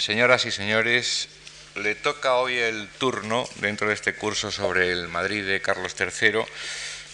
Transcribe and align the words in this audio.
Señoras 0.00 0.46
y 0.46 0.50
señores, 0.50 1.28
le 1.74 1.94
toca 1.94 2.36
hoy 2.36 2.56
el 2.56 2.88
turno 2.88 3.46
dentro 3.56 3.88
de 3.88 3.92
este 3.92 4.14
curso 4.14 4.50
sobre 4.50 4.90
el 4.90 5.08
Madrid 5.08 5.44
de 5.44 5.60
Carlos 5.60 5.94
III, 6.00 6.40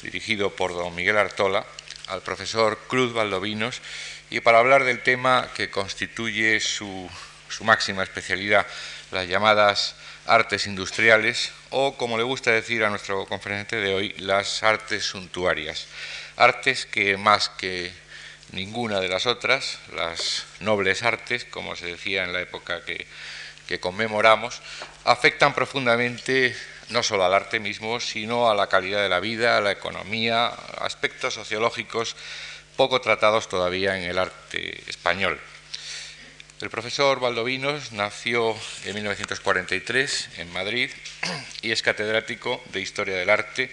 dirigido 0.02 0.54
por 0.54 0.72
don 0.72 0.94
Miguel 0.94 1.18
Artola, 1.18 1.66
al 2.06 2.22
profesor 2.22 2.78
Cruz 2.86 3.12
Valdovinos, 3.12 3.82
y 4.30 4.38
para 4.38 4.60
hablar 4.60 4.84
del 4.84 5.02
tema 5.02 5.48
que 5.56 5.68
constituye 5.68 6.60
su, 6.60 7.10
su 7.48 7.64
máxima 7.64 8.04
especialidad, 8.04 8.64
las 9.10 9.26
llamadas 9.26 9.96
artes 10.26 10.68
industriales, 10.68 11.50
o 11.70 11.96
como 11.96 12.16
le 12.16 12.22
gusta 12.22 12.52
decir 12.52 12.84
a 12.84 12.90
nuestro 12.90 13.26
conferenciante 13.26 13.84
de 13.84 13.94
hoy, 13.94 14.14
las 14.18 14.62
artes 14.62 15.04
suntuarias. 15.04 15.88
Artes 16.36 16.86
que 16.86 17.16
más 17.16 17.48
que 17.48 17.92
ninguna 18.52 19.00
de 19.00 19.08
las 19.08 19.26
otras, 19.26 19.78
las 19.94 20.44
nobles 20.60 21.02
artes, 21.02 21.44
como 21.44 21.76
se 21.76 21.86
decía 21.86 22.24
en 22.24 22.32
la 22.32 22.40
época 22.40 22.82
que, 22.84 23.06
conmemoramos, 23.80 24.60
afectan 25.04 25.54
profundamente 25.54 26.56
no 26.88 27.02
solo 27.02 27.24
al 27.24 27.34
arte 27.34 27.58
mismo, 27.58 27.98
sino 27.98 28.48
a 28.48 28.54
la 28.54 28.68
calidad 28.68 29.02
de 29.02 29.08
la 29.08 29.20
vida, 29.20 29.56
a 29.56 29.60
la 29.60 29.72
economía, 29.72 30.46
aspectos 30.78 31.34
sociológicos 31.34 32.16
poco 32.76 33.00
tratados 33.00 33.48
todavía 33.48 33.96
en 33.96 34.04
el 34.04 34.18
arte 34.18 34.82
español. 34.88 35.40
El 36.60 36.70
profesor 36.70 37.20
Valdovinos 37.20 37.92
nació 37.92 38.56
en 38.84 38.94
1943 38.94 40.28
en 40.38 40.52
Madrid 40.52 40.90
y 41.60 41.70
es 41.70 41.82
catedrático 41.82 42.62
de 42.72 42.80
Historia 42.80 43.16
del 43.16 43.28
Arte 43.28 43.70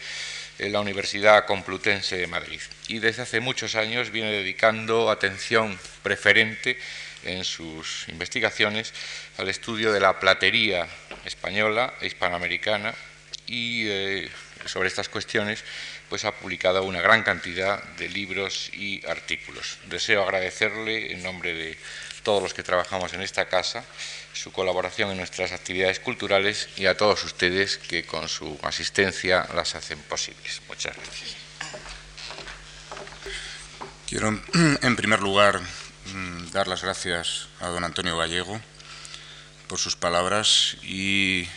en 0.59 0.71
la 0.71 0.79
Universidad 0.79 1.45
Complutense 1.45 2.17
de 2.17 2.27
Madrid. 2.27 2.61
Y 2.87 2.99
desde 2.99 3.23
hace 3.23 3.39
muchos 3.39 3.75
años 3.75 4.11
viene 4.11 4.31
dedicando 4.31 5.09
atención 5.09 5.79
preferente 6.01 6.77
en 7.25 7.43
sus 7.43 8.07
investigaciones 8.09 8.93
al 9.37 9.49
estudio 9.49 9.91
de 9.91 9.99
la 9.99 10.19
platería 10.19 10.87
española 11.25 11.93
e 12.01 12.07
hispanoamericana 12.07 12.93
y 13.47 13.87
eh, 13.87 14.29
sobre 14.65 14.87
estas 14.87 15.09
cuestiones 15.09 15.63
pues 16.09 16.25
ha 16.25 16.31
publicado 16.31 16.83
una 16.83 17.01
gran 17.01 17.23
cantidad 17.23 17.83
de 17.97 18.09
libros 18.09 18.69
y 18.73 19.05
artículos. 19.07 19.79
Deseo 19.85 20.23
agradecerle 20.23 21.11
en 21.11 21.23
nombre 21.23 21.53
de 21.53 21.77
todos 22.23 22.41
los 22.41 22.53
que 22.53 22.63
trabajamos 22.63 23.13
en 23.13 23.21
esta 23.21 23.47
casa 23.47 23.83
su 24.33 24.51
colaboración 24.51 25.11
en 25.11 25.17
nuestras 25.17 25.51
actividades 25.51 25.99
culturales 25.99 26.69
y 26.75 26.87
a 26.87 26.97
todos 26.97 27.23
ustedes 27.23 27.77
que 27.77 28.05
con 28.05 28.27
su 28.27 28.57
asistencia 28.63 29.47
las 29.53 29.75
hacen 29.75 29.99
posibles. 29.99 30.61
Muchas 30.67 30.95
gracias. 30.95 31.35
Quiero, 34.07 34.27
en 34.81 34.95
primer 34.95 35.21
lugar, 35.21 35.61
mm, 35.61 36.51
dar 36.51 36.67
las 36.67 36.83
gracias 36.83 37.47
a 37.59 37.67
don 37.67 37.83
Antonio 37.83 38.17
Gallego 38.17 38.59
por 39.67 39.79
sus 39.79 39.95
palabras 39.95 40.77
y 40.81 41.47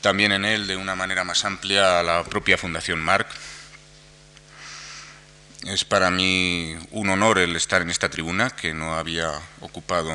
también 0.00 0.32
en 0.32 0.44
él, 0.44 0.66
de 0.66 0.76
una 0.76 0.94
manera 0.94 1.24
más 1.24 1.44
amplia, 1.44 1.98
a 1.98 2.02
la 2.02 2.24
propia 2.24 2.56
Fundación 2.56 3.00
Marc. 3.00 3.28
Es 5.64 5.84
para 5.84 6.10
mí 6.10 6.76
un 6.90 7.08
honor 7.08 7.38
el 7.38 7.56
estar 7.56 7.82
en 7.82 7.90
esta 7.90 8.08
tribuna, 8.08 8.50
que 8.50 8.74
no 8.74 8.94
había 8.94 9.32
ocupado 9.60 10.12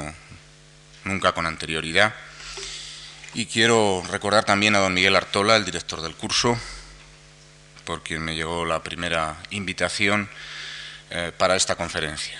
nunca 1.03 1.33
con 1.33 1.45
anterioridad. 1.45 2.13
Y 3.33 3.47
quiero 3.47 4.03
recordar 4.09 4.45
también 4.45 4.75
a 4.75 4.79
don 4.79 4.93
Miguel 4.93 5.15
Artola, 5.15 5.55
el 5.55 5.65
director 5.65 6.01
del 6.01 6.15
curso, 6.15 6.57
por 7.85 8.03
quien 8.03 8.21
me 8.21 8.35
llegó 8.35 8.65
la 8.65 8.83
primera 8.83 9.37
invitación 9.49 10.29
eh, 11.09 11.31
para 11.37 11.55
esta 11.55 11.75
conferencia. 11.75 12.39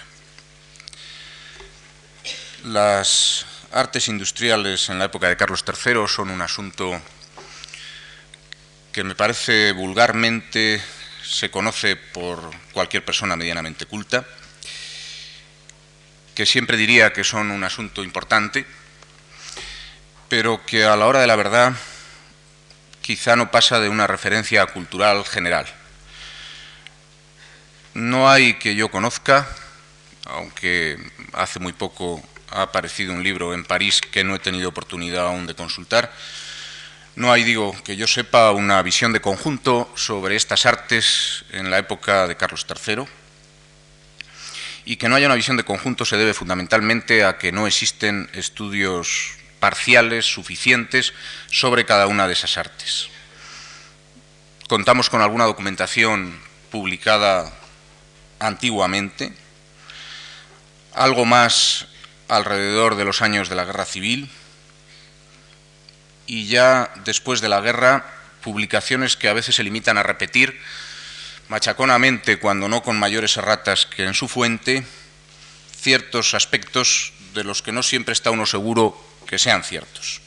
Las 2.66 3.46
artes 3.72 4.08
industriales 4.08 4.90
en 4.90 5.00
la 5.00 5.06
época 5.06 5.28
de 5.28 5.38
Carlos 5.38 5.64
III 5.68 6.08
son 6.08 6.30
un 6.30 6.42
asunto 6.42 7.02
que 8.92 9.04
me 9.04 9.16
parece 9.16 9.72
vulgarmente 9.72 10.82
se 11.32 11.50
conoce 11.50 11.96
por 11.96 12.52
cualquier 12.74 13.06
persona 13.06 13.38
medianamente 13.38 13.86
culta 13.86 14.26
que 16.36 16.46
siempre 16.46 16.76
diría 16.76 17.14
que 17.14 17.24
son 17.24 17.52
un 17.52 17.64
asunto 17.64 18.04
importante, 18.04 18.66
pero 20.28 20.66
que 20.66 20.84
a 20.84 20.96
la 20.98 21.08
hora 21.08 21.22
de 21.22 21.28
la 21.28 21.38
verdad 21.38 21.74
quizá 23.02 23.36
no 23.36 23.50
pasa 23.50 23.80
de 23.80 23.88
una 23.88 24.08
referencia 24.08 24.66
cultural 24.66 25.24
general. 25.26 25.66
No 27.94 28.30
hay 28.30 28.56
que 28.56 28.76
yo 28.76 28.90
conozca, 28.90 29.48
aunque 30.26 30.98
hace 31.34 31.60
muy 31.60 31.74
poco 31.74 32.22
ha 32.50 32.64
aparecido 32.64 33.14
un 33.14 33.24
libro 33.24 33.54
en 33.54 33.64
París 33.64 34.02
que 34.02 34.26
no 34.26 34.36
he 34.36 34.40
tenido 34.40 34.70
oportunidad 34.70 35.28
aún 35.28 35.48
de 35.48 35.56
consultar, 35.56 36.12
no 37.16 37.32
hay, 37.32 37.44
digo, 37.44 37.76
que 37.84 37.98
yo 37.98 38.08
sepa 38.08 38.52
una 38.52 38.82
visión 38.82 39.12
de 39.12 39.22
conjunto 39.22 39.92
sobre 39.96 40.36
estas 40.36 40.66
artes 40.66 41.44
en 41.52 41.70
la 41.70 41.78
época 41.78 42.28
de 42.28 42.38
Carlos 42.38 42.66
III, 42.68 43.04
y 44.86 44.96
que 44.96 45.10
no 45.10 45.16
haya 45.16 45.28
una 45.28 45.36
visión 45.36 45.58
de 45.58 45.64
conjunto 45.64 46.06
se 46.06 46.18
debe 46.18 46.34
fundamentalmente 46.34 47.24
a 47.24 47.38
que 47.38 47.52
no 47.52 47.68
existen 47.68 48.30
estudios 48.34 49.34
parciales 49.60 50.26
suficientes 50.26 51.14
sobre 51.52 51.86
cada 51.86 52.08
una 52.08 52.28
de 52.28 52.34
esas 52.34 52.58
artes. 52.58 53.10
Contamos 54.68 55.10
con 55.10 55.22
alguna 55.22 55.46
documentación 55.46 56.40
publicada 56.72 57.54
antiguamente, 58.40 59.34
algo 60.94 61.26
más 61.26 61.88
alrededor 62.28 62.96
de 62.96 63.06
los 63.06 63.22
años 63.22 63.50
de 63.50 63.56
la 63.56 63.66
Guerra 63.66 63.86
Civil 63.86 64.30
y 66.28 66.48
ya 66.48 66.92
después 67.04 67.42
de 67.42 67.50
la 67.50 67.62
guerra 67.62 68.06
publicaciones 68.42 69.18
que 69.18 69.30
a 69.30 69.34
veces 69.34 69.56
se 69.56 69.64
limitan 69.64 69.98
a 69.98 70.04
repetir 70.04 70.60
machaconamente, 71.48 72.40
cuando 72.40 72.70
no 72.70 72.82
con 72.82 72.98
mayores 72.98 73.36
erratas 73.38 73.86
que 73.86 74.06
en 74.06 74.14
su 74.14 74.28
fuente, 74.28 74.86
ciertos 75.78 76.34
aspectos 76.34 77.14
de 77.34 77.44
los 77.44 77.62
que 77.62 77.72
no 77.72 77.84
siempre 77.84 78.14
está 78.14 78.32
uno 78.32 78.46
seguro 78.46 78.98
que 79.28 79.38
sean 79.38 79.64
ciertos. 79.64 80.22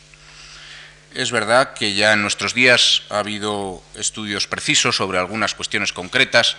Es 1.15 1.31
verdad 1.31 1.75
que 1.75 1.95
ya 1.95 2.13
en 2.13 2.23
nuestros 2.23 2.55
días 2.55 3.05
ha 3.09 3.21
habido 3.21 3.83
estudios 3.95 4.47
precisos 4.47 4.97
sobre 4.97 5.19
algunas 5.19 5.55
cuestiones 5.55 5.93
concretas, 5.93 6.57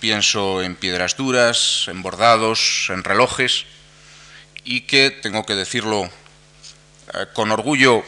pienso 0.00 0.62
en 0.62 0.76
piedras 0.76 1.16
duras, 1.16 1.86
en 1.88 2.00
bordados, 2.00 2.86
en 2.90 3.04
relojes, 3.04 3.66
y 4.64 4.82
que, 4.82 5.10
tengo 5.10 5.44
que 5.44 5.54
decirlo 5.54 6.04
eh, 6.04 7.26
con 7.34 7.50
orgullo 7.50 8.04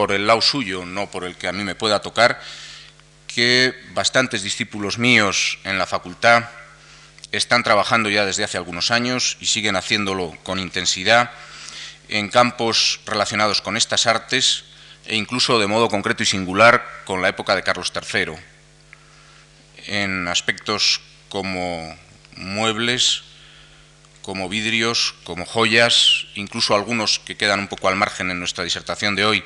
por 0.00 0.12
el 0.12 0.26
lado 0.26 0.40
suyo, 0.40 0.86
no 0.86 1.10
por 1.10 1.24
el 1.24 1.36
que 1.36 1.46
a 1.46 1.52
mí 1.52 1.62
me 1.62 1.74
pueda 1.74 2.00
tocar, 2.00 2.40
que 3.26 3.74
bastantes 3.92 4.42
discípulos 4.42 4.96
míos 4.96 5.58
en 5.64 5.76
la 5.76 5.84
facultad 5.84 6.44
están 7.32 7.62
trabajando 7.62 8.08
ya 8.08 8.24
desde 8.24 8.44
hace 8.44 8.56
algunos 8.56 8.90
años 8.90 9.36
y 9.40 9.46
siguen 9.46 9.76
haciéndolo 9.76 10.34
con 10.42 10.58
intensidad 10.58 11.32
en 12.08 12.30
campos 12.30 13.00
relacionados 13.04 13.60
con 13.60 13.76
estas 13.76 14.06
artes 14.06 14.64
e 15.04 15.16
incluso 15.16 15.58
de 15.58 15.66
modo 15.66 15.90
concreto 15.90 16.22
y 16.22 16.26
singular 16.26 16.82
con 17.04 17.20
la 17.20 17.28
época 17.28 17.54
de 17.54 17.62
Carlos 17.62 17.92
III, 17.94 18.36
en 19.86 20.28
aspectos 20.28 21.02
como 21.28 21.94
muebles, 22.36 23.24
como 24.22 24.48
vidrios, 24.48 25.14
como 25.24 25.44
joyas, 25.44 26.24
incluso 26.36 26.74
algunos 26.74 27.18
que 27.18 27.36
quedan 27.36 27.60
un 27.60 27.68
poco 27.68 27.88
al 27.88 27.96
margen 27.96 28.30
en 28.30 28.38
nuestra 28.38 28.64
disertación 28.64 29.14
de 29.14 29.26
hoy, 29.26 29.44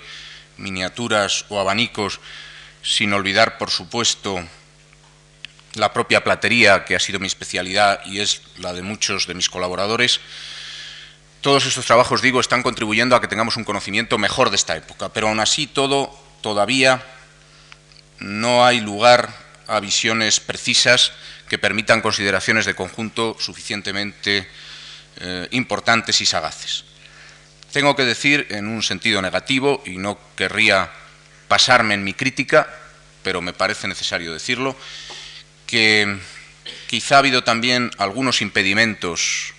miniaturas 0.56 1.44
o 1.48 1.60
abanicos 1.60 2.20
sin 2.82 3.12
olvidar, 3.12 3.58
por 3.58 3.70
supuesto, 3.70 4.42
la 5.74 5.92
propia 5.92 6.22
platería, 6.22 6.84
que 6.84 6.94
ha 6.94 7.00
sido 7.00 7.18
mi 7.18 7.26
especialidad 7.26 8.04
y 8.06 8.20
es 8.20 8.42
la 8.58 8.72
de 8.72 8.82
muchos 8.82 9.26
de 9.26 9.34
mis 9.34 9.50
colaboradores. 9.50 10.20
Todos 11.40 11.66
estos 11.66 11.86
trabajos, 11.86 12.22
digo, 12.22 12.40
están 12.40 12.62
contribuyendo 12.62 13.16
a 13.16 13.20
que 13.20 13.28
tengamos 13.28 13.56
un 13.56 13.64
conocimiento 13.64 14.18
mejor 14.18 14.50
de 14.50 14.56
esta 14.56 14.76
época, 14.76 15.08
pero 15.10 15.28
aún 15.28 15.40
así 15.40 15.66
todo 15.66 16.16
todavía 16.40 17.02
no 18.18 18.64
hay 18.64 18.80
lugar 18.80 19.34
a 19.66 19.80
visiones 19.80 20.40
precisas 20.40 21.12
que 21.48 21.58
permitan 21.58 22.00
consideraciones 22.00 22.66
de 22.66 22.74
conjunto 22.74 23.36
suficientemente 23.38 24.48
eh, 25.20 25.48
importantes 25.52 26.20
y 26.20 26.26
sagaces. 26.26 26.84
Tengo 27.74 27.96
que 27.96 28.04
decir, 28.04 28.46
en 28.50 28.68
un 28.68 28.84
sentido 28.84 29.20
negativo, 29.20 29.82
y 29.84 29.98
no 29.98 30.16
querría 30.36 30.92
pasarme 31.48 31.94
en 31.94 32.04
mi 32.04 32.14
crítica, 32.14 32.72
pero 33.24 33.40
me 33.42 33.52
parece 33.52 33.88
necesario 33.88 34.32
decirlo, 34.32 34.76
que 35.66 36.20
quizá 36.86 37.16
ha 37.16 37.18
habido 37.18 37.42
también 37.42 37.90
algunos 37.98 38.42
impedimentos 38.42 39.54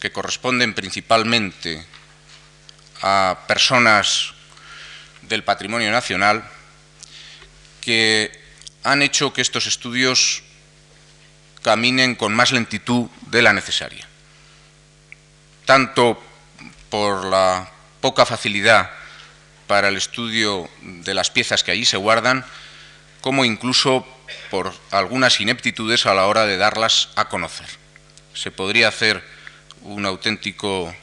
que 0.00 0.12
corresponden 0.12 0.72
principalmente 0.72 1.84
a 3.02 3.36
personas 3.46 4.32
del 5.20 5.44
patrimonio 5.44 5.90
nacional 5.90 6.42
que 7.82 8.32
han 8.82 9.02
hecho 9.02 9.34
que 9.34 9.42
estos 9.42 9.66
estudios 9.66 10.42
caminen 11.60 12.14
con 12.14 12.32
más 12.32 12.50
lentitud 12.50 13.10
de 13.26 13.42
la 13.42 13.52
necesaria, 13.52 14.08
tanto 15.66 16.25
por 16.90 17.24
la 17.24 17.70
poca 18.00 18.26
facilidad 18.26 18.90
para 19.66 19.88
el 19.88 19.96
estudio 19.96 20.68
de 20.82 21.14
las 21.14 21.30
piezas 21.30 21.64
que 21.64 21.72
allí 21.72 21.84
se 21.84 21.96
guardan, 21.96 22.44
como 23.20 23.44
incluso 23.44 24.06
por 24.50 24.72
algunas 24.90 25.40
ineptitudes 25.40 26.06
a 26.06 26.14
la 26.14 26.26
hora 26.26 26.46
de 26.46 26.56
darlas 26.56 27.08
a 27.16 27.28
conocer. 27.28 27.66
Se 28.34 28.50
podría 28.50 28.88
hacer 28.88 29.22
un 29.82 30.06
auténtico 30.06 30.94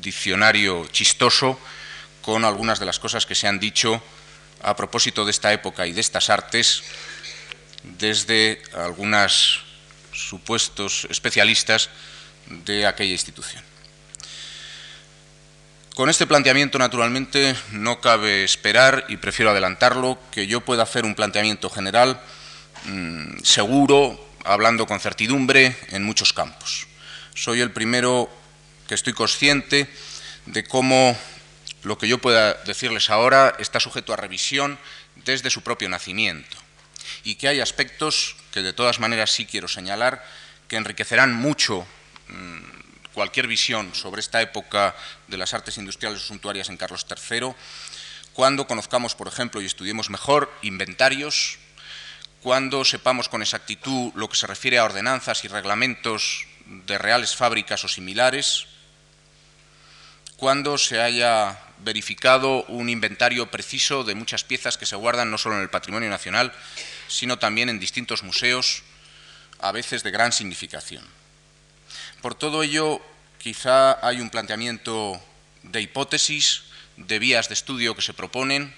diccionario 0.00 0.86
chistoso 0.88 1.58
con 2.22 2.44
algunas 2.44 2.78
de 2.78 2.86
las 2.86 2.98
cosas 2.98 3.26
que 3.26 3.34
se 3.34 3.48
han 3.48 3.60
dicho 3.60 4.02
a 4.62 4.76
propósito 4.76 5.24
de 5.24 5.30
esta 5.30 5.52
época 5.52 5.86
y 5.86 5.92
de 5.92 6.00
estas 6.00 6.28
artes 6.28 6.82
desde 7.82 8.62
algunos 8.74 9.64
supuestos 10.12 11.06
especialistas 11.10 11.88
de 12.46 12.86
aquella 12.86 13.12
institución. 13.12 13.69
Con 15.94 16.08
este 16.08 16.26
planteamiento, 16.26 16.78
naturalmente, 16.78 17.54
no 17.72 18.00
cabe 18.00 18.44
esperar, 18.44 19.04
y 19.08 19.16
prefiero 19.16 19.50
adelantarlo, 19.50 20.18
que 20.30 20.46
yo 20.46 20.60
pueda 20.60 20.84
hacer 20.84 21.04
un 21.04 21.14
planteamiento 21.14 21.68
general 21.68 22.20
mm, 22.84 23.40
seguro, 23.42 24.18
hablando 24.44 24.86
con 24.86 25.00
certidumbre, 25.00 25.76
en 25.88 26.04
muchos 26.04 26.32
campos. 26.32 26.86
Soy 27.34 27.60
el 27.60 27.72
primero 27.72 28.30
que 28.86 28.94
estoy 28.94 29.12
consciente 29.12 29.88
de 30.46 30.64
cómo 30.64 31.18
lo 31.82 31.98
que 31.98 32.08
yo 32.08 32.18
pueda 32.18 32.54
decirles 32.64 33.10
ahora 33.10 33.54
está 33.58 33.80
sujeto 33.80 34.12
a 34.12 34.16
revisión 34.16 34.78
desde 35.16 35.50
su 35.50 35.62
propio 35.62 35.88
nacimiento 35.88 36.56
y 37.24 37.34
que 37.34 37.48
hay 37.48 37.60
aspectos 37.60 38.36
que 38.52 38.62
de 38.62 38.72
todas 38.72 39.00
maneras 39.00 39.30
sí 39.30 39.46
quiero 39.46 39.68
señalar 39.68 40.24
que 40.68 40.76
enriquecerán 40.76 41.34
mucho 41.34 41.86
mm, 42.28 42.79
cualquier 43.14 43.46
visión 43.46 43.94
sobre 43.94 44.20
esta 44.20 44.40
época 44.40 44.94
de 45.28 45.36
las 45.36 45.54
artes 45.54 45.78
industriales 45.78 46.22
suntuarias 46.22 46.68
en 46.68 46.76
Carlos 46.76 47.06
III, 47.08 47.54
cuando 48.32 48.66
conozcamos, 48.66 49.14
por 49.14 49.28
ejemplo, 49.28 49.60
y 49.60 49.66
estudiemos 49.66 50.10
mejor 50.10 50.52
inventarios, 50.62 51.58
cuando 52.42 52.84
sepamos 52.84 53.28
con 53.28 53.42
exactitud 53.42 54.12
lo 54.14 54.28
que 54.28 54.36
se 54.36 54.46
refiere 54.46 54.78
a 54.78 54.84
ordenanzas 54.84 55.44
y 55.44 55.48
reglamentos 55.48 56.46
de 56.66 56.98
reales 56.98 57.36
fábricas 57.36 57.84
o 57.84 57.88
similares, 57.88 58.66
cuando 60.36 60.78
se 60.78 61.00
haya 61.00 61.58
verificado 61.80 62.64
un 62.64 62.88
inventario 62.88 63.50
preciso 63.50 64.04
de 64.04 64.14
muchas 64.14 64.44
piezas 64.44 64.78
que 64.78 64.86
se 64.86 64.96
guardan 64.96 65.30
no 65.30 65.38
solo 65.38 65.56
en 65.56 65.62
el 65.62 65.70
patrimonio 65.70 66.08
nacional, 66.08 66.52
sino 67.08 67.38
también 67.38 67.68
en 67.68 67.80
distintos 67.80 68.22
museos, 68.22 68.82
a 69.60 69.72
veces 69.72 70.02
de 70.02 70.10
gran 70.10 70.32
significación. 70.32 71.19
Por 72.22 72.34
todo 72.34 72.62
ello, 72.62 73.00
quizá 73.38 74.04
hay 74.06 74.20
un 74.20 74.28
planteamiento 74.28 75.18
de 75.62 75.80
hipótesis, 75.80 76.64
de 76.98 77.18
vías 77.18 77.48
de 77.48 77.54
estudio 77.54 77.94
que 77.94 78.02
se 78.02 78.12
proponen, 78.12 78.74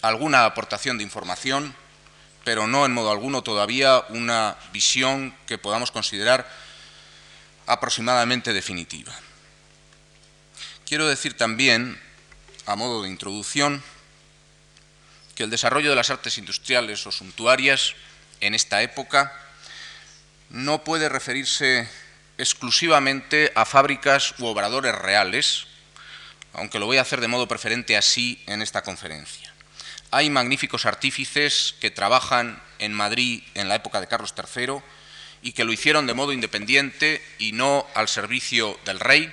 alguna 0.00 0.46
aportación 0.46 0.96
de 0.96 1.04
información, 1.04 1.74
pero 2.42 2.66
no 2.66 2.86
en 2.86 2.94
modo 2.94 3.10
alguno 3.10 3.42
todavía 3.42 4.02
una 4.08 4.56
visión 4.72 5.36
que 5.46 5.58
podamos 5.58 5.90
considerar 5.90 6.50
aproximadamente 7.66 8.54
definitiva. 8.54 9.12
Quiero 10.86 11.06
decir 11.06 11.36
también, 11.36 12.00
a 12.64 12.74
modo 12.74 13.02
de 13.02 13.10
introducción, 13.10 13.82
que 15.34 15.44
el 15.44 15.50
desarrollo 15.50 15.90
de 15.90 15.96
las 15.96 16.08
artes 16.08 16.38
industriales 16.38 17.06
o 17.06 17.12
suntuarias 17.12 17.94
en 18.40 18.54
esta 18.54 18.80
época 18.80 19.30
no 20.48 20.82
puede 20.84 21.10
referirse 21.10 21.86
exclusivamente 22.40 23.52
a 23.54 23.66
fábricas 23.66 24.34
u 24.38 24.46
obradores 24.46 24.94
reales, 24.94 25.66
aunque 26.54 26.78
lo 26.78 26.86
voy 26.86 26.96
a 26.96 27.02
hacer 27.02 27.20
de 27.20 27.28
modo 27.28 27.46
preferente 27.46 27.96
así 27.96 28.42
en 28.46 28.62
esta 28.62 28.82
conferencia. 28.82 29.52
Hay 30.10 30.30
magníficos 30.30 30.86
artífices 30.86 31.74
que 31.80 31.90
trabajan 31.90 32.60
en 32.78 32.92
Madrid 32.92 33.42
en 33.54 33.68
la 33.68 33.76
época 33.76 34.00
de 34.00 34.08
Carlos 34.08 34.34
III 34.36 34.78
y 35.42 35.52
que 35.52 35.64
lo 35.64 35.72
hicieron 35.72 36.06
de 36.06 36.14
modo 36.14 36.32
independiente 36.32 37.22
y 37.38 37.52
no 37.52 37.86
al 37.94 38.08
servicio 38.08 38.78
del 38.84 39.00
rey, 39.00 39.32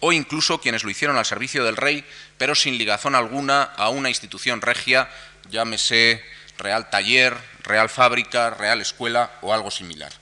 o 0.00 0.12
incluso 0.12 0.60
quienes 0.60 0.82
lo 0.82 0.90
hicieron 0.90 1.16
al 1.16 1.26
servicio 1.26 1.64
del 1.64 1.76
rey, 1.76 2.04
pero 2.38 2.54
sin 2.54 2.76
ligazón 2.76 3.14
alguna 3.14 3.62
a 3.62 3.88
una 3.88 4.08
institución 4.08 4.60
regia, 4.60 5.08
llámese 5.48 6.24
Real 6.58 6.90
Taller, 6.90 7.36
Real 7.62 7.88
Fábrica, 7.88 8.50
Real 8.50 8.80
Escuela 8.80 9.30
o 9.42 9.54
algo 9.54 9.70
similar. 9.70 10.12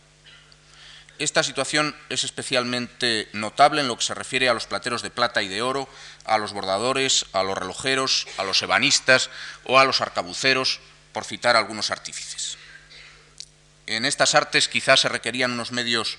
Esta 1.19 1.43
situación 1.43 1.97
es 2.11 2.23
especialmente 2.23 3.29
notable 3.32 3.81
en 3.81 3.88
lo 3.88 3.97
que 3.97 4.05
se 4.05 4.15
refiere 4.15 4.49
a 4.49 4.55
los 4.55 4.67
plateros 4.67 5.03
de 5.03 5.11
plata 5.11 5.43
y 5.43 5.49
de 5.49 5.62
oro, 5.62 5.88
a 6.25 6.38
los 6.38 6.53
bordadores, 6.53 7.26
a 7.32 7.43
los 7.43 7.59
relojeros, 7.59 8.29
a 8.37 8.44
los 8.44 8.62
ebanistas 8.62 9.29
o 9.65 9.81
a 9.81 9.85
los 9.85 10.00
arcabuceros, 10.00 10.81
por 11.12 11.25
citar 11.25 11.56
algunos 11.56 11.91
artífices. 11.91 12.56
En 13.88 14.05
estas 14.05 14.37
artes 14.37 14.69
quizás 14.69 15.00
se 15.00 15.09
requerían 15.09 15.50
unos 15.50 15.73
medios, 15.73 16.19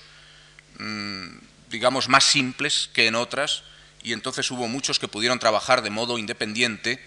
mm, 0.78 1.38
digamos, 1.70 2.08
más 2.08 2.24
simples 2.24 2.90
que 2.92 3.06
en 3.06 3.14
otras, 3.14 3.62
y 4.02 4.12
entonces 4.12 4.50
hubo 4.50 4.68
muchos 4.68 4.98
que 4.98 5.08
pudieron 5.08 5.38
trabajar 5.38 5.80
de 5.80 5.88
modo 5.88 6.18
independiente, 6.18 7.02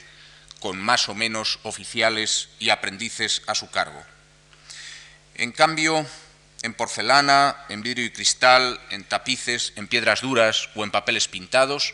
con 0.60 0.80
más 0.80 1.10
o 1.10 1.14
menos 1.14 1.60
oficiales 1.64 2.50
y 2.58 2.70
aprendices 2.70 3.44
a 3.46 3.54
su 3.54 3.70
cargo. 3.70 4.02
En 5.36 5.52
cambio, 5.52 6.08
en 6.64 6.74
porcelana, 6.74 7.58
en 7.70 7.84
vidrio 7.84 8.06
y 8.06 8.12
cristal, 8.12 8.80
en 8.90 9.04
tapices, 9.04 9.74
en 9.76 9.88
piedras 9.88 10.22
duras 10.22 10.70
o 10.76 10.84
en 10.84 10.92
papeles 10.92 11.28
pintados, 11.28 11.94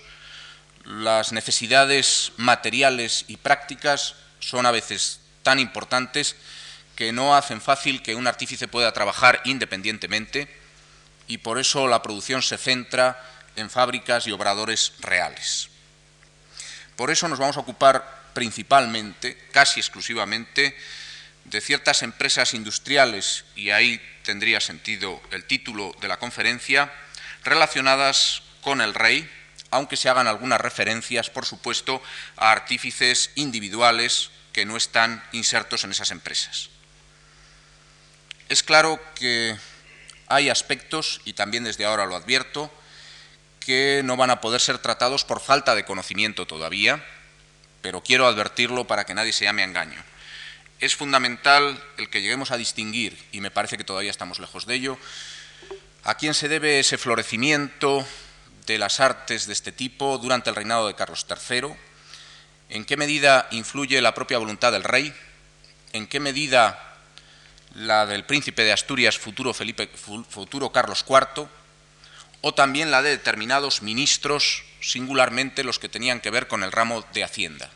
las 0.86 1.34
necesidades 1.34 2.32
materiales 2.38 3.26
y 3.28 3.38
prácticas 3.38 4.16
son 4.40 4.66
a 4.66 4.72
veces 4.72 5.20
tan 5.44 5.60
importantes 5.60 6.36
que 6.96 7.12
no 7.12 7.36
hacen 7.36 7.62
fácil 7.62 8.02
que 8.02 8.16
un 8.16 8.28
artífice 8.28 8.68
pueda 8.68 8.94
trabajar 8.94 9.42
independientemente 9.46 10.48
y 11.28 11.40
por 11.40 11.60
eso 11.60 11.88
la 11.88 12.02
producción 12.02 12.42
se 12.42 12.58
centra 12.58 13.24
en 13.56 13.70
fábricas 13.70 14.28
y 14.28 14.32
obradores 14.32 14.94
reales. 15.00 15.70
Por 16.96 17.12
eso 17.12 17.28
nos 17.28 17.40
vamos 17.40 17.58
a 17.58 17.62
ocupar 17.62 18.32
principalmente, 18.34 19.38
casi 19.52 19.80
exclusivamente, 19.80 20.76
de 21.46 21.62
ciertas 21.62 22.04
empresas 22.04 22.54
industriales, 22.54 23.46
y 23.56 23.72
ahí 23.72 24.02
tendría 24.30 24.62
sentido 24.62 25.20
el 25.32 25.44
título 25.46 25.92
de 26.02 26.08
la 26.08 26.20
conferencia, 26.20 26.94
relacionadas 27.44 28.44
con 28.62 28.80
el 28.80 28.94
rey, 28.94 29.28
aunque 29.72 29.98
se 29.98 30.08
hagan 30.08 30.28
algunas 30.28 30.62
referencias, 30.62 31.32
por 31.32 31.48
supuesto, 31.48 32.00
a 32.38 32.52
artífices 32.52 33.32
individuales 33.34 34.30
que 34.54 34.68
no 34.68 34.78
están 34.78 35.24
insertos 35.32 35.84
en 35.84 35.90
esas 35.90 36.12
empresas. 36.12 36.70
Es 38.50 38.62
claro 38.62 39.02
que 39.16 39.58
hay 40.28 40.52
aspectos, 40.52 41.22
y 41.26 41.34
también 41.34 41.64
desde 41.64 41.86
ahora 41.86 42.06
lo 42.06 42.16
advierto, 42.16 42.72
que 43.60 44.02
no 44.06 44.16
van 44.16 44.30
a 44.30 44.42
poder 44.42 44.62
ser 44.62 44.78
tratados 44.78 45.26
por 45.26 45.42
falta 45.42 45.74
de 45.74 45.86
conocimiento 45.86 46.46
todavía, 46.46 47.04
pero 47.82 48.04
quiero 48.04 48.28
advertirlo 48.28 48.86
para 48.86 49.06
que 49.06 49.16
nadie 49.16 49.34
se 49.34 49.46
llame 49.46 49.64
a 49.64 49.66
engaño 49.66 50.09
es 50.80 50.96
fundamental 50.96 51.82
el 51.98 52.10
que 52.10 52.22
lleguemos 52.22 52.52
a 52.52 52.58
distinguir, 52.58 53.18
y 53.32 53.42
me 53.42 53.52
parece 53.52 53.78
que 53.78 53.84
todavía 53.84 54.12
estamos 54.12 54.40
lejos 54.40 54.66
de 54.66 54.76
ello, 54.76 54.98
a 56.04 56.16
quién 56.16 56.34
se 56.34 56.48
debe 56.48 56.80
ese 56.80 56.98
florecimiento 56.98 58.06
de 58.66 58.78
las 58.78 59.00
artes 59.00 59.46
de 59.46 59.54
este 59.54 59.72
tipo 59.72 60.18
durante 60.18 60.50
el 60.50 60.56
reinado 60.56 60.88
de 60.88 60.96
Carlos 60.96 61.26
III, 61.30 61.74
en 62.70 62.86
qué 62.86 62.96
medida 62.96 63.48
influye 63.52 64.02
la 64.02 64.14
propia 64.14 64.38
voluntad 64.38 64.72
del 64.72 64.84
rey, 64.84 65.14
en 65.92 66.08
qué 66.08 66.20
medida 66.20 66.98
la 67.76 68.06
del 68.06 68.26
príncipe 68.26 68.64
de 68.64 68.72
Asturias, 68.72 69.18
futuro, 69.18 69.54
Felipe, 69.54 69.90
futuro 70.30 70.72
Carlos 70.72 71.04
IV, 71.08 71.48
o 72.42 72.54
también 72.54 72.90
la 72.90 73.02
de 73.02 73.10
determinados 73.10 73.82
ministros, 73.82 74.64
singularmente 74.80 75.66
los 75.66 75.78
que 75.78 75.90
tenían 75.90 76.22
que 76.22 76.30
ver 76.30 76.48
con 76.48 76.64
el 76.64 76.72
ramo 76.72 77.06
de 77.14 77.24
Hacienda 77.26 77.70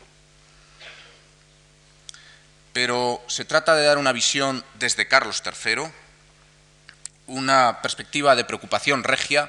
pero 2.74 3.22
se 3.28 3.44
trata 3.44 3.76
de 3.76 3.84
dar 3.84 3.98
una 3.98 4.12
visión 4.12 4.64
desde 4.74 5.06
Carlos 5.06 5.42
III, 5.46 5.84
una 7.28 7.80
perspectiva 7.80 8.34
de 8.34 8.44
preocupación 8.44 9.04
regia, 9.04 9.48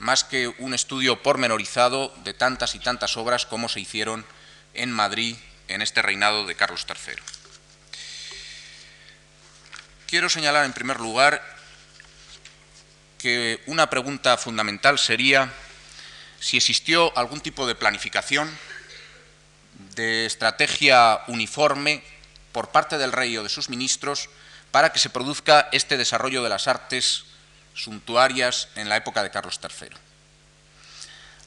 más 0.00 0.24
que 0.24 0.48
un 0.48 0.74
estudio 0.74 1.22
pormenorizado 1.22 2.12
de 2.24 2.34
tantas 2.34 2.74
y 2.74 2.80
tantas 2.80 3.16
obras 3.16 3.46
como 3.46 3.68
se 3.68 3.78
hicieron 3.78 4.26
en 4.74 4.90
Madrid 4.90 5.36
en 5.68 5.82
este 5.82 6.02
reinado 6.02 6.46
de 6.46 6.56
Carlos 6.56 6.84
III. 6.88 7.14
Quiero 10.08 10.28
señalar 10.28 10.64
en 10.64 10.72
primer 10.72 10.98
lugar 10.98 11.40
que 13.18 13.62
una 13.66 13.88
pregunta 13.88 14.36
fundamental 14.36 14.98
sería 14.98 15.48
si 16.40 16.56
existió 16.56 17.16
algún 17.16 17.40
tipo 17.40 17.68
de 17.68 17.76
planificación, 17.76 18.50
de 19.94 20.26
estrategia 20.26 21.20
uniforme 21.28 22.02
por 22.54 22.70
parte 22.70 22.98
del 22.98 23.10
rey 23.10 23.36
o 23.36 23.42
de 23.42 23.48
sus 23.48 23.68
ministros 23.68 24.30
para 24.70 24.92
que 24.92 25.00
se 25.00 25.10
produzca 25.10 25.68
este 25.72 25.96
desarrollo 25.96 26.42
de 26.42 26.48
las 26.48 26.68
artes 26.68 27.24
suntuarias 27.74 28.68
en 28.76 28.88
la 28.88 28.96
época 28.96 29.24
de 29.24 29.32
Carlos 29.32 29.58
III. 29.60 29.88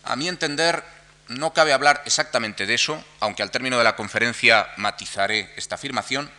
A 0.03 0.15
mi 0.17 0.27
entender, 0.27 0.83
no 1.29 1.53
cabe 1.53 1.71
hablar 1.71 2.03
exactamente 2.05 2.65
de 2.65 2.73
eso, 2.73 3.01
aunque 3.21 3.41
al 3.41 3.51
término 3.51 3.77
de 3.77 3.85
la 3.85 3.95
conferencia 3.95 4.67
matizaré 4.75 5.53
esta 5.55 5.75
afirmación. 5.75 6.29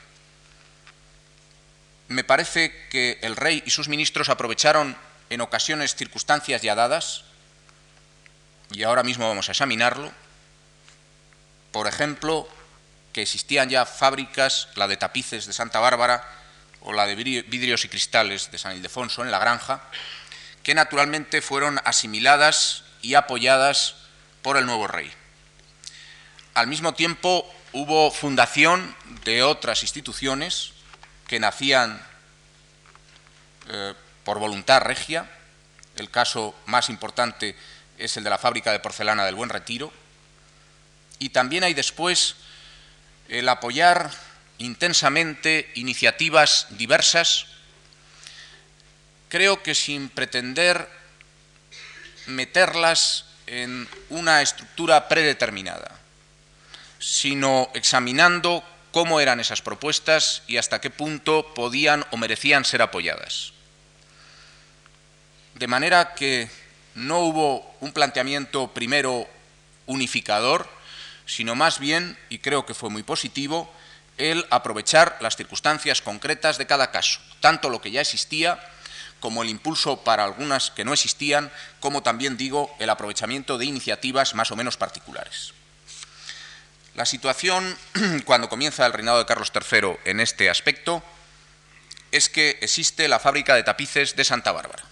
Me 2.08 2.25
parece 2.25 2.88
que 2.90 3.18
el 3.22 3.37
rey 3.37 3.62
y 3.64 3.70
sus 3.70 3.88
ministros 3.88 4.28
aprovecharon 4.28 4.96
en 5.30 5.40
ocasiones 5.40 5.94
circunstancias 5.94 6.60
ya 6.60 6.75
dadas, 6.75 7.25
y 8.70 8.82
ahora 8.82 9.02
mismo 9.02 9.26
vamos 9.26 9.48
a 9.48 9.52
examinarlo. 9.52 10.12
Por 11.72 11.87
ejemplo, 11.87 12.48
que 13.18 13.22
existían 13.22 13.68
ya 13.68 13.84
fábricas, 13.84 14.68
la 14.76 14.87
de 14.87 14.96
tapices 14.96 15.44
de 15.44 15.52
Santa 15.52 15.80
Bárbara 15.80 16.22
o 16.82 16.92
la 16.92 17.04
de 17.04 17.16
vidrios 17.16 17.84
y 17.84 17.88
cristales 17.88 18.52
de 18.52 18.58
San 18.58 18.76
Ildefonso 18.76 19.25
en 19.25 19.32
la 19.32 19.40
granja, 19.40 19.82
que 20.62 20.72
naturalmente 20.72 21.42
fueron 21.42 21.80
asimiladas 21.84 22.84
y 23.02 23.14
apoyadas 23.14 23.96
por 24.40 24.56
el 24.56 24.66
nuevo 24.66 24.87
rey. 24.87 25.12
Al 26.54 26.68
mismo 26.68 26.94
tiempo 26.94 27.44
hubo 27.72 28.12
fundación 28.12 28.94
de 29.25 29.42
otras 29.42 29.82
instituciones 29.82 30.75
que 31.26 31.40
nacían 31.40 32.00
eh, 33.68 33.94
por 34.22 34.38
voluntad 34.38 34.80
regia. 34.80 35.28
El 35.96 36.08
caso 36.08 36.54
más 36.66 36.88
importante 36.88 37.56
es 37.98 38.16
el 38.16 38.22
de 38.22 38.30
la 38.30 38.38
fábrica 38.38 38.70
de 38.70 38.78
porcelana 38.78 39.25
del 39.25 39.34
Buen 39.34 39.50
Retiro. 39.50 39.92
Y 41.18 41.30
también 41.30 41.64
hay 41.64 41.75
después 41.75 42.37
el 43.28 43.49
apoyar 43.49 44.11
intensamente 44.58 45.70
iniciativas 45.75 46.66
diversas, 46.70 47.47
creo 49.28 49.62
que 49.62 49.75
sin 49.75 50.08
pretender 50.08 50.88
meterlas 52.26 53.25
en 53.47 53.88
una 54.11 54.42
estructura 54.42 55.08
predeterminada, 55.08 55.90
sino 56.99 57.70
examinando 57.75 58.64
cómo 58.90 59.20
eran 59.20 59.40
esas 59.40 59.62
propuestas 59.62 60.42
y 60.47 60.56
hasta 60.56 60.80
qué 60.80 60.90
punto 60.90 61.54
podían 61.54 62.04
o 62.11 62.16
merecían 62.16 62.64
ser 62.64 62.82
apoyadas. 62.82 63.52
De 65.54 65.66
manera 65.66 66.14
que 66.14 66.50
no 66.94 67.20
hubo 67.20 67.76
un 67.80 67.92
planteamiento 67.92 68.73
primero 68.73 69.28
unificador, 69.87 70.68
sino 71.28 71.54
más 71.54 71.78
bien, 71.78 72.18
y 72.28 72.38
creo 72.38 72.66
que 72.66 72.75
fue 72.75 72.90
muy 72.90 73.04
positivo, 73.04 73.73
el 74.16 74.44
aprovechar 74.50 75.16
las 75.20 75.37
circunstancias 75.37 76.02
concretas 76.02 76.58
de 76.58 76.66
cada 76.66 76.90
caso, 76.90 77.20
tanto 77.40 77.70
lo 77.70 77.80
que 77.80 77.92
ya 77.92 78.00
existía 78.00 78.58
como 79.20 79.42
el 79.42 79.49
impulso 79.49 80.04
para 80.04 80.25
algunas 80.25 80.70
que 80.70 80.85
no 80.85 80.92
existían, 80.92 81.52
como 81.80 82.02
también 82.02 82.37
digo, 82.37 82.75
el 82.78 82.90
aprovechamiento 82.90 83.58
de 83.58 83.66
iniciativas 83.66 84.35
más 84.35 84.50
o 84.50 84.56
menos 84.56 84.76
particulares. 84.76 85.52
La 86.94 87.04
situación, 87.04 87.76
cuando 88.25 88.49
comienza 88.49 88.87
el 88.87 88.92
reinado 88.92 89.18
de 89.18 89.26
Carlos 89.26 89.52
III 89.54 89.99
en 90.04 90.20
este 90.20 90.50
aspecto, 90.50 91.02
es 92.11 92.28
que 92.28 92.58
existe 92.62 93.06
la 93.06 93.18
fábrica 93.18 93.54
de 93.54 93.62
tapices 93.62 94.16
de 94.16 94.25
Santa 94.25 94.52
Bárbara 94.52 94.85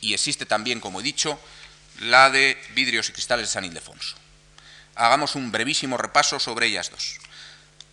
y 0.00 0.14
existe 0.14 0.46
también, 0.46 0.80
como 0.80 1.00
he 1.00 1.02
dicho, 1.02 1.38
la 2.00 2.30
de 2.30 2.60
vidrios 2.74 3.08
y 3.08 3.12
cristales 3.12 3.48
de 3.48 3.52
San 3.52 3.64
Ildefonso. 3.64 4.16
Hagamos 4.96 5.34
un 5.34 5.52
brevísimo 5.52 5.98
repaso 5.98 6.40
sobre 6.40 6.66
ellas 6.66 6.90
dos. 6.90 7.18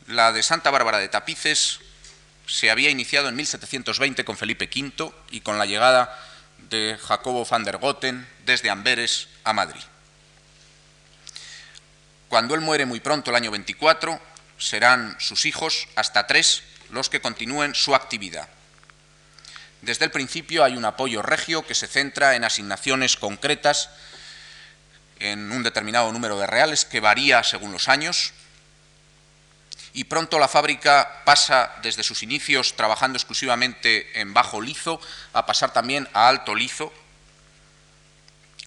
La 0.07 0.31
de 0.31 0.41
Santa 0.41 0.71
Bárbara 0.71 0.99
de 0.99 1.09
Tapices 1.09 1.79
se 2.47 2.71
había 2.71 2.89
iniciado 2.89 3.27
en 3.27 3.35
1720 3.35 4.23
con 4.25 4.37
Felipe 4.37 4.69
V 4.73 5.13
y 5.29 5.41
con 5.41 5.57
la 5.57 5.65
llegada 5.65 6.17
de 6.69 6.97
Jacobo 7.01 7.45
van 7.45 7.63
der 7.63 7.77
Goten 7.77 8.27
desde 8.45 8.69
Amberes 8.69 9.27
a 9.43 9.51
Madrid. 9.51 9.83
Cuando 12.29 12.55
él 12.55 12.61
muere 12.61 12.85
muy 12.85 12.99
pronto, 12.99 13.29
el 13.29 13.35
año 13.35 13.51
24, 13.51 14.19
serán 14.57 15.15
sus 15.19 15.45
hijos, 15.45 15.87
hasta 15.95 16.25
tres, 16.25 16.63
los 16.89 17.09
que 17.09 17.21
continúen 17.21 17.75
su 17.75 17.95
actividad. 17.95 18.47
Desde 19.81 20.05
el 20.05 20.11
principio 20.11 20.63
hay 20.63 20.77
un 20.77 20.85
apoyo 20.85 21.21
regio 21.21 21.67
que 21.67 21.75
se 21.75 21.87
centra 21.87 22.35
en 22.35 22.45
asignaciones 22.45 23.17
concretas 23.17 23.89
en 25.23 25.51
un 25.51 25.63
determinado 25.63 26.11
número 26.11 26.37
de 26.37 26.47
reales 26.47 26.83
que 26.83 26.99
varía 26.99 27.43
según 27.43 27.71
los 27.71 27.87
años 27.87 28.33
y 29.93 30.05
pronto 30.05 30.37
la 30.37 30.47
fábrica 30.47 31.21
pasa 31.23 31.71
desde 31.81 32.03
sus 32.03 32.23
inicios 32.23 32.75
trabajando 32.75 33.17
exclusivamente 33.17 34.19
en 34.19 34.33
bajo 34.33 34.59
lizo 34.59 34.99
a 35.33 35.45
pasar 35.45 35.71
también 35.71 36.09
a 36.13 36.27
alto 36.27 36.55
lizo, 36.55 36.91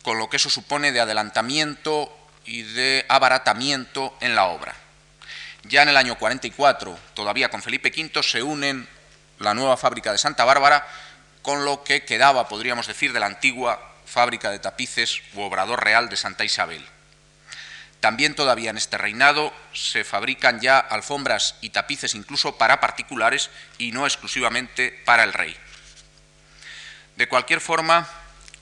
con 0.02 0.18
lo 0.18 0.30
que 0.30 0.36
eso 0.36 0.48
supone 0.48 0.92
de 0.92 1.00
adelantamiento 1.00 2.16
y 2.44 2.62
de 2.62 3.04
abaratamiento 3.08 4.16
en 4.20 4.36
la 4.36 4.46
obra. 4.46 4.76
Ya 5.64 5.82
en 5.82 5.88
el 5.88 5.96
año 5.96 6.16
44, 6.16 6.96
todavía 7.14 7.50
con 7.50 7.60
Felipe 7.60 7.92
V, 7.94 8.22
se 8.22 8.42
unen 8.42 8.88
la 9.40 9.52
nueva 9.52 9.76
fábrica 9.76 10.12
de 10.12 10.18
Santa 10.18 10.44
Bárbara 10.44 10.86
con 11.42 11.64
lo 11.64 11.82
que 11.82 12.04
quedaba, 12.04 12.48
podríamos 12.48 12.86
decir, 12.86 13.12
de 13.12 13.18
la 13.18 13.26
antigua 13.26 13.95
fábrica 14.16 14.50
de 14.50 14.58
tapices 14.58 15.20
u 15.34 15.42
obrador 15.42 15.84
real 15.84 16.08
de 16.08 16.16
Santa 16.16 16.42
Isabel. 16.42 16.82
También 18.00 18.34
todavía 18.34 18.70
en 18.70 18.78
este 18.78 18.96
reinado 18.96 19.52
se 19.74 20.04
fabrican 20.04 20.58
ya 20.58 20.78
alfombras 20.78 21.56
y 21.60 21.68
tapices 21.68 22.14
incluso 22.14 22.56
para 22.56 22.80
particulares 22.80 23.50
y 23.76 23.92
no 23.92 24.06
exclusivamente 24.06 25.02
para 25.04 25.22
el 25.22 25.34
rey. 25.34 25.54
De 27.16 27.28
cualquier 27.28 27.60
forma, 27.60 28.08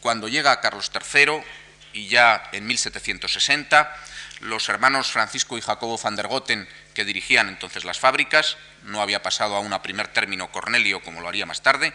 cuando 0.00 0.26
llega 0.26 0.60
Carlos 0.60 0.90
III 0.92 1.44
y 1.92 2.08
ya 2.08 2.48
en 2.50 2.66
1760, 2.66 3.94
los 4.40 4.68
hermanos 4.68 5.12
Francisco 5.12 5.56
y 5.56 5.60
Jacobo 5.60 5.96
van 5.98 6.16
der 6.16 6.26
Goten, 6.26 6.68
que 6.94 7.04
dirigían 7.04 7.48
entonces 7.48 7.84
las 7.84 8.00
fábricas, 8.00 8.56
no 8.82 9.00
había 9.00 9.22
pasado 9.22 9.54
aún 9.54 9.72
a 9.72 9.82
primer 9.82 10.08
término 10.08 10.50
Cornelio 10.50 11.00
como 11.00 11.20
lo 11.20 11.28
haría 11.28 11.46
más 11.46 11.62
tarde, 11.62 11.94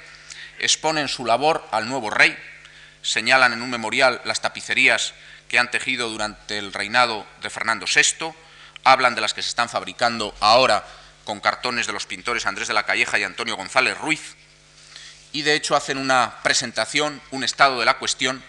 exponen 0.60 1.10
su 1.10 1.26
labor 1.26 1.68
al 1.74 1.90
nuevo 1.90 2.10
rey, 2.10 2.38
señalan 3.02 3.54
en 3.54 3.62
un 3.62 3.70
memorial 3.70 4.22
las 4.26 4.42
tapicerías 4.42 5.14
que 5.48 5.60
han 5.60 5.72
tejido 5.72 6.10
durante 6.10 6.58
el 6.58 6.74
reinado 6.74 7.26
de 7.42 7.50
Fernando 7.50 7.86
VI, 7.86 8.34
hablan 8.84 9.16
de 9.16 9.22
las 9.22 9.34
que 9.34 9.42
se 9.42 9.50
están 9.50 9.70
fabricando 9.70 10.34
ahora 10.40 10.86
con 11.26 11.40
cartones 11.40 11.88
de 11.88 11.94
los 11.94 12.06
pintores 12.06 12.46
Andrés 12.46 12.68
de 12.68 12.74
la 12.74 12.86
Calleja 12.86 13.20
y 13.20 13.24
Antonio 13.24 13.58
González 13.58 13.98
Ruiz, 13.98 14.36
y 15.32 15.42
de 15.44 15.56
hecho 15.56 15.76
hacen 15.76 15.98
una 15.98 16.42
presentación, 16.44 17.22
un 17.32 17.44
estado 17.44 17.80
de 17.80 17.86
la 17.86 17.98
cuestión 17.98 18.44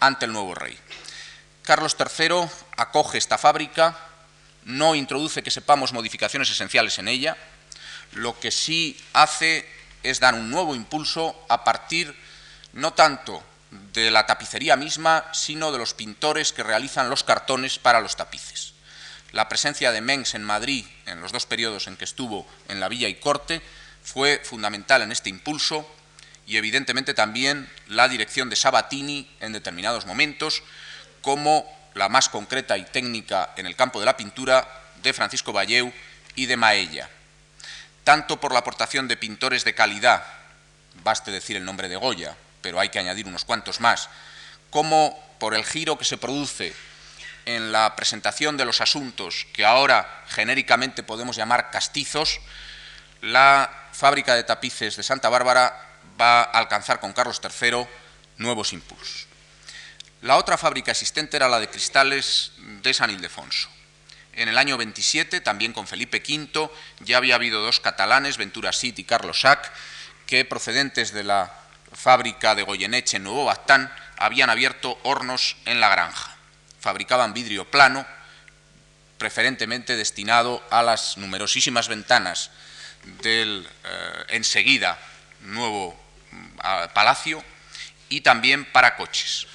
ante 0.00 0.26
el 0.26 0.32
nuevo 0.32 0.54
rey. 0.54 0.78
Carlos 1.62 1.96
III 1.98 2.48
acoge 2.76 3.18
esta 3.18 3.38
fábrica, 3.38 3.96
no 4.64 4.94
introduce 4.94 5.42
que 5.42 5.50
sepamos 5.50 5.92
modificaciones 5.92 6.50
esenciales 6.50 6.98
en 6.98 7.08
ella, 7.08 7.36
lo 8.12 8.38
que 8.38 8.50
sí 8.50 8.98
hace 9.12 9.68
es 10.02 10.20
dar 10.20 10.34
un 10.34 10.50
nuevo 10.50 10.74
impulso 10.74 11.44
a 11.48 11.64
partir 11.64 12.14
no 12.72 12.92
tanto 12.92 13.42
de 13.70 14.10
la 14.10 14.26
tapicería 14.26 14.76
misma, 14.76 15.24
sino 15.32 15.72
de 15.72 15.78
los 15.78 15.94
pintores 15.94 16.52
que 16.52 16.62
realizan 16.62 17.10
los 17.10 17.24
cartones 17.24 17.78
para 17.78 18.00
los 18.00 18.16
tapices. 18.16 18.74
La 19.32 19.48
presencia 19.48 19.92
de 19.92 20.00
Mengs 20.00 20.34
en 20.34 20.42
Madrid 20.42 20.86
en 21.06 21.20
los 21.20 21.32
dos 21.32 21.46
periodos 21.46 21.86
en 21.86 21.96
que 21.96 22.04
estuvo 22.04 22.46
en 22.68 22.80
la 22.80 22.88
Villa 22.88 23.08
y 23.08 23.16
Corte 23.16 23.60
fue 24.02 24.40
fundamental 24.42 25.02
en 25.02 25.12
este 25.12 25.28
impulso 25.28 25.86
y 26.46 26.56
evidentemente 26.56 27.12
también 27.12 27.70
la 27.88 28.08
dirección 28.08 28.48
de 28.48 28.56
Sabatini 28.56 29.30
en 29.40 29.52
determinados 29.52 30.06
momentos, 30.06 30.62
como 31.20 31.66
la 31.94 32.08
más 32.08 32.30
concreta 32.30 32.78
y 32.78 32.84
técnica 32.84 33.52
en 33.56 33.66
el 33.66 33.76
campo 33.76 34.00
de 34.00 34.06
la 34.06 34.16
pintura 34.16 34.66
de 35.02 35.12
Francisco 35.12 35.52
Valleu 35.52 35.92
y 36.36 36.46
de 36.46 36.56
Maella 36.56 37.10
tanto 38.08 38.40
por 38.40 38.54
la 38.54 38.60
aportación 38.60 39.06
de 39.06 39.18
pintores 39.18 39.64
de 39.64 39.74
calidad, 39.74 40.24
baste 41.04 41.30
decir 41.30 41.58
el 41.58 41.66
nombre 41.66 41.90
de 41.90 41.96
Goya, 41.96 42.34
pero 42.62 42.80
hay 42.80 42.88
que 42.88 42.98
añadir 42.98 43.26
unos 43.26 43.44
cuantos 43.44 43.80
más, 43.80 44.08
como 44.70 45.18
por 45.38 45.54
el 45.54 45.64
giro 45.64 45.98
que 45.98 46.04
se 46.04 46.18
produce 46.18 46.74
en 47.44 47.72
la 47.72 47.96
presentación 47.96 48.56
de 48.56 48.66
los 48.66 48.80
asuntos 48.80 49.46
que 49.52 49.64
ahora 49.64 50.24
genéricamente 50.28 51.02
podemos 51.02 51.36
llamar 51.36 51.70
castizos, 51.70 52.40
la 53.22 53.88
fábrica 53.92 54.34
de 54.34 54.44
tapices 54.44 54.96
de 54.96 55.02
Santa 55.02 55.28
Bárbara 55.28 55.88
va 56.20 56.42
a 56.42 56.58
alcanzar 56.58 57.00
con 57.00 57.12
Carlos 57.12 57.40
III 57.42 57.86
nuevos 58.36 58.72
impulsos. 58.72 59.26
La 60.22 60.36
otra 60.36 60.58
fábrica 60.58 60.90
existente 60.90 61.36
era 61.36 61.48
la 61.48 61.60
de 61.60 61.70
cristales 61.70 62.52
de 62.58 62.92
San 62.92 63.10
Ildefonso. 63.10 63.68
En 64.32 64.48
el 64.48 64.58
año 64.58 64.76
27, 64.76 65.40
también 65.40 65.72
con 65.72 65.86
Felipe 65.86 66.22
V, 66.26 66.70
ya 67.00 67.16
había 67.16 67.36
habido 67.36 67.62
dos 67.62 67.80
catalanes, 67.80 68.36
Ventura 68.36 68.72
Cid 68.72 68.98
y 68.98 69.04
Carlos 69.04 69.40
Sac, 69.40 69.72
que 70.26 70.44
procedentes 70.44 71.12
de 71.12 71.24
la 71.24 71.52
fábrica 71.98 72.54
de 72.54 72.62
Goyeneche 72.62 73.16
en 73.16 73.24
Nuevo 73.24 73.44
Bastán 73.44 73.92
habían 74.16 74.50
abierto 74.50 74.98
hornos 75.02 75.56
en 75.64 75.80
la 75.80 75.88
granja. 75.88 76.36
Fabricaban 76.80 77.34
vidrio 77.34 77.68
plano, 77.68 78.06
preferentemente 79.18 79.96
destinado 79.96 80.64
a 80.70 80.82
las 80.84 81.18
numerosísimas 81.18 81.88
ventanas 81.88 82.52
del 83.22 83.68
eh, 83.84 84.24
enseguida 84.28 84.96
nuevo 85.40 85.98
mm, 86.30 86.92
palacio 86.94 87.42
y 88.08 88.20
también 88.20 88.64
para 88.64 88.96
coches. 88.96 89.48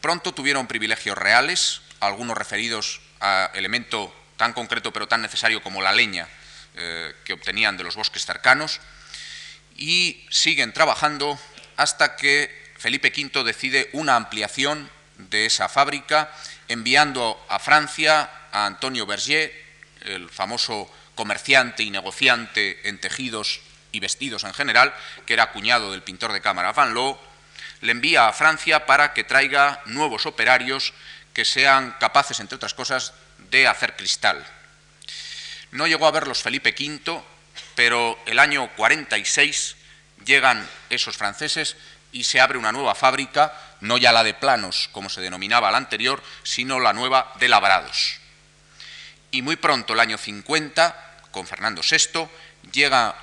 Pronto 0.00 0.32
tuvieron 0.32 0.66
privilegios 0.66 1.18
reales, 1.18 1.82
algunos 2.00 2.38
referidos 2.38 3.02
a 3.20 3.50
elemento 3.52 4.14
tan 4.38 4.54
concreto 4.54 4.90
pero 4.92 5.06
tan 5.06 5.20
necesario 5.20 5.62
como 5.62 5.82
la 5.82 5.92
leña 5.92 6.28
eh, 6.74 7.14
que 7.24 7.34
obtenían 7.34 7.76
de 7.76 7.84
los 7.84 7.96
bosques 7.96 8.24
cercanos, 8.24 8.80
y 9.78 10.26
siguen 10.28 10.72
trabajando 10.72 11.38
hasta 11.78 12.16
que 12.16 12.50
Felipe 12.76 13.12
V 13.16 13.44
decide 13.44 13.88
una 13.92 14.16
ampliación 14.16 14.90
de 15.16 15.46
esa 15.46 15.68
fábrica, 15.68 16.30
enviando 16.66 17.40
a 17.48 17.58
Francia 17.58 18.28
a 18.52 18.66
Antonio 18.66 19.06
Berger, 19.06 19.52
el 20.02 20.28
famoso 20.28 20.92
comerciante 21.14 21.84
y 21.84 21.90
negociante 21.90 22.88
en 22.88 23.00
tejidos 23.00 23.60
y 23.92 24.00
vestidos 24.00 24.42
en 24.44 24.54
general, 24.54 24.92
que 25.24 25.34
era 25.34 25.52
cuñado 25.52 25.92
del 25.92 26.02
pintor 26.02 26.32
de 26.32 26.40
cámara 26.40 26.72
Van 26.72 26.94
Loo, 26.94 27.18
le 27.80 27.92
envía 27.92 28.26
a 28.26 28.32
Francia 28.32 28.84
para 28.84 29.14
que 29.14 29.24
traiga 29.24 29.80
nuevos 29.86 30.26
operarios 30.26 30.92
que 31.32 31.44
sean 31.44 31.94
capaces, 32.00 32.40
entre 32.40 32.56
otras 32.56 32.74
cosas, 32.74 33.14
de 33.50 33.68
hacer 33.68 33.94
cristal. 33.94 34.44
No 35.70 35.86
llegó 35.86 36.08
a 36.08 36.10
verlos 36.10 36.42
Felipe 36.42 36.74
V, 36.76 37.22
pero 37.76 38.18
el 38.26 38.40
año 38.40 38.68
46 38.74 39.76
llegan 40.28 40.68
esos 40.90 41.16
franceses 41.16 41.74
y 42.12 42.24
se 42.24 42.40
abre 42.40 42.58
una 42.58 42.70
nueva 42.70 42.94
fábrica, 42.94 43.52
no 43.80 43.96
ya 43.96 44.12
la 44.12 44.22
de 44.22 44.34
planos, 44.34 44.88
como 44.92 45.08
se 45.08 45.20
denominaba 45.20 45.70
la 45.70 45.78
anterior, 45.78 46.22
sino 46.42 46.78
la 46.78 46.92
nueva 46.92 47.32
de 47.40 47.48
labrados. 47.48 48.18
Y 49.30 49.42
muy 49.42 49.56
pronto, 49.56 49.94
el 49.94 50.00
año 50.00 50.18
50, 50.18 51.22
con 51.30 51.46
Fernando 51.46 51.82
VI, 51.82 52.28
llega 52.70 53.16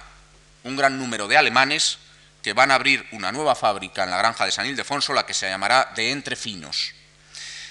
un 0.64 0.76
gran 0.76 0.98
número 0.98 1.28
de 1.28 1.38
alemanes 1.38 2.00
que 2.42 2.54
van 2.54 2.72
a 2.72 2.76
abrir 2.76 3.08
una 3.12 3.32
nueva 3.32 3.56
fábrica 3.56 4.04
en 4.04 4.12
la 4.12 4.18
granja 4.18 4.46
de 4.46 4.52
San 4.52 4.66
Ildefonso, 4.66 5.14
la 5.14 5.26
que 5.26 5.34
se 5.34 5.50
llamará 5.50 5.92
de 5.96 6.12
Entrefinos. 6.12 6.94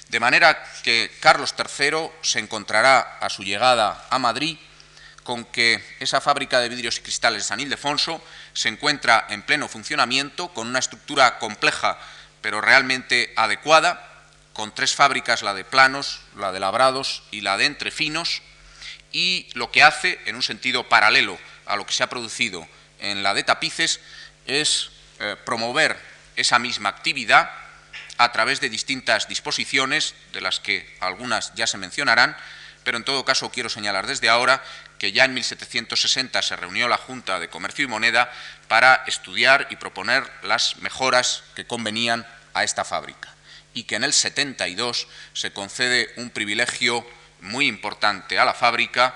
De 0.08 0.20
manera 0.20 0.62
que 0.82 1.16
Carlos 1.20 1.54
III 1.58 2.10
se 2.22 2.38
encontrará 2.38 3.18
a 3.20 3.28
su 3.30 3.42
llegada 3.42 4.06
a 4.10 4.18
Madrid 4.18 4.58
con 5.24 5.44
que 5.46 5.82
esa 6.00 6.20
fábrica 6.20 6.60
de 6.60 6.68
vidrios 6.68 6.98
y 6.98 7.00
cristales 7.00 7.42
de 7.42 7.48
San 7.48 7.60
Ildefonso 7.60 8.22
se 8.52 8.68
encuentra 8.68 9.26
en 9.30 9.42
pleno 9.42 9.68
funcionamiento, 9.68 10.52
con 10.54 10.68
una 10.68 10.78
estructura 10.78 11.38
compleja 11.38 11.98
pero 12.44 12.60
realmente 12.60 13.32
adecuada, 13.36 14.06
con 14.52 14.74
tres 14.74 14.94
fábricas, 14.94 15.42
la 15.42 15.54
de 15.54 15.64
planos, 15.64 16.20
la 16.36 16.52
de 16.52 16.60
labrados 16.60 17.22
y 17.30 17.40
la 17.40 17.56
de 17.56 17.64
entrefinos, 17.64 18.42
y 19.12 19.48
lo 19.54 19.72
que 19.72 19.82
hace, 19.82 20.20
en 20.26 20.36
un 20.36 20.42
sentido 20.42 20.86
paralelo 20.86 21.38
a 21.64 21.76
lo 21.76 21.86
que 21.86 21.94
se 21.94 22.02
ha 22.02 22.10
producido 22.10 22.68
en 22.98 23.22
la 23.22 23.32
de 23.32 23.44
tapices, 23.44 23.98
es 24.46 24.90
eh, 25.20 25.36
promover 25.46 25.96
esa 26.36 26.58
misma 26.58 26.90
actividad 26.90 27.50
a 28.18 28.30
través 28.32 28.60
de 28.60 28.68
distintas 28.68 29.26
disposiciones, 29.26 30.14
de 30.34 30.42
las 30.42 30.60
que 30.60 30.86
algunas 31.00 31.54
ya 31.54 31.66
se 31.66 31.78
mencionarán, 31.78 32.36
pero 32.84 32.98
en 32.98 33.04
todo 33.04 33.24
caso 33.24 33.50
quiero 33.50 33.70
señalar 33.70 34.06
desde 34.06 34.28
ahora 34.28 34.62
que 35.04 35.12
ya 35.12 35.26
en 35.26 35.34
1760 35.34 36.40
se 36.40 36.56
reunió 36.56 36.88
la 36.88 36.96
Junta 36.96 37.38
de 37.38 37.50
Comercio 37.50 37.84
y 37.84 37.88
Moneda 37.88 38.32
para 38.68 39.04
estudiar 39.06 39.66
y 39.68 39.76
proponer 39.76 40.24
las 40.42 40.78
mejoras 40.78 41.44
que 41.54 41.66
convenían 41.66 42.26
a 42.54 42.64
esta 42.64 42.86
fábrica 42.86 43.28
y 43.74 43.82
que 43.82 43.96
en 43.96 44.04
el 44.04 44.14
72 44.14 45.06
se 45.34 45.52
concede 45.52 46.10
un 46.16 46.30
privilegio 46.30 47.06
muy 47.42 47.66
importante 47.66 48.38
a 48.38 48.46
la 48.46 48.54
fábrica, 48.54 49.14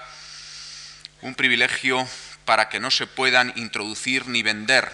un 1.22 1.34
privilegio 1.34 2.06
para 2.44 2.68
que 2.68 2.80
no 2.80 2.90
se 2.90 3.06
puedan 3.06 3.54
introducir 3.56 4.26
ni 4.26 4.42
vender 4.42 4.92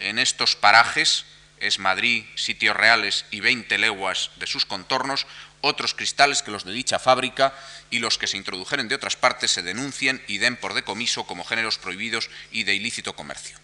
en 0.00 0.18
estos 0.18 0.56
parajes, 0.56 1.24
es 1.60 1.78
Madrid, 1.78 2.24
sitios 2.34 2.76
reales 2.76 3.26
y 3.30 3.38
20 3.38 3.78
leguas 3.78 4.32
de 4.40 4.48
sus 4.48 4.66
contornos, 4.66 5.24
otros 5.62 5.94
cristales 5.94 6.42
que 6.42 6.50
los 6.50 6.64
de 6.64 6.72
dicha 6.72 6.98
fábrica 6.98 7.54
y 7.90 7.98
los 7.98 8.18
que 8.18 8.26
se 8.26 8.36
introdujeren 8.36 8.88
de 8.88 8.94
otras 8.94 9.16
partes 9.16 9.50
se 9.50 9.62
denuncien 9.62 10.22
y 10.26 10.38
den 10.38 10.56
por 10.56 10.74
decomiso 10.74 11.24
como 11.24 11.44
géneros 11.44 11.78
prohibidos 11.78 12.28
y 12.50 12.64
de 12.64 12.74
ilícito 12.74 13.16
comercio. 13.16 13.56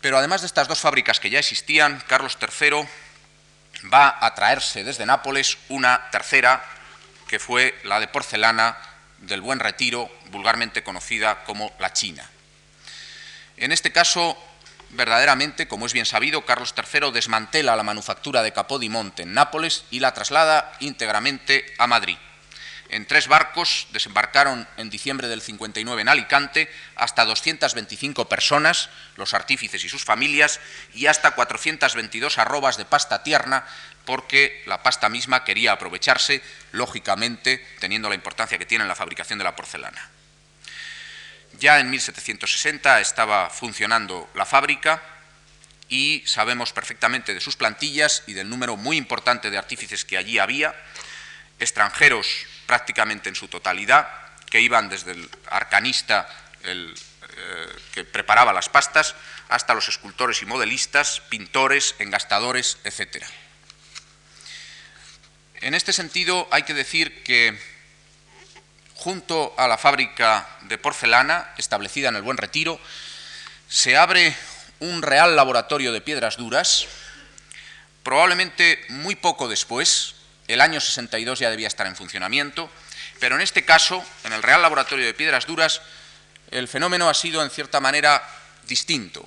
Pero 0.00 0.18
además 0.18 0.40
de 0.40 0.46
estas 0.46 0.68
dos 0.68 0.80
fábricas 0.80 1.20
que 1.20 1.30
ya 1.30 1.38
existían, 1.38 2.02
Carlos 2.06 2.38
III 2.40 2.88
va 3.92 4.18
a 4.20 4.34
traerse 4.34 4.84
desde 4.84 5.06
Nápoles 5.06 5.58
una 5.68 6.10
tercera, 6.10 6.64
que 7.28 7.38
fue 7.38 7.78
la 7.84 8.00
de 8.00 8.08
porcelana 8.08 8.76
del 9.18 9.40
Buen 9.40 9.60
Retiro, 9.60 10.10
vulgarmente 10.30 10.82
conocida 10.82 11.44
como 11.44 11.74
la 11.78 11.92
China. 11.92 12.28
En 13.56 13.72
este 13.72 13.92
caso, 13.92 14.38
verdaderamente, 14.90 15.68
como 15.68 15.86
es 15.86 15.92
bien 15.92 16.06
sabido, 16.06 16.44
Carlos 16.44 16.74
III 16.76 17.10
desmantela 17.12 17.76
la 17.76 17.82
manufactura 17.82 18.42
de 18.42 18.52
Capodimonte 18.52 19.22
en 19.22 19.34
Nápoles 19.34 19.84
y 19.90 20.00
la 20.00 20.14
traslada 20.14 20.72
íntegramente 20.80 21.66
a 21.78 21.86
Madrid. 21.86 22.16
En 22.90 23.06
tres 23.06 23.28
barcos 23.28 23.86
desembarcaron 23.92 24.66
en 24.78 24.88
diciembre 24.88 25.28
del 25.28 25.42
59 25.42 26.00
en 26.00 26.08
Alicante 26.08 26.70
hasta 26.96 27.26
225 27.26 28.28
personas, 28.30 28.88
los 29.16 29.34
artífices 29.34 29.84
y 29.84 29.90
sus 29.90 30.04
familias, 30.04 30.58
y 30.94 31.06
hasta 31.06 31.32
422 31.32 32.38
arrobas 32.38 32.78
de 32.78 32.86
pasta 32.86 33.22
tierna, 33.22 33.66
porque 34.06 34.62
la 34.66 34.82
pasta 34.82 35.10
misma 35.10 35.44
quería 35.44 35.72
aprovecharse, 35.72 36.42
lógicamente, 36.72 37.62
teniendo 37.78 38.08
la 38.08 38.14
importancia 38.14 38.56
que 38.56 38.64
tiene 38.64 38.84
en 38.84 38.88
la 38.88 38.94
fabricación 38.94 39.38
de 39.38 39.44
la 39.44 39.54
porcelana. 39.54 40.10
Ya 41.58 41.80
en 41.80 41.90
1760 41.90 43.00
estaba 43.00 43.50
funcionando 43.50 44.30
la 44.34 44.46
fábrica 44.46 45.02
y 45.88 46.22
sabemos 46.24 46.72
perfectamente 46.72 47.34
de 47.34 47.40
sus 47.40 47.56
plantillas 47.56 48.22
y 48.26 48.34
del 48.34 48.48
número 48.48 48.76
muy 48.76 48.96
importante 48.96 49.50
de 49.50 49.58
artífices 49.58 50.04
que 50.04 50.16
allí 50.16 50.38
había, 50.38 50.74
extranjeros 51.58 52.28
prácticamente 52.66 53.28
en 53.28 53.34
su 53.34 53.48
totalidad, 53.48 54.08
que 54.50 54.60
iban 54.60 54.88
desde 54.88 55.12
el 55.12 55.28
arcanista 55.50 56.28
eh, 56.62 56.94
que 57.92 58.04
preparaba 58.04 58.52
las 58.52 58.68
pastas 58.68 59.16
hasta 59.48 59.74
los 59.74 59.88
escultores 59.88 60.42
y 60.42 60.46
modelistas, 60.46 61.20
pintores, 61.28 61.96
engastadores, 61.98 62.78
etc. 62.84 63.24
En 65.56 65.74
este 65.74 65.92
sentido 65.92 66.46
hay 66.52 66.62
que 66.62 66.74
decir 66.74 67.24
que 67.24 67.58
junto 68.98 69.54
a 69.56 69.68
la 69.68 69.78
fábrica 69.78 70.48
de 70.62 70.76
porcelana, 70.76 71.54
establecida 71.56 72.08
en 72.08 72.16
el 72.16 72.22
Buen 72.22 72.36
Retiro, 72.36 72.80
se 73.68 73.96
abre 73.96 74.36
un 74.80 75.02
real 75.02 75.36
laboratorio 75.36 75.92
de 75.92 76.00
piedras 76.00 76.36
duras. 76.36 76.86
Probablemente 78.02 78.84
muy 78.88 79.14
poco 79.14 79.46
después, 79.46 80.16
el 80.48 80.60
año 80.60 80.80
62 80.80 81.38
ya 81.38 81.50
debía 81.50 81.68
estar 81.68 81.86
en 81.86 81.94
funcionamiento, 81.94 82.70
pero 83.20 83.36
en 83.36 83.40
este 83.40 83.64
caso, 83.64 84.04
en 84.24 84.32
el 84.32 84.42
Real 84.42 84.62
Laboratorio 84.62 85.06
de 85.06 85.14
Piedras 85.14 85.46
Duras, 85.46 85.80
el 86.50 86.66
fenómeno 86.66 87.08
ha 87.08 87.14
sido 87.14 87.42
en 87.42 87.50
cierta 87.50 87.78
manera 87.78 88.22
distinto, 88.66 89.24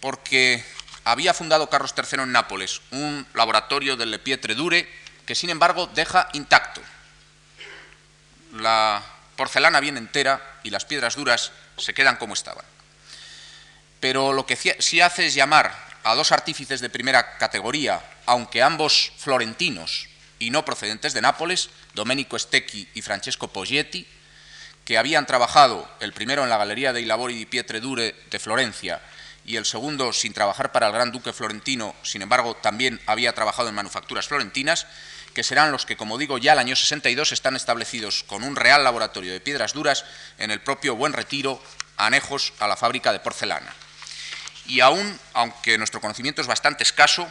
porque 0.00 0.64
había 1.02 1.34
fundado 1.34 1.68
Carlos 1.68 1.94
III 1.96 2.22
en 2.22 2.32
Nápoles 2.32 2.80
un 2.92 3.26
laboratorio 3.34 3.96
del 3.96 4.12
Le 4.12 4.18
Pietre 4.20 4.54
Dure 4.54 4.88
que 5.26 5.34
sin 5.34 5.50
embargo 5.50 5.88
deja 5.94 6.28
intacto 6.32 6.80
la 8.52 9.02
porcelana 9.36 9.80
bien 9.80 9.96
entera 9.96 10.60
y 10.62 10.70
las 10.70 10.84
piedras 10.84 11.16
duras 11.16 11.52
se 11.76 11.94
quedan 11.94 12.16
como 12.16 12.34
estaban. 12.34 12.64
Pero 14.00 14.32
lo 14.32 14.46
que 14.46 14.56
sí 14.56 15.00
hace 15.00 15.26
es 15.26 15.34
llamar 15.34 15.74
a 16.04 16.14
dos 16.14 16.32
artífices 16.32 16.80
de 16.80 16.90
primera 16.90 17.38
categoría, 17.38 18.02
aunque 18.26 18.62
ambos 18.62 19.12
florentinos 19.18 20.08
y 20.38 20.50
no 20.50 20.64
procedentes 20.64 21.12
de 21.12 21.20
Nápoles, 21.20 21.70
Domenico 21.94 22.38
Stecchi 22.38 22.88
y 22.94 23.02
Francesco 23.02 23.48
Poggietti, 23.48 24.06
que 24.84 24.96
habían 24.96 25.26
trabajado, 25.26 25.86
el 26.00 26.12
primero 26.12 26.44
en 26.44 26.48
la 26.48 26.56
Galería 26.56 26.94
dei 26.94 27.04
Lavori 27.04 27.34
di 27.34 27.44
Pietre 27.44 27.80
Dure 27.80 28.14
de 28.30 28.38
Florencia 28.38 29.02
y 29.44 29.56
el 29.56 29.66
segundo, 29.66 30.12
sin 30.12 30.32
trabajar 30.32 30.72
para 30.72 30.86
el 30.86 30.92
Gran 30.92 31.12
Duque 31.12 31.32
Florentino, 31.32 31.94
sin 32.02 32.22
embargo, 32.22 32.56
también 32.56 33.00
había 33.04 33.34
trabajado 33.34 33.68
en 33.68 33.74
manufacturas 33.74 34.28
florentinas, 34.28 34.86
que 35.38 35.44
serán 35.44 35.70
los 35.70 35.86
que, 35.86 35.96
como 35.96 36.18
digo, 36.18 36.36
ya 36.38 36.54
el 36.54 36.58
año 36.58 36.74
62 36.74 37.30
están 37.30 37.54
establecidos 37.54 38.24
con 38.24 38.42
un 38.42 38.56
real 38.56 38.82
laboratorio 38.82 39.32
de 39.32 39.40
piedras 39.40 39.72
duras 39.72 40.04
en 40.36 40.50
el 40.50 40.60
propio 40.60 40.96
Buen 40.96 41.12
Retiro, 41.12 41.62
anejos 41.96 42.52
a 42.58 42.66
la 42.66 42.76
fábrica 42.76 43.12
de 43.12 43.20
porcelana. 43.20 43.72
Y 44.66 44.80
aún, 44.80 45.16
aunque 45.34 45.78
nuestro 45.78 46.00
conocimiento 46.00 46.40
es 46.40 46.48
bastante 46.48 46.82
escaso, 46.82 47.28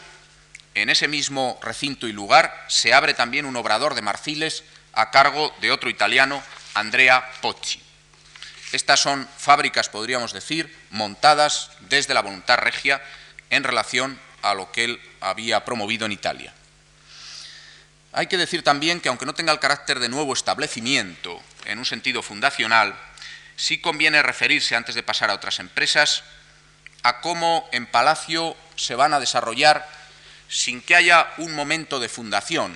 en 0.73 0.89
ese 0.89 1.09
mismo 1.09 1.59
recinto 1.61 2.07
y 2.07 2.13
lugar 2.13 2.65
se 2.69 2.93
abre 2.93 3.13
también 3.13 3.45
un 3.45 3.57
obrador 3.57 3.93
de 3.93 4.01
marfiles 4.01 4.63
a 4.93 5.11
cargo 5.11 5.53
de 5.59 5.73
otro 5.73 5.89
italiano, 5.89 6.41
Andrea 6.75 7.29
Pocci. 7.41 7.81
Estas 8.71 9.01
son 9.01 9.27
fábricas, 9.37 9.89
podríamos 9.89 10.31
decir, 10.31 10.73
montadas 10.91 11.71
desde 11.89 12.13
la 12.13 12.21
voluntad 12.21 12.57
regia 12.57 13.01
en 13.49 13.65
relación 13.65 14.17
a 14.43 14.53
lo 14.53 14.71
que 14.71 14.85
él 14.85 15.01
había 15.19 15.65
promovido 15.65 16.05
en 16.05 16.13
Italia. 16.13 16.53
Hay 18.17 18.25
que 18.25 18.37
decir 18.37 18.63
también 18.63 18.99
que 18.99 19.09
aunque 19.09 19.27
no 19.27 19.35
tenga 19.35 19.53
el 19.53 19.59
carácter 19.59 19.99
de 19.99 20.09
nuevo 20.09 20.33
establecimiento 20.33 21.39
en 21.65 21.77
un 21.77 21.85
sentido 21.85 22.23
fundacional, 22.23 22.97
sí 23.55 23.77
conviene 23.77 24.23
referirse, 24.23 24.75
antes 24.75 24.95
de 24.95 25.03
pasar 25.03 25.29
a 25.29 25.35
otras 25.35 25.59
empresas, 25.59 26.23
a 27.03 27.21
cómo 27.21 27.69
en 27.71 27.85
Palacio 27.85 28.57
se 28.75 28.95
van 28.95 29.13
a 29.13 29.19
desarrollar 29.19 29.87
sin 30.49 30.81
que 30.81 30.95
haya 30.95 31.31
un 31.37 31.53
momento 31.53 31.99
de 31.99 32.09
fundación, 32.09 32.73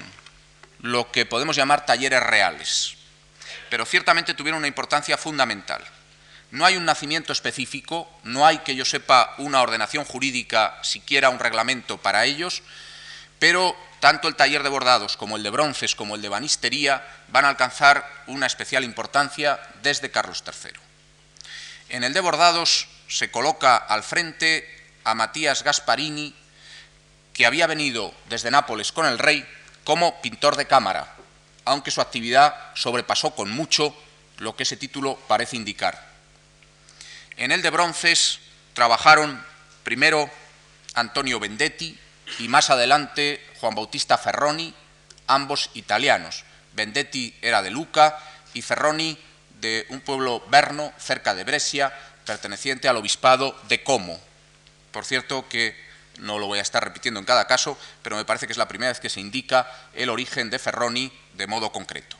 lo 0.79 1.11
que 1.11 1.25
podemos 1.25 1.55
llamar 1.55 1.87
talleres 1.87 2.21
reales, 2.21 2.93
pero 3.71 3.87
ciertamente 3.87 4.35
tuvieron 4.35 4.59
una 4.59 4.67
importancia 4.67 5.17
fundamental. 5.17 5.83
No 6.51 6.67
hay 6.67 6.77
un 6.77 6.85
nacimiento 6.85 7.33
específico, 7.33 8.07
no 8.25 8.45
hay 8.45 8.59
que 8.59 8.75
yo 8.75 8.85
sepa 8.85 9.33
una 9.39 9.63
ordenación 9.63 10.05
jurídica, 10.05 10.77
siquiera 10.83 11.29
un 11.29 11.39
reglamento 11.39 11.97
para 11.97 12.25
ellos, 12.25 12.61
pero 13.41 13.75
tanto 13.99 14.27
el 14.27 14.35
taller 14.35 14.61
de 14.61 14.69
bordados 14.69 15.17
como 15.17 15.35
el 15.35 15.41
de 15.41 15.49
bronces 15.49 15.95
como 15.95 16.13
el 16.13 16.21
de 16.21 16.29
banistería 16.29 17.03
van 17.29 17.43
a 17.43 17.49
alcanzar 17.49 18.05
una 18.27 18.45
especial 18.45 18.83
importancia 18.83 19.59
desde 19.81 20.11
Carlos 20.11 20.43
III. 20.45 20.73
En 21.89 22.03
el 22.03 22.13
de 22.13 22.19
bordados 22.19 22.87
se 23.07 23.31
coloca 23.31 23.77
al 23.77 24.03
frente 24.03 24.69
a 25.03 25.15
Matías 25.15 25.63
Gasparini, 25.63 26.35
que 27.33 27.47
había 27.47 27.65
venido 27.65 28.13
desde 28.29 28.51
Nápoles 28.51 28.91
con 28.91 29.07
el 29.07 29.17
rey 29.17 29.43
como 29.85 30.21
pintor 30.21 30.55
de 30.55 30.67
cámara, 30.67 31.15
aunque 31.65 31.89
su 31.89 31.99
actividad 31.99 32.53
sobrepasó 32.75 33.33
con 33.33 33.49
mucho 33.49 33.97
lo 34.37 34.55
que 34.55 34.63
ese 34.63 34.77
título 34.77 35.17
parece 35.27 35.55
indicar. 35.55 35.99
En 37.37 37.51
el 37.51 37.63
de 37.63 37.71
bronces 37.71 38.39
trabajaron 38.75 39.43
primero 39.83 40.29
Antonio 40.93 41.39
Vendetti 41.39 41.97
y 42.39 42.47
más 42.47 42.69
adelante 42.69 43.45
Juan 43.59 43.75
Bautista 43.75 44.17
Ferroni, 44.17 44.73
ambos 45.27 45.69
italianos. 45.73 46.43
Vendetti 46.73 47.35
era 47.41 47.61
de 47.61 47.71
Luca 47.71 48.17
y 48.53 48.61
Ferroni 48.61 49.17
de 49.59 49.85
un 49.89 50.01
pueblo 50.01 50.43
berno 50.49 50.91
cerca 50.97 51.35
de 51.35 51.43
Brescia, 51.43 51.93
perteneciente 52.25 52.87
al 52.87 52.97
obispado 52.97 53.59
de 53.67 53.83
Como. 53.83 54.19
Por 54.91 55.05
cierto 55.05 55.47
que 55.47 55.75
no 56.17 56.39
lo 56.39 56.47
voy 56.47 56.59
a 56.59 56.63
estar 56.63 56.83
repitiendo 56.83 57.19
en 57.19 57.25
cada 57.25 57.47
caso, 57.47 57.77
pero 58.01 58.15
me 58.15 58.25
parece 58.25 58.47
que 58.47 58.53
es 58.53 58.57
la 58.57 58.67
primera 58.67 58.91
vez 58.91 58.99
que 58.99 59.09
se 59.09 59.19
indica 59.19 59.69
el 59.93 60.09
origen 60.09 60.49
de 60.49 60.59
Ferroni 60.59 61.11
de 61.33 61.47
modo 61.47 61.71
concreto. 61.71 62.17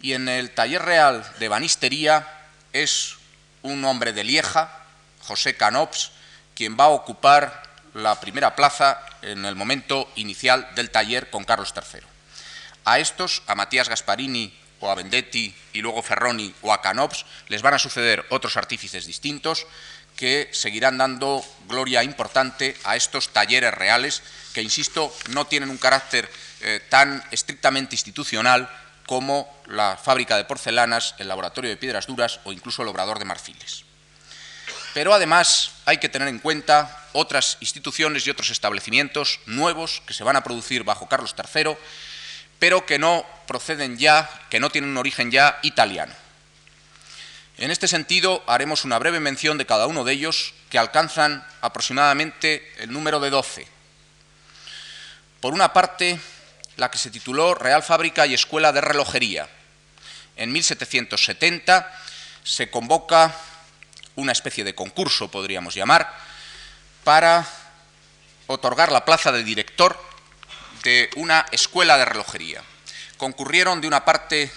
Y 0.00 0.12
en 0.12 0.28
el 0.28 0.50
taller 0.50 0.82
real 0.82 1.24
de 1.38 1.48
banistería 1.48 2.28
es 2.72 3.16
un 3.62 3.84
hombre 3.84 4.12
de 4.12 4.24
Lieja, 4.24 4.70
José 5.20 5.56
Canops, 5.56 6.12
quien 6.54 6.76
va 6.78 6.84
a 6.84 6.88
ocupar 6.88 7.62
la 7.96 8.20
primera 8.20 8.54
plaza 8.54 9.00
en 9.22 9.46
el 9.46 9.56
momento 9.56 10.10
inicial 10.16 10.68
del 10.74 10.90
taller 10.90 11.30
con 11.30 11.44
Carlos 11.44 11.72
III. 11.74 12.00
A 12.84 12.98
estos, 12.98 13.42
a 13.46 13.54
Matías 13.54 13.88
Gasparini 13.88 14.52
o 14.80 14.90
a 14.90 14.94
Vendetti 14.94 15.54
y 15.72 15.80
luego 15.80 16.02
Ferroni 16.02 16.54
o 16.60 16.74
a 16.74 16.82
Canops, 16.82 17.24
les 17.48 17.62
van 17.62 17.72
a 17.72 17.78
suceder 17.78 18.26
otros 18.28 18.58
artífices 18.58 19.06
distintos 19.06 19.66
que 20.14 20.50
seguirán 20.52 20.98
dando 20.98 21.42
gloria 21.68 22.04
importante 22.04 22.76
a 22.84 22.96
estos 22.96 23.30
talleres 23.30 23.72
reales 23.72 24.22
que, 24.52 24.62
insisto, 24.62 25.14
no 25.30 25.46
tienen 25.46 25.70
un 25.70 25.78
carácter 25.78 26.30
eh, 26.60 26.80
tan 26.90 27.24
estrictamente 27.30 27.94
institucional 27.94 28.68
como 29.06 29.48
la 29.66 29.96
fábrica 29.96 30.36
de 30.36 30.44
porcelanas, 30.44 31.14
el 31.18 31.28
laboratorio 31.28 31.70
de 31.70 31.76
piedras 31.78 32.06
duras 32.06 32.40
o 32.44 32.52
incluso 32.52 32.82
el 32.82 32.88
obrador 32.88 33.18
de 33.18 33.24
marfiles. 33.24 33.85
Pero 34.96 35.12
además 35.12 35.72
hay 35.84 35.98
que 35.98 36.08
tener 36.08 36.26
en 36.26 36.38
cuenta 36.38 37.06
otras 37.12 37.58
instituciones 37.60 38.26
y 38.26 38.30
otros 38.30 38.48
establecimientos 38.48 39.40
nuevos 39.44 40.02
que 40.06 40.14
se 40.14 40.24
van 40.24 40.36
a 40.36 40.42
producir 40.42 40.84
bajo 40.84 41.06
Carlos 41.06 41.34
III, 41.36 41.76
pero 42.58 42.86
que 42.86 42.98
no 42.98 43.26
proceden 43.46 43.98
ya, 43.98 44.26
que 44.48 44.58
no 44.58 44.70
tienen 44.70 44.88
un 44.88 44.96
origen 44.96 45.30
ya 45.30 45.58
italiano. 45.60 46.14
En 47.58 47.70
este 47.70 47.88
sentido, 47.88 48.42
haremos 48.46 48.86
una 48.86 48.98
breve 48.98 49.20
mención 49.20 49.58
de 49.58 49.66
cada 49.66 49.86
uno 49.86 50.02
de 50.02 50.14
ellos, 50.14 50.54
que 50.70 50.78
alcanzan 50.78 51.46
aproximadamente 51.60 52.66
el 52.78 52.90
número 52.90 53.20
de 53.20 53.28
12. 53.28 53.68
Por 55.42 55.52
una 55.52 55.74
parte, 55.74 56.18
la 56.78 56.90
que 56.90 56.96
se 56.96 57.10
tituló 57.10 57.54
Real 57.54 57.82
Fábrica 57.82 58.24
y 58.24 58.32
Escuela 58.32 58.72
de 58.72 58.80
Relojería. 58.80 59.46
En 60.36 60.52
1770 60.52 62.00
se 62.44 62.70
convoca 62.70 63.36
una 64.16 64.32
especie 64.32 64.64
de 64.64 64.74
concurso, 64.74 65.30
podríamos 65.30 65.74
llamar, 65.74 66.12
para 67.04 67.46
otorgar 68.46 68.90
la 68.90 69.04
plaza 69.04 69.30
de 69.32 69.44
director 69.44 69.98
de 70.82 71.10
una 71.16 71.46
escuela 71.52 71.96
de 71.98 72.04
relojería. 72.04 72.62
Concurrieron 73.16 73.80
de 73.80 73.88
una 73.88 74.04
parte 74.04 74.50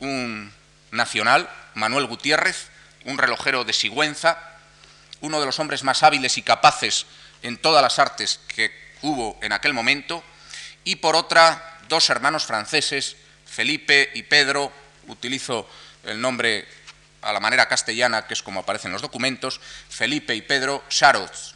un 0.00 0.52
nacional, 0.90 1.48
Manuel 1.74 2.06
Gutiérrez, 2.06 2.68
un 3.04 3.18
relojero 3.18 3.64
de 3.64 3.72
Sigüenza, 3.72 4.38
uno 5.20 5.40
de 5.40 5.46
los 5.46 5.58
hombres 5.58 5.84
más 5.84 6.02
hábiles 6.02 6.38
y 6.38 6.42
capaces 6.42 7.06
en 7.42 7.56
todas 7.58 7.82
las 7.82 7.98
artes 7.98 8.40
que 8.48 8.72
hubo 9.02 9.38
en 9.42 9.52
aquel 9.52 9.74
momento, 9.74 10.22
y 10.84 10.96
por 10.96 11.16
otra, 11.16 11.78
dos 11.88 12.08
hermanos 12.10 12.44
franceses, 12.44 13.16
Felipe 13.46 14.10
y 14.14 14.22
Pedro, 14.22 14.72
utilizo 15.08 15.68
el 16.04 16.20
nombre 16.20 16.66
a 17.24 17.32
la 17.32 17.40
manera 17.40 17.68
castellana, 17.68 18.26
que 18.26 18.34
es 18.34 18.42
como 18.42 18.60
aparece 18.60 18.86
en 18.86 18.92
los 18.92 19.02
documentos, 19.02 19.60
Felipe 19.88 20.34
y 20.34 20.42
Pedro 20.42 20.84
Charoz. 20.88 21.54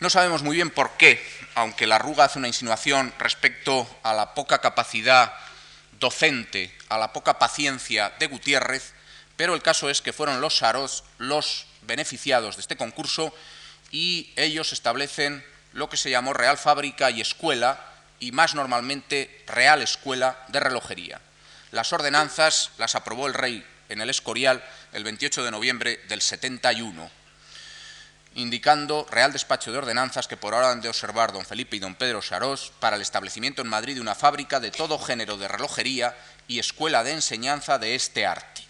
No 0.00 0.10
sabemos 0.10 0.42
muy 0.42 0.56
bien 0.56 0.70
por 0.70 0.92
qué, 0.92 1.24
aunque 1.54 1.86
la 1.86 1.96
arruga 1.96 2.24
hace 2.24 2.38
una 2.38 2.48
insinuación 2.48 3.12
respecto 3.18 3.88
a 4.02 4.14
la 4.14 4.34
poca 4.34 4.60
capacidad 4.60 5.32
docente, 5.98 6.74
a 6.88 6.98
la 6.98 7.12
poca 7.12 7.38
paciencia 7.38 8.12
de 8.18 8.28
Gutiérrez, 8.28 8.94
pero 9.36 9.54
el 9.54 9.62
caso 9.62 9.90
es 9.90 10.00
que 10.00 10.12
fueron 10.12 10.40
los 10.40 10.58
Saros 10.58 11.04
los 11.18 11.66
beneficiados 11.82 12.56
de 12.56 12.62
este 12.62 12.76
concurso 12.76 13.34
y 13.90 14.32
ellos 14.36 14.72
establecen 14.72 15.44
lo 15.72 15.88
que 15.88 15.96
se 15.96 16.10
llamó 16.10 16.32
Real 16.32 16.58
Fábrica 16.58 17.10
y 17.10 17.20
Escuela 17.20 17.84
y 18.20 18.32
más 18.32 18.54
normalmente 18.54 19.44
Real 19.46 19.82
Escuela 19.82 20.44
de 20.48 20.60
Relojería. 20.60 21.20
Las 21.72 21.92
ordenanzas 21.92 22.70
las 22.78 22.94
aprobó 22.94 23.26
el 23.26 23.34
rey 23.34 23.64
en 23.88 24.00
el 24.00 24.10
Escorial 24.10 24.64
el 24.92 25.04
28 25.04 25.44
de 25.44 25.50
noviembre 25.50 26.00
del 26.08 26.20
71, 26.20 27.10
indicando 28.34 29.06
Real 29.10 29.32
Despacho 29.32 29.72
de 29.72 29.78
Ordenanzas 29.78 30.28
que 30.28 30.36
por 30.36 30.54
ahora 30.54 30.70
han 30.70 30.80
de 30.80 30.88
observar 30.88 31.32
don 31.32 31.44
Felipe 31.44 31.76
y 31.76 31.80
don 31.80 31.94
Pedro 31.94 32.22
Sarós 32.22 32.72
para 32.80 32.96
el 32.96 33.02
establecimiento 33.02 33.62
en 33.62 33.68
Madrid 33.68 33.94
de 33.94 34.00
una 34.00 34.14
fábrica 34.14 34.60
de 34.60 34.70
todo 34.70 34.98
género 34.98 35.36
de 35.36 35.48
relojería 35.48 36.16
y 36.46 36.58
escuela 36.58 37.04
de 37.04 37.12
enseñanza 37.12 37.78
de 37.78 37.94
este 37.94 38.26
arte, 38.26 38.62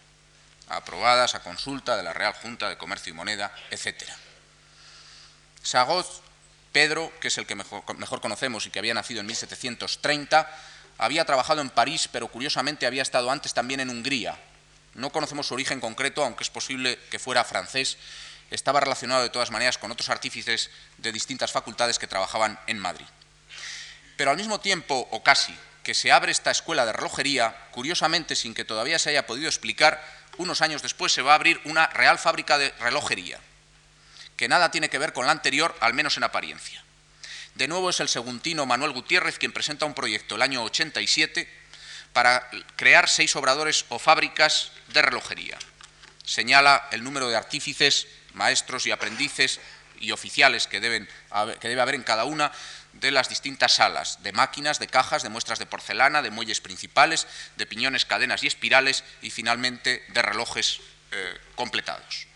aprobadas 0.69 1.35
a 1.35 1.43
consulta 1.43 1.97
de 1.97 2.03
la 2.03 2.13
Real 2.13 2.35
Junta 2.35 2.69
de 2.69 2.79
Comercio 2.79 3.13
y 3.13 3.17
Moneda, 3.17 3.53
etc. 3.71 4.05
Sagoz, 5.63 6.23
Pedro, 6.73 7.13
que 7.21 7.29
es 7.29 7.39
el 7.39 7.47
que 7.47 7.55
mejor, 7.55 7.83
mejor, 7.99 8.21
conocemos 8.21 8.67
y 8.67 8.71
que 8.71 8.79
había 8.79 8.95
nacido 8.95 9.21
en 9.21 9.27
1730, 9.27 10.49
había 10.99 11.25
trabajado 11.25 11.61
en 11.61 11.71
París, 11.71 12.09
pero 12.11 12.29
curiosamente 12.29 12.87
había 12.87 13.03
estado 13.03 13.31
antes 13.31 13.55
también 13.55 13.81
en 13.81 13.91
Hungría. 13.91 14.39
No 14.99 15.11
conocemos 15.11 15.47
su 15.47 15.55
origen 15.55 15.81
concreto, 15.81 16.25
aunque 16.25 16.43
es 16.43 16.51
posible 16.51 16.99
que 17.09 17.21
fuera 17.21 17.45
francés. 17.45 17.99
Estaba 18.51 18.81
relacionado 18.81 19.23
de 19.23 19.31
todas 19.31 19.53
maneras 19.53 19.79
con 19.79 19.93
otros 19.93 20.09
artífices 20.09 20.71
de 20.97 21.13
distintas 21.13 21.53
facultades 21.53 22.01
que 22.01 22.09
trabajaban 22.09 22.59
en 22.67 22.81
Madrid. 22.81 23.07
Pero 24.17 24.33
al 24.33 24.37
mismo 24.37 24.59
tiempo, 24.59 25.07
o 25.13 25.23
casi, 25.23 25.57
que 25.85 25.95
se 25.95 26.11
abre 26.11 26.33
esta 26.33 26.51
escuela 26.51 26.85
de 26.85 26.93
relojería, 26.93 27.55
curiosamente, 27.71 28.35
sin 28.35 28.55
que 28.55 28.65
todavía 28.65 28.99
se 28.99 29.11
haya 29.11 29.25
podido 29.25 29.47
explicar, 29.47 30.05
unos 30.37 30.63
años 30.63 30.83
después 30.83 31.13
se 31.13 31.23
va 31.23 31.31
a 31.31 31.37
abrir 31.37 31.61
una 31.65 31.87
real 31.87 32.19
fábrica 32.19 32.59
de 32.59 32.71
relojería, 32.81 33.39
que 34.37 34.49
nada 34.49 34.73
tiene 34.73 34.91
que 34.91 34.99
ver 34.99 35.13
con 35.13 35.27
la 35.27 35.33
anterior, 35.33 35.77
al 35.79 35.95
menos 35.95 36.17
en 36.17 36.25
apariencia. 36.25 36.83
De 37.55 37.69
nuevo 37.69 37.91
es 37.91 38.01
el 38.01 38.09
seguntino 38.09 38.67
Manuel 38.67 38.91
Gutiérrez 38.91 39.39
quien 39.39 39.53
presenta 39.53 39.87
un 39.87 39.95
proyecto 39.95 40.35
el 40.35 40.43
año 40.43 40.65
87 40.65 41.58
para 42.12 42.49
crear 42.77 43.09
seis 43.09 43.37
obradores 43.37 43.85
o 43.88 43.99
fábricas 43.99 44.73
de 44.88 45.03
relojería. 45.03 45.59
Señala 46.25 46.88
el 46.90 47.05
número 47.05 47.29
de 47.29 47.37
artífices, 47.37 48.07
maestros 48.35 48.87
y 48.87 48.90
aprendices 48.90 49.61
y 50.01 50.12
oficiales 50.12 50.66
que, 50.66 50.81
deben, 50.81 51.09
que 51.61 51.68
debe 51.68 51.81
haber 51.81 51.94
en 51.94 52.03
cada 52.03 52.25
una 52.25 52.53
de 52.92 53.11
las 53.11 53.29
distintas 53.29 53.75
salas, 53.75 54.23
de 54.23 54.33
máquinas, 54.33 54.79
de 54.79 54.88
cajas, 54.88 55.23
de 55.23 55.29
muestras 55.29 55.59
de 55.59 55.66
porcelana, 55.66 56.23
de 56.23 56.31
muelles 56.31 56.61
principales, 56.61 57.27
de 57.57 57.66
piñones, 57.66 58.05
cadenas 58.05 58.42
y 58.42 58.47
espirales 58.47 59.05
y 59.23 59.31
finalmente 59.31 60.05
de 60.09 60.23
relojes 60.23 60.81
eh, 61.12 61.38
completados. 61.55 62.27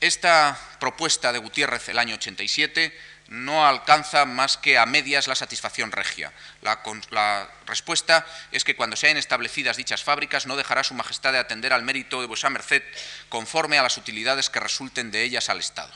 Esta 0.00 0.58
propuesta 0.78 1.32
de 1.32 1.38
Gutiérrez 1.38 1.88
el 1.88 1.98
año 1.98 2.14
87 2.14 2.98
no 3.28 3.66
alcanza 3.66 4.24
más 4.24 4.56
que 4.56 4.76
a 4.76 4.86
medias 4.86 5.28
la 5.28 5.34
satisfacción 5.34 5.92
regia. 5.92 6.32
La, 6.62 7.48
respuesta 7.66 8.26
es 8.50 8.64
que 8.64 8.74
cuando 8.74 8.96
se 8.96 9.06
hayan 9.06 9.18
establecidas 9.18 9.76
dichas 9.76 10.02
fábricas 10.02 10.46
no 10.46 10.56
dejará 10.56 10.82
su 10.82 10.94
majestad 10.94 11.32
de 11.32 11.38
atender 11.38 11.72
al 11.72 11.84
mérito 11.84 12.20
de 12.20 12.26
vuesa 12.26 12.50
merced 12.50 12.82
conforme 13.28 13.78
a 13.78 13.82
las 13.82 13.96
utilidades 13.96 14.50
que 14.50 14.58
resulten 14.58 15.10
de 15.10 15.22
ellas 15.22 15.48
al 15.48 15.60
Estado 15.60 15.92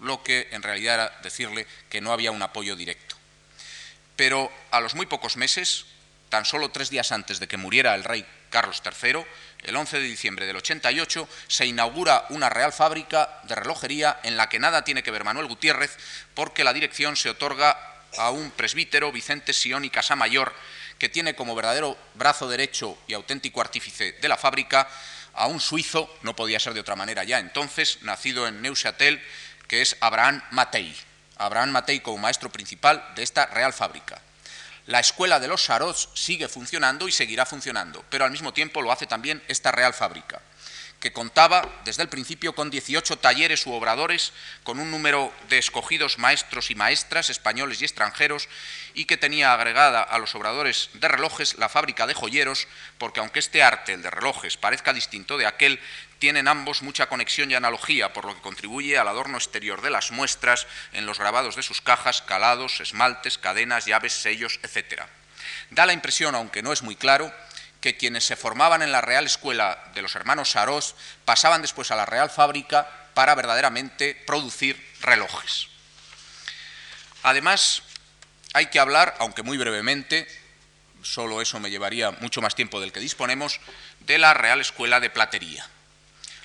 lo 0.00 0.22
que 0.22 0.48
en 0.52 0.62
realidad 0.62 0.94
era 0.94 1.18
decirle 1.22 1.66
que 1.88 2.00
no 2.00 2.12
había 2.12 2.30
un 2.30 2.42
apoyo 2.42 2.76
directo. 2.76 3.16
Pero 4.16 4.50
a 4.70 4.80
los 4.80 4.94
muy 4.94 5.06
pocos 5.06 5.36
meses, 5.36 5.86
tan 6.28 6.44
solo 6.44 6.70
tres 6.70 6.90
días 6.90 7.12
antes 7.12 7.40
de 7.40 7.48
que 7.48 7.56
muriera 7.56 7.94
el 7.94 8.04
rey 8.04 8.26
Carlos 8.50 8.82
III, 8.84 9.24
el 9.62 9.76
11 9.76 9.98
de 9.98 10.06
diciembre 10.06 10.46
del 10.46 10.56
88, 10.56 11.28
se 11.46 11.66
inaugura 11.66 12.26
una 12.30 12.48
real 12.48 12.72
fábrica 12.72 13.40
de 13.44 13.54
relojería 13.54 14.20
en 14.22 14.36
la 14.36 14.48
que 14.48 14.58
nada 14.58 14.84
tiene 14.84 15.02
que 15.02 15.10
ver 15.10 15.24
Manuel 15.24 15.46
Gutiérrez, 15.46 15.96
porque 16.34 16.64
la 16.64 16.72
dirección 16.72 17.16
se 17.16 17.30
otorga 17.30 17.76
a 18.16 18.30
un 18.30 18.50
presbítero, 18.52 19.12
Vicente 19.12 19.52
Sion 19.52 19.84
y 19.84 19.90
Casamayor, 19.90 20.54
que 20.98 21.08
tiene 21.08 21.34
como 21.34 21.54
verdadero 21.54 21.96
brazo 22.14 22.48
derecho 22.48 22.98
y 23.06 23.14
auténtico 23.14 23.60
artífice 23.60 24.12
de 24.12 24.28
la 24.28 24.36
fábrica 24.36 24.88
a 25.34 25.46
un 25.46 25.60
suizo, 25.60 26.12
no 26.22 26.34
podía 26.34 26.58
ser 26.58 26.74
de 26.74 26.80
otra 26.80 26.96
manera 26.96 27.22
ya 27.24 27.38
entonces, 27.38 28.02
nacido 28.02 28.48
en 28.48 28.60
Neuchâtel, 28.60 29.22
que 29.68 29.82
es 29.82 29.96
Abraham 30.00 30.42
Matei. 30.50 30.94
Abraham 31.36 31.70
Matei 31.70 32.00
como 32.00 32.18
maestro 32.18 32.50
principal 32.50 33.04
de 33.14 33.22
esta 33.22 33.46
real 33.46 33.72
fábrica. 33.72 34.20
La 34.88 35.00
escuela 35.00 35.38
de 35.38 35.48
los 35.48 35.64
Sarots 35.64 36.08
sigue 36.14 36.48
funcionando 36.48 37.08
y 37.08 37.12
seguirá 37.12 37.44
funcionando, 37.44 38.02
pero 38.08 38.24
al 38.24 38.30
mismo 38.30 38.54
tiempo 38.54 38.80
lo 38.80 38.90
hace 38.90 39.06
también 39.06 39.42
esta 39.46 39.70
real 39.70 39.92
fábrica 39.92 40.40
que 41.00 41.12
contaba 41.12 41.80
desde 41.84 42.02
el 42.02 42.08
principio 42.08 42.54
con 42.54 42.70
18 42.70 43.18
talleres 43.18 43.66
u 43.66 43.72
obradores, 43.72 44.32
con 44.64 44.80
un 44.80 44.90
número 44.90 45.32
de 45.48 45.58
escogidos 45.58 46.18
maestros 46.18 46.70
y 46.70 46.74
maestras 46.74 47.30
españoles 47.30 47.80
y 47.80 47.84
extranjeros, 47.84 48.48
y 48.94 49.04
que 49.04 49.16
tenía 49.16 49.52
agregada 49.52 50.02
a 50.02 50.18
los 50.18 50.34
obradores 50.34 50.90
de 50.94 51.06
relojes 51.06 51.56
la 51.56 51.68
fábrica 51.68 52.06
de 52.06 52.14
joyeros, 52.14 52.66
porque 52.98 53.20
aunque 53.20 53.38
este 53.38 53.62
arte, 53.62 53.92
el 53.92 54.02
de 54.02 54.10
relojes, 54.10 54.56
parezca 54.56 54.92
distinto 54.92 55.38
de 55.38 55.46
aquel, 55.46 55.80
tienen 56.18 56.48
ambos 56.48 56.82
mucha 56.82 57.08
conexión 57.08 57.50
y 57.50 57.54
analogía, 57.54 58.12
por 58.12 58.24
lo 58.24 58.34
que 58.34 58.40
contribuye 58.40 58.98
al 58.98 59.08
adorno 59.08 59.38
exterior 59.38 59.82
de 59.82 59.90
las 59.90 60.10
muestras 60.10 60.66
en 60.92 61.06
los 61.06 61.18
grabados 61.18 61.56
de 61.56 61.62
sus 61.62 61.80
cajas, 61.80 62.22
calados, 62.22 62.80
esmaltes, 62.80 63.38
cadenas, 63.38 63.86
llaves, 63.86 64.12
sellos, 64.12 64.58
etc. 64.62 65.02
Da 65.70 65.86
la 65.86 65.92
impresión, 65.92 66.34
aunque 66.34 66.62
no 66.62 66.72
es 66.72 66.82
muy 66.82 66.96
claro, 66.96 67.32
que 67.80 67.96
quienes 67.96 68.24
se 68.24 68.36
formaban 68.36 68.82
en 68.82 68.92
la 68.92 69.00
Real 69.00 69.26
Escuela 69.26 69.84
de 69.94 70.02
los 70.02 70.16
hermanos 70.16 70.50
Sarós 70.50 70.96
pasaban 71.24 71.62
después 71.62 71.90
a 71.90 71.96
la 71.96 72.06
Real 72.06 72.30
Fábrica 72.30 72.90
para 73.14 73.34
verdaderamente 73.34 74.14
producir 74.26 74.84
relojes. 75.00 75.68
Además, 77.22 77.82
hay 78.54 78.66
que 78.66 78.80
hablar, 78.80 79.14
aunque 79.20 79.42
muy 79.42 79.58
brevemente, 79.58 80.26
solo 81.02 81.40
eso 81.40 81.60
me 81.60 81.70
llevaría 81.70 82.10
mucho 82.10 82.40
más 82.40 82.54
tiempo 82.54 82.80
del 82.80 82.92
que 82.92 83.00
disponemos, 83.00 83.60
de 84.00 84.18
la 84.18 84.34
Real 84.34 84.60
Escuela 84.60 85.00
de 85.00 85.10
Platería. 85.10 85.68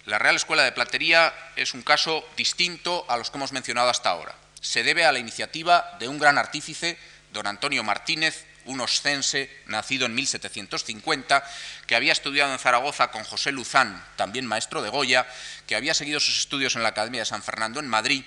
La 0.05 0.19
Real 0.19 0.35
Escuela 0.35 0.63
de 0.63 0.73
Platería 0.73 1.33
es 1.55 1.73
un 1.73 1.81
caso 1.81 2.27
distinto 2.35 3.05
a 3.07 3.15
los 3.15 3.31
que 3.31 3.37
hemos 3.37 3.53
mencionado 3.53 3.89
hasta 3.89 4.09
ahora. 4.09 4.35
Se 4.59 4.83
debe 4.83 5.05
a 5.05 5.13
la 5.13 5.19
iniciativa 5.19 5.95
de 5.97 6.09
un 6.09 6.19
gran 6.19 6.37
artífice, 6.37 6.97
don 7.31 7.47
Antonio 7.47 7.83
Martínez, 7.83 8.45
un 8.65 8.81
oscense 8.81 9.49
nacido 9.65 10.05
en 10.05 10.15
1750, 10.15 11.43
que 11.87 11.95
había 11.95 12.11
estudiado 12.11 12.51
en 12.51 12.59
Zaragoza 12.59 13.11
con 13.11 13.23
José 13.23 13.53
Luzán, 13.53 14.03
también 14.17 14.45
maestro 14.45 14.81
de 14.81 14.89
Goya, 14.89 15.25
que 15.67 15.75
había 15.75 15.93
seguido 15.93 16.19
sus 16.19 16.37
estudios 16.37 16.75
en 16.75 16.83
la 16.83 16.89
Academia 16.89 17.21
de 17.21 17.25
San 17.25 17.43
Fernando 17.43 17.79
en 17.79 17.87
Madrid 17.87 18.25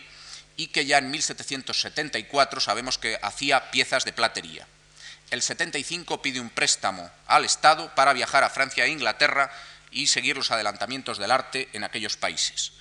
y 0.56 0.68
que 0.68 0.86
ya 0.86 0.96
en 0.96 1.10
1774 1.10 2.60
sabemos 2.60 2.96
que 2.96 3.18
hacía 3.20 3.70
piezas 3.70 4.06
de 4.06 4.14
platería. 4.14 4.66
El 5.30 5.42
75 5.42 6.22
pide 6.22 6.40
un 6.40 6.50
préstamo 6.50 7.10
al 7.26 7.44
Estado 7.44 7.94
para 7.94 8.14
viajar 8.14 8.44
a 8.44 8.50
Francia 8.50 8.84
e 8.84 8.90
Inglaterra 8.90 9.50
y 9.90 10.06
seguir 10.06 10.36
los 10.36 10.50
adelantamientos 10.50 11.18
del 11.18 11.30
arte 11.30 11.68
en 11.72 11.84
aquellos 11.84 12.16
países. 12.16 12.72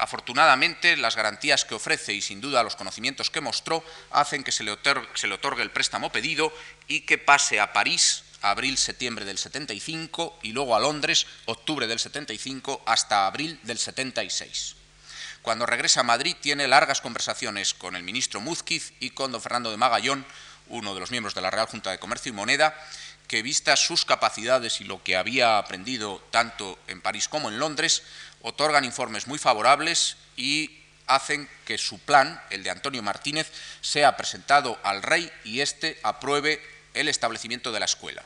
Afortunadamente, 0.00 0.96
las 0.96 1.14
garantías 1.14 1.66
que 1.66 1.74
ofrece 1.74 2.14
y 2.14 2.22
sin 2.22 2.40
duda 2.40 2.62
los 2.62 2.74
conocimientos 2.74 3.28
que 3.28 3.42
mostró 3.42 3.84
hacen 4.10 4.42
que 4.42 4.50
se 4.50 4.64
le, 4.64 4.70
otorgue, 4.72 5.62
el 5.62 5.70
préstamo 5.70 6.10
pedido 6.10 6.52
y 6.88 7.02
que 7.02 7.18
pase 7.18 7.60
a 7.60 7.74
París 7.74 8.24
abril-septiembre 8.40 9.26
del 9.26 9.36
75 9.36 10.38
y 10.42 10.52
luego 10.52 10.74
a 10.74 10.80
Londres 10.80 11.26
octubre 11.44 11.86
del 11.86 11.98
75 11.98 12.82
hasta 12.86 13.26
abril 13.26 13.60
del 13.62 13.78
76. 13.78 14.76
Cuando 15.42 15.66
regresa 15.66 16.00
a 16.00 16.04
Madrid 16.04 16.34
tiene 16.40 16.66
largas 16.66 17.02
conversaciones 17.02 17.74
con 17.74 17.94
el 17.94 18.02
ministro 18.02 18.40
Múzquiz 18.40 18.94
y 19.00 19.10
con 19.10 19.32
don 19.32 19.42
Fernando 19.42 19.70
de 19.70 19.76
Magallón, 19.76 20.24
uno 20.68 20.94
de 20.94 21.00
los 21.00 21.10
miembros 21.10 21.34
de 21.34 21.42
la 21.42 21.50
Real 21.50 21.66
Junta 21.66 21.90
de 21.90 21.98
Comercio 21.98 22.30
y 22.30 22.34
Moneda, 22.34 22.74
que 23.30 23.42
vistas 23.42 23.78
sus 23.78 24.04
capacidades 24.04 24.80
y 24.80 24.84
lo 24.84 25.04
que 25.04 25.16
había 25.16 25.56
aprendido 25.56 26.20
tanto 26.32 26.76
en 26.88 27.00
París 27.00 27.28
como 27.28 27.48
en 27.48 27.60
Londres, 27.60 28.02
otorgan 28.42 28.84
informes 28.84 29.28
muy 29.28 29.38
favorables 29.38 30.16
y 30.36 30.82
hacen 31.06 31.48
que 31.64 31.78
su 31.78 32.00
plan, 32.00 32.42
el 32.50 32.64
de 32.64 32.70
Antonio 32.70 33.04
Martínez, 33.04 33.52
sea 33.82 34.16
presentado 34.16 34.80
al 34.82 35.04
rey 35.04 35.30
y 35.44 35.60
éste 35.60 36.00
apruebe 36.02 36.60
el 36.92 37.06
establecimiento 37.06 37.70
de 37.70 37.78
la 37.78 37.84
escuela. 37.84 38.24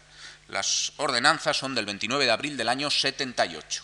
Las 0.49 0.95
ordenanzas 0.97 1.59
son 1.59 1.75
del 1.75 1.85
29 1.85 2.25
de 2.25 2.31
abril 2.31 2.57
del 2.57 2.71
año 2.71 2.91
78, 2.91 3.83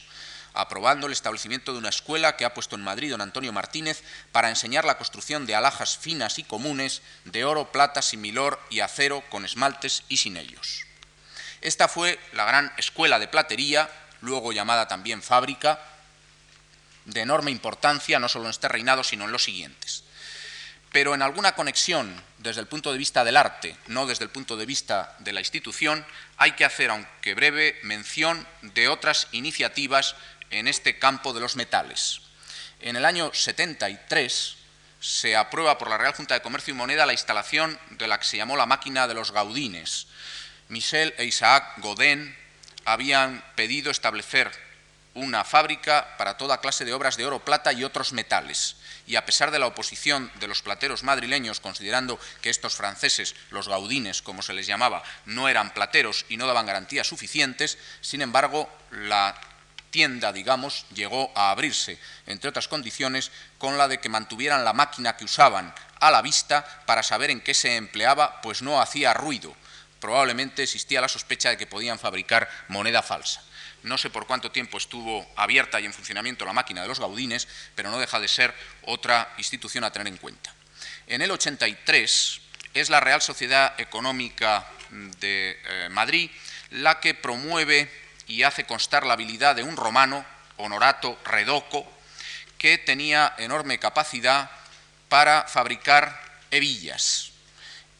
aprobando 0.54 1.06
el 1.06 1.12
establecimiento 1.12 1.74
de 1.74 1.80
una 1.80 1.90
escuela 1.90 2.38
que 2.38 2.46
ha 2.46 2.54
puesto 2.54 2.76
en 2.76 2.82
Madrid 2.82 3.10
don 3.10 3.20
Antonio 3.20 3.52
Martínez 3.52 4.02
para 4.32 4.48
enseñar 4.48 4.86
la 4.86 4.96
construcción 4.96 5.44
de 5.44 5.54
alhajas 5.54 5.98
finas 5.98 6.38
y 6.38 6.44
comunes 6.44 7.02
de 7.26 7.44
oro, 7.44 7.72
plata, 7.72 8.00
similor 8.00 8.58
y 8.70 8.80
acero 8.80 9.22
con 9.28 9.44
esmaltes 9.44 10.04
y 10.08 10.16
sin 10.16 10.38
ellos. 10.38 10.86
Esta 11.60 11.88
fue 11.88 12.18
la 12.32 12.44
gran 12.44 12.72
escuela 12.76 13.18
de 13.18 13.28
platería, 13.28 13.88
luego 14.20 14.52
llamada 14.52 14.88
también 14.88 15.22
fábrica, 15.22 15.80
de 17.04 17.20
enorme 17.20 17.50
importancia, 17.50 18.18
no 18.18 18.28
solo 18.28 18.46
en 18.46 18.50
este 18.50 18.68
reinado, 18.68 19.04
sino 19.04 19.24
en 19.24 19.32
los 19.32 19.44
siguientes. 19.44 20.04
Pero 20.92 21.14
en 21.14 21.22
alguna 21.22 21.54
conexión 21.54 22.20
desde 22.38 22.60
el 22.60 22.66
punto 22.66 22.92
de 22.92 22.98
vista 22.98 23.24
del 23.24 23.36
arte, 23.36 23.76
no 23.86 24.06
desde 24.06 24.24
el 24.24 24.30
punto 24.30 24.56
de 24.56 24.66
vista 24.66 25.14
de 25.20 25.32
la 25.32 25.40
institución, 25.40 26.04
hay 26.36 26.52
que 26.52 26.64
hacer, 26.64 26.90
aunque 26.90 27.34
breve, 27.34 27.78
mención 27.82 28.46
de 28.62 28.88
otras 28.88 29.28
iniciativas 29.32 30.16
en 30.50 30.66
este 30.66 30.98
campo 30.98 31.32
de 31.32 31.40
los 31.40 31.56
metales. 31.56 32.22
En 32.80 32.96
el 32.96 33.04
año 33.04 33.32
73 33.32 34.56
se 35.00 35.36
aprueba 35.36 35.78
por 35.78 35.90
la 35.90 35.98
Real 35.98 36.14
Junta 36.14 36.34
de 36.34 36.42
Comercio 36.42 36.72
y 36.72 36.76
Moneda 36.76 37.06
la 37.06 37.12
instalación 37.12 37.78
de 37.90 38.08
la 38.08 38.18
que 38.18 38.26
se 38.26 38.36
llamó 38.36 38.56
la 38.56 38.66
máquina 38.66 39.06
de 39.06 39.14
los 39.14 39.32
gaudines. 39.32 40.06
Michel 40.70 41.12
e 41.18 41.24
Isaac 41.24 41.78
Godin 41.78 42.34
habían 42.84 43.44
pedido 43.56 43.90
establecer 43.90 44.50
una 45.14 45.42
fábrica 45.42 46.14
para 46.16 46.36
toda 46.36 46.60
clase 46.60 46.84
de 46.84 46.94
obras 46.94 47.16
de 47.16 47.26
oro, 47.26 47.44
plata 47.44 47.72
y 47.72 47.82
otros 47.82 48.12
metales. 48.12 48.76
Y 49.06 49.16
a 49.16 49.26
pesar 49.26 49.50
de 49.50 49.58
la 49.58 49.66
oposición 49.66 50.30
de 50.38 50.46
los 50.46 50.62
plateros 50.62 51.02
madrileños, 51.02 51.58
considerando 51.58 52.20
que 52.40 52.50
estos 52.50 52.76
franceses, 52.76 53.34
los 53.50 53.68
gaudines, 53.68 54.22
como 54.22 54.42
se 54.42 54.52
les 54.52 54.68
llamaba, 54.68 55.02
no 55.26 55.48
eran 55.48 55.74
plateros 55.74 56.24
y 56.28 56.36
no 56.36 56.46
daban 56.46 56.66
garantías 56.66 57.08
suficientes, 57.08 57.76
sin 58.00 58.22
embargo, 58.22 58.70
la 58.92 59.34
tienda, 59.90 60.32
digamos, 60.32 60.86
llegó 60.94 61.32
a 61.34 61.50
abrirse, 61.50 61.98
entre 62.26 62.48
otras 62.48 62.68
condiciones, 62.68 63.32
con 63.58 63.76
la 63.76 63.88
de 63.88 63.98
que 63.98 64.08
mantuvieran 64.08 64.64
la 64.64 64.72
máquina 64.72 65.16
que 65.16 65.24
usaban 65.24 65.74
a 65.98 66.12
la 66.12 66.22
vista 66.22 66.64
para 66.86 67.02
saber 67.02 67.30
en 67.30 67.40
qué 67.40 67.54
se 67.54 67.74
empleaba, 67.74 68.40
pues 68.42 68.62
no 68.62 68.80
hacía 68.80 69.12
ruido. 69.12 69.56
Probablemente 70.00 70.62
existía 70.62 71.00
la 71.00 71.08
sospecha 71.08 71.50
de 71.50 71.56
que 71.56 71.66
podían 71.66 71.98
fabricar 71.98 72.48
moneda 72.68 73.02
falsa. 73.02 73.44
No 73.82 73.96
sé 73.96 74.10
por 74.10 74.26
cuánto 74.26 74.50
tiempo 74.50 74.78
estuvo 74.78 75.26
abierta 75.36 75.80
y 75.80 75.86
en 75.86 75.92
funcionamiento 75.92 76.44
la 76.44 76.52
máquina 76.52 76.82
de 76.82 76.88
los 76.88 77.00
Gaudines, 77.00 77.48
pero 77.74 77.90
no 77.90 77.98
deja 77.98 78.20
de 78.20 78.28
ser 78.28 78.54
otra 78.82 79.32
institución 79.38 79.84
a 79.84 79.92
tener 79.92 80.08
en 80.08 80.18
cuenta. 80.18 80.52
En 81.06 81.22
el 81.22 81.30
83 81.30 82.40
es 82.74 82.90
la 82.90 83.00
Real 83.00 83.22
Sociedad 83.22 83.78
Económica 83.78 84.66
de 84.90 85.58
eh, 85.64 85.88
Madrid 85.90 86.30
la 86.70 87.00
que 87.00 87.14
promueve 87.14 87.90
y 88.26 88.42
hace 88.42 88.64
constar 88.64 89.04
la 89.04 89.14
habilidad 89.14 89.56
de 89.56 89.62
un 89.62 89.76
romano, 89.76 90.24
Honorato 90.56 91.18
Redoco, 91.24 91.86
que 92.58 92.78
tenía 92.78 93.34
enorme 93.38 93.78
capacidad 93.78 94.50
para 95.08 95.44
fabricar 95.48 96.20
hebillas. 96.50 97.29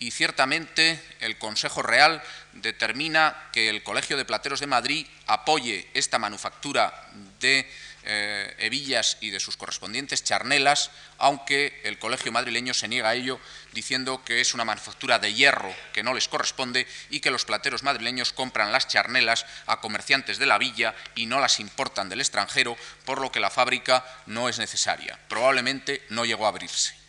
Y 0.00 0.12
ciertamente 0.12 0.98
el 1.20 1.36
Consejo 1.36 1.82
Real 1.82 2.22
determina 2.54 3.36
que 3.52 3.68
el 3.68 3.82
Colegio 3.82 4.16
de 4.16 4.24
Plateros 4.24 4.58
de 4.58 4.66
Madrid 4.66 5.06
apoye 5.26 5.86
esta 5.92 6.18
manufactura 6.18 7.06
de 7.38 7.70
eh, 8.04 8.56
hebillas 8.60 9.18
y 9.20 9.28
de 9.28 9.40
sus 9.40 9.58
correspondientes 9.58 10.24
charnelas, 10.24 10.90
aunque 11.18 11.82
el 11.84 11.98
Colegio 11.98 12.32
madrileño 12.32 12.72
se 12.72 12.88
niega 12.88 13.10
a 13.10 13.14
ello, 13.14 13.38
diciendo 13.72 14.24
que 14.24 14.40
es 14.40 14.54
una 14.54 14.64
manufactura 14.64 15.18
de 15.18 15.34
hierro 15.34 15.74
que 15.92 16.02
no 16.02 16.14
les 16.14 16.28
corresponde 16.28 16.86
y 17.10 17.20
que 17.20 17.30
los 17.30 17.44
plateros 17.44 17.82
madrileños 17.82 18.32
compran 18.32 18.72
las 18.72 18.88
charnelas 18.88 19.44
a 19.66 19.82
comerciantes 19.82 20.38
de 20.38 20.46
la 20.46 20.56
villa 20.56 20.94
y 21.14 21.26
no 21.26 21.40
las 21.40 21.60
importan 21.60 22.08
del 22.08 22.22
extranjero, 22.22 22.74
por 23.04 23.20
lo 23.20 23.30
que 23.30 23.40
la 23.40 23.50
fábrica 23.50 24.02
no 24.24 24.48
es 24.48 24.58
necesaria. 24.58 25.18
Probablemente 25.28 26.02
no 26.08 26.24
llegó 26.24 26.46
a 26.46 26.48
abrirse. 26.48 26.99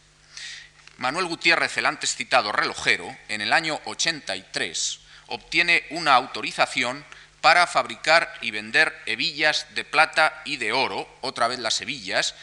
Manuel 1.01 1.25
Gutiérrez, 1.25 1.75
el 1.77 1.87
antes 1.87 2.15
citado 2.15 2.51
relojero, 2.51 3.17
en 3.27 3.41
el 3.41 3.53
año 3.53 3.81
83 3.85 4.99
obtiene 5.29 5.83
una 5.89 6.13
autorización 6.13 7.03
para 7.41 7.65
fabricar 7.65 8.31
y 8.41 8.51
vender 8.51 8.95
hebillas 9.07 9.65
de 9.73 9.83
plata 9.83 10.43
y 10.45 10.57
de 10.57 10.73
oro, 10.73 11.09
otra 11.21 11.47
vez 11.47 11.57
las 11.57 11.81
hebillas, 11.81 12.35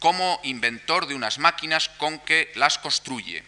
como 0.00 0.40
inventor 0.42 1.06
de 1.06 1.14
unas 1.14 1.38
máquinas 1.38 1.88
con 1.88 2.18
que 2.18 2.50
las 2.56 2.78
construye. 2.78 3.44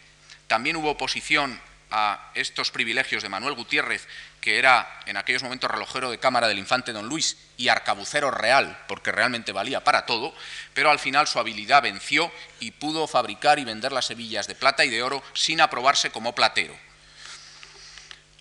También 0.47 0.77
hubo 0.77 0.91
oposición 0.91 1.61
a 1.91 2.31
estos 2.35 2.71
privilegios 2.71 3.25
de 3.25 3.31
Manuel 3.31 3.55
Gutiérrez 3.55 4.07
que 4.43 4.59
era 4.59 5.01
en 5.07 5.17
aquellos 5.17 5.45
momentos 5.45 5.71
relojero 5.71 6.11
de 6.11 6.19
cámara 6.19 6.49
del 6.49 6.59
infante 6.59 6.93
don 6.93 7.07
Luis 7.07 7.39
y 7.57 7.69
arcabucero 7.69 8.33
real, 8.33 8.77
porque 8.89 9.13
realmente 9.13 9.53
valía 9.53 9.85
para 9.85 10.05
todo, 10.05 10.35
pero 10.75 10.91
al 10.91 10.99
final 10.99 11.29
su 11.29 11.39
habilidad 11.39 11.81
venció 11.81 12.31
y 12.59 12.73
pudo 12.73 13.07
fabricar 13.07 13.61
y 13.61 13.65
vender 13.65 13.93
las 13.93 14.11
hebillas 14.11 14.49
de 14.49 14.57
plata 14.57 14.85
y 14.85 14.91
de 14.91 15.01
oro 15.01 15.23
sin 15.33 15.61
aprobarse 15.61 16.11
como 16.11 16.35
platero. 16.35 16.75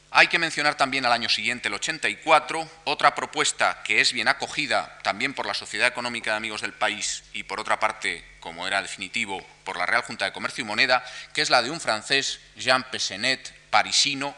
Hay 0.10 0.28
que 0.28 0.40
mencionar 0.40 0.76
también 0.76 1.06
al 1.06 1.14
año 1.14 1.30
siguiente, 1.30 1.68
el 1.68 1.76
84, 1.76 2.68
otra 2.86 3.14
propuesta 3.14 3.84
que 3.84 4.02
es 4.02 4.12
bien 4.12 4.28
acogida 4.28 4.98
también 5.04 5.36
por 5.36 5.46
la 5.46 5.54
Sociedad 5.54 5.88
Económica 5.88 6.32
de 6.32 6.38
Amigos 6.38 6.62
del 6.62 6.74
País 6.74 7.24
y 7.32 7.44
por 7.44 7.60
otra 7.60 7.80
parte, 7.80 8.26
como 8.40 8.68
era 8.68 8.82
definitivo, 8.82 9.46
por 9.64 9.78
la 9.78 9.86
Real 9.86 10.02
Junta 10.02 10.26
de 10.26 10.34
Comercio 10.34 10.64
y 10.64 10.68
Moneda, 10.68 11.06
que 11.32 11.44
es 11.44 11.52
la 11.52 11.62
de 11.62 11.70
un 11.70 11.80
francés, 11.80 12.40
Jean 12.58 12.84
Pessenet, 12.90 13.54
parisino, 13.70 14.36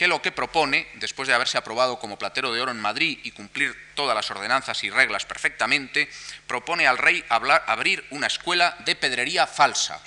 que 0.00 0.08
lo 0.08 0.22
que 0.22 0.32
propone, 0.32 0.88
después 0.94 1.28
de 1.28 1.34
haberse 1.34 1.58
aprobado 1.58 1.98
como 1.98 2.18
platero 2.18 2.54
de 2.54 2.62
oro 2.62 2.72
en 2.72 2.80
Madrid 2.80 3.18
y 3.22 3.32
cumplir 3.32 3.76
todas 3.94 4.14
las 4.16 4.30
ordenanzas 4.30 4.82
y 4.82 4.88
reglas 4.88 5.26
perfectamente, 5.26 6.08
propone 6.46 6.86
al 6.86 6.96
rey 6.96 7.22
abrir 7.28 8.06
una 8.08 8.26
escuela 8.26 8.74
de 8.86 8.96
pedrería 8.96 9.46
falsa, 9.46 10.00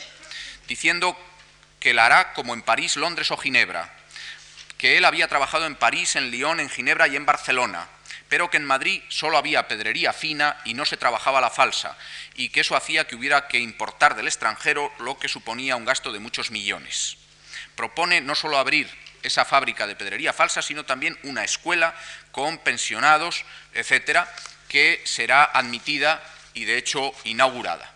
diciendo 0.68 1.16
que 1.80 1.94
la 1.94 2.08
hará 2.08 2.34
como 2.34 2.56
en 2.56 2.64
París, 2.64 2.96
Londres 2.96 3.30
o 3.30 3.38
Ginebra, 3.38 3.94
que 4.80 4.98
él 4.98 5.06
había 5.06 5.28
trabajado 5.28 5.68
en 5.68 5.76
París, 5.76 6.16
en 6.16 6.32
Lyon, 6.32 6.60
en 6.60 6.72
Ginebra 6.72 7.08
y 7.08 7.16
en 7.16 7.28
Barcelona, 7.28 7.88
pero 8.30 8.50
que 8.50 8.58
en 8.58 8.66
Madrid 8.66 9.04
solo 9.10 9.38
había 9.38 9.68
pedrería 9.68 10.12
fina 10.12 10.58
y 10.66 10.74
no 10.74 10.86
se 10.86 10.98
trabajaba 10.98 11.40
la 11.40 11.52
falsa, 11.52 11.96
y 12.34 12.50
que 12.50 12.62
eso 12.62 12.76
hacía 12.76 13.06
que 13.06 13.16
hubiera 13.16 13.48
que 13.48 13.60
importar 13.60 14.16
del 14.16 14.26
extranjero, 14.26 14.92
lo 14.98 15.20
que 15.20 15.30
suponía 15.30 15.76
un 15.76 15.86
gasto 15.86 16.12
de 16.12 16.18
muchos 16.18 16.50
millones. 16.50 17.18
Propone 17.76 18.22
no 18.22 18.34
solo 18.34 18.58
abrir 18.58 19.03
esa 19.24 19.46
fábrica 19.46 19.88
de 19.88 19.96
pedrería 19.96 20.34
falsa, 20.34 20.62
sino 20.62 20.86
también 20.86 21.18
una 21.24 21.44
escuela 21.44 21.96
con 22.32 22.60
pensionados, 22.60 23.46
etcétera, 23.74 24.32
que 24.68 25.02
será 25.06 25.44
admitida 25.46 26.22
y 26.54 26.66
de 26.66 26.78
hecho 26.78 27.14
inaugurada. 27.24 27.90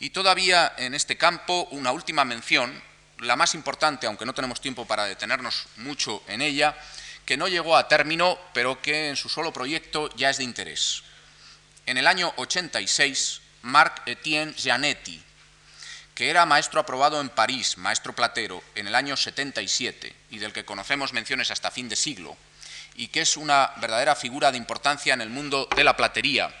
Y 0.00 0.10
todavía 0.10 0.74
en 0.76 0.94
este 0.94 1.16
campo 1.16 1.68
una 1.70 1.92
última 1.92 2.24
mención 2.24 2.82
la 3.18 3.36
más 3.36 3.54
importante, 3.54 4.06
aunque 4.06 4.26
no 4.26 4.34
tenemos 4.34 4.60
tiempo 4.60 4.86
para 4.86 5.04
detenernos 5.04 5.66
mucho 5.76 6.22
en 6.28 6.42
ella, 6.42 6.76
que 7.24 7.36
no 7.36 7.48
llegó 7.48 7.76
a 7.76 7.88
término, 7.88 8.38
pero 8.52 8.80
que 8.82 9.08
en 9.08 9.16
su 9.16 9.28
solo 9.28 9.52
proyecto 9.52 10.14
ya 10.16 10.30
es 10.30 10.38
de 10.38 10.44
interés. 10.44 11.02
En 11.86 11.96
el 11.96 12.06
año 12.06 12.32
86, 12.36 13.40
Marc 13.62 14.02
Etienne 14.06 14.54
Gianetti, 14.54 15.22
que 16.14 16.30
era 16.30 16.46
maestro 16.46 16.80
aprobado 16.80 17.20
en 17.20 17.28
París, 17.28 17.76
maestro 17.76 18.14
platero, 18.14 18.62
en 18.74 18.86
el 18.86 18.94
año 18.94 19.16
77, 19.16 20.14
y 20.30 20.38
del 20.38 20.52
que 20.52 20.64
conocemos 20.64 21.12
menciones 21.12 21.50
hasta 21.50 21.70
fin 21.70 21.88
de 21.88 21.96
siglo, 21.96 22.36
y 22.94 23.08
que 23.08 23.22
es 23.22 23.36
una 23.36 23.72
verdadera 23.78 24.14
figura 24.14 24.52
de 24.52 24.58
importancia 24.58 25.12
en 25.12 25.20
el 25.20 25.30
mundo 25.30 25.68
de 25.74 25.82
la 25.82 25.96
platería, 25.96 26.54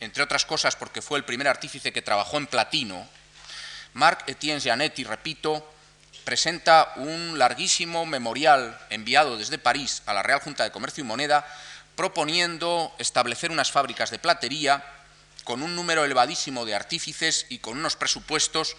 entre 0.00 0.22
otras 0.22 0.44
cosas 0.44 0.74
porque 0.74 1.02
fue 1.02 1.18
el 1.18 1.24
primer 1.24 1.46
artífice 1.46 1.92
que 1.92 2.02
trabajó 2.02 2.38
en 2.38 2.48
platino, 2.48 3.06
Marc 3.94 4.28
Etienne 4.28 4.60
Gianetti, 4.60 5.04
repito, 5.04 5.68
presenta 6.24 6.92
un 6.96 7.38
larguísimo 7.38 8.06
memorial 8.06 8.78
enviado 8.90 9.36
desde 9.36 9.58
París 9.58 10.02
a 10.06 10.14
la 10.14 10.22
Real 10.22 10.40
Junta 10.40 10.64
de 10.64 10.70
Comercio 10.70 11.02
y 11.02 11.06
Moneda 11.06 11.46
proponiendo 11.96 12.94
establecer 12.98 13.50
unas 13.50 13.70
fábricas 13.70 14.10
de 14.10 14.18
platería 14.18 14.84
con 15.50 15.64
un 15.64 15.74
número 15.74 16.04
elevadísimo 16.04 16.64
de 16.64 16.76
artífices 16.76 17.44
y 17.48 17.58
con 17.58 17.76
unos 17.76 17.96
presupuestos 17.96 18.76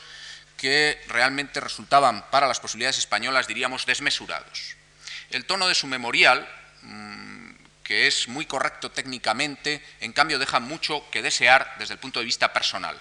que 0.56 1.04
realmente 1.10 1.60
resultaban 1.60 2.24
para 2.32 2.48
las 2.48 2.62
posibilidades 2.62 2.98
españolas, 2.98 3.46
diríamos, 3.46 3.86
desmesurados. 3.86 4.78
El 5.32 5.44
tono 5.44 5.68
de 5.68 5.76
su 5.76 5.86
memorial, 5.88 6.48
mm, 6.84 7.52
que 7.84 8.08
es 8.08 8.30
muy 8.30 8.46
correcto 8.46 8.90
técnicamente, 8.90 9.84
en 10.00 10.14
cambio 10.14 10.40
deja 10.40 10.62
mucho 10.62 11.04
que 11.12 11.22
desear 11.22 11.76
desde 11.78 11.96
el 11.96 12.00
punto 12.00 12.20
de 12.20 12.26
vista 12.26 12.54
personal 12.54 12.98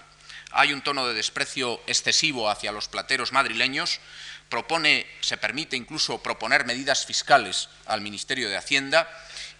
hay 0.52 0.72
un 0.72 0.82
tono 0.82 1.06
de 1.06 1.14
desprecio 1.14 1.80
excesivo 1.86 2.50
hacia 2.50 2.72
los 2.72 2.88
plateros 2.88 3.32
madrileños, 3.32 4.00
propone, 4.48 5.06
se 5.20 5.36
permite 5.36 5.76
incluso 5.76 6.22
proponer 6.22 6.66
medidas 6.66 7.06
fiscales 7.06 7.68
al 7.86 8.00
Ministerio 8.00 8.48
de 8.48 8.56
Hacienda 8.56 9.08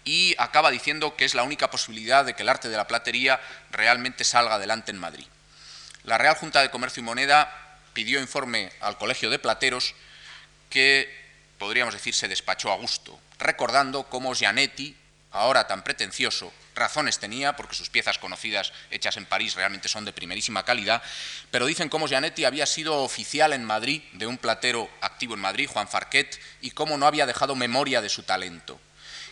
y 0.05 0.35
acaba 0.39 0.71
diciendo 0.71 1.17
que 1.17 1.25
es 1.25 1.35
la 1.35 1.43
única 1.43 1.71
posibilidad 1.71 2.25
de 2.25 2.35
que 2.35 2.43
el 2.43 2.49
arte 2.49 2.69
de 2.69 2.77
la 2.77 2.87
platería 2.87 3.41
realmente 3.71 4.25
salga 4.25 4.55
adelante 4.55 4.91
en 4.91 4.99
Madrid. 4.99 5.27
La 6.05 6.19
Real 6.19 6.37
Junta 6.37 6.63
de 6.63 6.71
Comercio 6.71 7.03
y 7.03 7.05
Moneda 7.05 7.79
pidió 7.93 8.21
informe 8.21 8.73
al 8.81 8.97
Colegio 8.97 9.31
de 9.31 9.39
Plateros 9.39 9.95
que, 10.71 11.13
podríamos 11.59 11.95
decir, 11.95 12.15
se 12.15 12.29
despachó 12.29 12.73
a 12.73 12.77
gusto, 12.77 13.19
recordando 13.39 14.05
cómo 14.05 14.35
Gianetti, 14.35 14.97
ahora 15.33 15.67
tan 15.67 15.85
pretencioso, 15.85 16.53
razones 16.75 17.19
tenía, 17.19 17.57
porque 17.57 17.75
sus 17.75 17.91
piezas 17.91 18.19
conocidas 18.19 18.73
hechas 18.91 19.17
en 19.17 19.27
París 19.27 19.55
realmente 19.55 19.89
son 19.89 20.05
de 20.05 20.13
primerísima 20.13 20.65
calidad, 20.65 21.03
pero 21.51 21.67
dicen 21.67 21.89
cómo 21.89 22.09
Gianetti 22.09 22.45
había 22.45 22.67
sido 22.67 23.03
oficial 23.03 23.53
en 23.53 23.65
Madrid 23.65 24.03
de 24.13 24.27
un 24.27 24.39
platero 24.39 24.89
activo 25.01 25.35
en 25.35 25.41
Madrid, 25.41 25.69
Juan 25.71 25.89
Farquet, 25.89 26.41
y 26.61 26.71
cómo 26.71 26.97
no 26.97 27.07
había 27.07 27.27
dejado 27.27 27.55
memoria 27.55 28.01
de 28.01 28.09
su 28.09 28.23
talento. 28.23 28.81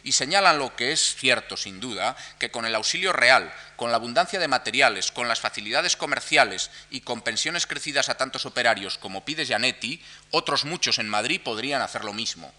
Y 0.09 0.13
señalan 0.13 0.57
lo 0.57 0.75
que 0.75 0.91
es 0.93 1.17
cierto, 1.17 1.59
sin 1.59 1.81
duda, 1.81 2.17
que 2.39 2.51
con 2.51 2.65
el 2.65 2.75
auxilio 2.75 3.13
real, 3.13 3.53
con 3.77 3.91
la 3.91 3.99
abundancia 3.99 4.41
de 4.41 4.49
materiales, 4.49 5.13
con 5.13 5.29
las 5.29 5.39
facilidades 5.39 5.97
comerciales 5.97 6.71
y 6.89 7.03
con 7.03 7.21
pensiones 7.21 7.67
crecidas 7.67 8.09
a 8.09 8.17
tantos 8.17 8.47
operarios 8.47 8.97
como 8.97 9.27
pide 9.27 9.45
Gianetti, 9.45 10.03
otros 10.31 10.65
muchos 10.65 10.99
en 10.99 11.11
Madrid 11.11 11.43
podrían 11.45 11.83
hacer 11.83 12.05
lo 12.05 12.15
mismo 12.15 12.51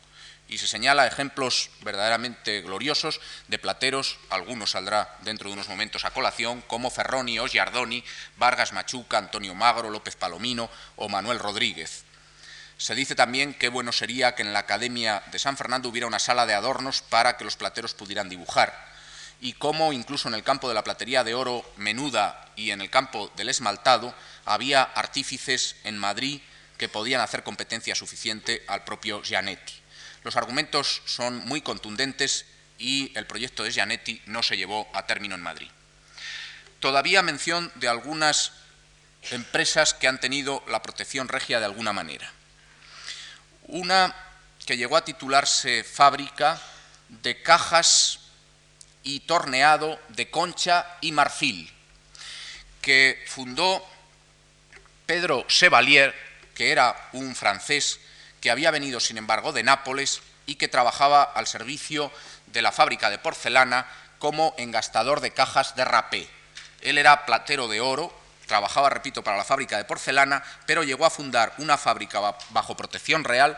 y 0.48 0.60
se 0.60 0.68
señala 0.68 1.08
ejemplos 1.08 1.72
verdaderamente 1.82 2.62
gloriosos 2.62 3.20
de 3.48 3.58
plateros, 3.58 4.20
algunos 4.30 4.72
saldrá 4.72 5.18
dentro 5.22 5.50
de 5.50 5.54
unos 5.54 5.70
momentos 5.70 6.06
a 6.06 6.12
colación, 6.12 6.62
como 6.62 6.92
Ferroni, 6.92 7.40
Osgiardoni, 7.40 8.04
Vargas 8.38 8.74
Machuca, 8.74 9.18
Antonio 9.18 9.56
Magro, 9.56 9.90
López 9.90 10.16
Palomino 10.16 10.70
o 10.98 11.10
Manuel 11.10 11.40
Rodríguez. 11.40 12.04
Se 12.80 12.96
dice 12.96 13.14
también 13.14 13.54
que 13.54 13.68
bueno 13.68 13.92
sería 13.92 14.36
que 14.36 14.42
en 14.42 14.54
la 14.54 14.60
Academia 14.60 15.22
de 15.34 15.38
San 15.38 15.58
Fernando 15.58 15.90
hubiera 15.90 16.08
una 16.08 16.18
sala 16.18 16.46
de 16.46 16.54
adornos 16.54 17.02
para 17.02 17.36
que 17.36 17.44
los 17.44 17.58
plateros 17.58 17.94
pudieran 17.94 18.30
dibujar, 18.30 18.74
y 19.42 19.52
cómo 19.52 19.92
incluso 19.92 20.30
en 20.30 20.34
el 20.34 20.44
campo 20.44 20.70
de 20.70 20.76
la 20.76 20.84
platería 20.86 21.26
de 21.26 21.34
oro 21.34 21.70
menuda 21.76 22.48
y 22.56 22.72
en 22.72 22.80
el 22.80 22.90
campo 22.90 23.34
del 23.36 23.50
esmaltado 23.50 24.16
había 24.46 24.82
artífices 24.82 25.76
en 25.84 25.98
Madrid 25.98 26.40
que 26.78 26.88
podían 26.88 27.20
hacer 27.20 27.44
competencia 27.44 27.96
suficiente 27.96 28.64
al 28.70 28.86
propio 28.86 29.22
Gianetti. 29.24 29.74
Los 30.24 30.38
argumentos 30.38 31.02
son 31.04 31.46
muy 31.46 31.62
contundentes 31.62 32.46
y 32.78 33.12
el 33.18 33.28
proyecto 33.28 33.66
de 33.66 33.72
Gianetti 33.72 34.22
no 34.26 34.42
se 34.42 34.56
llevó 34.56 34.88
a 34.94 35.06
término 35.06 35.36
en 35.36 35.42
Madrid. 35.42 35.70
Todavía 36.80 37.24
mención 37.24 37.74
de 37.76 37.90
algunas 37.90 38.54
empresas 39.32 39.94
que 39.94 40.08
han 40.08 40.22
tenido 40.22 40.64
la 40.70 40.82
protección 40.82 41.28
regia 41.28 41.60
de 41.60 41.66
alguna 41.66 41.92
manera. 41.92 42.32
Una 43.72 44.16
que 44.66 44.78
llegó 44.78 44.98
a 44.98 45.06
titularse 45.06 45.84
Fábrica 45.84 46.60
de 47.08 47.44
Cajas 47.44 48.20
y 49.04 49.20
Torneado 49.22 50.00
de 50.10 50.32
Concha 50.32 50.98
y 51.02 51.12
Marfil, 51.12 51.72
que 52.82 53.24
fundó 53.28 53.88
Pedro 55.06 55.46
Chevalier, 55.48 56.16
que 56.56 56.72
era 56.72 57.10
un 57.14 57.36
francés 57.36 58.00
que 58.42 58.50
había 58.50 58.72
venido, 58.72 59.00
sin 59.00 59.20
embargo, 59.20 59.54
de 59.54 59.62
Nápoles 59.62 60.22
y 60.48 60.56
que 60.56 60.68
trabajaba 60.68 61.22
al 61.22 61.46
servicio 61.46 62.12
de 62.48 62.64
la 62.64 62.72
fábrica 62.72 63.12
de 63.12 63.20
porcelana 63.20 63.86
como 64.18 64.56
engastador 64.58 65.22
de 65.22 65.30
cajas 65.30 65.76
de 65.76 65.86
rapé. 65.86 66.28
Él 66.82 66.98
era 66.98 67.28
platero 67.28 67.68
de 67.68 67.82
oro, 67.82 68.19
trabajaba, 68.50 68.90
repito, 68.90 69.24
para 69.24 69.38
la 69.38 69.46
fábrica 69.46 69.78
de 69.78 69.86
porcelana, 69.86 70.44
pero 70.66 70.84
llegó 70.84 71.06
a 71.06 71.12
fundar 71.12 71.54
una 71.60 71.78
fábrica 71.78 72.20
bajo 72.50 72.76
protección 72.76 73.24
real 73.24 73.56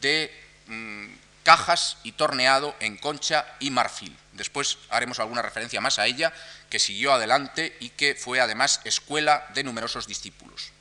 de 0.00 0.30
mm, 0.66 1.06
cajas 1.44 1.96
y 2.02 2.12
torneado 2.12 2.74
en 2.80 2.98
concha 2.98 3.46
y 3.60 3.70
marfil. 3.70 4.14
Después 4.32 4.78
haremos 4.90 5.20
alguna 5.20 5.42
referencia 5.42 5.80
más 5.80 5.98
a 5.98 6.06
ella, 6.06 6.32
que 6.68 6.80
siguió 6.80 7.12
adelante 7.12 7.76
y 7.80 7.90
que 7.90 8.16
fue 8.16 8.40
además 8.40 8.80
escuela 8.84 9.46
de 9.54 9.62
numerosos 9.62 10.08
discípulos. 10.08 10.72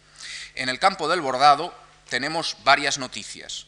En 0.56 0.68
el 0.68 0.80
campo 0.80 1.08
del 1.08 1.22
bordado, 1.22 1.74
tenemos 2.10 2.58
varias 2.64 2.98
noticias. 2.98 3.68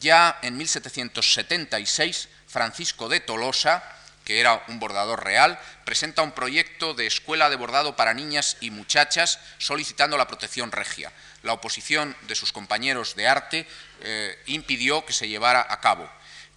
Ya 0.00 0.38
en 0.42 0.56
1776, 0.56 2.28
Francisco 2.48 3.08
de 3.08 3.20
Tolosa, 3.20 3.84
que 4.26 4.40
era 4.40 4.64
un 4.66 4.80
bordador 4.80 5.24
real, 5.24 5.56
presenta 5.84 6.22
un 6.22 6.32
proyecto 6.32 6.94
de 6.94 7.06
escuela 7.06 7.48
de 7.48 7.54
bordado 7.54 7.94
para 7.94 8.12
niñas 8.12 8.56
y 8.60 8.72
muchachas 8.72 9.38
solicitando 9.58 10.18
la 10.18 10.26
protección 10.26 10.72
regia. 10.72 11.12
La 11.44 11.52
oposición 11.52 12.16
de 12.22 12.34
sus 12.34 12.50
compañeros 12.50 13.14
de 13.14 13.28
arte 13.28 13.68
eh, 14.00 14.36
impidió 14.46 15.06
que 15.06 15.12
se 15.12 15.28
llevara 15.28 15.64
a 15.70 15.80
cabo. 15.80 16.10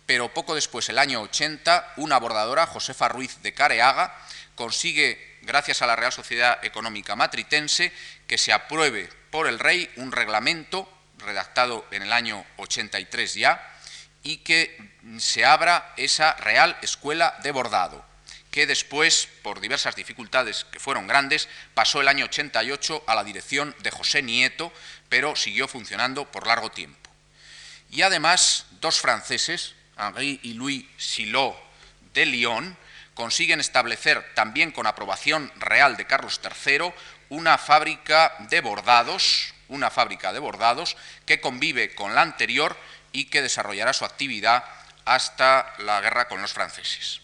Pero 0.08 0.34
poco 0.34 0.56
después, 0.56 0.90
el 0.90 0.98
año 0.98 1.22
80, 1.22 1.94
una 1.98 2.18
bordadora, 2.18 2.66
Josefa 2.66 3.08
Ruiz 3.08 3.40
de 3.44 3.54
Careaga, 3.54 4.18
consigue, 4.56 5.38
gracias 5.44 5.84
a 5.84 5.88
la 5.88 5.96
Real 5.96 6.12
Sociedad 6.12 6.58
Económica 6.66 7.16
Matritense, 7.16 7.94
que 8.26 8.40
se 8.40 8.52
apruebe 8.52 9.08
por 9.30 9.46
el 9.46 9.60
rey 9.60 9.92
un 9.98 10.12
reglamento 10.12 10.92
redactado 11.20 11.86
en 11.92 12.02
el 12.02 12.14
año 12.14 12.44
83 12.58 13.36
ya, 13.36 13.79
y 14.24 14.38
que 14.38 14.78
se 15.18 15.46
abra 15.46 15.94
esa 15.98 16.34
Real 16.34 16.78
Escuela 16.82 17.36
de 17.44 17.52
Bordado, 17.52 18.06
que 18.52 18.68
después, 18.68 19.28
por 19.44 19.62
diversas 19.62 19.96
dificultades 19.96 20.66
que 20.66 20.80
fueron 20.80 21.08
grandes, 21.08 21.48
pasó 21.74 22.02
el 22.02 22.08
año 22.08 22.26
88 22.26 23.04
a 23.06 23.16
la 23.16 23.24
dirección 23.24 23.76
de 23.80 23.92
José 23.92 24.22
Nieto, 24.22 24.74
pero 25.08 25.36
siguió 25.36 25.68
funcionando 25.68 26.30
por 26.32 26.48
largo 26.48 26.72
tiempo. 26.72 27.10
Y 27.92 28.02
además, 28.02 28.66
dos 28.82 29.00
franceses, 29.00 29.76
Henri 29.98 30.40
y 30.44 30.54
Louis 30.54 30.86
Silot 30.98 31.56
de 32.14 32.26
Lyon, 32.26 32.78
consiguen 33.14 33.60
establecer 33.60 34.34
también 34.34 34.72
con 34.72 34.88
aprobación 34.88 35.52
real 35.58 35.98
de 35.98 36.06
Carlos 36.06 36.40
III 36.44 36.94
una 37.30 37.58
fábrica 37.58 38.36
de 38.50 38.62
bordados, 38.62 39.54
una 39.68 39.90
fábrica 39.90 40.34
de 40.34 40.40
bordados 40.40 40.96
que 41.26 41.42
convive 41.42 41.94
con 41.94 42.16
la 42.16 42.22
anterior 42.22 42.78
y 43.12 43.26
que 43.26 43.42
desarrollará 43.42 43.94
su 43.94 44.06
actividad 44.06 44.64
hasta 45.06 45.74
la 45.80 46.02
guerra 46.02 46.28
con 46.28 46.42
los 46.42 46.54
franceses. 46.54 47.22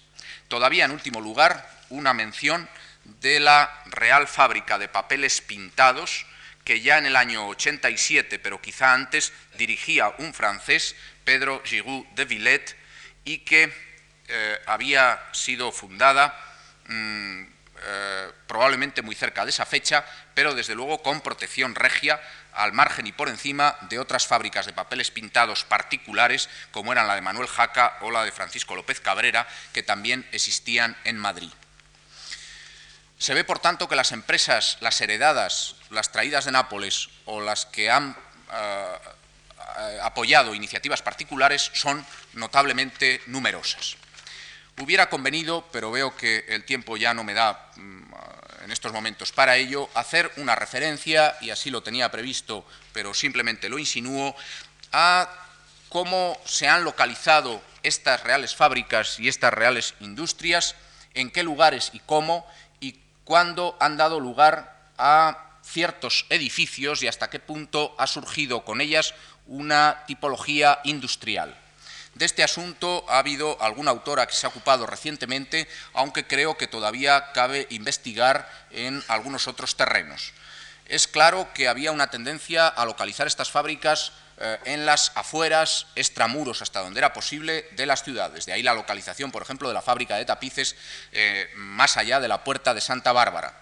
Todavía, 0.47 0.85
en 0.85 0.91
último 0.91 1.21
lugar, 1.21 1.69
una 1.89 2.13
mención 2.13 2.67
de 3.03 3.39
la 3.39 3.83
Real 3.85 4.27
Fábrica 4.27 4.77
de 4.77 4.87
Papeles 4.87 5.41
Pintados, 5.41 6.25
que 6.63 6.81
ya 6.81 6.97
en 6.97 7.05
el 7.05 7.15
año 7.15 7.47
87, 7.47 8.39
pero 8.39 8.61
quizá 8.61 8.93
antes, 8.93 9.33
dirigía 9.57 10.13
un 10.17 10.33
francés, 10.33 10.95
Pedro 11.23 11.61
Giroux 11.63 12.07
de 12.15 12.25
Villette, 12.25 12.75
y 13.23 13.39
que 13.39 13.71
eh, 14.27 14.59
había 14.65 15.21
sido 15.31 15.71
fundada 15.71 16.35
mm, 16.87 17.43
eh, 17.87 18.31
probablemente 18.47 19.03
muy 19.03 19.13
cerca 19.13 19.43
de 19.45 19.51
esa 19.51 19.65
fecha, 19.65 20.03
pero 20.33 20.55
desde 20.55 20.73
luego 20.73 21.03
con 21.03 21.21
protección 21.21 21.75
regia 21.75 22.19
al 22.55 22.73
margen 22.73 23.07
y 23.07 23.11
por 23.11 23.29
encima 23.29 23.77
de 23.81 23.99
otras 23.99 24.27
fábricas 24.27 24.65
de 24.65 24.73
papeles 24.73 25.11
pintados 25.11 25.63
particulares, 25.63 26.49
como 26.71 26.91
eran 26.91 27.07
la 27.07 27.15
de 27.15 27.21
Manuel 27.21 27.47
Jaca 27.47 27.97
o 28.01 28.11
la 28.11 28.23
de 28.23 28.31
Francisco 28.31 28.75
López 28.75 28.99
Cabrera, 28.99 29.47
que 29.73 29.83
también 29.83 30.27
existían 30.31 30.95
en 31.03 31.17
Madrid. 31.17 31.51
Se 33.17 33.33
ve, 33.33 33.43
por 33.43 33.59
tanto, 33.59 33.87
que 33.87 33.95
las 33.95 34.11
empresas, 34.11 34.77
las 34.81 34.99
heredadas, 34.99 35.75
las 35.89 36.11
traídas 36.11 36.45
de 36.45 36.51
Nápoles 36.51 37.09
o 37.25 37.39
las 37.41 37.65
que 37.65 37.89
han 37.89 38.15
eh, 38.51 39.99
apoyado 40.01 40.53
iniciativas 40.53 41.01
particulares 41.01 41.71
son 41.73 42.05
notablemente 42.33 43.21
numerosas. 43.27 43.97
Hubiera 44.79 45.09
convenido, 45.09 45.65
pero 45.71 45.91
veo 45.91 46.15
que 46.15 46.45
el 46.49 46.65
tiempo 46.65 46.97
ya 46.97 47.13
no 47.13 47.23
me 47.23 47.33
da 47.33 47.71
mm, 47.75 48.13
en 48.65 48.71
estos 48.71 48.91
momentos 48.91 49.31
para 49.31 49.57
ello, 49.57 49.87
hacer 49.93 50.31
una 50.37 50.55
referencia, 50.55 51.37
y 51.39 51.51
así 51.51 51.69
lo 51.69 51.83
tenía 51.83 52.09
previsto, 52.09 52.65
pero 52.93 53.13
simplemente 53.13 53.69
lo 53.69 53.77
insinúo, 53.77 54.35
a 54.91 55.29
cómo 55.87 56.35
se 56.45 56.67
han 56.67 56.83
localizado 56.83 57.61
estas 57.83 58.23
reales 58.23 58.55
fábricas 58.55 59.19
y 59.19 59.27
estas 59.27 59.53
reales 59.53 59.93
industrias, 59.99 60.75
en 61.13 61.29
qué 61.29 61.43
lugares 61.43 61.91
y 61.93 61.99
cómo, 61.99 62.45
y 62.79 62.99
cuándo 63.23 63.77
han 63.79 63.97
dado 63.97 64.19
lugar 64.19 64.89
a 64.97 65.59
ciertos 65.63 66.25
edificios 66.29 67.03
y 67.03 67.07
hasta 67.07 67.29
qué 67.29 67.39
punto 67.39 67.95
ha 67.99 68.07
surgido 68.07 68.65
con 68.65 68.81
ellas 68.81 69.13
una 69.45 70.03
tipología 70.07 70.79
industrial. 70.83 71.55
De 72.15 72.23
este 72.23 72.43
asunto 72.43 73.05
ha 73.09 73.19
habido 73.19 73.61
alguna 73.61 73.91
autora 73.91 74.25
que 74.25 74.33
se 74.33 74.45
ha 74.45 74.49
ocupado 74.49 74.85
recientemente, 74.87 75.67
aunque 75.93 76.25
creo 76.25 76.55
que 76.57 76.65
todavía 76.65 77.33
cabe 77.33 77.67
investigar 77.69 78.49
en 78.71 79.03
algunos 79.09 79.49
otros 79.49 79.75
terrenos. 79.75 80.31
Es 80.85 81.09
claro 81.09 81.49
que 81.53 81.67
había 81.67 81.91
una 81.91 82.07
tendencia 82.07 82.69
a 82.69 82.85
localizar 82.85 83.27
estas 83.27 83.51
fábricas 83.51 84.13
eh, 84.37 84.57
en 84.63 84.85
las 84.85 85.11
afueras, 85.15 85.87
extramuros, 85.95 86.61
hasta 86.61 86.79
donde 86.79 86.99
era 86.99 87.11
posible, 87.11 87.67
de 87.71 87.85
las 87.85 88.03
ciudades. 88.03 88.45
De 88.45 88.53
ahí 88.53 88.63
la 88.63 88.73
localización, 88.73 89.31
por 89.31 89.41
ejemplo, 89.41 89.67
de 89.67 89.73
la 89.73 89.81
fábrica 89.81 90.15
de 90.15 90.23
tapices 90.23 90.77
eh, 91.11 91.49
más 91.55 91.97
allá 91.97 92.21
de 92.21 92.29
la 92.29 92.45
puerta 92.45 92.73
de 92.73 92.79
Santa 92.79 93.11
Bárbara. 93.11 93.59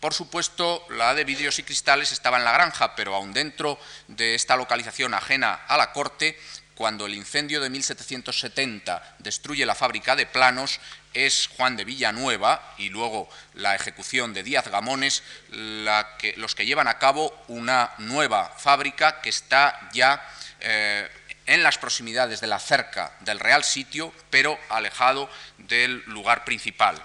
Por 0.00 0.12
supuesto, 0.12 0.84
la 0.90 1.14
de 1.14 1.24
vidrios 1.24 1.58
y 1.58 1.62
cristales 1.62 2.12
estaba 2.12 2.36
en 2.36 2.44
la 2.44 2.52
granja, 2.52 2.94
pero 2.94 3.14
aún 3.14 3.32
dentro 3.32 3.78
de 4.08 4.34
esta 4.34 4.56
localización 4.56 5.14
ajena 5.14 5.54
a 5.66 5.78
la 5.78 5.92
corte, 5.92 6.38
cuando 6.74 7.06
el 7.06 7.14
incendio 7.14 7.60
de 7.60 7.70
1770 7.70 9.16
destruye 9.20 9.64
la 9.64 9.74
fábrica 9.74 10.16
de 10.16 10.26
planos, 10.26 10.80
es 11.12 11.48
Juan 11.56 11.76
de 11.76 11.84
Villanueva 11.84 12.74
y 12.78 12.88
luego 12.88 13.28
la 13.54 13.74
ejecución 13.74 14.34
de 14.34 14.42
Díaz 14.42 14.68
Gamones 14.68 15.22
los 15.50 16.54
que 16.54 16.66
llevan 16.66 16.88
a 16.88 16.98
cabo 16.98 17.44
una 17.48 17.92
nueva 17.98 18.52
fábrica 18.58 19.20
que 19.20 19.28
está 19.28 19.88
ya 19.92 20.20
eh, 20.60 21.08
en 21.46 21.62
las 21.62 21.78
proximidades 21.78 22.40
de 22.40 22.46
la 22.46 22.58
cerca 22.58 23.12
del 23.20 23.38
Real 23.38 23.62
Sitio, 23.62 24.12
pero 24.30 24.58
alejado 24.70 25.30
del 25.58 26.02
lugar 26.06 26.44
principal. 26.44 27.00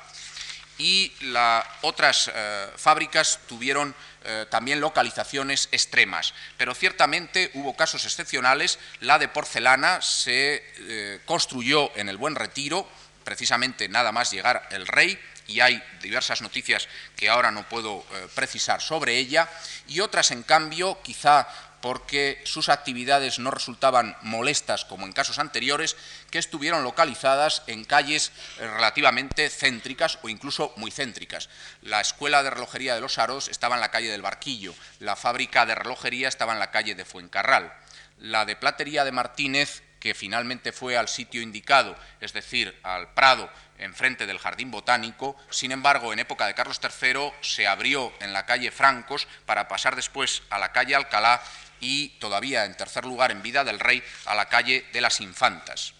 Y 0.77 1.13
las 1.21 1.65
otras 1.81 2.31
eh, 2.33 2.69
fábricas 2.77 3.41
tuvieron 3.47 3.93
eh, 4.25 4.45
también 4.49 4.81
localizaciones 4.81 5.69
extremas. 5.71 6.33
Pero 6.57 6.75
ciertamente 6.75 7.51
hubo 7.53 7.75
casos 7.75 8.05
excepcionales. 8.05 8.79
La 8.99 9.17
de 9.17 9.27
porcelana 9.27 10.01
se 10.01 10.63
eh, 10.77 11.21
construyó 11.25 11.95
en 11.95 12.09
el 12.09 12.17
Buen 12.17 12.35
Retiro, 12.35 12.87
precisamente 13.23 13.87
nada 13.87 14.11
más 14.11 14.31
llegar 14.31 14.67
el 14.71 14.87
rey, 14.87 15.17
y 15.47 15.61
hay 15.61 15.81
diversas 16.01 16.41
noticias 16.41 16.87
que 17.15 17.29
ahora 17.29 17.49
no 17.51 17.67
puedo 17.67 18.05
eh, 18.11 18.27
precisar 18.35 18.81
sobre 18.81 19.17
ella, 19.17 19.49
y 19.87 19.99
otras, 20.01 20.31
en 20.31 20.43
cambio, 20.43 20.99
quizá 21.01 21.47
porque 21.81 22.41
sus 22.43 22.69
actividades 22.69 23.39
no 23.39 23.51
resultaban 23.51 24.15
molestas 24.21 24.85
como 24.85 25.05
en 25.05 25.13
casos 25.13 25.39
anteriores, 25.39 25.95
que 26.29 26.39
estuvieron 26.39 26.83
localizadas 26.83 27.63
en 27.67 27.85
calles 27.85 28.31
eh, 28.59 28.67
relativamente 28.67 29.49
céntricas 29.49 30.19
o 30.21 30.29
incluso 30.29 30.73
muy 30.77 30.91
céntricas. 30.91 31.49
La 31.81 32.01
Escuela 32.01 32.43
de 32.43 32.49
Relojería 32.49 32.95
de 32.95 33.01
los 33.01 33.17
Aros 33.17 33.47
estaba 33.47 33.75
en 33.75 33.81
la 33.81 33.91
calle 33.91 34.11
del 34.11 34.21
Barquillo, 34.21 34.73
la 34.99 35.15
fábrica 35.15 35.65
de 35.65 35.75
relojería 35.75 36.27
estaba 36.27 36.53
en 36.53 36.59
la 36.59 36.71
calle 36.71 36.95
de 36.95 37.05
Fuencarral, 37.05 37.73
la 38.19 38.45
de 38.45 38.55
Platería 38.55 39.03
de 39.03 39.11
Martínez, 39.11 39.83
que 39.99 40.13
finalmente 40.13 40.71
fue 40.71 40.97
al 40.97 41.07
sitio 41.07 41.41
indicado, 41.41 41.95
es 42.21 42.33
decir, 42.33 42.77
al 42.83 43.13
Prado, 43.13 43.49
enfrente 43.77 44.25
del 44.25 44.39
Jardín 44.39 44.71
Botánico. 44.71 45.35
Sin 45.49 45.71
embargo, 45.71 46.13
en 46.13 46.19
época 46.19 46.47
de 46.47 46.53
Carlos 46.53 46.79
III 46.81 47.31
se 47.41 47.67
abrió 47.67 48.13
en 48.19 48.33
la 48.33 48.45
calle 48.45 48.71
Francos 48.71 49.27
para 49.45 49.67
pasar 49.67 49.95
después 49.95 50.43
a 50.49 50.57
la 50.57 50.71
calle 50.71 50.95
Alcalá 50.95 51.41
y 51.81 52.09
todavía 52.19 52.65
en 52.65 52.75
tercer 52.75 53.05
lugar 53.05 53.31
en 53.31 53.41
vida 53.41 53.63
del 53.63 53.79
rey 53.79 54.03
a 54.25 54.35
la 54.35 54.47
calle 54.47 54.85
de 54.93 55.01
las 55.01 55.21
Infantas. 55.21 55.93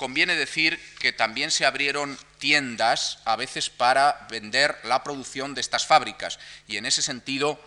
Conviene 0.00 0.34
decir 0.34 0.80
que 0.98 1.12
también 1.12 1.50
se 1.50 1.66
abrieron 1.66 2.16
tiendas 2.38 3.18
a 3.26 3.36
veces 3.36 3.68
para 3.68 4.26
vender 4.30 4.80
la 4.84 5.04
producción 5.04 5.52
de 5.52 5.60
estas 5.60 5.86
fábricas. 5.86 6.38
Y 6.66 6.78
en 6.78 6.86
ese 6.86 7.02
sentido 7.02 7.62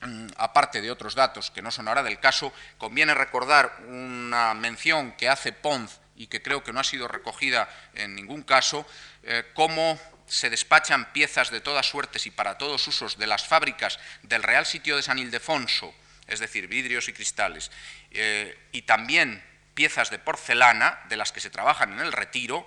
mm, 0.00 0.28
aparte 0.38 0.80
de 0.80 0.90
otros 0.90 1.14
datos 1.14 1.50
que 1.50 1.60
no 1.60 1.70
son 1.70 1.86
ahora 1.86 2.02
del 2.02 2.18
caso, 2.18 2.50
conviene 2.78 3.12
recordar 3.12 3.76
una 3.88 4.54
mención 4.54 5.12
que 5.18 5.28
hace 5.28 5.52
Pons 5.52 6.00
y 6.16 6.28
que 6.28 6.40
creo 6.40 6.64
que 6.64 6.72
no 6.72 6.80
ha 6.80 6.84
sido 6.84 7.08
recogida 7.08 7.68
en 7.92 8.14
ningún 8.14 8.42
caso, 8.42 8.86
eh, 9.22 9.44
cómo 9.52 10.00
se 10.26 10.48
despachan 10.48 11.12
piezas 11.12 11.50
de 11.50 11.60
todas 11.60 11.84
suertes 11.84 12.24
y 12.24 12.30
para 12.30 12.56
todos 12.56 12.88
usos 12.88 13.18
de 13.18 13.26
las 13.26 13.46
fábricas 13.46 13.98
del 14.22 14.42
Real 14.42 14.64
Sitio 14.64 14.96
de 14.96 15.02
San 15.02 15.18
Ildefonso 15.18 15.92
es 16.26 16.38
decir, 16.38 16.68
vidrios 16.68 17.08
y 17.08 17.12
cristales, 17.12 17.72
eh, 18.12 18.56
y 18.70 18.82
también 18.82 19.42
piezas 19.74 20.10
de 20.10 20.18
porcelana, 20.18 21.00
de 21.08 21.16
las 21.16 21.32
que 21.32 21.40
se 21.40 21.50
trabajan 21.50 21.92
en 21.92 22.00
el 22.00 22.12
retiro, 22.12 22.66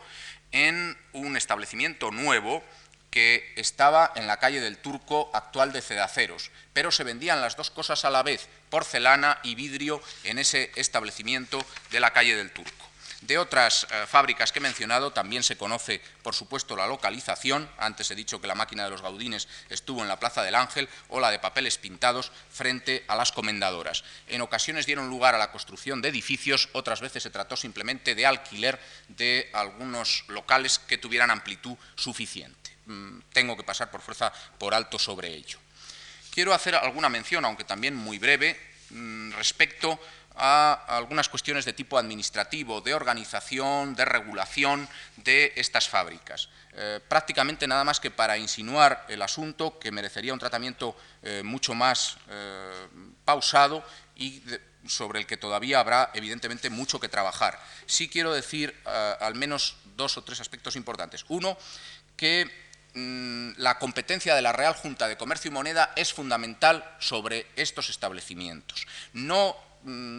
en 0.51 0.97
un 1.13 1.35
establecimiento 1.37 2.11
nuevo 2.11 2.63
que 3.09 3.53
estaba 3.57 4.11
en 4.15 4.25
la 4.25 4.37
calle 4.37 4.59
del 4.59 4.77
Turco 4.77 5.29
actual 5.33 5.71
de 5.71 5.81
Cedaceros, 5.81 6.49
pero 6.73 6.91
se 6.91 7.03
vendían 7.03 7.41
las 7.41 7.55
dos 7.55 7.69
cosas 7.69 8.05
a 8.05 8.09
la 8.09 8.23
vez, 8.23 8.49
porcelana 8.71 9.39
y 9.43 9.53
vidrio, 9.53 10.01
en 10.23 10.39
ese 10.39 10.71
establecimiento 10.75 11.63
de 11.91 11.99
la 11.99 12.11
calle 12.11 12.35
del 12.35 12.51
Turco. 12.51 12.92
De 13.23 13.37
otras 13.37 13.87
eh, 13.89 14.05
fábricas 14.05 14.51
que 14.51 14.59
he 14.59 14.61
mencionado 14.61 15.13
también 15.13 15.43
se 15.43 15.55
conoce, 15.55 16.01
por 16.23 16.35
supuesto, 16.35 16.75
la 16.75 16.87
localización. 16.87 17.69
Antes 17.77 18.11
he 18.11 18.15
dicho 18.15 18.41
que 18.41 18.47
la 18.47 18.55
máquina 18.55 18.83
de 18.83 18.89
los 18.89 19.01
Gaudines 19.01 19.47
estuvo 19.69 20.01
en 20.01 20.09
la 20.09 20.19
Plaza 20.19 20.43
del 20.43 20.55
Ángel 20.55 20.89
o 21.07 21.21
la 21.21 21.31
de 21.31 21.39
papeles 21.39 21.77
pintados 21.77 22.33
frente 22.51 23.05
a 23.07 23.15
las 23.15 23.31
comendadoras. 23.31 24.03
En 24.27 24.41
ocasiones 24.41 24.85
dieron 24.85 25.07
lugar 25.07 25.35
a 25.35 25.37
la 25.37 25.51
construcción 25.51 26.01
de 26.01 26.09
edificios, 26.09 26.67
otras 26.73 26.99
veces 26.99 27.23
se 27.23 27.29
trató 27.29 27.55
simplemente 27.55 28.13
de 28.13 28.25
alquiler 28.25 28.77
de 29.07 29.49
algunos 29.53 30.25
locales 30.27 30.77
que 30.79 30.97
tuvieran 30.97 31.31
amplitud 31.31 31.77
suficiente. 31.95 32.71
Mm, 32.87 33.19
tengo 33.31 33.55
que 33.55 33.63
pasar 33.63 33.89
por 33.89 34.01
fuerza 34.01 34.33
por 34.57 34.73
alto 34.73 34.99
sobre 34.99 35.29
ello. 35.29 35.59
Quiero 36.29 36.53
hacer 36.53 36.75
alguna 36.75 37.07
mención, 37.07 37.45
aunque 37.45 37.63
también 37.63 37.95
muy 37.95 38.19
breve, 38.19 38.59
mm, 38.89 39.31
respecto 39.31 39.93
a 39.93 39.99
algunas 40.35 41.29
cuestiones 41.29 41.65
de 41.65 41.73
tipo 41.73 41.97
administrativo, 41.97 42.81
de 42.81 42.93
organización, 42.93 43.95
de 43.95 44.05
regulación 44.05 44.87
de 45.17 45.53
estas 45.55 45.87
fábricas. 45.87 46.49
Eh, 46.75 46.99
prácticamente 47.07 47.67
nada 47.67 47.83
más 47.83 47.99
que 47.99 48.09
para 48.09 48.37
insinuar 48.37 49.05
el 49.07 49.21
asunto, 49.21 49.77
que 49.77 49.91
merecería 49.91 50.33
un 50.33 50.39
tratamiento 50.39 50.97
eh, 51.21 51.43
mucho 51.43 51.75
más 51.75 52.17
eh, 52.29 52.87
pausado 53.23 53.85
y 54.15 54.41
sobre 54.87 55.19
el 55.19 55.27
que 55.27 55.37
todavía 55.37 55.79
habrá 55.79 56.09
evidentemente 56.15 56.69
mucho 56.69 56.99
que 56.99 57.09
trabajar. 57.09 57.59
Sí 57.85 58.09
quiero 58.09 58.33
decir 58.33 58.75
al 58.85 59.35
menos 59.35 59.77
dos 59.95 60.17
o 60.17 60.23
tres 60.23 60.41
aspectos 60.41 60.75
importantes. 60.75 61.25
Uno, 61.29 61.57
que 62.17 62.49
mm, 62.93 63.51
la 63.57 63.79
competencia 63.79 64.35
de 64.35 64.41
la 64.41 64.51
Real 64.51 64.73
Junta 64.73 65.07
de 65.07 65.15
Comercio 65.15 65.49
y 65.49 65.53
Moneda 65.53 65.93
es 65.95 66.11
fundamental 66.13 66.83
sobre 66.99 67.47
estos 67.55 67.89
establecimientos. 67.89 68.85
No 69.13 69.55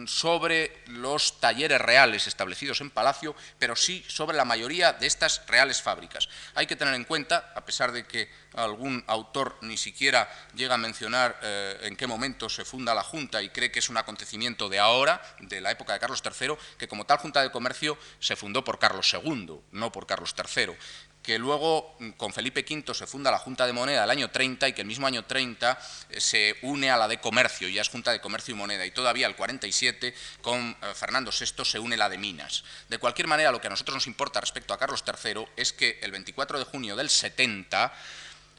sobre 0.07 0.83
los 0.87 1.39
talleres 1.39 1.81
reales 1.81 2.27
establecidos 2.27 2.81
en 2.81 2.91
Palacio, 2.91 3.35
pero 3.57 3.75
sí 3.75 4.03
sobre 4.07 4.37
la 4.37 4.45
mayoría 4.45 4.93
de 4.93 5.07
estas 5.07 5.41
reales 5.47 5.81
fábricas. 5.81 6.29
Hay 6.53 6.67
que 6.67 6.75
tener 6.75 6.93
en 6.93 7.03
cuenta, 7.03 7.51
a 7.55 7.65
pesar 7.65 7.91
de 7.91 8.05
que 8.05 8.29
algún 8.53 9.03
autor 9.07 9.57
ni 9.61 9.77
siquiera 9.77 10.29
llega 10.53 10.75
a 10.75 10.77
mencionar 10.77 11.39
eh, 11.41 11.79
en 11.83 11.95
qué 11.95 12.07
momento 12.07 12.49
se 12.49 12.65
funda 12.65 12.93
la 12.93 13.03
Junta 13.03 13.41
y 13.41 13.49
cree 13.49 13.71
que 13.71 13.79
es 13.79 13.89
un 13.89 13.97
acontecimiento 13.97 14.69
de 14.69 14.79
ahora, 14.79 15.21
de 15.39 15.61
la 15.61 15.71
época 15.71 15.93
de 15.93 15.99
Carlos 15.99 16.23
III, 16.23 16.55
que 16.77 16.87
como 16.87 17.05
tal 17.05 17.17
Junta 17.17 17.41
de 17.41 17.51
Comercio 17.51 17.97
se 18.19 18.35
fundó 18.35 18.63
por 18.63 18.79
Carlos 18.79 19.13
II, 19.13 19.59
no 19.71 19.91
por 19.91 20.05
Carlos 20.05 20.35
III 20.37 20.75
que 21.25 21.39
luego 21.39 21.95
mm, 21.99 22.11
con 22.11 22.31
Felipe 22.31 22.63
V 22.69 22.93
se 22.93 23.07
funda 23.07 23.31
la 23.31 23.39
Junta 23.39 23.65
de 23.65 23.73
Moneda 23.73 24.03
el 24.03 24.09
año 24.11 24.29
30 24.29 24.69
y 24.69 24.73
que 24.73 24.81
el 24.81 24.87
mismo 24.87 25.07
año 25.07 25.25
30 25.25 25.79
eh, 26.09 26.21
se 26.21 26.55
une 26.61 26.91
a 26.91 26.97
la 26.97 27.07
de 27.07 27.19
Comercio, 27.19 27.67
ya 27.67 27.81
es 27.81 27.89
Junta 27.89 28.11
de 28.11 28.21
Comercio 28.21 28.53
y 28.53 28.57
Moneda, 28.57 28.85
y 28.85 28.91
todavía 28.91 29.25
el 29.25 29.35
47 29.35 30.13
con 30.41 30.77
eh, 30.81 30.93
Fernando 30.93 31.31
VI 31.31 31.65
se 31.65 31.79
une 31.79 31.97
la 31.97 32.09
de 32.09 32.19
Minas. 32.19 32.63
De 32.89 32.99
cualquier 32.99 33.27
manera, 33.27 33.51
lo 33.51 33.59
que 33.59 33.67
a 33.67 33.71
nosotros 33.71 33.95
nos 33.95 34.07
importa 34.07 34.39
respecto 34.39 34.73
a 34.73 34.77
Carlos 34.77 35.03
III 35.05 35.47
es 35.55 35.73
que 35.73 35.99
el 36.03 36.11
24 36.11 36.59
de 36.59 36.65
junio 36.65 36.95
del 36.95 37.09
70 37.09 37.91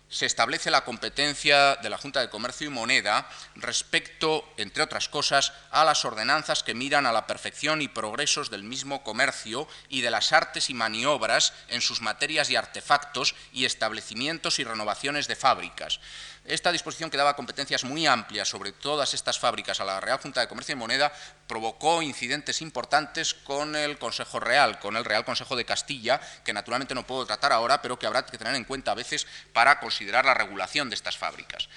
se 0.08 0.26
establece 0.26 0.70
la 0.70 0.84
competencia 0.84 1.76
de 1.76 1.90
la 1.90 1.98
Junta 1.98 2.20
de 2.20 2.30
Comercio 2.30 2.66
y 2.66 2.70
Moneda 2.70 3.28
respecto, 3.56 4.48
entre 4.56 4.82
otras 4.82 5.08
cosas, 5.08 5.52
a 5.70 5.84
las 5.84 6.04
ordenanzas 6.04 6.62
que 6.62 6.74
miran 6.74 7.06
a 7.06 7.12
la 7.12 7.26
perfección 7.26 7.82
y 7.82 7.88
progresos 7.88 8.50
del 8.50 8.62
mismo 8.62 9.02
comercio 9.02 9.66
y 9.88 10.02
de 10.02 10.10
las 10.10 10.32
artes 10.32 10.70
y 10.70 10.74
maniobras 10.74 11.52
en 11.68 11.80
sus 11.80 12.00
materias 12.00 12.50
y 12.50 12.56
artefactos 12.56 13.34
y 13.52 13.64
establecimientos 13.64 14.58
y 14.58 14.64
renovaciones 14.64 15.26
de 15.26 15.36
fábricas. 15.36 16.00
Esta 16.46 16.70
disposición 16.70 17.10
que 17.10 17.16
daba 17.16 17.34
competencias 17.34 17.82
muy 17.82 18.06
amplias 18.06 18.48
sobre 18.48 18.70
todas 18.70 19.14
estas 19.14 19.36
fábricas 19.36 19.80
a 19.80 19.84
la 19.84 20.00
Real 20.00 20.20
Junta 20.20 20.40
de 20.40 20.46
Comercio 20.46 20.74
y 20.74 20.76
Moneda 20.76 21.12
provocó 21.48 22.02
incidentes 22.02 22.62
importantes 22.62 23.34
con 23.34 23.74
el 23.74 23.98
Consejo 23.98 24.38
Real, 24.38 24.78
con 24.78 24.96
el 24.96 25.04
Real 25.04 25.24
Consejo 25.24 25.56
de 25.56 25.64
Castilla, 25.64 26.20
que 26.44 26.52
naturalmente 26.52 26.94
no 26.94 27.04
puedo 27.04 27.26
tratar 27.26 27.52
ahora, 27.52 27.82
pero 27.82 27.98
que 27.98 28.06
habrá 28.06 28.24
que 28.24 28.38
tener 28.38 28.54
en 28.54 28.62
cuenta 28.62 28.92
a 28.92 28.94
veces 28.94 29.26
para 29.52 29.80
considerar 29.80 30.24
la 30.24 30.34
regulación 30.34 30.88
de 30.88 30.94
estas 30.94 31.16
fábricas 31.16 31.68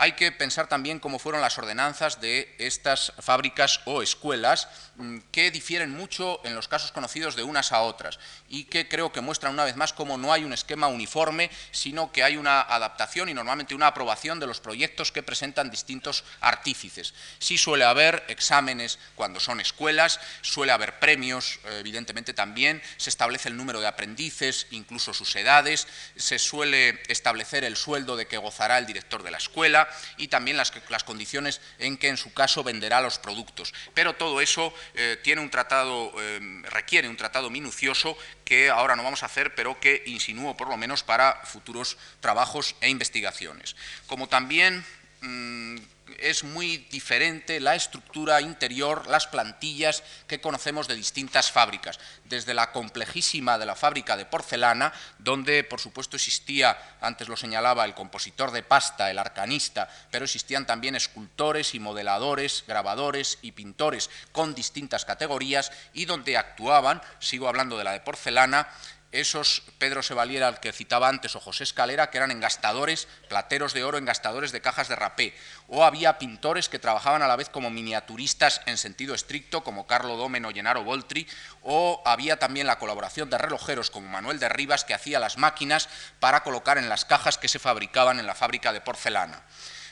hay 0.00 0.12
que 0.12 0.32
pensar 0.32 0.66
también 0.66 0.98
cómo 0.98 1.18
fueron 1.18 1.42
las 1.42 1.58
ordenanzas 1.58 2.22
de 2.22 2.54
estas 2.56 3.12
fábricas 3.18 3.82
o 3.84 4.00
escuelas 4.00 4.66
mm, 4.96 5.18
que 5.30 5.50
difieren 5.50 5.90
mucho 5.90 6.40
en 6.42 6.54
los 6.54 6.68
casos 6.68 6.90
conocidos 6.90 7.36
de 7.36 7.42
unas 7.42 7.70
a 7.70 7.82
otras 7.82 8.18
y 8.48 8.64
que 8.64 8.88
creo 8.88 9.12
que 9.12 9.20
muestran 9.20 9.52
una 9.52 9.64
vez 9.64 9.76
más 9.76 9.92
cómo 9.92 10.16
no 10.16 10.32
hay 10.32 10.42
un 10.42 10.54
esquema 10.54 10.86
uniforme, 10.86 11.50
sino 11.70 12.12
que 12.12 12.24
hay 12.24 12.38
una 12.38 12.62
adaptación 12.62 13.28
y 13.28 13.34
normalmente 13.34 13.74
una 13.74 13.88
aprobación 13.88 14.40
de 14.40 14.46
los 14.46 14.58
proyectos 14.58 15.12
que 15.12 15.22
presentan 15.22 15.70
distintos 15.70 16.24
artífices. 16.40 17.12
Sí 17.38 17.58
suele 17.58 17.84
haber 17.84 18.24
exámenes 18.28 18.98
cuando 19.16 19.38
son 19.38 19.60
escuelas, 19.60 20.18
suele 20.40 20.72
haber 20.72 20.98
premios, 20.98 21.60
evidentemente 21.78 22.32
también, 22.32 22.80
se 22.96 23.10
establece 23.10 23.50
el 23.50 23.56
número 23.58 23.82
de 23.82 23.86
aprendices, 23.86 24.66
incluso 24.70 25.12
sus 25.12 25.36
edades, 25.36 25.86
se 26.16 26.38
suele 26.38 27.02
establecer 27.08 27.64
el 27.64 27.76
sueldo 27.76 28.16
de 28.16 28.26
que 28.26 28.38
gozará 28.38 28.78
el 28.78 28.86
director 28.86 29.22
de 29.22 29.30
la 29.30 29.36
escuela, 29.36 29.89
y 30.16 30.28
también 30.28 30.56
las, 30.56 30.72
condiciones 31.04 31.60
en 31.78 31.96
que 31.96 32.08
en 32.08 32.16
su 32.16 32.32
caso 32.32 32.62
venderá 32.62 33.00
los 33.00 33.18
productos. 33.18 33.72
Pero 33.94 34.14
todo 34.14 34.40
eso 34.40 34.72
eh, 34.94 35.18
tiene 35.22 35.40
un 35.40 35.50
tratado, 35.50 36.12
eh, 36.18 36.40
requiere 36.70 37.08
un 37.08 37.16
tratado 37.16 37.50
minucioso 37.50 38.16
que 38.44 38.70
ahora 38.70 38.96
no 38.96 39.02
vamos 39.02 39.22
a 39.22 39.26
hacer, 39.26 39.54
pero 39.54 39.78
que 39.80 40.02
insinúo 40.06 40.56
por 40.56 40.68
lo 40.68 40.76
menos 40.76 41.02
para 41.02 41.40
futuros 41.44 41.96
trabajos 42.20 42.74
e 42.80 42.88
investigaciones. 42.88 43.76
Como 44.06 44.28
también 44.28 44.84
mm, 45.20 45.78
es 46.18 46.44
muy 46.44 46.78
diferente 46.90 47.60
la 47.60 47.74
estructura 47.74 48.40
interior, 48.40 49.06
las 49.06 49.26
plantillas 49.26 50.02
que 50.26 50.40
conocemos 50.40 50.88
de 50.88 50.94
distintas 50.94 51.50
fábricas, 51.50 51.98
desde 52.24 52.54
la 52.54 52.72
complejísima 52.72 53.58
de 53.58 53.66
la 53.66 53.76
fábrica 53.76 54.16
de 54.16 54.26
porcelana, 54.26 54.92
donde 55.18 55.64
por 55.64 55.80
supuesto 55.80 56.16
existía, 56.16 56.76
antes 57.00 57.28
lo 57.28 57.36
señalaba, 57.36 57.84
el 57.84 57.94
compositor 57.94 58.50
de 58.50 58.62
pasta, 58.62 59.10
el 59.10 59.18
arcanista, 59.18 59.88
pero 60.10 60.24
existían 60.24 60.66
también 60.66 60.94
escultores 60.94 61.74
y 61.74 61.80
modeladores, 61.80 62.64
grabadores 62.66 63.38
y 63.42 63.52
pintores 63.52 64.10
con 64.32 64.54
distintas 64.54 65.04
categorías 65.04 65.72
y 65.92 66.04
donde 66.04 66.36
actuaban, 66.36 67.02
sigo 67.18 67.48
hablando 67.48 67.78
de 67.78 67.84
la 67.84 67.92
de 67.92 68.00
porcelana, 68.00 68.68
esos 69.12 69.62
Pedro 69.78 70.02
Sevaliera, 70.02 70.46
al 70.48 70.60
que 70.60 70.72
citaba 70.72 71.08
antes, 71.08 71.34
o 71.34 71.40
José 71.40 71.64
Escalera, 71.64 72.10
que 72.10 72.18
eran 72.18 72.30
engastadores, 72.30 73.08
plateros 73.28 73.74
de 73.74 73.84
oro, 73.84 73.98
engastadores 73.98 74.52
de 74.52 74.60
cajas 74.60 74.88
de 74.88 74.96
rapé, 74.96 75.34
o 75.68 75.84
había 75.84 76.18
pintores 76.18 76.68
que 76.68 76.78
trabajaban 76.78 77.22
a 77.22 77.28
la 77.28 77.36
vez 77.36 77.48
como 77.48 77.70
miniaturistas 77.70 78.60
en 78.66 78.78
sentido 78.78 79.14
estricto, 79.14 79.64
como 79.64 79.86
Carlo 79.86 80.16
Domen 80.16 80.44
o 80.44 80.50
Llenaro 80.50 80.84
Voltri, 80.84 81.26
o 81.62 82.02
había 82.04 82.38
también 82.38 82.66
la 82.66 82.78
colaboración 82.78 83.30
de 83.30 83.38
relojeros 83.38 83.90
como 83.90 84.08
Manuel 84.08 84.38
de 84.38 84.48
Rivas, 84.48 84.84
que 84.84 84.94
hacía 84.94 85.18
las 85.18 85.38
máquinas 85.38 85.88
para 86.20 86.42
colocar 86.42 86.78
en 86.78 86.88
las 86.88 87.04
cajas 87.04 87.38
que 87.38 87.48
se 87.48 87.58
fabricaban 87.58 88.20
en 88.20 88.26
la 88.26 88.34
fábrica 88.34 88.72
de 88.72 88.80
porcelana. 88.80 89.42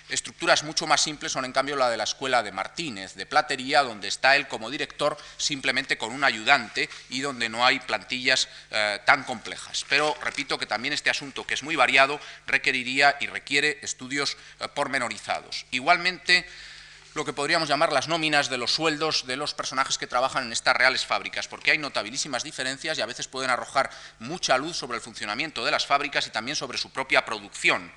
Estructuras 0.08 0.62
mucho 0.62 0.86
más 0.86 1.02
simples 1.02 1.32
son 1.32 1.44
en 1.44 1.52
cambio 1.52 1.76
la 1.76 1.90
de 1.90 1.98
la 1.98 2.04
escuela 2.04 2.42
de 2.42 2.50
Martínez, 2.50 3.14
de 3.14 3.26
platería, 3.26 3.82
donde 3.82 4.08
está 4.08 4.36
él 4.36 4.48
como 4.48 4.70
director 4.70 5.18
simplemente 5.36 5.98
con 5.98 6.12
un 6.12 6.24
ayudante 6.24 6.88
y 7.10 7.20
donde 7.20 7.50
no 7.50 7.66
hay 7.66 7.78
plantillas 7.80 8.48
eh, 8.70 9.00
tan 9.04 9.24
complejas. 9.24 9.84
Pero 9.88 10.16
repito 10.22 10.58
que 10.58 10.64
también 10.64 10.94
este 10.94 11.10
asunto, 11.10 11.46
que 11.46 11.54
es 11.54 11.62
muy 11.62 11.76
variado, 11.76 12.18
requeriría 12.46 13.16
y 13.20 13.26
requiere 13.26 13.78
estudios 13.82 14.38
eh, 14.60 14.68
pormenorizados. 14.68 15.66
Igualmente, 15.72 16.46
lo 17.14 17.26
que 17.26 17.34
podríamos 17.34 17.68
llamar 17.68 17.92
las 17.92 18.08
nóminas 18.08 18.48
de 18.48 18.56
los 18.56 18.72
sueldos 18.72 19.26
de 19.26 19.36
los 19.36 19.52
personajes 19.52 19.98
que 19.98 20.06
trabajan 20.06 20.44
en 20.44 20.52
estas 20.52 20.76
reales 20.76 21.04
fábricas, 21.04 21.48
porque 21.48 21.72
hay 21.72 21.78
notabilísimas 21.78 22.44
diferencias 22.44 22.96
y 22.96 23.02
a 23.02 23.06
veces 23.06 23.28
pueden 23.28 23.50
arrojar 23.50 23.90
mucha 24.20 24.56
luz 24.56 24.76
sobre 24.76 24.96
el 24.96 25.02
funcionamiento 25.02 25.66
de 25.66 25.70
las 25.70 25.84
fábricas 25.84 26.26
y 26.26 26.30
también 26.30 26.56
sobre 26.56 26.78
su 26.78 26.90
propia 26.90 27.26
producción 27.26 27.92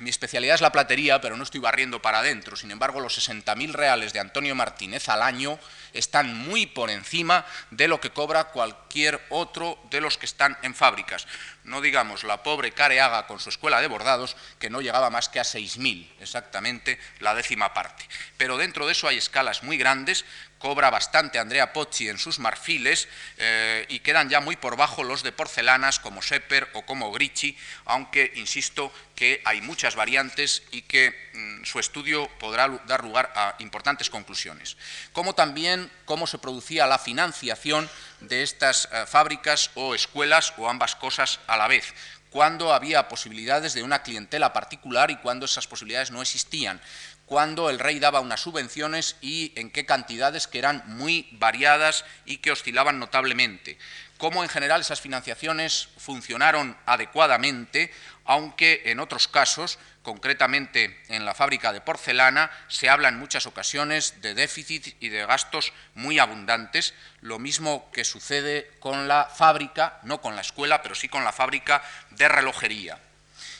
mi 0.00 0.10
especialidad 0.10 0.56
es 0.56 0.60
la 0.60 0.72
platería, 0.72 1.20
pero 1.20 1.36
no 1.36 1.44
estoy 1.44 1.60
barriendo 1.60 2.02
para 2.02 2.18
adentro. 2.18 2.56
Sin 2.56 2.70
embargo, 2.70 3.00
los 3.00 3.18
60.000 3.18 3.72
reales 3.72 4.12
de 4.12 4.20
Antonio 4.20 4.54
Martínez 4.54 5.08
al 5.08 5.22
año 5.22 5.58
están 5.92 6.34
muy 6.34 6.66
por 6.66 6.90
encima 6.90 7.46
de 7.70 7.88
lo 7.88 8.00
que 8.00 8.10
cobra 8.10 8.44
cualquier 8.44 9.24
otro 9.30 9.78
de 9.90 10.00
los 10.00 10.18
que 10.18 10.26
están 10.26 10.58
en 10.62 10.74
fábricas. 10.74 11.26
No 11.62 11.80
digamos 11.80 12.24
la 12.24 12.42
pobre 12.42 12.72
Careaga 12.72 13.26
con 13.26 13.40
su 13.40 13.48
escuela 13.48 13.80
de 13.80 13.86
bordados, 13.86 14.36
que 14.58 14.70
no 14.70 14.80
llegaba 14.80 15.10
más 15.10 15.28
que 15.28 15.40
a 15.40 15.44
6.000, 15.44 16.08
exactamente 16.20 16.98
la 17.20 17.34
décima 17.34 17.72
parte. 17.72 18.04
Pero 18.36 18.58
dentro 18.58 18.86
de 18.86 18.92
eso 18.92 19.08
hay 19.08 19.16
escalas 19.16 19.62
muy 19.62 19.78
grandes 19.78 20.24
cobra 20.64 20.88
bastante 20.88 21.38
Andrea 21.38 21.74
Pozzi 21.74 22.08
en 22.08 22.16
sus 22.16 22.38
marfiles 22.38 23.06
eh, 23.36 23.84
y 23.90 24.00
quedan 24.00 24.30
ya 24.30 24.40
muy 24.40 24.56
por 24.56 24.78
bajo 24.78 25.04
los 25.04 25.22
de 25.22 25.30
porcelanas 25.30 25.98
como 25.98 26.22
Sepper 26.22 26.70
o 26.72 26.86
como 26.86 27.12
Gricci, 27.12 27.54
aunque 27.84 28.32
insisto 28.36 28.90
que 29.14 29.42
hay 29.44 29.60
muchas 29.60 29.94
variantes 29.94 30.62
y 30.72 30.80
que 30.80 31.12
mm, 31.34 31.64
su 31.64 31.78
estudio 31.78 32.30
podrá 32.40 32.66
dar 32.86 33.04
lugar 33.04 33.30
a 33.36 33.56
importantes 33.58 34.08
conclusiones. 34.08 34.78
Como 35.12 35.34
también 35.34 35.90
cómo 36.06 36.26
se 36.26 36.38
producía 36.38 36.86
la 36.86 36.98
financiación 36.98 37.90
de 38.20 38.42
estas 38.42 38.88
eh, 38.90 39.04
fábricas 39.06 39.70
o 39.74 39.94
escuelas 39.94 40.54
o 40.56 40.70
ambas 40.70 40.96
cosas 40.96 41.40
a 41.46 41.58
la 41.58 41.68
vez 41.68 41.92
cuando 42.34 42.74
había 42.74 43.06
posibilidades 43.06 43.74
de 43.74 43.84
una 43.84 44.02
clientela 44.02 44.52
particular 44.52 45.08
y 45.12 45.16
cuando 45.18 45.44
esas 45.44 45.68
posibilidades 45.68 46.10
no 46.10 46.20
existían 46.20 46.80
cuando 47.26 47.70
el 47.70 47.78
rey 47.78 47.98
daba 47.98 48.20
unas 48.20 48.40
subvenciones 48.40 49.16
y 49.20 49.52
en 49.56 49.70
qué 49.70 49.86
cantidades 49.86 50.46
que 50.46 50.58
eran 50.58 50.82
muy 50.86 51.28
variadas 51.32 52.04
y 52.24 52.38
que 52.38 52.52
oscilaban 52.52 52.98
notablemente. 52.98 53.78
Cómo 54.18 54.42
en 54.42 54.48
general 54.48 54.80
esas 54.80 55.00
financiaciones 55.00 55.88
funcionaron 55.96 56.76
adecuadamente, 56.86 57.92
aunque 58.24 58.82
en 58.86 59.00
otros 59.00 59.26
casos, 59.26 59.78
concretamente 60.02 61.02
en 61.08 61.24
la 61.24 61.34
fábrica 61.34 61.72
de 61.72 61.80
porcelana, 61.80 62.50
se 62.68 62.88
habla 62.88 63.08
en 63.08 63.18
muchas 63.18 63.46
ocasiones 63.46 64.20
de 64.22 64.34
déficit 64.34 64.96
y 65.00 65.08
de 65.08 65.26
gastos 65.26 65.72
muy 65.94 66.18
abundantes, 66.18 66.94
lo 67.20 67.38
mismo 67.38 67.90
que 67.90 68.04
sucede 68.04 68.70
con 68.80 69.08
la 69.08 69.24
fábrica, 69.24 69.98
no 70.04 70.20
con 70.20 70.36
la 70.36 70.42
escuela, 70.42 70.82
pero 70.82 70.94
sí 70.94 71.08
con 71.08 71.24
la 71.24 71.32
fábrica 71.32 71.82
de 72.10 72.28
relojería. 72.28 73.00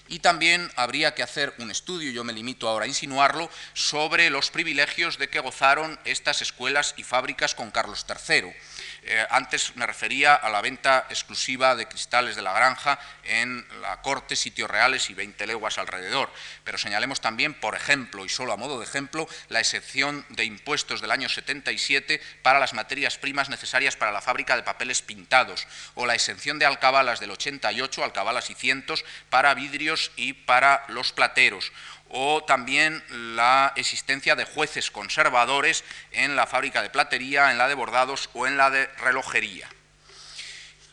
Y 0.09 0.19
también 0.19 0.71
habría 0.77 1.15
que 1.15 1.23
hacer 1.23 1.55
un 1.59 1.71
estudio, 1.71 2.13
yo 2.13 2.25
me 2.25 2.33
limito 2.33 2.69
ahora 2.69 2.85
a 2.85 2.89
insinuarlo, 2.89 3.51
sobre 3.73 4.29
los 4.31 4.51
privilegios 4.51 5.19
de 5.19 5.29
que 5.29 5.41
gozaron 5.41 5.99
estas 6.05 6.43
escuelas 6.43 6.95
y 6.97 7.05
fábricas 7.05 7.55
con 7.55 7.71
Carlos 7.71 8.05
III. 8.09 8.53
Eh, 9.07 9.27
antes 9.29 9.77
me 9.77 9.87
refería 9.87 10.35
a 10.35 10.49
la 10.49 10.63
venta 10.63 11.07
exclusiva 11.11 11.77
de 11.77 11.87
cristales 11.87 12.37
de 12.37 12.43
la 12.43 12.55
granja 12.55 12.99
en 13.25 13.67
la 13.83 14.01
corte, 14.01 14.35
sitios 14.35 14.71
reales 14.71 15.11
y 15.11 15.15
20 15.15 15.47
leguas 15.47 15.77
alrededor. 15.77 16.33
Pero 16.65 16.79
señalemos 16.79 17.21
también, 17.21 17.53
por 17.53 17.75
ejemplo, 17.75 18.25
y 18.25 18.31
solo 18.31 18.53
a 18.53 18.57
modo 18.57 18.79
de 18.79 18.87
ejemplo, 18.87 19.29
la 19.49 19.61
excepción 19.61 20.25
de 20.31 20.45
impuestos 20.45 21.03
del 21.03 21.11
año 21.11 21.29
77 21.29 22.21
para 22.43 22.59
las 22.59 22.73
materias 22.73 23.19
primas 23.19 23.51
necesarias 23.51 23.97
para 23.97 24.13
la 24.13 24.23
fábrica 24.23 24.57
de 24.57 24.63
papeles 24.63 25.03
pintados, 25.03 25.67
o 25.95 26.07
la 26.07 26.15
exención 26.15 26.59
de 26.59 26.65
alcabalas 26.65 27.21
del 27.21 27.31
88, 27.31 28.05
alcabalas 28.05 28.49
y 28.49 28.55
cientos, 28.55 29.05
para 29.29 29.55
vidrios 29.55 30.13
y 30.17 30.33
para 30.33 30.85
los 30.89 31.13
plateros, 31.13 31.73
o 32.17 32.45
también 32.45 33.03
la 33.11 33.73
existencia 33.75 34.37
de 34.37 34.45
jueces 34.45 34.93
conservadores 34.93 35.83
en 36.13 36.37
la 36.37 36.47
fábrica 36.47 36.81
de 36.81 36.89
platería, 36.89 37.51
en 37.51 37.59
la 37.59 37.67
de 37.67 37.75
bordados 37.75 38.31
o 38.35 38.47
en 38.47 38.57
la 38.57 38.71
de 38.71 38.87
relojería. 38.99 39.69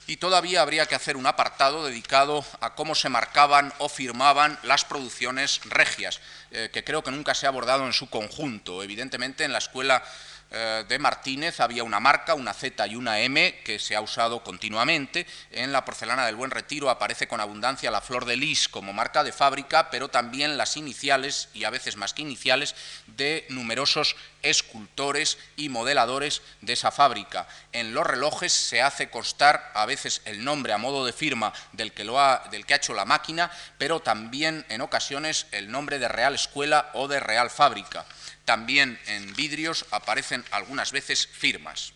Y 0.07 0.17
todavía 0.17 0.63
habría 0.63 0.87
que 0.87 0.95
hacer 0.95 1.15
un 1.15 1.27
apartado 1.27 1.85
dedicado 1.85 2.43
a 2.59 2.73
cómo 2.73 2.95
se 2.95 3.07
marcaban 3.07 3.71
o 3.77 3.87
firmaban 3.87 4.57
las 4.63 4.83
producciones 4.83 5.61
regias, 5.65 6.19
eh, 6.49 6.71
que 6.73 6.83
creo 6.83 7.03
que 7.03 7.11
nunca 7.11 7.35
se 7.35 7.45
ha 7.45 7.49
abordado 7.49 7.85
en 7.85 7.93
su 7.93 8.09
conjunto. 8.09 8.81
Evidentemente, 8.81 9.43
en 9.43 9.53
la 9.53 9.59
escuela 9.59 10.03
eh, 10.53 10.83
de 10.87 10.99
Martínez 10.99 11.61
había 11.61 11.85
una 11.85 12.01
marca, 12.01 12.33
una 12.33 12.53
Z 12.53 12.85
y 12.87 12.97
una 12.97 13.21
M, 13.21 13.61
que 13.63 13.79
se 13.79 13.95
ha 13.95 14.01
usado 14.01 14.43
continuamente. 14.43 15.25
En 15.49 15.71
la 15.71 15.85
porcelana 15.85 16.25
del 16.25 16.35
Buen 16.35 16.51
Retiro 16.51 16.89
aparece 16.89 17.27
con 17.27 17.39
abundancia 17.39 17.89
la 17.89 18.01
flor 18.01 18.25
de 18.25 18.35
lis 18.35 18.67
como 18.67 18.91
marca 18.91 19.23
de 19.23 19.31
fábrica, 19.31 19.89
pero 19.89 20.09
también 20.09 20.57
las 20.57 20.75
iniciales, 20.75 21.47
y 21.53 21.63
a 21.63 21.69
veces 21.69 21.95
más 21.95 22.13
que 22.13 22.21
iniciales, 22.21 22.75
de 23.07 23.45
numerosos 23.47 24.17
escultores 24.41 25.37
y 25.55 25.69
modeladores 25.69 26.41
de 26.59 26.73
esa 26.73 26.91
fábrica. 26.91 27.47
En 27.71 27.93
los 27.93 28.05
relojes 28.05 28.51
se 28.51 28.81
hace 28.81 29.09
constar 29.09 29.71
a 29.73 29.85
veces 29.85 30.21
el 30.25 30.43
nombre 30.43 30.73
a 30.73 30.77
modo 30.77 31.05
de 31.05 31.13
firma 31.13 31.53
del 31.71 31.93
que, 31.93 32.03
lo 32.03 32.19
ha, 32.19 32.43
del 32.51 32.65
que 32.65 32.73
ha 32.73 32.77
hecho 32.77 32.93
la 32.93 33.05
máquina, 33.05 33.49
pero 33.77 34.01
también 34.01 34.65
en 34.67 34.81
ocasiones 34.81 35.47
el 35.51 35.71
nombre 35.71 35.97
de 35.97 36.09
Real 36.09 36.35
Escuela 36.35 36.89
o 36.93 37.07
de 37.07 37.21
Real 37.21 37.49
Fábrica. 37.49 38.05
También 38.51 38.99
en 39.05 39.33
vidrios 39.33 39.85
aparecen 39.91 40.43
algunas 40.51 40.91
veces 40.91 41.25
firmas. 41.25 41.93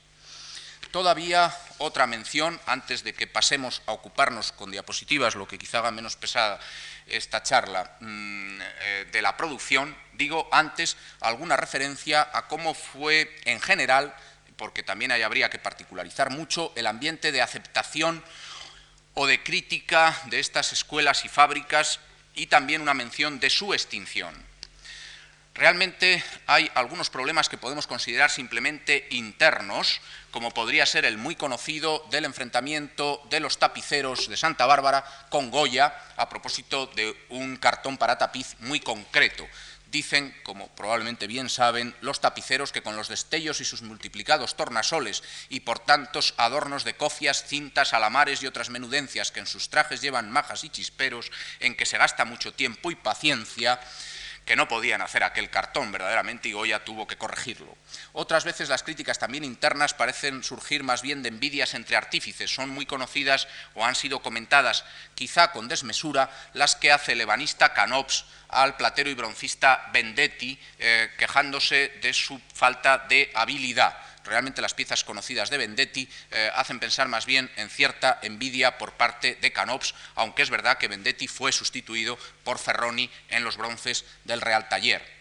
Todavía 0.92 1.54
otra 1.80 2.08
mención, 2.08 2.62
antes 2.66 3.04
de 3.04 3.14
que 3.14 3.28
pasemos 3.28 3.82
a 3.88 3.92
ocuparnos 3.92 4.54
con 4.54 4.72
diapositivas, 4.72 5.36
lo 5.36 5.50
que 5.50 5.58
quizá 5.58 5.80
haga 5.80 5.92
menos 5.92 6.16
pesada 6.16 6.62
esta 7.08 7.44
charla, 7.44 7.98
mm, 8.00 8.62
eh, 8.62 9.08
de 9.12 9.22
la 9.22 9.36
producción, 9.36 9.98
digo 10.14 10.48
antes 10.50 10.96
alguna 11.20 11.58
referencia 11.58 12.26
a 12.32 12.48
cómo 12.48 12.74
fue 12.74 13.36
en 13.44 13.60
general, 13.60 14.16
porque 14.56 14.82
también 14.82 15.12
ahí 15.12 15.24
habría 15.24 15.50
que 15.50 15.60
particularizar 15.60 16.30
mucho, 16.30 16.72
el 16.78 16.88
ambiente 16.88 17.34
de 17.34 17.42
aceptación 17.42 18.24
o 19.14 19.28
de 19.28 19.44
crítica 19.44 20.18
de 20.28 20.40
estas 20.40 20.72
escuelas 20.72 21.26
y 21.26 21.28
fábricas 21.28 22.00
y 22.34 22.48
también 22.48 22.82
una 22.82 22.94
mención 22.94 23.42
de 23.42 23.50
su 23.50 23.74
extinción. 23.74 24.55
Realmente 25.56 26.22
hay 26.48 26.70
algunos 26.76 27.10
problemas 27.10 27.48
que 27.48 27.58
podemos 27.58 27.88
considerar 27.88 28.30
simplemente 28.30 29.08
internos, 29.12 30.02
como 30.30 30.52
podría 30.52 30.86
ser 30.86 31.06
el 31.06 31.18
muy 31.18 31.38
conocido 31.38 32.06
del 32.12 32.26
enfrentamiento 32.26 33.26
de 33.30 33.40
los 33.40 33.58
tapiceros 33.58 34.28
de 34.28 34.36
Santa 34.36 34.66
Bárbara 34.66 35.06
con 35.30 35.52
Goya 35.52 35.96
a 36.18 36.28
propósito 36.28 36.88
de 36.88 37.16
un 37.30 37.56
cartón 37.56 37.98
para 37.98 38.18
tapiz 38.18 38.58
muy 38.60 38.82
concreto. 38.82 39.48
Dicen, 39.90 40.36
como 40.44 40.68
probablemente 40.76 41.26
bien 41.26 41.48
saben, 41.48 41.96
los 42.02 42.20
tapiceros 42.20 42.74
que 42.74 42.82
con 42.84 42.98
los 42.98 43.08
destellos 43.08 43.62
y 43.62 43.66
sus 43.66 43.82
multiplicados 43.82 44.58
tornasoles 44.58 45.24
y 45.48 45.62
por 45.62 45.80
tantos 45.80 46.34
adornos 46.36 46.84
de 46.84 46.98
cofias, 46.98 47.46
cintas, 47.48 47.94
alamares 47.94 48.44
y 48.44 48.48
otras 48.48 48.70
menudencias 48.70 49.32
que 49.32 49.40
en 49.40 49.48
sus 49.48 49.70
trajes 49.70 50.02
llevan 50.02 50.30
majas 50.32 50.66
y 50.66 50.70
chisperos, 50.70 51.32
en 51.62 51.76
que 51.76 51.86
se 51.86 51.98
gasta 51.98 52.26
mucho 52.26 52.54
tiempo 52.54 52.92
y 52.92 52.96
paciencia, 52.96 53.80
que 54.46 54.56
no 54.56 54.68
podían 54.68 55.02
hacer 55.02 55.24
aquel 55.24 55.50
cartón 55.50 55.92
verdaderamente 55.92 56.48
y 56.48 56.54
Goya 56.54 56.84
tuvo 56.84 57.08
que 57.08 57.18
corregirlo. 57.18 57.76
Otras 58.14 58.44
veces 58.44 58.70
las 58.70 58.84
críticas 58.84 59.18
también 59.18 59.44
internas 59.44 59.94
parecen 59.94 60.44
surgir 60.44 60.84
más 60.84 61.02
bien 61.02 61.24
de 61.24 61.30
envidias 61.30 61.74
entre 61.74 61.96
artífices. 61.96 62.54
Son 62.54 62.70
muy 62.70 62.86
conocidas 62.86 63.48
o 63.74 63.84
han 63.84 63.96
sido 63.96 64.22
comentadas, 64.22 64.86
quizá 65.16 65.52
con 65.52 65.68
desmesura, 65.68 66.30
las 66.54 66.76
que 66.76 66.92
hace 66.92 67.14
el 67.14 67.22
ebanista 67.22 67.74
Canops 67.74 68.26
al 68.50 68.78
platero 68.78 69.10
y 69.10 69.16
broncista 69.16 69.90
Vendetti, 69.92 70.60
eh, 70.78 71.10
quejándose 71.18 71.98
de 72.02 72.14
su 72.14 72.40
falta 72.54 73.00
de 73.10 73.32
habilidad 73.34 73.98
realmente 74.26 74.62
las 74.62 74.74
piezas 74.74 75.04
conocidas 75.04 75.50
de 75.50 75.58
Vendetti 75.58 76.10
eh, 76.32 76.52
hacen 76.56 76.80
pensar 76.80 77.08
más 77.08 77.26
bien 77.26 77.52
en 77.56 77.70
cierta 77.70 78.20
envidia 78.22 78.78
por 78.78 78.94
parte 78.94 79.36
de 79.36 79.54
Canops, 79.54 79.96
aunque 80.16 80.42
es 80.42 80.50
verdad 80.50 80.78
que 80.78 80.88
Vendetti 80.88 81.28
fue 81.28 81.52
sustituido 81.52 82.18
por 82.44 82.60
Ferroni 82.60 83.10
en 83.30 83.44
los 83.44 83.58
bronces 83.58 84.06
del 84.24 84.42
Real 84.42 84.68
Taller. 84.70 85.16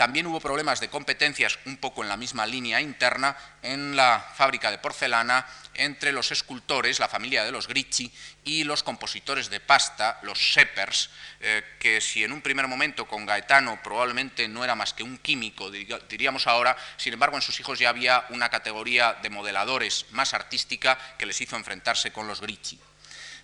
También 0.00 0.26
hubo 0.26 0.40
problemas 0.40 0.80
de 0.80 0.88
competencias 0.88 1.58
un 1.66 1.76
poco 1.76 2.02
en 2.02 2.08
la 2.08 2.16
misma 2.16 2.46
línea 2.46 2.80
interna 2.80 3.36
en 3.60 3.96
la 3.96 4.18
fábrica 4.34 4.70
de 4.70 4.78
porcelana 4.78 5.46
entre 5.80 6.12
los 6.12 6.30
escultores, 6.30 7.00
la 7.00 7.08
familia 7.08 7.44
de 7.44 7.52
los 7.52 7.66
Gricci, 7.66 8.12
y 8.44 8.64
los 8.64 8.82
compositores 8.82 9.50
de 9.50 9.60
pasta, 9.60 10.18
los 10.22 10.52
Seppers, 10.52 11.10
eh, 11.40 11.62
que 11.78 12.00
si 12.00 12.22
en 12.24 12.32
un 12.32 12.42
primer 12.42 12.68
momento 12.68 13.06
con 13.06 13.26
Gaetano 13.26 13.80
probablemente 13.82 14.48
no 14.48 14.64
era 14.64 14.74
más 14.74 14.92
que 14.92 15.02
un 15.02 15.18
químico, 15.18 15.70
diríamos 15.70 16.46
ahora, 16.46 16.76
sin 16.96 17.12
embargo 17.12 17.36
en 17.36 17.42
sus 17.42 17.58
hijos 17.60 17.78
ya 17.78 17.88
había 17.88 18.26
una 18.30 18.48
categoría 18.48 19.14
de 19.22 19.30
modeladores 19.30 20.06
más 20.10 20.34
artística 20.34 20.98
que 21.18 21.26
les 21.26 21.40
hizo 21.40 21.56
enfrentarse 21.56 22.12
con 22.12 22.26
los 22.26 22.40
Gricci. 22.40 22.78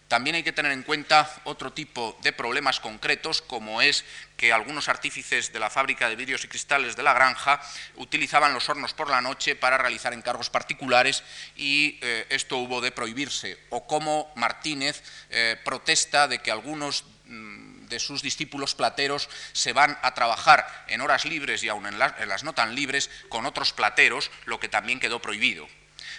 También 0.09 0.37
hay 0.37 0.45
que 0.45 0.53
tener 0.53 0.71
en 0.71 0.85
cuenta 0.85 1.29
otro 1.45 1.73
tipo 1.73 2.17
de 2.23 2.33
problemas 2.33 2.79
concretos, 2.79 3.43
como 3.43 3.83
es 3.83 4.05
que 4.37 4.53
algunos 4.53 4.89
artífices 4.89 5.53
de 5.53 5.59
la 5.59 5.69
fábrica 5.69 6.09
de 6.09 6.15
vidrios 6.15 6.45
y 6.45 6.49
cristales 6.49 6.95
de 6.95 7.03
la 7.03 7.13
granja 7.13 7.61
utilizaban 7.97 8.55
los 8.55 8.69
hornos 8.69 8.95
por 8.95 9.11
la 9.11 9.21
noche 9.21 9.57
para 9.57 9.79
realizar 9.79 10.13
encargos 10.13 10.49
particulares 10.49 11.25
y 11.57 11.99
eh, 12.03 12.27
esto 12.31 12.59
hubo 12.59 12.81
de 12.81 12.93
prohibirse, 12.93 13.59
o 13.71 13.89
como 13.89 14.33
Martínez 14.37 15.03
eh, 15.31 15.61
protesta 15.65 16.29
de 16.29 16.39
que 16.39 16.53
algunos 16.53 17.05
mm, 17.25 17.87
de 17.87 17.99
sus 17.99 18.23
discípulos 18.23 18.77
plateros 18.77 19.29
se 19.53 19.73
van 19.73 19.99
a 20.03 20.15
trabajar 20.15 20.85
en 20.87 21.01
horas 21.01 21.25
libres 21.25 21.65
y 21.65 21.69
aún 21.69 21.87
en 21.87 21.99
las 21.99 22.45
no 22.45 22.53
tan 22.53 22.77
libres 22.77 23.11
con 23.29 23.45
otros 23.45 23.73
plateros, 23.73 24.31
lo 24.45 24.61
que 24.61 24.69
también 24.69 25.01
quedó 25.01 25.21
prohibido 25.21 25.67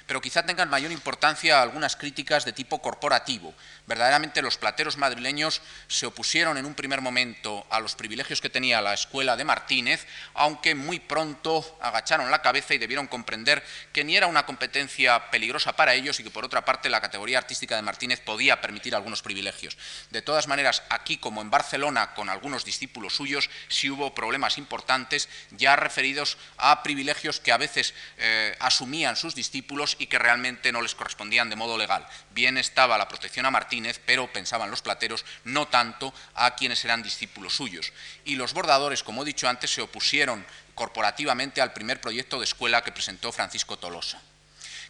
pero 0.08 0.22
quizá 0.22 0.46
tengan 0.46 0.70
mayor 0.70 0.92
importancia 0.92 1.62
algunas 1.62 1.96
críticas 1.96 2.46
de 2.46 2.54
tipo 2.54 2.82
corporativo. 2.82 3.54
Verdaderamente 3.88 4.42
los 4.42 4.58
plateros 4.58 4.98
madrileños 4.98 5.62
se 5.88 6.06
opusieron 6.06 6.58
en 6.58 6.66
un 6.66 6.76
primer 6.76 7.00
momento 7.00 7.66
a 7.70 7.80
los 7.80 7.96
privilegios 7.96 8.42
que 8.42 8.50
tenía 8.50 8.82
la 8.82 8.94
escuela 8.94 9.38
de 9.38 9.46
Martínez, 9.46 10.06
aunque 10.34 10.76
muy 10.76 11.00
pronto 11.00 11.78
agacharon 11.82 12.30
la 12.30 12.42
cabeza 12.42 12.74
y 12.74 12.80
debieron 12.80 13.08
comprender 13.08 13.64
que 13.94 14.04
ni 14.04 14.18
era 14.18 14.28
una 14.28 14.46
competencia 14.46 15.32
peligrosa 15.32 15.78
para 15.78 15.94
ellos 15.94 16.20
y 16.20 16.26
que 16.26 16.30
por 16.30 16.44
otra 16.44 16.66
parte 16.66 16.90
la 16.90 17.00
categoría 17.00 17.38
artística 17.38 17.78
de 17.78 17.82
Martínez 17.82 18.20
podía 18.20 18.60
permitir 18.60 18.94
algunos 18.94 19.22
privilegios. 19.22 19.78
De 20.12 20.22
todas 20.22 20.50
maneras, 20.50 20.84
aquí 20.90 21.16
como 21.16 21.42
en 21.42 21.50
Barcelona 21.50 22.14
con 22.14 22.30
algunos 22.30 22.66
discípulos 22.66 23.16
suyos, 23.16 23.50
sí 23.70 23.90
hubo 23.90 24.14
problemas 24.14 24.58
importantes 24.58 25.30
ya 25.52 25.78
referidos 25.78 26.38
a 26.58 26.84
privilegios 26.84 27.40
que 27.40 27.54
a 27.54 27.58
veces 27.58 27.94
eh, 28.18 28.54
asumían 28.60 29.16
sus 29.16 29.34
discípulos 29.34 29.96
y 29.98 30.08
que 30.08 30.20
realmente 30.20 30.74
no 30.74 30.82
les 30.82 30.94
correspondían 30.94 31.50
de 31.50 31.56
modo 31.56 31.78
legal. 31.78 32.06
Bien 32.32 32.58
estaba 32.58 32.98
la 32.98 33.08
protección 33.08 33.46
a 33.46 33.52
Martínez, 33.52 33.77
pero 34.06 34.32
pensaban 34.32 34.72
los 34.72 34.82
plateros 34.82 35.26
no 35.44 35.68
tanto 35.68 36.14
a 36.36 36.56
quienes 36.56 36.84
eran 36.86 37.04
discípulos 37.04 37.56
suyos. 37.56 37.94
Y 38.26 38.36
los 38.36 38.54
bordadores, 38.54 39.04
como 39.04 39.22
he 39.22 39.26
dicho 39.26 39.48
antes, 39.48 39.72
se 39.72 39.82
opusieron 39.82 40.46
corporativamente 40.76 41.62
al 41.62 41.74
primer 41.74 42.00
proyecto 42.02 42.38
de 42.38 42.46
escuela 42.46 42.84
que 42.84 42.92
presentó 42.92 43.32
Francisco 43.32 43.78
Tolosa. 43.78 44.22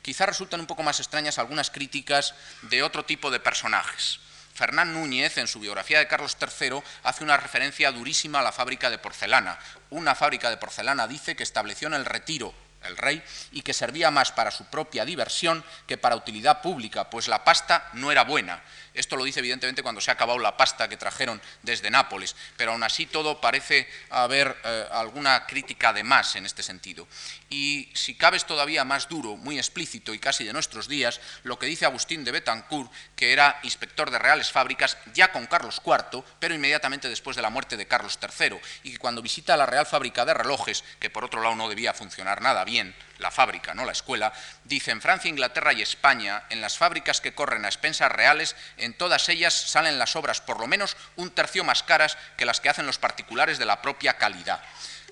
Quizá 0.02 0.26
resultan 0.26 0.60
un 0.60 0.68
poco 0.68 0.84
más 0.84 1.00
extrañas 1.00 1.38
algunas 1.38 1.72
críticas 1.72 2.34
de 2.64 2.84
otro 2.84 3.06
tipo 3.06 3.32
de 3.32 3.40
personajes. 3.40 4.20
Fernán 4.54 4.94
Núñez, 4.94 5.38
en 5.38 5.48
su 5.48 5.60
biografía 5.60 6.00
de 6.00 6.08
Carlos 6.08 6.36
III, 6.42 6.82
hace 7.04 7.24
una 7.24 7.38
referencia 7.38 7.92
durísima 7.92 8.40
a 8.40 8.44
la 8.44 8.52
fábrica 8.52 8.90
de 8.90 8.98
porcelana. 8.98 9.60
Una 9.92 10.16
fábrica 10.16 10.50
de 10.50 10.58
porcelana 10.58 11.08
dice 11.08 11.36
que 11.36 11.44
estableció 11.44 11.88
en 11.88 11.94
el 11.94 12.06
retiro 12.06 12.54
el 12.88 12.98
rey, 12.98 13.24
y 13.52 13.62
que 13.62 13.74
servía 13.74 14.12
más 14.12 14.32
para 14.32 14.52
su 14.52 14.66
propia 14.66 15.06
diversión 15.06 15.64
que 15.86 15.98
para 15.98 16.16
utilidad 16.16 16.62
pública, 16.62 17.10
pues 17.10 17.28
la 17.28 17.44
pasta 17.44 17.90
no 17.94 18.12
era 18.12 18.24
buena. 18.24 18.62
Esto 18.98 19.16
lo 19.16 19.24
dice 19.24 19.40
evidentemente 19.40 19.84
cuando 19.84 20.02
se 20.02 20.10
ha 20.12 20.16
acabado 20.16 20.40
la 20.40 20.58
pasta 20.58 20.90
que 20.90 20.98
trajeron 20.98 21.42
desde 21.62 21.92
Nápoles, 21.92 22.36
pero 22.58 22.72
aún 22.72 22.84
así 22.84 23.06
todo 23.06 23.40
parece 23.40 23.88
haber 24.10 24.58
eh, 24.64 24.86
alguna 24.92 25.46
crítica 25.46 25.94
de 25.94 26.04
más 26.04 26.36
en 26.36 26.46
este 26.46 26.64
sentido. 26.64 27.08
Y 27.50 27.90
si 27.94 28.16
cabe 28.16 28.38
todavía 28.40 28.84
más 28.84 29.08
duro, 29.08 29.36
muy 29.36 29.58
explícito 29.58 30.14
y 30.14 30.20
casi 30.20 30.44
de 30.44 30.54
nuestros 30.54 30.88
días, 30.88 31.22
lo 31.44 31.58
que 31.58 31.66
dice 31.66 31.86
Agustín 31.86 32.24
de 32.24 32.32
Betancourt, 32.32 32.92
que 33.16 33.34
era 33.34 33.60
inspector 33.64 34.12
de 34.12 34.20
reales 34.20 34.52
fábricas 34.52 34.98
ya 35.14 35.32
con 35.32 35.48
Carlos 35.48 35.82
IV, 35.86 36.24
pero 36.40 36.56
inmediatamente 36.56 37.10
después 37.10 37.36
de 37.36 37.42
la 37.42 37.50
muerte 37.50 37.78
de 37.78 37.88
Carlos 37.88 38.18
III, 38.22 38.58
y 38.84 38.92
que 38.92 38.98
cuando 38.98 39.22
visita 39.22 39.58
la 39.58 39.66
Real 39.66 39.86
Fábrica 39.86 40.26
de 40.26 40.34
Relojes, 40.34 40.84
que 41.00 41.10
por 41.10 41.24
otro 41.24 41.42
lado 41.42 41.56
no 41.56 41.70
debía 41.70 41.94
funcionar 41.94 42.42
nada 42.42 42.64
bien 42.64 42.96
la 43.20 43.32
fábrica, 43.32 43.74
no 43.74 43.86
la 43.86 43.92
escuela, 43.92 44.34
dice 44.64 44.92
en 44.92 45.02
Francia, 45.02 45.30
Inglaterra 45.30 45.74
y 45.74 45.82
España, 45.82 46.44
en 46.50 46.62
las 46.62 46.78
fábricas 46.78 47.22
que 47.22 47.34
corren 47.34 47.66
a 47.66 47.68
expensas 47.68 48.12
reales, 48.12 48.56
en 48.78 48.94
todas 48.94 49.30
ellas 49.30 49.54
salen 49.54 50.00
las 50.00 50.16
obras 50.16 50.42
por 50.42 50.60
lo 50.60 50.68
menos 50.68 50.98
un 51.16 51.32
tercio 51.32 51.64
más 51.64 51.84
caras 51.84 52.18
que 52.38 52.46
las 52.46 52.62
que 52.62 52.70
hacen 52.70 52.86
los 52.86 52.98
particulares 52.98 53.58
de 53.60 53.66
la 53.66 53.82
propia 53.82 54.18
calidad. 54.18 54.62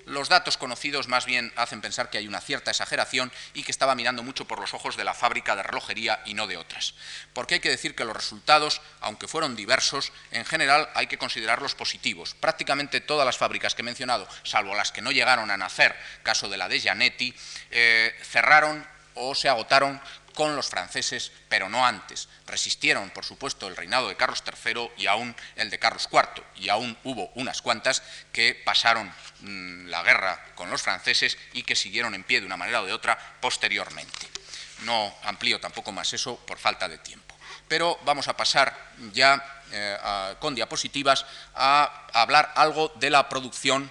Los 0.04 0.28
datos 0.28 0.56
conocidos 0.56 1.08
más 1.08 1.26
bien 1.26 1.52
hacen 1.56 1.80
pensar 1.80 2.10
que 2.10 2.18
hay 2.18 2.28
una 2.28 2.40
cierta 2.40 2.70
exageración 2.70 3.32
y 3.54 3.62
que 3.62 3.72
estaba 3.72 3.94
mirando 3.94 4.22
mucho 4.22 4.46
por 4.46 4.60
los 4.60 4.74
ojos 4.74 4.96
de 4.96 5.04
la 5.04 5.14
fábrica 5.14 5.56
de 5.56 5.62
relojería 5.62 6.20
y 6.24 6.34
no 6.34 6.46
de 6.46 6.56
otras. 6.56 6.94
Porque 7.32 7.54
hay 7.54 7.60
que 7.60 7.70
decir 7.70 7.94
que 7.94 8.04
los 8.04 8.16
resultados, 8.16 8.80
aunque 9.00 9.28
fueron 9.28 9.56
diversos, 9.56 10.12
en 10.30 10.44
general 10.44 10.88
hay 10.94 11.06
que 11.06 11.18
considerarlos 11.18 11.74
positivos. 11.74 12.34
Prácticamente 12.34 13.00
todas 13.00 13.26
las 13.26 13.38
fábricas 13.38 13.74
que 13.74 13.82
he 13.82 13.84
mencionado, 13.84 14.28
salvo 14.44 14.74
las 14.74 14.92
que 14.92 15.02
no 15.02 15.10
llegaron 15.10 15.50
a 15.50 15.56
nacer, 15.56 15.96
caso 16.22 16.48
de 16.48 16.56
la 16.56 16.68
de 16.68 16.80
Gianetti, 16.80 17.34
eh, 17.70 18.14
cerraron 18.22 18.86
o 19.14 19.34
se 19.34 19.48
agotaron 19.48 20.00
con 20.36 20.54
los 20.54 20.68
franceses, 20.68 21.32
pero 21.48 21.70
no 21.70 21.84
antes. 21.84 22.28
Resistieron, 22.46 23.08
por 23.10 23.24
supuesto, 23.24 23.66
el 23.66 23.74
reinado 23.74 24.08
de 24.08 24.16
Carlos 24.16 24.44
III 24.46 24.90
y 24.98 25.06
aún 25.06 25.34
el 25.56 25.70
de 25.70 25.78
Carlos 25.78 26.08
IV, 26.12 26.44
y 26.56 26.68
aún 26.68 26.96
hubo 27.04 27.30
unas 27.34 27.62
cuantas 27.62 28.02
que 28.32 28.54
pasaron 28.54 29.10
mm, 29.40 29.86
la 29.86 30.02
guerra 30.02 30.52
con 30.54 30.68
los 30.68 30.82
franceses 30.82 31.38
y 31.54 31.62
que 31.62 31.74
siguieron 31.74 32.14
en 32.14 32.22
pie 32.22 32.40
de 32.40 32.46
una 32.46 32.58
manera 32.58 32.82
o 32.82 32.86
de 32.86 32.92
otra 32.92 33.18
posteriormente. 33.40 34.28
No 34.82 35.16
amplío 35.24 35.58
tampoco 35.58 35.90
más 35.90 36.12
eso 36.12 36.36
por 36.46 36.58
falta 36.58 36.86
de 36.86 36.98
tiempo. 36.98 37.34
Pero 37.66 37.98
vamos 38.04 38.28
a 38.28 38.36
pasar 38.36 38.76
ya 39.14 39.62
eh, 39.72 39.96
con 40.38 40.54
diapositivas 40.54 41.24
a 41.54 42.08
hablar 42.12 42.52
algo 42.56 42.92
de 42.96 43.08
la 43.08 43.26
producción 43.26 43.90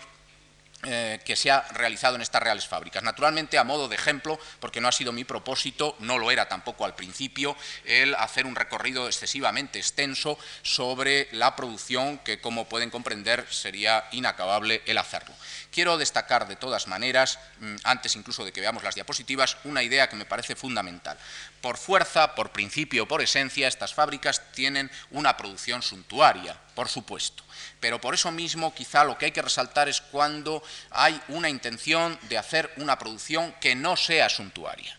eh, 0.86 1.20
que 1.26 1.36
se 1.36 1.52
ha 1.52 1.62
realizado 1.70 2.16
en 2.16 2.22
estas 2.22 2.44
reales 2.44 2.68
fábricas. 2.68 3.04
Naturalmente, 3.04 3.58
a 3.58 3.64
modo 3.64 3.88
de 3.88 3.96
ejemplo, 3.96 4.40
porque 4.60 4.82
no 4.82 4.88
ha 4.88 4.92
sido 4.92 5.12
mi 5.12 5.24
propósito, 5.24 5.96
no 6.00 6.18
lo 6.18 6.32
era 6.32 6.48
tampoco 6.48 6.86
al 6.86 6.96
principio, 6.96 7.56
el 7.86 8.16
hacer 8.16 8.46
un 8.46 8.56
recorrido 8.56 9.08
excesivamente 9.08 9.80
extenso 9.80 10.38
sobre 10.62 11.28
la 11.32 11.56
producción, 11.56 12.20
que 12.20 12.40
como 12.40 12.70
pueden 12.70 12.90
comprender 12.90 13.46
sería 13.50 14.06
inacabable 14.12 14.82
el 14.86 14.98
hacerlo. 14.98 15.34
Quiero 15.76 15.98
destacar 15.98 16.48
de 16.48 16.56
todas 16.56 16.88
maneras, 16.88 17.38
mm, 17.60 17.76
antes 17.84 18.16
incluso 18.16 18.46
de 18.46 18.54
que 18.54 18.62
veamos 18.62 18.82
las 18.82 18.96
diapositivas, 18.96 19.58
una 19.66 19.84
idea 19.84 20.08
que 20.08 20.16
me 20.16 20.24
parece 20.24 20.56
fundamental. 20.56 21.18
Por 21.60 21.76
fuerza, 21.76 22.34
por 22.34 22.52
principio, 22.52 23.10
por 23.10 23.22
esencia, 23.22 23.68
estas 23.68 23.94
fábricas 23.94 24.54
tienen 24.54 24.90
una 25.12 25.36
producción 25.36 25.82
suntuaria, 25.82 26.58
por 26.76 26.88
supuesto 26.88 27.44
pero 27.80 28.02
por 28.02 28.16
eso 28.16 28.32
mismo 28.32 28.74
quizá 28.74 29.04
lo 29.04 29.18
que 29.18 29.26
hay 29.26 29.32
que 29.32 29.42
resaltar 29.42 29.88
es 29.90 30.02
cuando 30.02 30.64
hay 30.90 31.22
una 31.28 31.50
intención 31.50 32.18
de 32.24 32.38
hacer 32.38 32.72
una 32.78 32.98
producción 32.98 33.54
que 33.62 33.76
no 33.76 33.96
sea 33.96 34.30
suntuaria. 34.30 34.98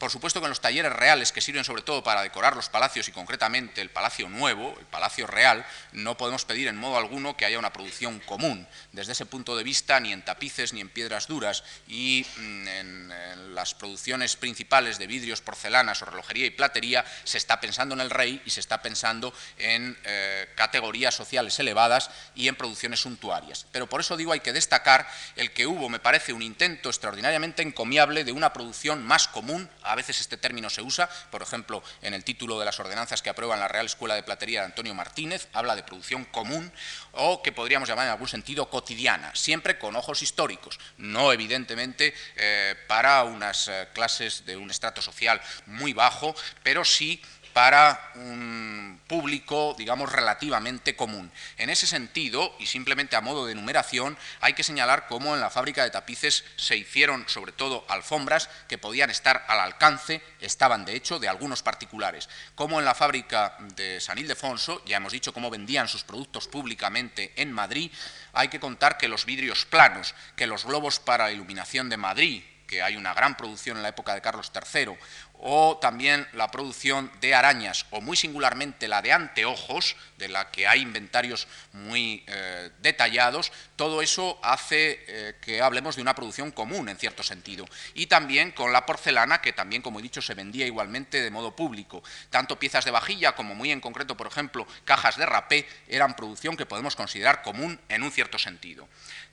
Por 0.00 0.10
supuesto 0.10 0.40
que 0.40 0.46
en 0.46 0.50
los 0.50 0.62
talleres 0.62 0.94
reales, 0.94 1.30
que 1.30 1.42
sirven 1.42 1.62
sobre 1.62 1.82
todo 1.82 2.02
para 2.02 2.22
decorar 2.22 2.56
los 2.56 2.70
palacios 2.70 3.06
y 3.08 3.12
concretamente 3.12 3.82
el 3.82 3.90
Palacio 3.90 4.30
Nuevo, 4.30 4.74
el 4.80 4.86
Palacio 4.86 5.26
Real, 5.26 5.66
no 5.92 6.16
podemos 6.16 6.46
pedir 6.46 6.68
en 6.68 6.78
modo 6.78 6.96
alguno 6.96 7.36
que 7.36 7.44
haya 7.44 7.58
una 7.58 7.74
producción 7.74 8.18
común. 8.20 8.66
Desde 8.92 9.12
ese 9.12 9.26
punto 9.26 9.58
de 9.58 9.62
vista, 9.62 10.00
ni 10.00 10.14
en 10.14 10.24
tapices 10.24 10.72
ni 10.72 10.80
en 10.80 10.88
piedras 10.88 11.26
duras 11.26 11.64
y 11.86 12.26
mm, 12.38 12.68
en, 12.68 13.54
las 13.54 13.74
producciones 13.74 14.36
principales 14.36 14.98
de 14.98 15.06
vidrios, 15.06 15.42
porcelanas 15.42 16.00
o 16.00 16.06
relojería 16.06 16.46
y 16.46 16.50
platería, 16.50 17.04
se 17.24 17.36
está 17.36 17.60
pensando 17.60 17.94
en 17.94 18.00
el 18.00 18.08
rey 18.08 18.40
y 18.46 18.50
se 18.50 18.60
está 18.60 18.80
pensando 18.80 19.34
en 19.58 19.98
eh, 20.04 20.48
categorías 20.54 21.14
sociales 21.14 21.58
elevadas 21.58 22.10
y 22.34 22.48
en 22.48 22.56
producciones 22.56 23.00
suntuarias. 23.00 23.66
Pero 23.70 23.86
por 23.86 24.00
eso 24.00 24.16
digo, 24.16 24.32
hay 24.32 24.40
que 24.40 24.54
destacar 24.54 25.06
el 25.36 25.50
que 25.50 25.66
hubo, 25.66 25.90
me 25.90 25.98
parece, 25.98 26.32
un 26.32 26.40
intento 26.40 26.88
extraordinariamente 26.88 27.60
encomiable 27.60 28.24
de 28.24 28.32
una 28.32 28.54
producción 28.54 29.04
más 29.04 29.28
común 29.28 29.68
veces 29.94 30.20
este 30.20 30.36
término 30.36 30.70
se 30.70 30.82
usa, 30.82 31.08
por 31.30 31.42
ejemplo, 31.42 31.82
en 32.02 32.14
el 32.14 32.24
título 32.24 32.58
de 32.58 32.64
las 32.64 32.78
ordenanzas 32.80 33.22
que 33.22 33.30
aprueban 33.30 33.60
la 33.60 33.68
Real 33.68 33.86
Escuela 33.86 34.14
de 34.14 34.22
Platería 34.22 34.60
de 34.60 34.66
Antonio 34.66 34.94
Martínez, 34.94 35.48
habla 35.52 35.76
de 35.76 35.82
producción 35.82 36.24
común 36.26 36.72
o 37.12 37.42
que 37.42 37.52
podríamos 37.52 37.88
llamar 37.88 38.06
en 38.06 38.12
algún 38.12 38.28
sentido 38.28 38.70
cotidiana, 38.70 39.34
siempre 39.34 39.78
con 39.78 39.96
ojos 39.96 40.22
históricos, 40.22 40.78
no 40.98 41.32
evidentemente 41.32 42.14
eh, 42.36 42.74
para 42.86 43.24
unas 43.24 43.68
eh, 43.68 43.88
clases 43.92 44.44
de 44.46 44.56
un 44.56 44.70
estrato 44.70 45.02
social 45.02 45.40
muy 45.66 45.92
bajo, 45.92 46.34
pero 46.62 46.84
sí 46.84 47.22
para 47.52 48.12
un 48.14 49.00
público, 49.06 49.74
digamos, 49.76 50.12
relativamente 50.12 50.94
común. 50.94 51.32
En 51.56 51.68
ese 51.68 51.86
sentido, 51.86 52.54
y 52.60 52.66
simplemente 52.66 53.16
a 53.16 53.20
modo 53.20 53.46
de 53.46 53.54
numeración, 53.54 54.16
hay 54.40 54.52
que 54.52 54.62
señalar 54.62 55.08
cómo 55.08 55.34
en 55.34 55.40
la 55.40 55.50
fábrica 55.50 55.82
de 55.82 55.90
tapices 55.90 56.44
se 56.56 56.76
hicieron, 56.76 57.24
sobre 57.26 57.52
todo, 57.52 57.84
alfombras 57.88 58.48
que 58.68 58.78
podían 58.78 59.10
estar 59.10 59.44
al 59.48 59.58
alcance, 59.58 60.22
estaban 60.40 60.84
de 60.84 60.94
hecho, 60.94 61.18
de 61.18 61.28
algunos 61.28 61.62
particulares. 61.62 62.28
Como 62.54 62.78
en 62.78 62.84
la 62.84 62.94
fábrica 62.94 63.56
de 63.74 64.00
San 64.00 64.18
Ildefonso, 64.18 64.84
ya 64.84 64.98
hemos 64.98 65.12
dicho 65.12 65.32
cómo 65.32 65.50
vendían 65.50 65.88
sus 65.88 66.04
productos 66.04 66.46
públicamente 66.46 67.32
en 67.36 67.52
Madrid, 67.52 67.90
hay 68.32 68.48
que 68.48 68.60
contar 68.60 68.96
que 68.96 69.08
los 69.08 69.24
vidrios 69.24 69.66
planos, 69.66 70.14
que 70.36 70.46
los 70.46 70.64
globos 70.64 71.00
para 71.00 71.32
iluminación 71.32 71.88
de 71.88 71.96
Madrid, 71.96 72.44
que 72.70 72.82
hay 72.82 72.96
una 72.96 73.12
gran 73.14 73.36
producción 73.36 73.76
en 73.76 73.82
la 73.82 73.88
época 73.88 74.14
de 74.14 74.20
Carlos 74.20 74.52
III, 74.54 74.96
o 75.42 75.78
también 75.78 76.26
la 76.32 76.50
producción 76.50 77.10
de 77.20 77.34
arañas, 77.34 77.86
o 77.90 78.00
muy 78.00 78.16
singularmente 78.16 78.88
la 78.88 79.02
de 79.02 79.12
anteojos, 79.12 79.96
de 80.18 80.28
la 80.28 80.50
que 80.50 80.66
hay 80.66 80.82
inventarios 80.82 81.48
muy 81.72 82.22
eh, 82.26 82.70
detallados, 82.80 83.52
todo 83.76 84.02
eso 84.02 84.38
hace 84.42 85.02
eh, 85.08 85.36
que 85.40 85.62
hablemos 85.62 85.96
de 85.96 86.02
una 86.02 86.14
producción 86.14 86.50
común, 86.50 86.88
en 86.88 86.98
cierto 86.98 87.22
sentido. 87.22 87.64
Y 87.94 88.06
también 88.06 88.50
con 88.50 88.72
la 88.72 88.84
porcelana, 88.84 89.40
que 89.40 89.52
también, 89.52 89.80
como 89.80 89.98
he 89.98 90.02
dicho, 90.02 90.20
se 90.20 90.34
vendía 90.34 90.66
igualmente 90.66 91.22
de 91.22 91.30
modo 91.30 91.56
público. 91.56 92.02
Tanto 92.28 92.58
piezas 92.58 92.84
de 92.84 92.90
vajilla 92.90 93.32
como, 93.32 93.54
muy 93.54 93.70
en 93.70 93.80
concreto, 93.80 94.16
por 94.16 94.26
ejemplo, 94.26 94.66
cajas 94.84 95.16
de 95.16 95.26
rapé, 95.26 95.66
eran 95.88 96.16
producción 96.16 96.56
que 96.56 96.66
podemos 96.66 96.96
considerar 96.96 97.42
común 97.42 97.80
en 97.88 98.02
un 98.02 98.12
cierto 98.12 98.38
sentido. 98.38 98.86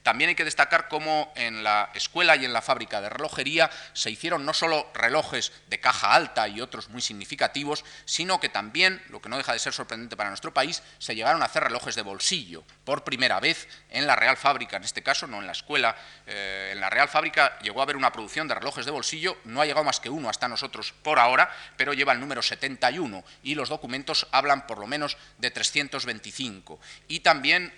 También 0.08 0.30
hay 0.30 0.36
que 0.36 0.45
destacar 0.45 0.88
cómo 0.88 1.34
en 1.36 1.66
la 1.66 1.89
escuela 1.93 2.38
y 2.38 2.45
en 2.45 2.53
la 2.53 2.62
fábrica 2.62 3.01
de 3.01 3.10
relojería 3.10 3.70
se 3.91 4.10
hicieron 4.10 4.45
no 4.45 4.53
solo 4.53 4.89
relojes 4.93 5.51
de 5.68 5.82
caja 5.82 6.14
alta 6.14 6.47
y 6.47 6.62
otros 6.62 6.88
muy 6.88 7.01
significativos, 7.01 7.84
sino 8.05 8.39
que 8.39 8.47
también, 8.47 9.03
lo 9.10 9.22
que 9.22 9.28
no 9.28 9.36
deja 9.36 9.51
de 9.51 9.60
ser 9.60 9.74
sorprendente 9.74 10.16
para 10.16 10.30
nuestro 10.30 10.53
país, 10.53 10.82
se 10.97 11.14
llegaron 11.14 11.41
a 11.41 11.47
hacer 11.47 11.62
relojes 11.66 11.95
de 11.95 12.03
bolsillo, 12.03 12.64
por 12.86 13.03
primera 13.03 13.41
vez 13.41 13.68
en 13.89 14.08
la 14.08 14.16
Real 14.16 14.38
Fábrica, 14.38 14.78
en 14.78 14.86
este 14.86 15.03
caso, 15.03 15.28
no 15.28 15.41
en 15.41 15.45
la 15.45 15.51
escuela, 15.51 15.93
eh, 16.26 16.70
en 16.72 16.80
la 16.80 16.89
Real 16.89 17.10
Fábrica 17.10 17.60
llegó 17.60 17.82
a 17.82 17.84
haber 17.84 17.97
una 17.97 18.14
producción 18.14 18.47
de 18.47 18.55
relojes 18.55 18.86
de 18.86 18.91
bolsillo, 18.91 19.36
no 19.43 19.60
ha 19.60 19.66
llegado 19.66 19.84
más 19.84 19.99
que 19.99 20.10
uno 20.10 20.30
hasta 20.30 20.47
nosotros 20.47 20.93
por 21.03 21.20
ahora, 21.20 21.51
pero 21.76 21.91
lleva 21.91 22.14
el 22.14 22.22
número 22.22 22.41
71 22.41 23.26
y 23.43 23.55
los 23.55 23.68
documentos 23.68 24.26
hablan 24.32 24.68
por 24.68 24.78
lo 24.78 24.88
menos 24.88 25.18
de 25.38 25.51
325. 25.51 26.80
Y 27.10 27.20
también 27.20 27.74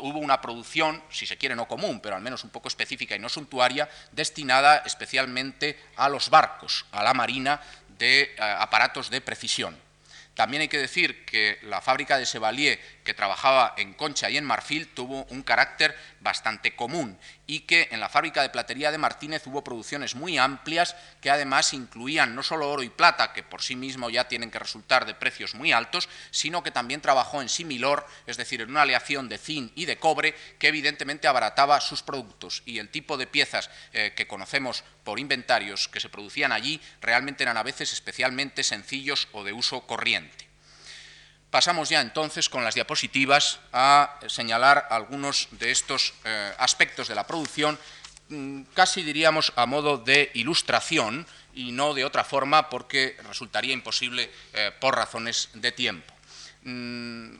hubo 0.00 0.18
una 0.18 0.40
producción, 0.40 1.02
si 1.10 1.26
se 1.26 1.36
quiere, 1.36 1.57
común, 1.66 2.00
pero 2.00 2.14
al 2.14 2.22
menos 2.22 2.44
un 2.44 2.50
poco 2.50 2.68
específica 2.68 3.16
y 3.16 3.18
no 3.18 3.28
suntuaria, 3.28 3.88
destinada 4.12 4.82
especialmente 4.84 5.78
a 5.96 6.08
los 6.08 6.30
barcos, 6.30 6.86
a 6.92 7.02
la 7.02 7.14
marina 7.14 7.60
de 7.98 8.22
eh, 8.22 8.36
aparatos 8.38 9.10
de 9.10 9.20
precisión. 9.20 9.76
También 10.34 10.60
hay 10.60 10.68
que 10.68 10.78
decir 10.78 11.24
que 11.24 11.58
la 11.62 11.80
fábrica 11.80 12.16
de 12.16 12.24
Sevalier, 12.24 12.78
que 13.08 13.14
trabajaba 13.14 13.72
en 13.78 13.94
concha 13.94 14.28
y 14.28 14.36
en 14.36 14.44
marfil, 14.44 14.86
tuvo 14.88 15.24
un 15.30 15.42
carácter 15.42 15.96
bastante 16.20 16.76
común 16.76 17.18
y 17.46 17.60
que 17.60 17.88
en 17.90 18.00
la 18.00 18.10
fábrica 18.10 18.42
de 18.42 18.50
platería 18.50 18.92
de 18.92 18.98
Martínez 18.98 19.46
hubo 19.46 19.64
producciones 19.64 20.14
muy 20.14 20.36
amplias 20.36 20.94
que 21.22 21.30
además 21.30 21.72
incluían 21.72 22.34
no 22.34 22.42
solo 22.42 22.68
oro 22.70 22.82
y 22.82 22.90
plata, 22.90 23.32
que 23.32 23.42
por 23.42 23.62
sí 23.62 23.76
mismo 23.76 24.10
ya 24.10 24.28
tienen 24.28 24.50
que 24.50 24.58
resultar 24.58 25.06
de 25.06 25.14
precios 25.14 25.54
muy 25.54 25.72
altos, 25.72 26.06
sino 26.30 26.62
que 26.62 26.70
también 26.70 27.00
trabajó 27.00 27.40
en 27.40 27.48
similor, 27.48 28.06
es 28.26 28.36
decir, 28.36 28.60
en 28.60 28.68
una 28.68 28.82
aleación 28.82 29.30
de 29.30 29.38
zinc 29.38 29.72
y 29.74 29.86
de 29.86 29.96
cobre 29.96 30.34
que 30.58 30.68
evidentemente 30.68 31.28
abarataba 31.28 31.80
sus 31.80 32.02
productos 32.02 32.62
y 32.66 32.78
el 32.78 32.90
tipo 32.90 33.16
de 33.16 33.26
piezas 33.26 33.70
eh, 33.94 34.12
que 34.14 34.26
conocemos 34.26 34.84
por 35.02 35.18
inventarios 35.18 35.88
que 35.88 36.00
se 36.00 36.10
producían 36.10 36.52
allí 36.52 36.78
realmente 37.00 37.42
eran 37.42 37.56
a 37.56 37.62
veces 37.62 37.90
especialmente 37.94 38.62
sencillos 38.64 39.28
o 39.32 39.44
de 39.44 39.54
uso 39.54 39.86
corriente. 39.86 40.47
Pasamos 41.50 41.88
ya 41.88 42.02
entonces 42.02 42.48
con 42.50 42.62
las 42.62 42.74
diapositivas 42.74 43.60
a 43.72 44.20
señalar 44.26 44.86
algunos 44.90 45.48
de 45.52 45.70
estos 45.70 46.12
eh, 46.24 46.52
aspectos 46.58 47.08
de 47.08 47.14
la 47.14 47.26
producción, 47.26 47.78
mm, 48.28 48.62
casi 48.74 49.02
diríamos 49.02 49.52
a 49.56 49.64
modo 49.64 49.96
de 49.96 50.30
ilustración 50.34 51.26
y 51.54 51.72
no 51.72 51.94
de 51.94 52.04
otra 52.04 52.22
forma 52.22 52.68
porque 52.68 53.16
resultaría 53.26 53.72
imposible 53.72 54.30
eh, 54.52 54.72
por 54.78 54.94
razones 54.94 55.48
de 55.54 55.72
tiempo. 55.72 56.12
Mm, 56.64 57.36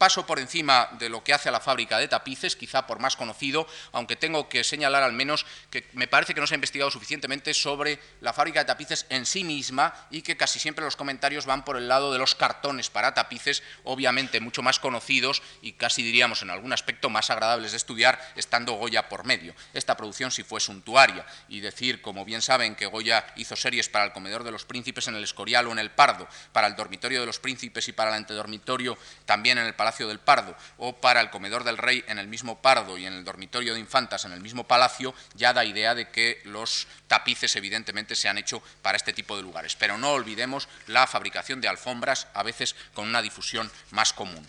Paso 0.00 0.24
por 0.24 0.38
encima 0.38 0.88
de 0.98 1.10
lo 1.10 1.22
que 1.22 1.34
hace 1.34 1.50
a 1.50 1.52
la 1.52 1.60
fábrica 1.60 1.98
de 1.98 2.08
tapices, 2.08 2.56
quizá 2.56 2.86
por 2.86 3.00
más 3.00 3.16
conocido, 3.16 3.66
aunque 3.92 4.16
tengo 4.16 4.48
que 4.48 4.64
señalar 4.64 5.02
al 5.02 5.12
menos 5.12 5.44
que 5.68 5.86
me 5.92 6.08
parece 6.08 6.32
que 6.32 6.40
no 6.40 6.46
se 6.46 6.54
ha 6.54 6.56
investigado 6.56 6.90
suficientemente 6.90 7.52
sobre 7.52 7.98
la 8.22 8.32
fábrica 8.32 8.60
de 8.60 8.64
tapices 8.64 9.04
en 9.10 9.26
sí 9.26 9.44
misma 9.44 9.92
y 10.10 10.22
que 10.22 10.38
casi 10.38 10.58
siempre 10.58 10.86
los 10.86 10.96
comentarios 10.96 11.44
van 11.44 11.66
por 11.66 11.76
el 11.76 11.86
lado 11.86 12.14
de 12.14 12.18
los 12.18 12.34
cartones 12.34 12.88
para 12.88 13.12
tapices, 13.12 13.62
obviamente 13.84 14.40
mucho 14.40 14.62
más 14.62 14.78
conocidos 14.78 15.42
y 15.60 15.72
casi 15.72 16.02
diríamos 16.02 16.40
en 16.40 16.48
algún 16.48 16.72
aspecto 16.72 17.10
más 17.10 17.28
agradables 17.28 17.72
de 17.72 17.76
estudiar, 17.76 18.18
estando 18.36 18.72
Goya 18.72 19.06
por 19.10 19.26
medio. 19.26 19.54
Esta 19.74 19.98
producción 19.98 20.30
sí 20.30 20.44
fue 20.44 20.60
suntuaria 20.60 21.26
y 21.46 21.60
decir, 21.60 22.00
como 22.00 22.24
bien 22.24 22.40
saben, 22.40 22.74
que 22.74 22.86
Goya 22.86 23.26
hizo 23.36 23.54
series 23.54 23.90
para 23.90 24.06
el 24.06 24.12
comedor 24.12 24.44
de 24.44 24.50
los 24.50 24.64
príncipes 24.64 25.08
en 25.08 25.16
el 25.16 25.24
Escorial 25.24 25.66
o 25.66 25.72
en 25.72 25.78
el 25.78 25.90
Pardo, 25.90 26.26
para 26.54 26.68
el 26.68 26.74
dormitorio 26.74 27.20
de 27.20 27.26
los 27.26 27.38
príncipes 27.38 27.86
y 27.88 27.92
para 27.92 28.08
el 28.08 28.16
antedormitorio 28.16 28.96
también 29.26 29.58
en 29.58 29.66
el 29.66 29.74
Palacio 29.74 29.89
del 29.98 30.20
Pardo 30.20 30.56
o 30.78 30.96
para 30.96 31.20
el 31.20 31.30
comedor 31.30 31.64
del 31.64 31.78
rey 31.78 32.04
en 32.06 32.18
el 32.18 32.28
mismo 32.28 32.62
Pardo 32.62 32.96
y 32.96 33.06
en 33.06 33.12
el 33.12 33.24
dormitorio 33.24 33.74
de 33.74 33.80
infantas 33.80 34.24
en 34.24 34.32
el 34.32 34.40
mismo 34.40 34.64
palacio, 34.64 35.14
ya 35.34 35.52
da 35.52 35.64
idea 35.64 35.94
de 35.94 36.08
que 36.08 36.40
los 36.44 36.86
tapices 37.06 37.54
evidentemente 37.56 38.16
se 38.16 38.28
han 38.28 38.38
hecho 38.38 38.62
para 38.82 38.96
este 38.96 39.12
tipo 39.12 39.36
de 39.36 39.42
lugares. 39.42 39.76
Pero 39.76 39.98
no 39.98 40.12
olvidemos 40.12 40.68
la 40.86 41.06
fabricación 41.06 41.60
de 41.60 41.68
alfombras, 41.68 42.28
a 42.34 42.42
veces 42.42 42.74
con 42.94 43.08
una 43.08 43.22
difusión 43.22 43.70
más 43.90 44.12
común. 44.12 44.46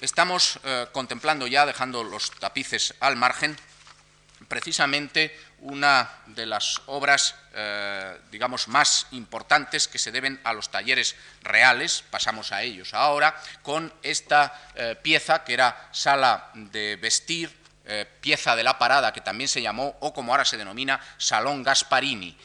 Estamos 0.00 0.58
eh, 0.64 0.86
contemplando 0.92 1.46
ya, 1.46 1.64
dejando 1.66 2.04
los 2.04 2.30
tapices 2.32 2.94
al 3.00 3.16
margen, 3.16 3.56
precisamente 4.48 5.38
una 5.64 6.10
de 6.26 6.44
las 6.44 6.82
obras, 6.86 7.34
eh, 7.54 8.18
digamos, 8.30 8.68
más 8.68 9.06
importantes 9.12 9.88
que 9.88 9.98
se 9.98 10.12
deben 10.12 10.38
a 10.44 10.52
los 10.52 10.70
talleres 10.70 11.16
reales, 11.42 12.04
pasamos 12.10 12.52
a 12.52 12.62
ellos 12.62 12.92
ahora, 12.92 13.34
con 13.62 13.92
esta 14.02 14.52
eh, 14.74 14.94
pieza 15.00 15.42
que 15.42 15.54
era 15.54 15.88
sala 15.90 16.50
de 16.52 16.96
vestir, 16.96 17.50
eh, 17.86 18.06
pieza 18.20 18.54
de 18.56 18.62
la 18.62 18.78
parada, 18.78 19.12
que 19.14 19.22
también 19.22 19.48
se 19.48 19.62
llamó, 19.62 19.96
o 20.00 20.12
como 20.12 20.32
ahora 20.32 20.44
se 20.44 20.58
denomina, 20.58 21.00
Salón 21.16 21.62
Gasparini. 21.62 22.36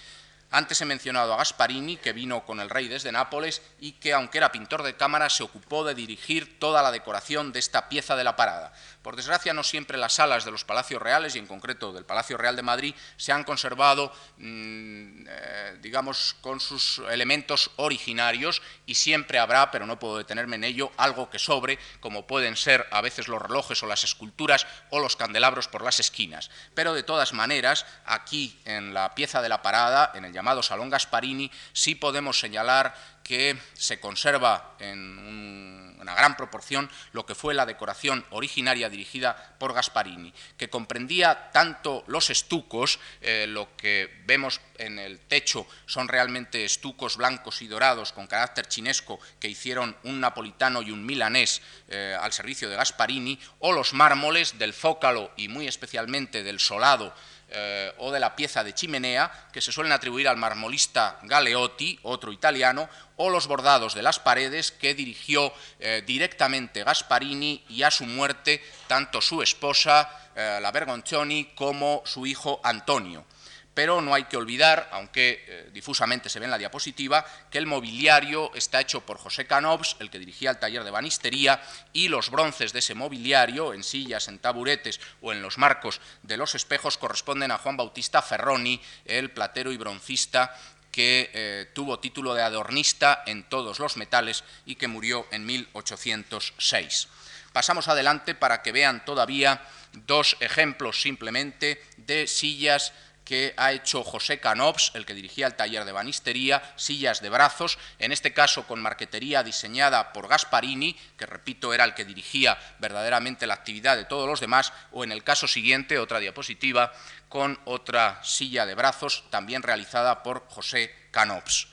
Antes 0.51 0.81
he 0.81 0.85
mencionado 0.85 1.33
a 1.33 1.37
Gasparini, 1.37 1.97
que 1.97 2.13
vino 2.13 2.43
con 2.43 2.59
el 2.59 2.71
rey 2.71 2.87
desde 2.87 3.11
Nápoles 3.11 3.61
y 3.79 3.93
que, 3.93 4.13
aunque 4.13 4.39
era 4.39 4.51
pintor 4.51 4.81
de 4.81 4.95
cámara, 4.95 5.29
se 5.29 5.43
ocupó 5.43 5.83
de 5.83 5.93
dirigir 5.93 6.57
toda 6.57 6.81
la 6.81 6.91
decoración 6.91 7.51
de 7.51 7.59
esta 7.59 7.87
pieza 7.87 8.15
de 8.15 8.23
la 8.23 8.35
parada. 8.35 8.73
Por 9.01 9.15
desgracia, 9.15 9.53
no 9.53 9.63
siempre 9.63 9.97
las 9.97 10.13
salas 10.13 10.43
de 10.43 10.51
los 10.51 10.65
palacios 10.65 11.01
reales, 11.01 11.35
y 11.35 11.39
en 11.39 11.47
concreto 11.47 11.93
del 11.93 12.03
Palacio 12.03 12.37
Real 12.37 12.57
de 12.57 12.63
Madrid, 12.63 12.95
se 13.15 13.31
han 13.31 13.45
conservado, 13.45 14.11
mm, 14.37 15.25
eh, 15.27 15.77
digamos, 15.81 16.35
con 16.41 16.59
sus 16.59 17.01
elementos 17.09 17.71
originarios, 17.77 18.61
y 18.85 18.95
siempre 18.95 19.39
habrá, 19.39 19.71
pero 19.71 19.85
no 19.85 19.99
puedo 19.99 20.17
detenerme 20.17 20.57
en 20.57 20.65
ello, 20.65 20.91
algo 20.97 21.29
que 21.29 21.39
sobre, 21.39 21.79
como 22.01 22.27
pueden 22.27 22.57
ser 22.57 22.87
a 22.91 22.99
veces 22.99 23.29
los 23.29 23.41
relojes 23.41 23.81
o 23.83 23.87
las 23.87 24.03
esculturas 24.03 24.67
o 24.89 24.99
los 24.99 25.15
candelabros 25.15 25.69
por 25.69 25.81
las 25.81 26.01
esquinas. 26.01 26.51
Pero 26.73 26.93
de 26.93 27.03
todas 27.03 27.31
maneras, 27.31 27.85
aquí 28.05 28.59
en 28.65 28.93
la 28.93 29.15
pieza 29.15 29.41
de 29.41 29.49
la 29.49 29.61
parada, 29.61 30.11
en 30.13 30.25
el 30.25 30.33
llamado 30.33 30.61
Salón 30.61 30.89
Gasparini, 30.89 31.51
sí 31.71 31.95
podemos 31.95 32.37
señalar 32.37 32.93
que 33.29 33.55
se 33.75 33.99
conserva 33.99 34.75
en 34.79 35.95
una 35.99 36.15
gran 36.15 36.35
proporción 36.35 36.89
lo 37.11 37.27
que 37.27 37.35
fue 37.35 37.53
la 37.53 37.67
decoración 37.67 38.25
originaria 38.31 38.89
dirigida 38.89 39.55
por 39.59 39.71
Gasparini, 39.71 40.33
que 40.57 40.67
comprendía 40.67 41.51
tanto 41.51 42.03
los 42.07 42.31
estucos, 42.31 42.99
eh, 43.21 43.45
lo 43.47 43.75
que 43.77 44.23
vemos 44.25 44.61
en 44.79 44.97
el 44.97 45.19
techo 45.19 45.67
son 45.85 46.07
realmente 46.07 46.65
estucos 46.65 47.17
blancos 47.17 47.61
y 47.61 47.67
dorados 47.67 48.13
con 48.13 48.25
carácter 48.25 48.67
chinesco 48.67 49.19
que 49.39 49.47
hicieron 49.47 49.95
un 50.05 50.19
napolitano 50.19 50.81
y 50.81 50.89
un 50.89 51.05
milanés 51.05 51.61
eh, 51.87 52.17
al 52.19 52.33
servicio 52.33 52.67
de 52.67 52.77
Gasparini, 52.77 53.39
o 53.59 53.73
los 53.73 53.93
mármoles 53.93 54.57
del 54.57 54.73
zócalo 54.73 55.31
y 55.37 55.49
muy 55.49 55.67
especialmente 55.67 56.41
del 56.41 56.59
solado 56.59 57.13
eh, 57.51 57.93
o 57.97 58.11
de 58.11 58.19
la 58.19 58.35
pieza 58.35 58.63
de 58.63 58.73
chimenea, 58.73 59.31
que 59.51 59.61
se 59.61 59.71
suelen 59.71 59.91
atribuir 59.91 60.27
al 60.27 60.37
marmolista 60.37 61.19
Galeotti, 61.23 61.99
otro 62.03 62.31
italiano, 62.31 62.89
o 63.17 63.29
los 63.29 63.47
bordados 63.47 63.95
de 63.95 64.03
las 64.03 64.19
paredes 64.19 64.71
que 64.71 64.93
dirigió 64.93 65.51
eh, 65.79 66.03
directamente 66.05 66.83
Gasparini 66.83 67.63
y 67.69 67.83
a 67.83 67.91
su 67.91 68.05
muerte 68.05 68.63
tanto 68.87 69.21
su 69.21 69.41
esposa, 69.41 70.09
eh, 70.35 70.59
la 70.61 70.71
Bergoncioni, 70.71 71.51
como 71.55 72.03
su 72.05 72.25
hijo 72.25 72.59
Antonio 72.63 73.25
pero 73.73 74.01
no 74.01 74.13
hay 74.13 74.25
que 74.25 74.37
olvidar, 74.37 74.89
aunque 74.91 75.45
eh, 75.47 75.69
difusamente 75.71 76.29
se 76.29 76.39
ve 76.39 76.45
en 76.45 76.51
la 76.51 76.57
diapositiva, 76.57 77.25
que 77.49 77.57
el 77.57 77.65
mobiliario 77.65 78.53
está 78.55 78.81
hecho 78.81 79.01
por 79.01 79.17
José 79.17 79.47
Canobs, 79.47 79.95
el 79.99 80.09
que 80.09 80.19
dirigía 80.19 80.51
el 80.51 80.59
taller 80.59 80.83
de 80.83 80.91
banistería, 80.91 81.61
y 81.93 82.07
los 82.07 82.29
bronces 82.29 82.73
de 82.73 82.79
ese 82.79 82.95
mobiliario, 82.95 83.73
en 83.73 83.83
sillas, 83.83 84.27
en 84.27 84.39
taburetes 84.39 84.99
o 85.21 85.31
en 85.31 85.41
los 85.41 85.57
marcos 85.57 86.01
de 86.23 86.37
los 86.37 86.55
espejos, 86.55 86.97
corresponden 86.97 87.51
a 87.51 87.57
Juan 87.57 87.77
Bautista 87.77 88.21
Ferroni, 88.21 88.81
el 89.05 89.31
platero 89.31 89.71
y 89.71 89.77
broncista 89.77 90.55
que 90.91 91.29
eh, 91.33 91.69
tuvo 91.73 91.99
título 91.99 92.33
de 92.33 92.41
adornista 92.41 93.23
en 93.25 93.43
todos 93.43 93.79
los 93.79 93.97
metales 93.97 94.43
y 94.65 94.75
que 94.75 94.87
murió 94.87 95.27
en 95.31 95.45
1806. 95.45 97.07
Pasamos 97.53 97.87
adelante 97.87 98.35
para 98.35 98.61
que 98.61 98.71
vean 98.71 99.05
todavía 99.05 99.61
dos 99.93 100.37
ejemplos 100.39 101.01
simplemente 101.01 101.83
de 101.97 102.27
sillas 102.27 102.93
que 103.29 103.53
ha 103.57 103.73
hecho 103.73 104.03
José 104.03 104.39
Canops, 104.39 104.89
el 104.95 105.05
que 105.05 105.13
dirigía 105.13 105.45
el 105.45 105.53
taller 105.53 105.85
de 105.85 105.91
banistería, 105.91 106.63
sillas 106.75 107.21
de 107.21 107.29
brazos, 107.29 107.77
en 107.99 108.11
este 108.11 108.33
caso 108.33 108.65
con 108.65 108.81
marquetería 108.81 109.43
diseñada 109.43 110.13
por 110.13 110.27
Gasparini, 110.27 110.97
que 111.15 111.27
repito 111.27 111.71
era 111.71 111.83
el 111.83 111.93
que 111.93 112.05
dirigía 112.05 112.57
verdaderamente 112.79 113.45
la 113.45 113.53
actividad 113.53 113.97
de 113.97 114.05
todos 114.05 114.27
los 114.27 114.39
demás, 114.39 114.73
o 114.91 115.03
en 115.03 115.11
el 115.11 115.23
caso 115.23 115.47
siguiente, 115.47 115.99
otra 115.99 116.17
diapositiva, 116.17 116.91
con 117.27 117.59
otra 117.65 118.19
silla 118.23 118.65
de 118.65 118.73
brazos 118.73 119.23
también 119.29 119.61
realizada 119.61 120.23
por 120.23 120.47
José 120.47 120.91
Canops. 121.11 121.67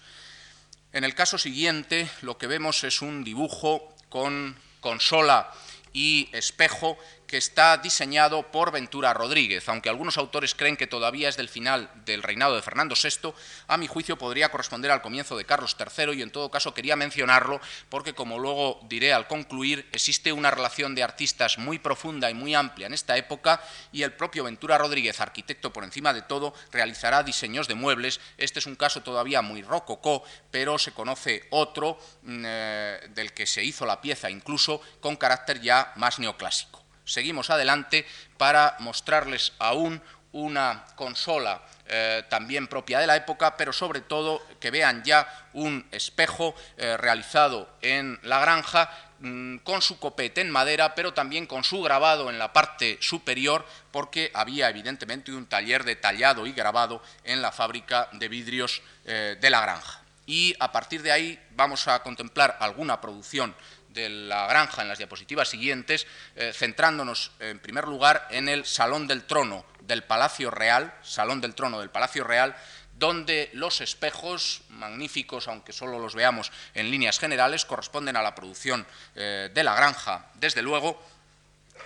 En 0.93 1.05
el 1.05 1.15
caso 1.15 1.39
siguiente 1.39 2.07
lo 2.21 2.37
que 2.37 2.49
vemos 2.49 2.85
es 2.85 3.01
un 3.01 3.25
dibujo 3.25 3.97
con 4.11 4.61
consola 4.81 5.51
y 5.95 6.29
espejo 6.33 6.99
que 7.27 7.37
está 7.37 7.77
diseñado 7.79 8.51
por 8.51 8.72
Ventura 8.72 9.12
Rodríguez. 9.12 9.68
Aunque 9.68 9.89
algunos 9.89 10.18
autores 10.18 10.55
creen 10.55 10.77
que 10.77 10.87
todavía 10.87 11.29
es 11.29 11.37
del 11.37 11.49
final 11.49 11.91
del 12.05 12.22
reinado 12.22 12.55
de 12.55 12.62
Fernando 12.62 12.95
VI, 12.95 13.35
a 13.66 13.77
mi 13.77 13.87
juicio 13.87 14.16
podría 14.16 14.51
corresponder 14.51 14.91
al 14.91 15.03
comienzo 15.03 15.37
de 15.37 15.45
Carlos 15.45 15.77
III 15.79 16.12
y 16.14 16.22
en 16.22 16.31
todo 16.31 16.51
caso 16.51 16.74
quería 16.74 16.97
mencionarlo 16.97 17.61
porque, 17.89 18.14
como 18.14 18.39
luego 18.39 18.81
diré 18.89 19.12
al 19.12 19.27
concluir, 19.27 19.89
existe 19.93 20.33
una 20.33 20.51
relación 20.51 20.95
de 20.95 21.03
artistas 21.03 21.59
muy 21.59 21.79
profunda 21.79 22.31
y 22.31 22.35
muy 22.35 22.55
amplia 22.55 22.87
en 22.87 22.95
esta 22.95 23.16
época 23.16 23.61
y 23.93 24.03
el 24.03 24.12
propio 24.12 24.45
Ventura 24.45 24.79
Rodríguez, 24.79 25.20
arquitecto 25.20 25.72
por 25.72 25.85
encima 25.85 26.12
de 26.12 26.22
todo, 26.22 26.55
realizará 26.70 27.22
diseños 27.22 27.68
de 27.68 27.74
muebles. 27.74 28.20
Este 28.39 28.59
es 28.59 28.66
un 28.66 28.77
caso 28.77 29.03
todavía 29.03 29.43
muy 29.43 29.62
rococó, 29.62 30.22
pero 30.51 30.79
se 30.79 30.93
conoce 30.93 31.47
otro 31.51 31.99
mm, 32.22 32.45
eh, 32.47 33.01
del 33.14 33.33
que 33.33 33.47
se 33.47 33.64
hizo 33.64 33.85
la 33.87 34.01
pieza 34.01 34.31
incluso 34.31 34.81
con 35.01 35.16
carácter 35.16 35.61
ya 35.61 35.93
más 35.97 36.18
neoclásico 36.18 36.76
seguimos 37.07 37.49
adelante 37.49 38.07
para 38.37 38.77
mostrarles 38.81 39.55
aún 39.59 40.03
una 40.33 40.85
consola 40.97 41.63
eh, 41.89 42.25
también 42.29 42.67
propia 42.67 42.99
de 42.99 43.07
la 43.07 43.17
época, 43.17 43.57
pero 43.57 43.73
sobre 43.73 44.03
todo 44.03 44.45
que 44.61 44.71
vean 44.71 45.03
ya 45.03 45.27
un 45.55 45.87
espejo 45.93 46.55
eh, 46.77 46.97
realizado 46.97 47.71
en 47.81 48.19
la 48.23 48.41
granja 48.41 48.91
mm, 49.21 49.59
con 49.59 49.81
su 49.81 49.99
copete 49.99 50.43
en 50.43 50.51
madera, 50.51 50.95
pero 50.95 51.15
también 51.15 51.47
con 51.47 51.65
su 51.65 51.81
grabado 51.81 52.29
en 52.29 52.39
la 52.39 52.53
parte 52.53 52.99
superior, 53.01 53.65
porque 53.93 54.31
había 54.35 54.69
evidentemente 54.69 55.33
un 55.33 55.47
taller 55.47 55.85
de 55.85 55.97
tallado 55.97 56.47
y 56.47 56.53
grabado 56.53 57.03
en 57.25 57.41
la 57.41 57.51
fábrica 57.51 58.09
de 58.13 58.29
vidrios 58.29 58.83
eh, 59.07 59.39
de 59.41 59.51
la 59.51 59.63
granja. 59.63 60.03
Y 60.27 60.55
a 60.59 60.73
partir 60.73 61.03
de 61.03 61.13
ahí 61.13 61.41
vamos 61.53 61.87
a 61.87 62.03
contemplar 62.03 62.57
alguna 62.61 63.01
producción 63.01 63.55
de 63.97 64.09
la 64.09 64.47
granja 64.47 64.82
en 64.82 64.88
las 64.88 64.99
diapositivas 64.99 65.49
siguientes, 65.49 66.07
eh, 66.36 66.53
centrándonos 66.55 67.32
en 67.40 67.59
primer 67.59 67.88
lugar 67.88 68.28
en 68.30 68.49
el 68.49 68.64
Salón 68.64 69.09
del 69.09 69.24
Trono 69.24 69.64
del 69.80 70.05
Palacio 70.05 70.53
Real, 70.53 70.94
Salón 71.03 71.40
del 71.40 71.57
Trono 71.57 71.80
del 71.80 71.90
Palacio 71.90 72.22
Real, 72.22 72.55
donde 72.99 73.51
los 73.53 73.80
espejos, 73.80 74.62
magníficos, 74.68 75.49
aunque 75.49 75.72
solo 75.72 75.99
los 75.99 76.14
veamos 76.14 76.53
en 76.74 76.90
líneas 76.90 77.18
generales, 77.18 77.64
corresponden 77.64 78.16
a 78.16 78.22
la 78.22 78.34
producción 78.34 78.86
eh, 79.14 79.51
de 79.53 79.64
la 79.64 79.74
granja, 79.74 80.30
desde 80.34 80.62
luego, 80.62 81.03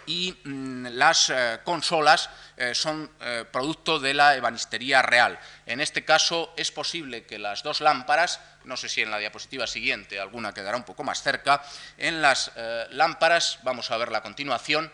y 0.06 0.38
mm, 0.44 0.86
las 0.92 1.30
eh, 1.30 1.60
consolas 1.64 2.30
eh, 2.56 2.74
son 2.74 3.10
eh, 3.20 3.44
producto 3.50 3.98
de 3.98 4.14
la 4.14 4.36
ebanistería 4.36 5.02
real. 5.02 5.38
En 5.66 5.80
este 5.80 6.04
caso 6.04 6.52
es 6.56 6.70
posible 6.70 7.24
que 7.24 7.38
las 7.38 7.62
dos 7.62 7.80
lámparas, 7.80 8.40
no 8.64 8.76
sé 8.76 8.88
si 8.88 9.02
en 9.02 9.10
la 9.10 9.18
diapositiva 9.18 9.66
siguiente 9.66 10.20
alguna 10.20 10.52
quedará 10.52 10.76
un 10.76 10.84
poco 10.84 11.04
más 11.04 11.22
cerca, 11.22 11.62
en 11.96 12.22
las 12.22 12.52
lámparas, 12.90 13.58
vamos 13.62 13.90
a 13.90 13.96
verla 13.96 14.18
a 14.18 14.22
continuación, 14.22 14.92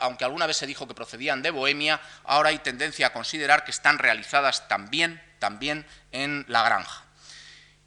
aunque 0.00 0.24
alguna 0.24 0.46
vez 0.46 0.56
se 0.56 0.66
dijo 0.66 0.88
que 0.88 0.94
procedían 0.94 1.42
de 1.42 1.50
Bohemia, 1.50 2.00
ahora 2.24 2.48
hay 2.48 2.58
tendencia 2.58 3.08
a 3.08 3.12
considerar 3.12 3.64
que 3.64 3.70
están 3.70 3.98
realizadas 3.98 4.66
también, 4.66 5.22
también 5.38 5.86
en 6.10 6.44
la 6.48 6.62
granja. 6.62 7.07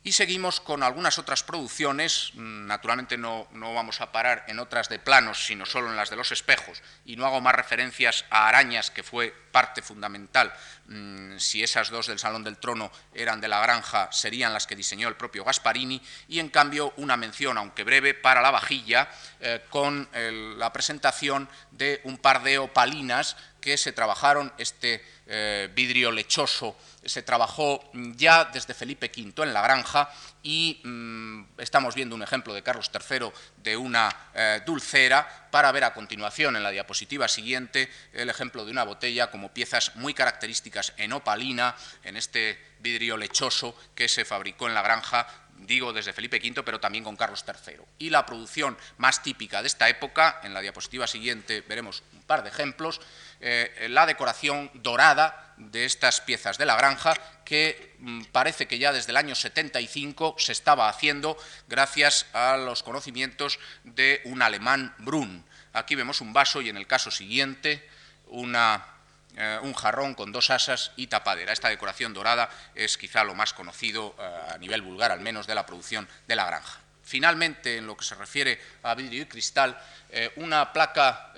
Y 0.04 0.14
seguimos 0.14 0.60
con 0.60 0.82
algunas 0.82 1.20
otras 1.20 1.43
producciones, 1.43 2.32
mm, 2.34 2.66
naturalmente 2.66 3.18
no, 3.18 3.47
vamos 3.52 4.02
a 4.02 4.12
parar 4.12 4.45
en 4.47 4.58
otras 4.58 4.89
de 4.89 4.97
planos, 4.97 5.45
sino 5.45 5.64
solo 5.64 5.91
en 5.91 5.95
las 5.95 6.10
de 6.10 6.16
los 6.16 6.32
espejos, 6.32 6.82
y 7.06 7.16
no 7.16 7.26
hago 7.28 7.39
más 7.39 7.54
referencias 7.54 8.26
a 8.32 8.47
Arañas, 8.47 8.89
que 8.89 9.04
fue 9.04 9.32
parte 9.52 9.84
fundamental, 9.84 10.52
mm, 10.88 11.38
si 11.38 11.62
esas 11.62 11.91
dos 11.91 12.08
del 12.08 12.18
Salón 12.18 12.43
del 12.43 12.58
Trono 12.58 12.91
eran 13.14 13.41
de 13.41 13.47
la 13.47 13.62
granja, 13.62 14.12
serían 14.12 14.54
las 14.54 14.66
que 14.66 14.76
diseñó 14.76 15.08
el 15.08 15.18
propio 15.18 15.43
Gasparini, 15.43 16.02
y 16.28 16.39
en 16.39 16.49
cambio 16.49 16.93
una 16.97 17.16
mención, 17.16 17.60
aunque 17.60 17.84
breve, 17.84 18.16
para 18.16 18.41
la 18.41 18.49
vajilla, 18.49 19.08
eh, 19.39 19.64
con 19.70 20.10
la 20.12 20.74
presentación 20.74 21.47
de 21.70 22.02
un 22.06 22.18
par 22.18 22.41
de 22.41 22.58
opalinas 22.58 23.38
que 23.62 23.78
se 23.78 23.91
trabajaron, 23.91 24.52
este 24.58 25.06
eh, 25.34 25.70
vidrio 25.74 26.12
lechoso. 26.12 26.76
Se 27.06 27.24
trabajó 27.24 27.90
ya 27.94 28.44
desde 28.44 28.74
Felipe 28.74 29.10
V 29.16 29.44
en 29.44 29.54
la 29.54 29.62
granja 29.62 30.10
y 30.44 30.82
mm, 30.84 31.44
estamos 31.58 31.96
viendo 31.96 32.16
un 32.16 32.22
ejemplo 32.22 32.54
de 32.54 32.62
Carlos 32.62 32.92
III 32.94 33.32
de 33.64 33.78
una 33.78 34.14
eh, 34.34 34.62
dulcera 34.66 35.48
para 35.50 35.72
ver 35.72 35.86
a 35.86 35.94
continuación 35.94 36.58
en 36.58 36.64
la 36.64 36.72
diapositiva 36.72 37.30
siguiente 37.30 37.90
el 38.12 38.30
ejemplo 38.30 38.66
de 38.66 38.72
una 38.72 38.84
botella 38.84 39.32
como 39.32 39.54
piezas 39.54 39.96
muy 39.96 40.14
características 40.14 40.94
en 40.98 41.14
opalina, 41.14 41.76
en 42.04 42.18
este 42.18 42.60
vidrio 42.80 43.16
lechoso 43.16 43.74
que 43.96 44.10
se 44.10 44.26
fabricó 44.26 44.68
en 44.68 44.74
la 44.74 44.82
granja 44.82 45.28
digo 45.62 45.93
desde 45.93 46.14
Felipe 46.14 46.38
V, 46.38 46.64
pero 46.64 46.80
también 46.80 47.03
con 47.03 47.16
Carlos 47.16 47.43
III. 47.47 47.78
Y 47.99 48.09
la 48.09 48.26
producción 48.26 48.78
más 48.97 49.24
típica 49.24 49.62
de 49.62 49.68
esta 49.68 49.89
época, 49.89 50.39
en 50.43 50.53
la 50.53 50.62
diapositiva 50.62 51.07
siguiente 51.07 51.62
veremos 51.62 52.03
un 52.14 52.22
par 52.24 52.43
de 52.43 52.49
ejemplos, 52.49 53.01
eh, 53.39 53.88
la 53.89 54.05
decoración 54.05 54.70
dorada 54.74 55.53
de 55.57 55.86
estas 55.86 56.22
piezas 56.22 56.57
de 56.57 56.66
la 56.66 56.76
granja, 56.76 57.14
que 57.45 57.95
mm, 57.99 58.24
parece 58.32 58.68
que 58.68 58.80
ya 58.80 58.91
desde 58.91 59.12
el 59.12 59.18
año 59.18 59.36
75 59.36 60.36
se 60.38 60.51
estaba 60.51 60.89
haciendo 60.89 61.38
gracias 61.68 62.26
a 62.34 62.57
los 62.57 62.84
conocimientos 62.84 63.59
de 63.84 64.22
un 64.26 64.41
alemán 64.41 64.95
Brun. 64.99 65.45
Aquí 65.74 65.95
vemos 65.95 66.22
un 66.22 66.34
vaso 66.34 66.62
y 66.62 66.70
en 66.70 66.78
el 66.78 66.88
caso 66.88 67.12
siguiente 67.12 67.88
una, 68.28 68.86
eh, 69.38 69.60
un 69.62 69.74
jarrón 69.74 70.14
con 70.14 70.32
dos 70.32 70.50
asas 70.50 70.92
y 70.96 71.08
tapadera. 71.08 71.54
Esta 71.54 71.70
decoración 71.70 72.14
dorada 72.14 72.50
es 72.76 72.98
quizá 72.98 73.24
lo 73.24 73.36
más 73.36 73.54
conocido 73.54 74.16
eh, 74.20 74.54
a 74.54 74.58
nivel 74.58 74.82
vulgar, 74.82 75.12
al 75.12 75.22
menos 75.22 75.48
de 75.48 75.56
la 75.56 75.66
producción 75.66 76.08
de 76.28 76.36
la 76.36 76.46
granja. 76.46 76.80
Finalmente, 77.04 77.78
en 77.78 77.88
lo 77.88 77.98
que 77.98 78.06
se 78.06 78.16
refiere 78.16 78.60
a 78.84 78.96
vidrio 78.96 79.24
y 79.24 79.26
cristal, 79.26 79.78
una 80.38 80.72
placa 80.72 81.34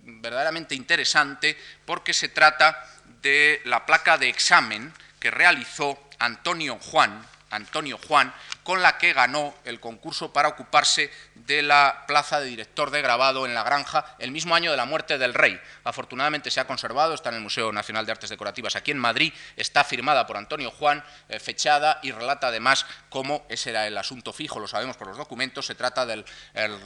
verdaderamente 0.00 0.74
interesante 0.74 1.58
porque 1.84 2.14
se 2.14 2.28
trata 2.28 2.86
de 3.20 3.60
la 3.64 3.84
placa 3.86 4.18
de 4.18 4.28
examen 4.28 4.92
que 5.18 5.30
realizó 5.30 5.98
Antonio 6.18 6.78
Juan, 6.78 7.26
Antonio 7.50 7.98
Juan, 7.98 8.32
con 8.62 8.82
la 8.82 8.98
que 8.98 9.12
ganó 9.12 9.54
el 9.64 9.80
concurso 9.80 10.32
para 10.32 10.48
ocuparse 10.48 11.10
de 11.34 11.62
la 11.62 12.04
plaza 12.06 12.40
de 12.40 12.46
director 12.46 12.90
de 12.90 13.02
grabado 13.02 13.46
en 13.46 13.54
la 13.54 13.62
granja 13.62 14.16
el 14.18 14.30
mismo 14.30 14.54
año 14.54 14.70
de 14.70 14.76
la 14.76 14.84
muerte 14.84 15.18
del 15.18 15.34
rey. 15.34 15.60
Afortunadamente 15.84 16.50
se 16.50 16.60
ha 16.60 16.66
conservado, 16.66 17.14
está 17.14 17.30
en 17.30 17.36
el 17.36 17.40
Museo 17.40 17.72
Nacional 17.72 18.06
de 18.06 18.12
Artes 18.12 18.30
Decorativas 18.30 18.76
aquí 18.76 18.90
en 18.90 18.98
Madrid, 18.98 19.32
está 19.56 19.84
firmada 19.84 20.26
por 20.26 20.36
Antonio 20.36 20.70
Juan, 20.70 21.04
eh, 21.28 21.38
fechada 21.38 21.98
y 22.02 22.12
relata 22.12 22.48
además 22.48 22.86
cómo 23.08 23.46
ese 23.48 23.70
era 23.70 23.86
el 23.86 23.98
asunto 23.98 24.32
fijo, 24.32 24.60
lo 24.60 24.68
sabemos 24.68 24.96
por 24.96 25.08
los 25.08 25.16
documentos, 25.16 25.66
se 25.66 25.74
trata 25.74 26.06
del 26.06 26.24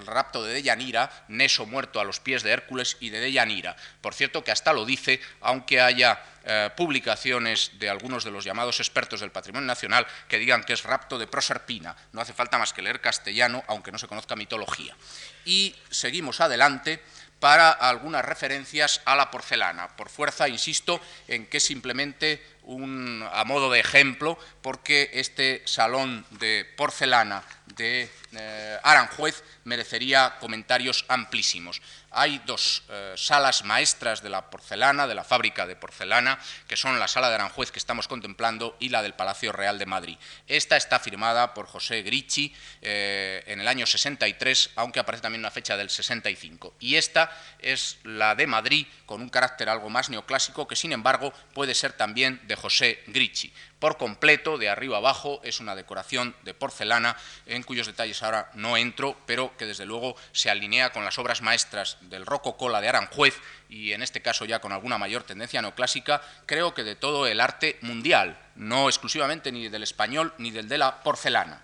rapto 0.07 0.43
de 0.43 0.55
Deyanira, 0.55 1.11
Neso 1.29 1.67
muerto 1.67 2.01
a 2.01 2.05
los 2.05 2.21
pies 2.21 2.43
de 2.43 2.51
Hércules 2.51 2.97
y 3.01 3.11
de 3.11 3.21
Deyanira. 3.21 3.77
Por 4.01 4.15
cierto 4.15 4.45
que 4.45 4.51
hasta 4.51 4.73
lo 4.73 4.85
dice, 4.85 5.21
aunque 5.41 5.81
haya 5.81 6.21
eh, 6.51 6.71
publicaciones 6.75 7.73
de 7.79 7.91
algunos 7.91 8.25
de 8.25 8.31
los 8.31 8.43
llamados 8.43 8.81
expertos 8.81 9.21
del 9.21 9.31
patrimonio 9.31 9.67
nacional 9.67 10.07
que 10.29 10.39
digan 10.39 10.65
que 10.65 10.73
es 10.73 10.83
rapto 10.83 11.19
de 11.19 11.27
Proserpina. 11.27 11.95
No 12.13 12.23
hace 12.23 12.33
falta 12.33 12.57
más 12.57 12.73
que 12.73 12.81
leer 12.81 13.03
castellano, 13.03 13.63
aunque 13.67 13.93
no 13.93 13.99
se 13.99 14.09
conozca 14.09 14.35
mitología. 14.39 14.97
Y 15.45 15.75
seguimos 15.91 16.41
adelante 16.41 17.03
para 17.41 17.71
algunas 17.71 18.25
referencias 18.25 19.01
a 19.05 19.15
la 19.17 19.31
porcelana. 19.31 19.89
Por 19.97 20.09
fuerza, 20.09 20.49
insisto, 20.49 21.01
en 21.29 21.47
que 21.47 21.61
simplemente 21.61 22.43
un, 22.69 23.27
a 23.33 23.45
modo 23.45 23.71
de 23.71 23.81
ejemplo, 23.81 24.39
porque 24.61 25.11
este 25.15 25.63
salón 25.65 26.27
de 26.31 26.67
porcelana 26.77 27.43
de 27.65 28.11
eh, 28.33 28.79
Aranjuez 28.83 29.43
merecería 29.65 30.37
comentarios 30.39 31.07
amplísimos. 31.09 31.81
Hay 32.11 32.41
dos 32.45 32.85
eh, 32.89 33.15
salas 33.17 33.65
maestras 33.65 34.23
de 34.23 34.29
la 34.29 34.51
porcelana, 34.51 35.07
de 35.07 35.15
la 35.15 35.25
fábrica 35.25 35.67
de 35.67 35.77
porcelana, 35.77 36.39
que 36.67 36.77
son 36.77 36.99
la 36.99 37.09
sala 37.09 37.29
de 37.29 37.37
Aranjuez 37.37 37.71
que 37.71 37.79
estamos 37.79 38.09
contemplando 38.09 38.77
y 38.81 38.91
la 38.91 39.03
del 39.03 39.15
Palacio 39.15 39.53
Real 39.53 39.79
de 39.79 39.87
Madrid. 39.87 40.19
Esta 40.47 40.77
está 40.77 40.99
firmada 40.99 41.55
por 41.55 41.67
José 41.67 42.03
Gricci 42.03 42.55
eh, 42.83 43.45
en 43.47 43.61
el 43.61 43.69
año 43.69 43.87
63, 43.87 44.71
aunque 44.77 45.01
aparece 45.01 45.23
también 45.23 45.41
una 45.41 45.51
fecha 45.51 45.77
del 45.77 45.91
65. 45.91 46.75
Y 46.81 46.97
esta 46.97 47.28
es 47.59 47.99
la 48.05 48.35
de 48.35 48.47
Madrid, 48.47 48.87
con 49.07 49.21
un 49.21 49.29
carácter 49.29 49.69
algo 49.69 49.91
más 49.91 50.11
neoclásico, 50.11 50.69
que 50.69 50.77
sin 50.77 50.93
embargo 50.93 51.33
puede 51.55 51.75
ser 51.75 51.93
también 51.93 52.41
de 52.47 52.57
José 52.57 53.03
Gricci 53.07 53.53
por 53.79 53.97
completo, 53.97 54.59
de 54.59 54.69
arriba 54.69 54.97
abajo, 54.97 55.41
es 55.45 55.61
una 55.61 55.77
decoración 55.77 56.35
de 56.43 56.55
porcelana 56.55 57.17
en 57.47 57.63
cuyos 57.63 57.87
detalles 57.87 58.23
ahora 58.23 58.51
no 58.55 58.77
entro, 58.77 59.17
pero 59.27 59.57
que 59.57 59.67
desde 59.67 59.87
luego 59.87 60.17
se 60.33 60.51
alinea 60.51 60.91
con 60.91 61.05
las 61.05 61.19
obras 61.19 61.43
maestras 61.43 61.97
del 62.03 62.27
Rococola 62.27 62.81
de 62.81 62.89
Aranjuez 62.89 63.39
y 63.69 63.93
en 63.93 64.03
este 64.03 64.21
caso 64.23 64.45
ya 64.45 64.61
con 64.61 64.73
alguna 64.73 64.99
mayor 64.99 65.23
tendencia 65.23 65.63
neoclásica, 65.63 66.23
creo 66.47 66.75
que 66.75 66.85
de 66.85 66.97
todo 66.97 67.27
el 67.27 67.41
arte 67.41 67.79
mundial, 67.83 68.39
no 68.57 68.89
exclusivamente 68.89 69.53
ni 69.53 69.69
del 69.69 69.85
español 69.85 70.35
ni 70.39 70.51
del 70.51 70.69
de 70.69 70.79
la 70.79 71.03
porcelana. 71.03 71.63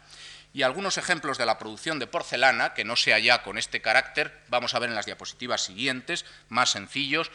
Y 0.55 0.63
algunos 0.63 0.97
ejemplos 0.97 1.37
de 1.37 1.45
la 1.45 1.59
producción 1.59 1.99
de 1.99 2.07
porcelana, 2.07 2.73
que 2.73 2.85
no 2.85 2.97
sea 2.97 3.19
ya 3.19 3.43
con 3.43 3.59
este 3.59 3.83
carácter, 3.83 4.41
vamos 4.49 4.75
a 4.75 4.79
ver 4.79 4.89
en 4.89 4.95
las 4.95 5.05
diapositivas 5.05 5.61
siguientes, 5.61 6.25
más 6.49 6.71
sencillos, 6.71 7.31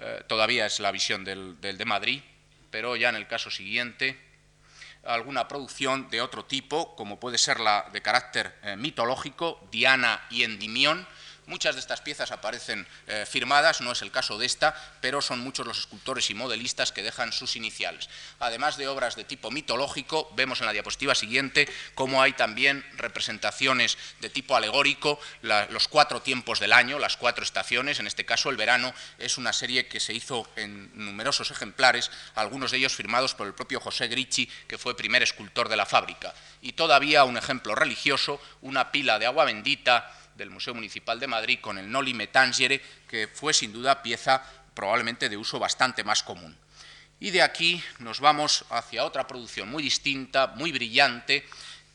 eh, 0.00 0.24
todavía 0.26 0.66
es 0.66 0.80
la 0.80 0.90
visión 0.90 1.22
del 1.22 1.60
de 1.60 1.84
Madrid, 1.84 2.22
pero 2.70 2.96
ya 2.96 3.10
en 3.10 3.16
el 3.16 3.28
caso 3.28 3.50
siguiente 3.50 4.18
alguna 5.04 5.48
producción 5.48 6.08
de 6.10 6.20
otro 6.20 6.44
tipo, 6.44 6.94
como 6.96 7.18
puede 7.18 7.38
ser 7.38 7.60
la 7.60 7.88
de 7.92 8.02
carácter 8.02 8.54
eh, 8.62 8.76
mitológico, 8.76 9.60
Diana 9.70 10.24
y 10.30 10.44
Endimión, 10.44 11.06
Muchas 11.46 11.74
de 11.74 11.80
estas 11.80 12.00
piezas 12.00 12.30
aparecen 12.30 12.86
eh, 13.08 13.26
firmadas, 13.28 13.80
no 13.80 13.90
es 13.92 14.02
el 14.02 14.12
caso 14.12 14.38
de 14.38 14.46
esta, 14.46 14.74
pero 15.00 15.20
son 15.20 15.40
muchos 15.40 15.66
los 15.66 15.78
escultores 15.78 16.30
y 16.30 16.34
modelistas 16.34 16.92
que 16.92 17.02
dejan 17.02 17.32
sus 17.32 17.56
iniciales. 17.56 18.08
Además 18.38 18.76
de 18.76 18.86
obras 18.86 19.16
de 19.16 19.24
tipo 19.24 19.50
mitológico, 19.50 20.30
vemos 20.36 20.60
en 20.60 20.66
la 20.66 20.72
diapositiva 20.72 21.16
siguiente 21.16 21.68
cómo 21.94 22.22
hay 22.22 22.32
también 22.34 22.86
representaciones 22.96 23.98
de 24.20 24.30
tipo 24.30 24.54
alegórico, 24.54 25.18
los 25.42 25.88
cuatro 25.88 26.22
tiempos 26.22 26.60
del 26.60 26.72
año, 26.72 27.00
las 27.00 27.16
cuatro 27.16 27.42
estaciones, 27.42 27.98
en 27.98 28.06
este 28.06 28.24
caso 28.24 28.48
el 28.48 28.56
verano 28.56 28.94
es 29.18 29.36
una 29.36 29.52
serie 29.52 29.88
que 29.88 29.98
se 30.00 30.14
hizo 30.14 30.48
en 30.54 30.90
numerosos 30.94 31.50
ejemplares, 31.50 32.10
algunos 32.36 32.70
de 32.70 32.78
ellos 32.78 32.94
firmados 32.94 33.34
por 33.34 33.48
el 33.48 33.54
propio 33.54 33.80
José 33.80 34.06
Gricci, 34.06 34.48
que 34.68 34.78
fue 34.78 34.96
primer 34.96 35.22
escultor 35.22 35.68
de 35.68 35.76
la 35.76 35.86
fábrica. 35.86 36.34
Y 36.60 36.72
todavía 36.74 37.24
un 37.24 37.36
ejemplo 37.36 37.74
religioso, 37.74 38.40
una 38.60 38.92
pila 38.92 39.18
de 39.18 39.26
agua 39.26 39.44
bendita, 39.44 40.10
del 40.36 40.50
Museo 40.50 40.74
Municipal 40.74 41.20
de 41.20 41.26
Madrid 41.26 41.58
con 41.60 41.78
el 41.78 41.90
Noli 41.90 42.14
Me 42.14 42.26
Tangere, 42.26 42.80
que 43.08 43.28
fue 43.28 43.52
sin 43.52 43.72
duda 43.72 44.02
pieza 44.02 44.42
probablemente 44.74 45.28
de 45.28 45.36
uso 45.36 45.58
bastante 45.58 46.04
más 46.04 46.22
común. 46.22 46.56
Y 47.20 47.30
de 47.30 47.42
aquí 47.42 47.82
nos 48.00 48.20
vamos 48.20 48.64
hacia 48.70 49.04
otra 49.04 49.26
producción 49.26 49.70
muy 49.70 49.82
distinta, 49.82 50.48
muy 50.56 50.72
brillante, 50.72 51.46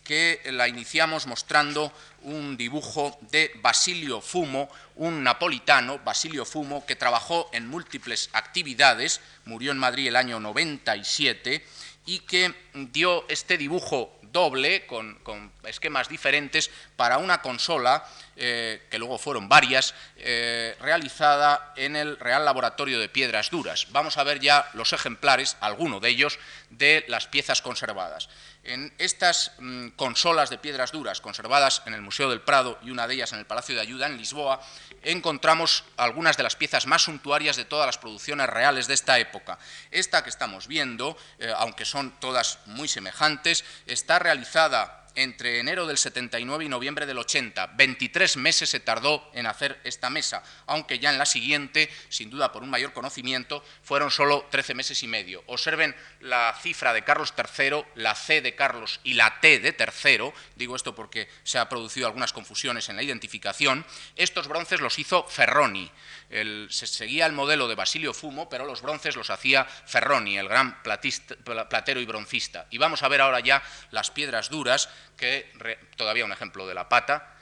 que 0.07 0.39
la 0.53 0.69
iniciamos 0.69 1.27
mostrando 1.27 1.91
un 2.21 2.55
dibujo 2.55 3.19
de 3.29 3.51
Basilio 3.61 4.21
Fumo, 4.21 4.69
un 4.95 5.21
napolitano, 5.21 5.99
Basilio 5.99 6.45
Fumo, 6.45 6.85
que 6.85 6.95
trabajó 6.95 7.49
en 7.51 7.67
múltiples 7.67 8.29
actividades, 8.31 9.19
murió 9.43 9.73
en 9.73 9.77
Madrid 9.79 10.07
el 10.07 10.15
año 10.15 10.39
97, 10.39 11.61
y 12.05 12.19
que 12.19 12.53
dio 12.73 13.27
este 13.27 13.57
dibujo 13.57 14.17
doble, 14.31 14.85
con, 14.85 15.17
esquemas 15.63 16.09
diferentes, 16.09 16.69
para 16.95 17.17
una 17.17 17.41
consola, 17.41 18.05
eh, 18.35 18.85
que 18.89 18.99
luego 18.99 19.17
fueron 19.17 19.49
varias, 19.49 19.93
eh, 20.17 20.75
realizada 20.79 21.73
en 21.75 21.95
el 21.95 22.17
Real 22.19 22.45
Laboratorio 22.45 22.99
de 22.99 23.09
Piedras 23.09 23.49
Duras. 23.49 23.87
Vamos 23.91 24.17
a 24.17 24.23
ver 24.23 24.39
ya 24.39 24.69
los 24.73 24.93
ejemplares, 24.93 25.57
alguno 25.59 25.99
de 25.99 26.09
ellos, 26.09 26.39
de 26.69 27.05
las 27.07 27.27
piezas 27.27 27.61
conservadas. 27.61 28.29
En 28.67 28.93
estas 28.97 29.53
mm, 29.59 29.91
consolas 29.95 30.49
de 30.49 30.57
piedras 30.57 30.91
duras 30.91 31.21
conservadas 31.21 31.81
en 31.85 31.93
el 31.93 32.01
Museo 32.01 32.29
del 32.29 32.41
Prado 32.41 32.77
y 32.83 32.91
una 32.91 33.07
de 33.07 33.13
ellas 33.13 33.31
en 33.31 33.39
el 33.39 33.45
Palacio 33.45 33.73
de 33.73 33.79
Ayuda 33.79 34.07
en 34.07 34.17
Lisboa, 34.17 34.59
encontramos 35.03 35.85
algunas 35.95 36.35
de 36.35 36.43
las 36.43 36.57
piezas 36.57 36.85
más 36.85 37.03
suntuarias 37.03 37.55
de 37.55 37.63
todas 37.63 37.85
las 37.85 37.97
producciones 37.97 38.49
reales 38.49 38.87
de 38.87 38.93
esta 38.93 39.19
época. 39.19 39.57
Esta 39.89 40.21
que 40.21 40.29
estamos 40.29 40.67
viendo, 40.67 41.15
eh, 41.39 41.53
aunque 41.55 41.85
son 41.85 42.11
todas 42.19 42.59
muy 42.65 42.89
semejantes, 42.89 43.63
está 43.85 44.19
realizada 44.19 45.06
entre 45.17 45.59
enero 45.59 45.87
del 45.87 45.97
79 45.97 46.63
y 46.63 46.69
noviembre 46.69 47.07
del 47.07 47.17
80. 47.17 47.67
23 47.75 48.37
meses 48.37 48.69
se 48.69 48.79
tardó 48.79 49.29
en 49.33 49.47
hacer 49.47 49.81
esta 49.83 50.11
mesa, 50.11 50.43
aunque 50.67 50.99
ya 50.99 51.09
en 51.09 51.17
la 51.17 51.25
siguiente, 51.25 51.89
sin 52.09 52.29
duda 52.29 52.51
por 52.51 52.61
un 52.61 52.69
mayor 52.69 52.93
conocimiento, 52.93 53.63
fueron 53.81 54.11
solo 54.11 54.45
13 54.51 54.75
meses 54.75 55.01
y 55.01 55.07
medio. 55.07 55.43
Observen 55.47 55.95
la 56.21 56.55
cifra 56.61 56.93
de 56.93 57.03
Carlos 57.03 57.33
III, 57.35 57.83
la 57.95 58.13
C 58.13 58.41
de 58.41 58.55
Carlos 58.55 58.99
y 59.03 59.15
la 59.15 59.39
T 59.39 59.59
de 59.59 59.73
tercero, 59.73 60.33
digo 60.55 60.75
esto 60.75 60.93
porque 60.93 61.27
se 61.43 61.57
han 61.57 61.67
producido 61.67 62.05
algunas 62.05 62.31
confusiones 62.31 62.87
en 62.89 62.95
la 62.95 63.03
identificación, 63.03 63.85
estos 64.15 64.47
bronces 64.47 64.81
los 64.81 64.99
hizo 64.99 65.27
Ferroni. 65.27 65.91
Se 66.29 66.87
seguía 66.87 67.25
el 67.25 67.31
modelo 67.31 67.67
de 67.67 67.75
Basilio 67.75 68.13
Fumo, 68.13 68.49
pero 68.49 68.65
los 68.65 68.81
bronces 68.81 69.15
los 69.15 69.29
hacía 69.29 69.65
Ferroni, 69.65 70.37
el 70.37 70.49
gran 70.49 70.81
platero 70.83 71.99
y 71.99 72.05
broncista. 72.05 72.67
Y 72.69 72.77
vamos 72.77 73.03
a 73.03 73.07
ver 73.07 73.21
ahora 73.21 73.39
ya 73.39 73.63
las 73.91 74.11
piedras 74.11 74.49
duras, 74.49 74.89
que 75.15 75.51
todavía 75.95 76.25
un 76.25 76.33
ejemplo 76.33 76.67
de 76.67 76.73
la 76.73 76.89
pata, 76.89 77.33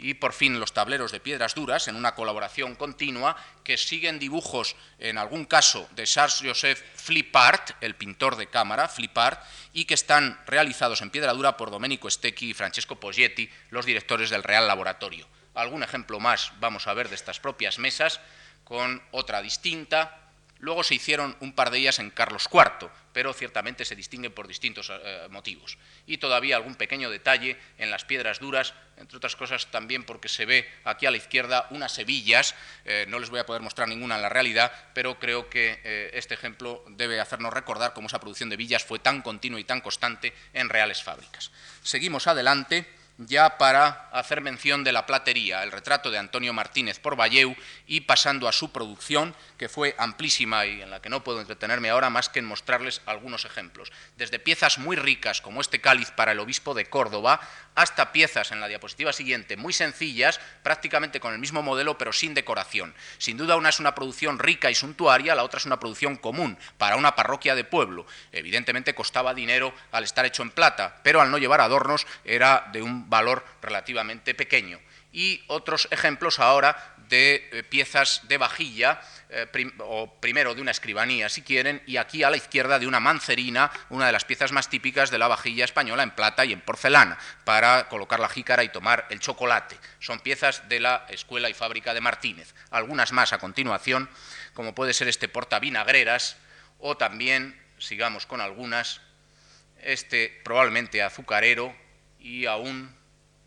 y 0.00 0.14
por 0.14 0.32
fin 0.32 0.60
los 0.60 0.72
tableros 0.72 1.10
de 1.10 1.18
piedras 1.18 1.56
duras 1.56 1.88
en 1.88 1.96
una 1.96 2.14
colaboración 2.14 2.76
continua 2.76 3.36
que 3.64 3.76
siguen 3.76 4.20
dibujos, 4.20 4.76
en 5.00 5.18
algún 5.18 5.44
caso, 5.44 5.88
de 5.96 6.04
Charles-Joseph 6.04 6.80
Flippart, 6.94 7.82
el 7.82 7.96
pintor 7.96 8.36
de 8.36 8.46
cámara, 8.46 8.88
Flippart, 8.88 9.42
y 9.72 9.86
que 9.86 9.94
están 9.94 10.40
realizados 10.46 11.02
en 11.02 11.10
piedra 11.10 11.32
dura 11.32 11.56
por 11.56 11.72
Domenico 11.72 12.08
Stecchi 12.08 12.50
y 12.50 12.54
Francesco 12.54 13.00
Poggetti, 13.00 13.50
los 13.70 13.86
directores 13.86 14.30
del 14.30 14.44
Real 14.44 14.68
Laboratorio. 14.68 15.26
Algún 15.54 15.82
ejemplo 15.82 16.20
más 16.20 16.52
vamos 16.60 16.86
a 16.86 16.94
ver 16.94 17.08
de 17.08 17.14
estas 17.14 17.40
propias 17.40 17.78
mesas, 17.78 18.20
con 18.64 19.02
otra 19.12 19.40
distinta, 19.42 20.28
Luego 20.60 20.82
se 20.82 20.94
hicieron 20.94 21.36
un 21.40 21.52
par 21.52 21.70
de 21.70 21.78
ellas 21.78 22.00
en 22.00 22.10
Carlos 22.10 22.48
IV, 22.52 22.90
pero 23.12 23.32
ciertamente 23.32 23.84
se 23.84 23.94
distinguen 23.94 24.32
por 24.32 24.48
distintos 24.48 24.90
eh, 24.90 25.28
motivos. 25.30 25.78
Y 26.06 26.18
todavía 26.18 26.56
algún 26.56 26.74
pequeño 26.74 27.10
detalle 27.10 27.56
en 27.78 27.90
las 27.92 28.04
piedras 28.04 28.40
duras, 28.40 28.74
entre 28.96 29.16
otras 29.18 29.36
cosas 29.36 29.68
también 29.68 30.02
porque 30.02 30.28
se 30.28 30.46
ve 30.46 30.68
aquí 30.82 31.06
a 31.06 31.12
la 31.12 31.16
izquierda 31.16 31.68
unas 31.70 31.96
hebillas, 31.98 32.56
eh, 32.84 33.06
no 33.08 33.20
les 33.20 33.30
voy 33.30 33.38
a 33.38 33.46
poder 33.46 33.62
mostrar 33.62 33.86
ninguna 33.86 34.16
en 34.16 34.22
la 34.22 34.28
realidad, 34.28 34.72
pero 34.94 35.20
creo 35.20 35.48
que 35.48 35.80
eh, 35.84 36.10
este 36.14 36.34
ejemplo 36.34 36.84
debe 36.88 37.20
hacernos 37.20 37.52
recordar 37.52 37.94
cómo 37.94 38.08
esa 38.08 38.18
producción 38.18 38.50
de 38.50 38.56
villas 38.56 38.84
fue 38.84 38.98
tan 38.98 39.22
continua 39.22 39.60
y 39.60 39.64
tan 39.64 39.80
constante 39.80 40.32
en 40.54 40.68
reales 40.68 41.04
fábricas. 41.04 41.52
Seguimos 41.84 42.26
adelante 42.26 42.97
ya 43.18 43.58
para 43.58 44.08
hacer 44.12 44.40
mención 44.40 44.84
de 44.84 44.92
la 44.92 45.04
platería, 45.04 45.64
el 45.64 45.72
retrato 45.72 46.10
de 46.10 46.18
Antonio 46.18 46.52
Martínez 46.52 47.00
por 47.00 47.16
Valleu 47.16 47.56
y 47.86 48.02
pasando 48.02 48.46
a 48.48 48.52
su 48.52 48.70
producción, 48.70 49.34
que 49.56 49.68
fue 49.68 49.96
amplísima 49.98 50.66
y 50.66 50.82
en 50.82 50.90
la 50.90 51.02
que 51.02 51.08
no 51.08 51.24
puedo 51.24 51.40
entretenerme 51.40 51.90
ahora 51.90 52.10
más 52.10 52.28
que 52.28 52.38
en 52.38 52.44
mostrarles 52.44 53.02
algunos 53.06 53.44
ejemplos. 53.44 53.90
Desde 54.16 54.38
piezas 54.38 54.78
muy 54.78 54.96
ricas 54.96 55.40
como 55.40 55.60
este 55.60 55.80
cáliz 55.80 56.12
para 56.12 56.32
el 56.32 56.38
obispo 56.38 56.74
de 56.74 56.86
Córdoba, 56.86 57.40
hasta 57.74 58.12
piezas 58.12 58.52
en 58.52 58.60
la 58.60 58.68
diapositiva 58.68 59.12
siguiente 59.12 59.56
muy 59.56 59.72
sencillas, 59.72 60.40
prácticamente 60.62 61.18
con 61.18 61.32
el 61.32 61.40
mismo 61.40 61.62
modelo 61.62 61.98
pero 61.98 62.12
sin 62.12 62.34
decoración. 62.34 62.94
Sin 63.18 63.36
duda 63.36 63.56
una 63.56 63.70
es 63.70 63.80
una 63.80 63.96
producción 63.96 64.38
rica 64.38 64.70
y 64.70 64.76
suntuaria, 64.76 65.34
la 65.34 65.42
otra 65.42 65.58
es 65.58 65.66
una 65.66 65.80
producción 65.80 66.16
común 66.16 66.56
para 66.76 66.96
una 66.96 67.16
parroquia 67.16 67.56
de 67.56 67.64
pueblo. 67.64 68.06
Evidentemente 68.30 68.94
costaba 68.94 69.34
dinero 69.34 69.74
al 69.90 70.04
estar 70.04 70.24
hecho 70.24 70.42
en 70.42 70.50
plata, 70.50 71.00
pero 71.02 71.20
al 71.20 71.32
no 71.32 71.38
llevar 71.38 71.60
adornos 71.60 72.06
era 72.24 72.68
de 72.72 72.82
un 72.82 73.07
valor 73.08 73.44
relativamente 73.62 74.34
pequeño. 74.34 74.80
Y 75.10 75.42
otros 75.48 75.88
ejemplos 75.90 76.38
ahora 76.38 76.94
de 77.08 77.48
eh, 77.52 77.62
piezas 77.62 78.22
de 78.28 78.36
vajilla, 78.36 79.00
eh, 79.30 79.46
o 79.80 80.20
primero 80.20 80.54
de 80.54 80.60
una 80.60 80.70
escribanía, 80.70 81.28
si 81.28 81.42
quieren, 81.42 81.82
y 81.86 81.96
aquí 81.96 82.22
a 82.22 82.30
la 82.30 82.36
izquierda 82.36 82.78
de 82.78 82.86
una 82.86 83.00
mancerina, 83.00 83.70
una 83.88 84.06
de 84.06 84.12
las 84.12 84.24
piezas 84.24 84.52
más 84.52 84.68
típicas 84.68 85.10
de 85.10 85.18
la 85.18 85.28
vajilla 85.28 85.64
española 85.64 86.02
en 86.02 86.10
plata 86.10 86.44
y 86.44 86.52
en 86.52 86.60
porcelana, 86.60 87.18
para 87.44 87.88
colocar 87.88 88.20
la 88.20 88.28
jícara 88.28 88.64
y 88.64 88.68
tomar 88.68 89.06
el 89.10 89.20
chocolate. 89.20 89.76
Son 89.98 90.20
piezas 90.20 90.68
de 90.68 90.80
la 90.80 91.06
Escuela 91.08 91.48
y 91.48 91.54
Fábrica 91.54 91.94
de 91.94 92.00
Martínez. 92.00 92.54
Algunas 92.70 93.12
más 93.12 93.32
a 93.32 93.38
continuación, 93.38 94.10
como 94.52 94.74
puede 94.74 94.92
ser 94.92 95.08
este 95.08 95.28
portavinagreras, 95.28 96.36
o 96.78 96.96
también, 96.96 97.60
sigamos 97.78 98.26
con 98.26 98.40
algunas, 98.40 99.00
este 99.80 100.40
probablemente 100.44 101.02
azucarero 101.02 101.74
y 102.18 102.46
aún 102.46 102.97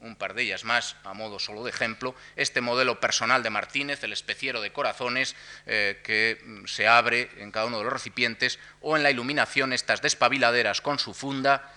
un 0.01 0.15
par 0.15 0.33
de 0.33 0.43
ellas 0.43 0.63
más, 0.63 0.95
a 1.03 1.13
modo 1.13 1.39
solo 1.39 1.63
de 1.63 1.69
ejemplo, 1.69 2.15
este 2.35 2.61
modelo 2.61 2.99
personal 2.99 3.43
de 3.43 3.49
Martínez, 3.49 4.03
el 4.03 4.13
especiero 4.13 4.61
de 4.61 4.73
corazones, 4.73 5.35
eh, 5.65 6.01
que 6.03 6.41
mm, 6.43 6.65
se 6.65 6.87
abre 6.87 7.29
en 7.37 7.51
cada 7.51 7.67
uno 7.67 7.77
de 7.77 7.83
los 7.83 7.93
recipientes, 7.93 8.59
o 8.81 8.97
en 8.97 9.03
la 9.03 9.11
iluminación 9.11 9.73
estas 9.73 10.01
despabiladeras 10.01 10.81
con 10.81 10.99
su 10.99 11.13
funda, 11.13 11.71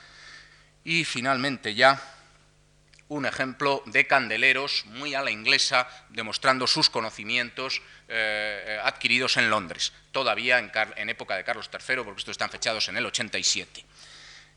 y 0.85 1.05
finalmente 1.05 1.75
ya 1.75 2.03
un 3.09 3.27
ejemplo 3.27 3.83
de 3.87 4.07
candeleros 4.07 4.87
muy 4.87 5.14
a 5.14 5.22
la 5.22 5.31
inglesa, 5.31 5.87
demostrando 6.09 6.66
sus 6.66 6.89
conocimientos 6.89 7.83
eh, 8.09 8.81
adquiridos 8.83 9.37
en 9.37 9.51
Londres, 9.51 9.93
todavía 10.11 10.59
en, 10.59 10.72
en 10.97 11.11
época 11.11 11.37
de 11.37 11.45
Carlos 11.45 11.70
III, 11.72 11.97
porque 12.03 12.20
estos 12.20 12.33
están 12.33 12.51
fechados 12.51 12.89
en 12.89 12.97
el 12.97 13.07
87. 13.07 13.85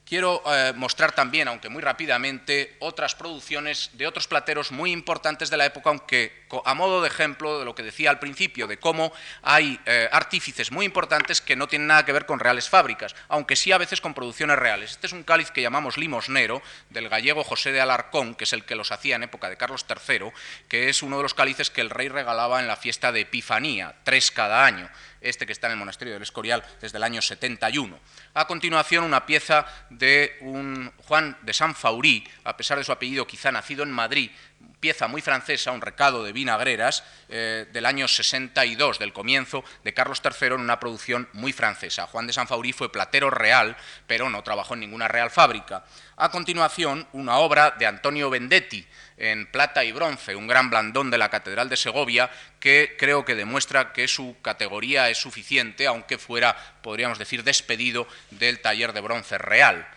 Quiero 0.07 0.41
eh, 0.45 0.71
mostrar 0.73 1.11
también, 1.11 1.49
aunque 1.49 1.67
muy 1.67 1.81
rápidamente, 1.81 2.77
otras 2.79 3.13
producciones 3.13 3.89
de 3.91 4.07
otros 4.07 4.25
plateros 4.25 4.71
muy 4.71 4.93
importantes 4.93 5.49
de 5.49 5.57
la 5.57 5.65
época, 5.65 5.89
aunque 5.89 6.45
a 6.63 6.73
modo 6.75 7.01
de 7.01 7.09
ejemplo 7.09 7.59
de 7.59 7.65
lo 7.65 7.75
que 7.75 7.83
decía 7.83 8.09
al 8.09 8.17
principio, 8.17 8.67
de 8.67 8.79
cómo 8.79 9.11
hay 9.41 9.77
eh, 9.85 10.07
artífices 10.13 10.71
muy 10.71 10.85
importantes 10.85 11.41
que 11.41 11.57
no 11.57 11.67
tienen 11.67 11.89
nada 11.89 12.05
que 12.05 12.13
ver 12.13 12.25
con 12.25 12.39
reales 12.39 12.69
fábricas, 12.69 13.17
aunque 13.27 13.57
sí 13.57 13.73
a 13.73 13.77
veces 13.77 13.99
con 13.99 14.13
producciones 14.13 14.57
reales. 14.57 14.91
Este 14.91 15.07
es 15.07 15.13
un 15.13 15.23
cáliz 15.23 15.51
que 15.51 15.61
llamamos 15.61 15.97
limosnero, 15.97 16.61
del 16.89 17.09
gallego 17.09 17.43
José 17.43 17.73
de 17.73 17.81
Alarcón, 17.81 18.35
que 18.35 18.45
es 18.45 18.53
el 18.53 18.63
que 18.63 18.75
los 18.75 18.93
hacía 18.93 19.17
en 19.17 19.23
época 19.23 19.49
de 19.49 19.57
Carlos 19.57 19.85
III, 19.89 20.31
que 20.69 20.87
es 20.87 21.03
uno 21.03 21.17
de 21.17 21.23
los 21.23 21.33
cálices 21.33 21.69
que 21.69 21.81
el 21.81 21.89
rey 21.89 22.07
regalaba 22.07 22.61
en 22.61 22.67
la 22.69 22.77
fiesta 22.77 23.11
de 23.11 23.21
Epifanía, 23.21 23.95
tres 24.05 24.31
cada 24.31 24.65
año 24.65 24.89
este 25.21 25.45
que 25.45 25.53
está 25.53 25.67
en 25.67 25.73
el 25.73 25.79
monasterio 25.79 26.13
del 26.13 26.23
Escorial 26.23 26.63
desde 26.81 26.97
el 26.97 27.03
año 27.03 27.21
71. 27.21 27.99
A 28.33 28.47
continuación, 28.47 29.03
una 29.03 29.25
pieza 29.25 29.65
de 29.89 30.37
un 30.41 30.91
Juan 30.97 31.37
de 31.41 31.53
San 31.53 31.75
Faurí, 31.75 32.27
a 32.43 32.57
pesar 32.57 32.77
de 32.77 32.83
su 32.83 32.91
apellido 32.91 33.27
quizá 33.27 33.51
nacido 33.51 33.83
en 33.83 33.91
Madrid, 33.91 34.31
pieza 34.79 35.07
muy 35.07 35.21
francesa, 35.21 35.71
un 35.71 35.81
recado 35.81 36.23
de 36.23 36.33
vinagreras 36.33 37.03
eh, 37.29 37.65
del 37.71 37.85
año 37.85 38.07
62, 38.07 38.99
del 38.99 39.13
comienzo 39.13 39.63
de 39.83 39.93
Carlos 39.93 40.21
III 40.23 40.47
en 40.47 40.61
una 40.61 40.79
producción 40.79 41.27
muy 41.33 41.53
francesa. 41.53 42.07
Juan 42.07 42.27
de 42.27 42.33
San 42.33 42.47
Faurí 42.47 42.73
fue 42.73 42.91
platero 42.91 43.29
real, 43.29 43.75
pero 44.05 44.29
no 44.29 44.43
trabajó 44.43 44.75
en 44.75 44.81
ninguna 44.81 45.07
real 45.07 45.31
fábrica. 45.31 45.83
A 46.15 46.29
continuación, 46.29 47.07
una 47.13 47.37
obra 47.37 47.75
de 47.77 47.85
Antonio 47.85 48.29
Vendetti, 48.29 48.85
en 49.17 49.51
plata 49.51 49.83
y 49.83 49.91
bronce, 49.91 50.35
un 50.35 50.47
gran 50.47 50.69
blandón 50.69 51.09
de 51.09 51.17
la 51.17 51.29
Catedral 51.29 51.69
de 51.69 51.77
Segovia, 51.77 52.29
que 52.59 52.95
creo 52.99 53.25
que 53.25 53.35
demuestra 53.35 53.93
que 53.93 54.07
su 54.07 54.37
categoría 54.41 55.09
es 55.09 55.17
suficiente, 55.17 55.87
aunque 55.87 56.17
fuera, 56.17 56.55
podríamos 56.81 57.17
decir, 57.17 57.43
despedido 57.43 58.07
del 58.29 58.61
taller 58.61 58.93
de 58.93 59.01
bronce 59.01 59.37
real. 59.37 59.87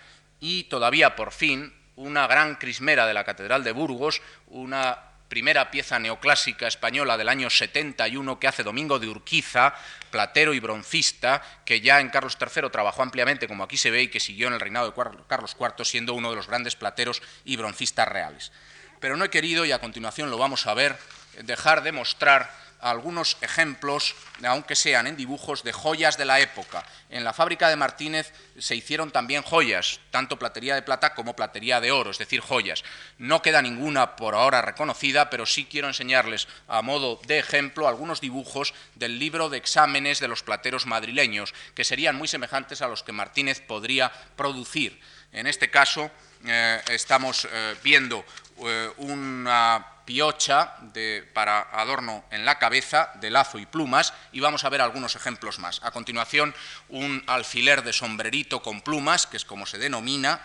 Y 0.40 0.64
todavía, 0.64 1.16
por 1.16 1.32
fin, 1.32 1.74
una 2.00 2.26
gran 2.26 2.56
crismera 2.56 3.06
de 3.06 3.14
la 3.14 3.24
Catedral 3.24 3.62
de 3.62 3.72
Burgos, 3.72 4.22
una 4.46 4.98
primera 5.28 5.70
pieza 5.70 5.98
neoclásica 5.98 6.66
española 6.66 7.16
del 7.16 7.28
año 7.28 7.50
71 7.50 8.40
que 8.40 8.48
hace 8.48 8.62
Domingo 8.62 8.98
de 8.98 9.08
Urquiza, 9.08 9.74
platero 10.10 10.54
y 10.54 10.60
broncista, 10.60 11.42
que 11.64 11.80
ya 11.80 12.00
en 12.00 12.08
Carlos 12.08 12.36
III 12.40 12.70
trabajó 12.70 13.02
ampliamente, 13.02 13.46
como 13.46 13.62
aquí 13.62 13.76
se 13.76 13.90
ve, 13.90 14.02
y 14.02 14.08
que 14.08 14.18
siguió 14.18 14.48
en 14.48 14.54
el 14.54 14.60
reinado 14.60 14.90
de 14.90 15.24
Carlos 15.28 15.56
IV, 15.60 15.84
siendo 15.84 16.14
uno 16.14 16.30
de 16.30 16.36
los 16.36 16.48
grandes 16.48 16.74
plateros 16.74 17.22
y 17.44 17.56
broncistas 17.56 18.08
reales. 18.08 18.50
Pero 18.98 19.16
no 19.16 19.24
he 19.24 19.30
querido, 19.30 19.64
y 19.64 19.72
a 19.72 19.78
continuación 19.78 20.30
lo 20.30 20.38
vamos 20.38 20.66
a 20.66 20.74
ver, 20.74 20.96
dejar 21.42 21.82
de 21.82 21.92
mostrar 21.92 22.50
algunos 22.80 23.36
ejemplos, 23.40 24.14
aunque 24.44 24.76
sean 24.76 25.06
en 25.06 25.16
dibujos, 25.16 25.62
de 25.62 25.72
joyas 25.72 26.16
de 26.16 26.24
la 26.24 26.40
época. 26.40 26.84
En 27.08 27.24
la 27.24 27.32
fábrica 27.32 27.68
de 27.68 27.76
Martínez 27.76 28.32
se 28.58 28.76
hicieron 28.76 29.10
también 29.10 29.42
joyas, 29.42 30.00
tanto 30.10 30.38
platería 30.38 30.74
de 30.74 30.82
plata 30.82 31.14
como 31.14 31.34
platería 31.34 31.80
de 31.80 31.92
oro, 31.92 32.10
es 32.10 32.18
decir, 32.18 32.40
joyas. 32.40 32.84
No 33.18 33.42
queda 33.42 33.62
ninguna 33.62 34.16
por 34.16 34.34
ahora 34.34 34.62
reconocida, 34.62 35.30
pero 35.30 35.46
sí 35.46 35.66
quiero 35.66 35.88
enseñarles 35.88 36.48
a 36.68 36.82
modo 36.82 37.20
de 37.26 37.38
ejemplo 37.38 37.88
algunos 37.88 38.20
dibujos 38.20 38.74
del 38.94 39.18
libro 39.18 39.48
de 39.48 39.58
exámenes 39.58 40.20
de 40.20 40.28
los 40.28 40.42
plateros 40.42 40.86
madrileños, 40.86 41.54
que 41.74 41.84
serían 41.84 42.16
muy 42.16 42.28
semejantes 42.28 42.82
a 42.82 42.88
los 42.88 43.02
que 43.02 43.12
Martínez 43.12 43.60
podría 43.60 44.12
producir. 44.36 45.00
En 45.32 45.46
este 45.46 45.70
caso, 45.70 46.10
eh, 46.44 46.80
estamos 46.90 47.46
eh, 47.50 47.76
viendo 47.82 48.24
eh, 48.64 48.90
una 48.98 49.84
piocha 50.10 50.74
para 51.32 51.70
adorno 51.70 52.24
en 52.32 52.44
la 52.44 52.58
cabeza 52.58 53.12
de 53.20 53.30
lazo 53.30 53.60
y 53.60 53.66
plumas 53.66 54.12
y 54.32 54.40
vamos 54.40 54.64
a 54.64 54.68
ver 54.68 54.80
algunos 54.80 55.14
ejemplos 55.14 55.60
más. 55.60 55.78
A 55.84 55.92
continuación, 55.92 56.52
un 56.88 57.22
alfiler 57.28 57.84
de 57.84 57.92
sombrerito 57.92 58.60
con 58.60 58.80
plumas, 58.80 59.28
que 59.28 59.36
es 59.36 59.44
como 59.44 59.66
se 59.66 59.78
denomina, 59.78 60.44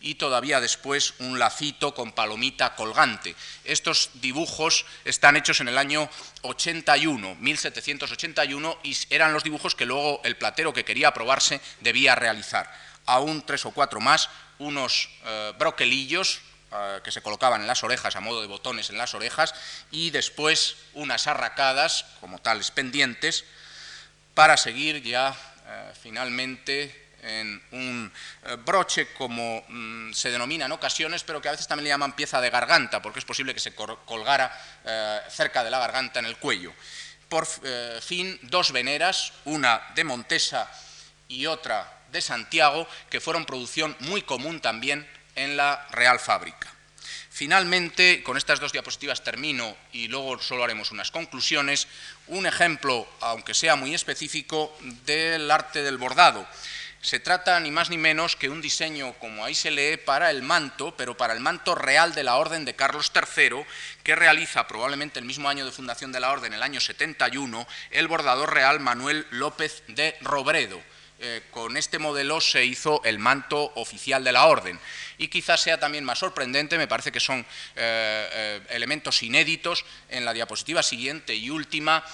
y 0.00 0.16
todavía 0.16 0.60
después 0.60 1.14
un 1.20 1.38
lacito 1.38 1.94
con 1.94 2.10
palomita 2.10 2.74
colgante. 2.74 3.36
Estos 3.62 4.10
dibujos 4.14 4.84
están 5.04 5.36
hechos 5.36 5.60
en 5.60 5.68
el 5.68 5.78
año 5.78 6.10
81, 6.42 7.36
1781, 7.36 8.78
y 8.82 8.96
eran 9.10 9.32
los 9.32 9.44
dibujos 9.44 9.76
que 9.76 9.86
luego 9.86 10.20
el 10.24 10.36
platero 10.36 10.72
que 10.72 10.84
quería 10.84 11.08
aprobarse 11.08 11.60
debía 11.82 12.16
realizar. 12.16 12.68
Aún 13.06 13.46
tres 13.46 13.64
o 13.64 13.70
cuatro 13.70 14.00
más 14.00 14.28
unos 14.58 15.08
eh, 15.24 15.52
broquelillos 15.56 16.40
eh, 16.72 17.00
que 17.02 17.10
se 17.10 17.22
colocaban 17.22 17.62
en 17.62 17.66
las 17.66 17.82
orejas 17.82 18.14
a 18.16 18.20
modo 18.20 18.40
de 18.40 18.46
botones 18.46 18.90
en 18.90 18.98
las 18.98 19.14
orejas 19.14 19.54
y 19.90 20.10
después 20.10 20.76
unas 20.94 21.26
arracadas 21.26 22.04
como 22.20 22.40
tales 22.40 22.70
pendientes 22.70 23.44
para 24.34 24.56
seguir 24.56 25.02
ya 25.02 25.34
eh, 25.66 25.92
finalmente 26.00 27.08
en 27.22 27.60
un 27.72 28.12
broche 28.64 29.12
como 29.14 29.64
mm, 29.66 30.12
se 30.12 30.30
denomina 30.30 30.66
en 30.66 30.72
ocasiones, 30.72 31.24
pero 31.24 31.42
que 31.42 31.48
a 31.48 31.52
veces 31.52 31.66
también 31.66 31.84
le 31.84 31.90
llaman 31.90 32.14
pieza 32.14 32.40
de 32.40 32.48
garganta, 32.48 33.02
porque 33.02 33.18
es 33.18 33.24
posible 33.24 33.54
que 33.54 33.60
se 33.60 33.74
colgara 33.74 34.56
cerca 35.28 35.64
de 35.64 35.70
la 35.70 35.80
garganta 35.80 36.20
en 36.20 36.26
el 36.26 36.36
cuello. 36.36 36.72
Por 37.28 37.44
fin, 38.00 38.38
dos 38.42 38.70
veneras, 38.70 39.32
una 39.46 39.82
de 39.96 40.04
Montesa 40.04 40.70
y 41.26 41.46
otra 41.46 41.98
de 42.12 42.20
Santiago, 42.22 42.86
que 43.10 43.20
fueron 43.20 43.44
producción 43.44 43.96
muy 43.98 44.22
común 44.22 44.60
también 44.60 45.06
en 45.38 45.56
la 45.56 45.86
Real 45.90 46.20
Fábrica. 46.20 46.72
Finalmente, 47.30 48.24
con 48.24 48.36
estas 48.36 48.58
dos 48.58 48.72
diapositivas 48.72 49.22
termino 49.22 49.76
y 49.92 50.08
luego 50.08 50.40
solo 50.40 50.64
haremos 50.64 50.90
unas 50.90 51.12
conclusiones, 51.12 51.86
un 52.26 52.46
ejemplo, 52.46 53.08
aunque 53.20 53.54
sea 53.54 53.76
muy 53.76 53.94
específico, 53.94 54.76
del 55.04 55.48
arte 55.48 55.84
del 55.84 55.98
bordado. 55.98 56.44
Se 57.00 57.20
trata 57.20 57.60
ni 57.60 57.70
más 57.70 57.90
ni 57.90 57.96
menos 57.96 58.34
que 58.34 58.48
un 58.48 58.60
diseño, 58.60 59.12
como 59.20 59.44
ahí 59.44 59.54
se 59.54 59.70
lee, 59.70 59.98
para 59.98 60.32
el 60.32 60.42
manto, 60.42 60.96
pero 60.96 61.16
para 61.16 61.32
el 61.32 61.38
manto 61.38 61.76
real 61.76 62.12
de 62.12 62.24
la 62.24 62.34
Orden 62.34 62.64
de 62.64 62.74
Carlos 62.74 63.12
III, 63.14 63.64
que 64.02 64.16
realiza 64.16 64.66
probablemente 64.66 65.20
el 65.20 65.24
mismo 65.24 65.48
año 65.48 65.64
de 65.64 65.70
fundación 65.70 66.10
de 66.10 66.18
la 66.18 66.32
Orden, 66.32 66.54
el 66.54 66.62
año 66.64 66.80
71, 66.80 67.68
el 67.92 68.08
bordador 68.08 68.52
real 68.52 68.80
Manuel 68.80 69.28
López 69.30 69.84
de 69.86 70.16
Robredo 70.22 70.82
eh, 71.20 71.42
con 71.50 71.76
este 71.76 71.98
modelo 71.98 72.40
se 72.40 72.64
hizo 72.64 73.02
el 73.04 73.18
manto 73.18 73.72
oficial 73.74 74.22
de 74.22 74.30
la 74.30 74.46
orden. 74.46 74.78
Y 75.18 75.26
quizás 75.28 75.60
sea 75.60 75.80
también 75.80 76.04
más 76.04 76.20
sorprendente, 76.20 76.78
me 76.78 76.86
parece 76.86 77.10
que 77.10 77.18
son 77.18 77.40
eh, 77.40 77.44
eh, 77.76 78.60
elementos 78.70 79.22
inéditos 79.24 79.84
en 80.08 80.24
la 80.24 80.32
diapositiva 80.32 80.82
siguiente 80.82 81.34
y 81.34 81.50
última, 81.50 82.04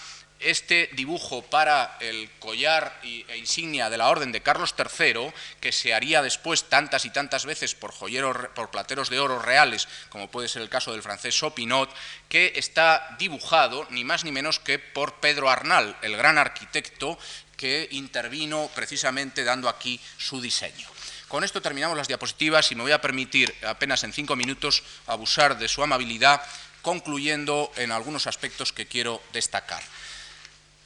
este 0.40 0.90
dibujo 0.92 1.42
para 1.42 1.96
el 2.00 2.30
collar 2.38 3.00
e 3.02 3.36
insignia 3.36 3.88
de 3.88 3.98
la 3.98 4.08
Orden 4.08 4.32
de 4.32 4.42
Carlos 4.42 4.74
III, 4.76 5.32
que 5.60 5.72
se 5.72 5.94
haría 5.94 6.22
después 6.22 6.64
tantas 6.64 7.04
y 7.04 7.10
tantas 7.10 7.46
veces 7.46 7.74
por, 7.74 7.92
joyeros, 7.92 8.48
por 8.54 8.70
plateros 8.70 9.10
de 9.10 9.20
oro 9.20 9.38
reales, 9.38 9.88
como 10.08 10.30
puede 10.30 10.48
ser 10.48 10.62
el 10.62 10.68
caso 10.68 10.92
del 10.92 11.02
francés 11.02 11.38
Sopinot, 11.38 11.90
que 12.28 12.52
está 12.56 13.16
dibujado 13.18 13.86
ni 13.90 14.04
más 14.04 14.24
ni 14.24 14.32
menos 14.32 14.58
que 14.58 14.78
por 14.78 15.14
Pedro 15.14 15.50
Arnal, 15.50 15.96
el 16.02 16.16
gran 16.16 16.36
arquitecto 16.36 17.18
que 17.64 17.88
intervino 17.92 18.68
precisamente 18.74 19.42
dando 19.42 19.70
aquí 19.70 19.98
su 20.18 20.38
diseño. 20.38 20.86
Con 21.28 21.44
esto 21.44 21.62
terminamos 21.62 21.96
las 21.96 22.08
diapositivas 22.08 22.70
y 22.70 22.74
me 22.74 22.82
voy 22.82 22.92
a 22.92 23.00
permitir 23.00 23.54
apenas 23.66 24.04
en 24.04 24.12
cinco 24.12 24.36
minutos 24.36 24.82
abusar 25.06 25.56
de 25.56 25.66
su 25.66 25.82
amabilidad, 25.82 26.42
concluyendo 26.82 27.72
en 27.76 27.90
algunos 27.90 28.26
aspectos 28.26 28.74
que 28.74 28.84
quiero 28.84 29.22
destacar. 29.32 29.82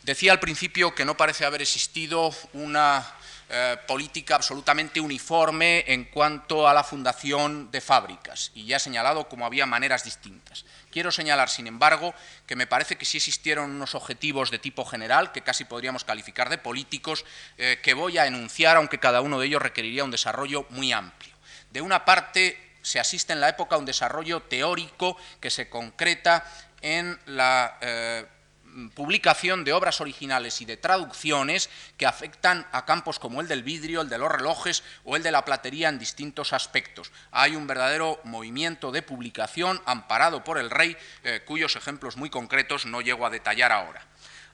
Decía 0.05 0.31
al 0.31 0.39
principio 0.39 0.95
que 0.95 1.05
no 1.05 1.17
parece 1.17 1.45
haber 1.45 1.63
existido 1.63 2.33
una 2.53 3.05
eh, 3.49 3.77
política 3.89 4.37
absolutamente 4.37 5.01
uniforme 5.01 5.83
en 5.89 6.05
cuanto 6.05 6.69
a 6.69 6.75
la 6.75 6.85
fundación 6.85 7.73
de 7.73 7.81
fábricas 7.81 8.53
y 8.55 8.67
ya 8.67 8.77
he 8.77 8.81
señalado 8.81 9.29
cómo 9.29 9.47
había 9.47 9.67
maneras 9.67 10.05
distintas. 10.05 10.65
Quiero 10.91 11.11
señalar, 11.11 11.51
sin 11.51 11.67
embargo, 11.67 12.15
que 12.47 12.57
me 12.57 12.67
parece 12.67 12.97
que 12.97 13.05
sí 13.05 13.19
existieron 13.19 13.71
unos 13.71 13.95
objetivos 13.95 14.51
de 14.51 14.59
tipo 14.59 14.85
general, 14.85 15.33
que 15.33 15.43
casi 15.43 15.65
podríamos 15.65 16.05
calificar 16.05 16.49
de 16.49 16.59
políticos, 16.59 17.25
eh, 17.59 17.81
que 17.83 17.95
voy 17.95 18.19
a 18.19 18.27
enunciar, 18.27 18.77
aunque 18.77 18.99
cada 18.99 19.21
uno 19.21 19.39
de 19.39 19.47
ellos 19.47 19.63
requeriría 19.63 20.05
un 20.05 20.11
desarrollo 20.11 20.67
muy 20.71 20.93
amplio. 20.93 21.35
De 21.71 21.81
una 21.81 22.05
parte, 22.05 22.59
se 22.83 22.99
asiste 22.99 23.33
en 23.33 23.41
la 23.41 23.51
época 23.51 23.77
a 23.77 23.79
un 23.79 23.85
desarrollo 23.85 24.41
teórico 24.41 25.17
que 25.41 25.51
se 25.51 25.69
concreta 25.69 26.45
en 26.81 27.19
la 27.27 27.77
eh, 27.81 28.27
publicación 28.95 29.65
de 29.65 29.73
obras 29.73 30.01
originales 30.01 30.61
y 30.61 30.65
de 30.65 30.77
traducciones 30.77 31.71
que 31.97 32.07
afectan 32.07 32.67
a 32.73 32.85
campos 32.85 33.19
como 33.19 33.41
el 33.41 33.49
del 33.49 33.63
vidrio, 33.63 34.01
el 34.01 34.09
de 34.09 34.19
los 34.19 34.31
relojes 34.31 34.83
o 35.05 35.17
el 35.17 35.23
de 35.23 35.33
la 35.33 35.45
platería 35.45 35.89
en 35.89 35.99
distintos 35.99 36.53
aspectos. 36.53 37.11
Hay 37.31 37.57
un 37.57 37.67
verdadero 37.67 38.21
movimiento 38.25 38.93
de 38.93 39.03
publicación 39.03 39.81
amparado 39.87 40.45
por 40.45 40.59
el 40.59 40.71
rey, 40.71 40.97
eh, 41.25 41.43
cuyos 41.45 41.77
ejemplos 41.77 42.17
muy 42.17 42.31
concretos 42.31 42.87
no 42.87 43.01
llego 43.01 43.27
a 43.27 43.31
detallar 43.31 43.73
ahora. 43.73 44.07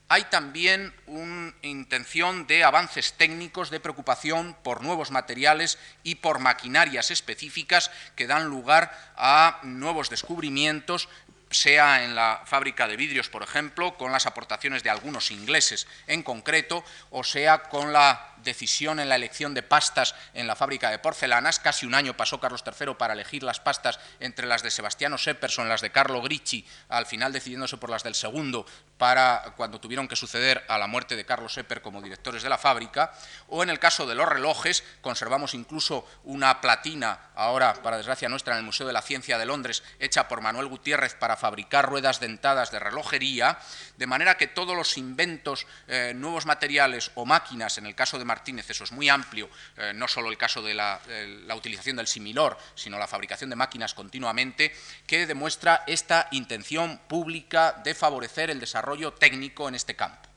Hay 0.07 0.25
también 0.25 0.93
una 1.07 1.55
intención 1.63 2.47
de 2.47 2.63
avances 2.63 3.15
técnicos, 3.15 3.71
de 3.71 3.81
preocupación 3.81 4.55
por 4.63 4.83
nuevos 4.83 5.11
materiales 5.11 5.79
y 6.03 6.17
por 6.17 6.41
maquinarias 6.41 7.11
específicas 7.11 7.91
que 8.15 8.27
dan 8.27 8.45
lugar 8.45 8.93
a 9.17 9.61
nuevos 9.63 10.11
descubrimientos 10.11 11.09
sea 11.55 12.05
en 12.05 12.15
la 12.15 12.43
fábrica 12.45 12.87
de 12.87 12.97
vidrios, 12.97 13.29
por 13.29 13.43
ejemplo, 13.43 13.97
con 13.97 14.13
las 14.13 14.27
aportaciones 14.27 14.83
de 14.83 14.91
algunos 14.91 15.31
ingleses 15.31 15.87
en 16.07 16.23
concreto, 16.23 16.85
o 17.11 17.25
sea 17.25 17.63
con 17.63 17.93
la 17.93 18.34
decisión 18.45 19.01
en 19.01 19.09
la 19.09 19.17
elección 19.17 19.55
de 19.55 19.63
pastas 19.63 20.15
en 20.35 20.47
la 20.47 20.57
fábrica 20.57 20.91
de 20.91 20.99
porcelanas. 20.99 21.59
Casi 21.59 21.87
un 21.87 21.95
año 21.95 22.17
pasó 22.17 22.41
Carlos 22.41 22.63
III 22.65 22.95
para 22.95 23.15
elegir 23.15 23.43
las 23.43 23.61
pastas 23.61 23.99
entre 24.21 24.47
las 24.47 24.63
de 24.63 24.71
Sebastiano 24.71 25.19
Sepperson, 25.19 25.69
las 25.69 25.81
de 25.81 25.91
Carlo 25.91 26.23
Gricci, 26.23 26.67
al 26.89 27.07
final 27.07 27.33
decidiéndose 27.33 27.77
por 27.77 27.91
las 27.91 28.03
del 28.03 28.15
segundo 28.15 28.67
para 28.99 29.55
cuando 29.57 29.81
tuvieron 29.81 30.07
que 30.07 30.17
suceder 30.17 30.65
a 30.69 30.79
la 30.79 30.87
muerte 30.87 31.17
de 31.17 31.25
Carlos 31.25 31.55
Sepper 31.55 31.83
como 31.83 32.01
directores 32.01 32.43
de 32.43 32.49
la 32.49 32.59
fábrica, 32.59 33.13
o 33.49 33.63
en 33.63 33.71
el 33.71 33.79
caso 33.79 34.07
de 34.07 34.15
los 34.15 34.29
relojes, 34.29 34.85
conservamos 35.01 35.55
incluso 35.55 36.07
una 36.25 36.61
platina, 36.61 37.31
ahora 37.35 37.75
para 37.75 37.97
desgracia 37.97 38.29
nuestra, 38.29 38.55
en 38.55 38.61
el 38.61 38.65
Museo 38.65 38.87
de 38.87 38.93
la 38.93 39.03
Ciencia 39.03 39.39
de 39.39 39.47
Londres, 39.47 39.83
hecha 39.99 40.29
por 40.29 40.41
Manuel 40.41 40.69
Gutiérrez 40.69 41.15
para 41.15 41.37
fabricar 41.37 41.89
ruedas 41.89 42.21
dentadas 42.21 42.71
de 42.71 42.79
relojería, 42.79 43.59
de 43.97 44.07
manera 44.07 44.37
que 44.37 44.47
todos 44.47 44.77
los 44.77 44.97
inventos, 44.97 45.67
eh, 45.89 46.13
nuevos 46.15 46.47
materiales 46.47 47.11
o 47.15 47.27
máquinas, 47.27 47.79
en 47.79 47.87
el 47.87 47.95
caso 47.95 48.19
de 48.19 48.25
Martínez 48.35 48.69
eso 48.69 48.83
es 48.83 48.91
muy 48.91 49.09
amplio, 49.09 49.49
eh, 49.77 49.93
no 49.95 50.09
solo 50.09 50.29
el 50.29 50.37
caso 50.37 50.61
de 50.61 50.75
la, 50.75 51.01
la 51.47 51.55
utilización 51.55 51.97
del 51.97 52.09
similor, 52.09 52.59
sino 52.75 52.99
la 52.99 53.07
fabricación 53.07 53.49
de 53.49 53.57
máquinas 53.57 53.95
continuamente, 53.95 54.75
que 55.07 55.27
demuestra 55.27 55.85
esta 55.87 56.27
intención 56.33 56.99
pública 57.07 57.81
de 57.85 57.95
favorecer 57.95 58.51
el 58.51 58.59
desarrollo 58.59 59.13
técnico 59.13 59.69
en 59.69 59.77
este 59.77 59.95
campo. 59.95 60.29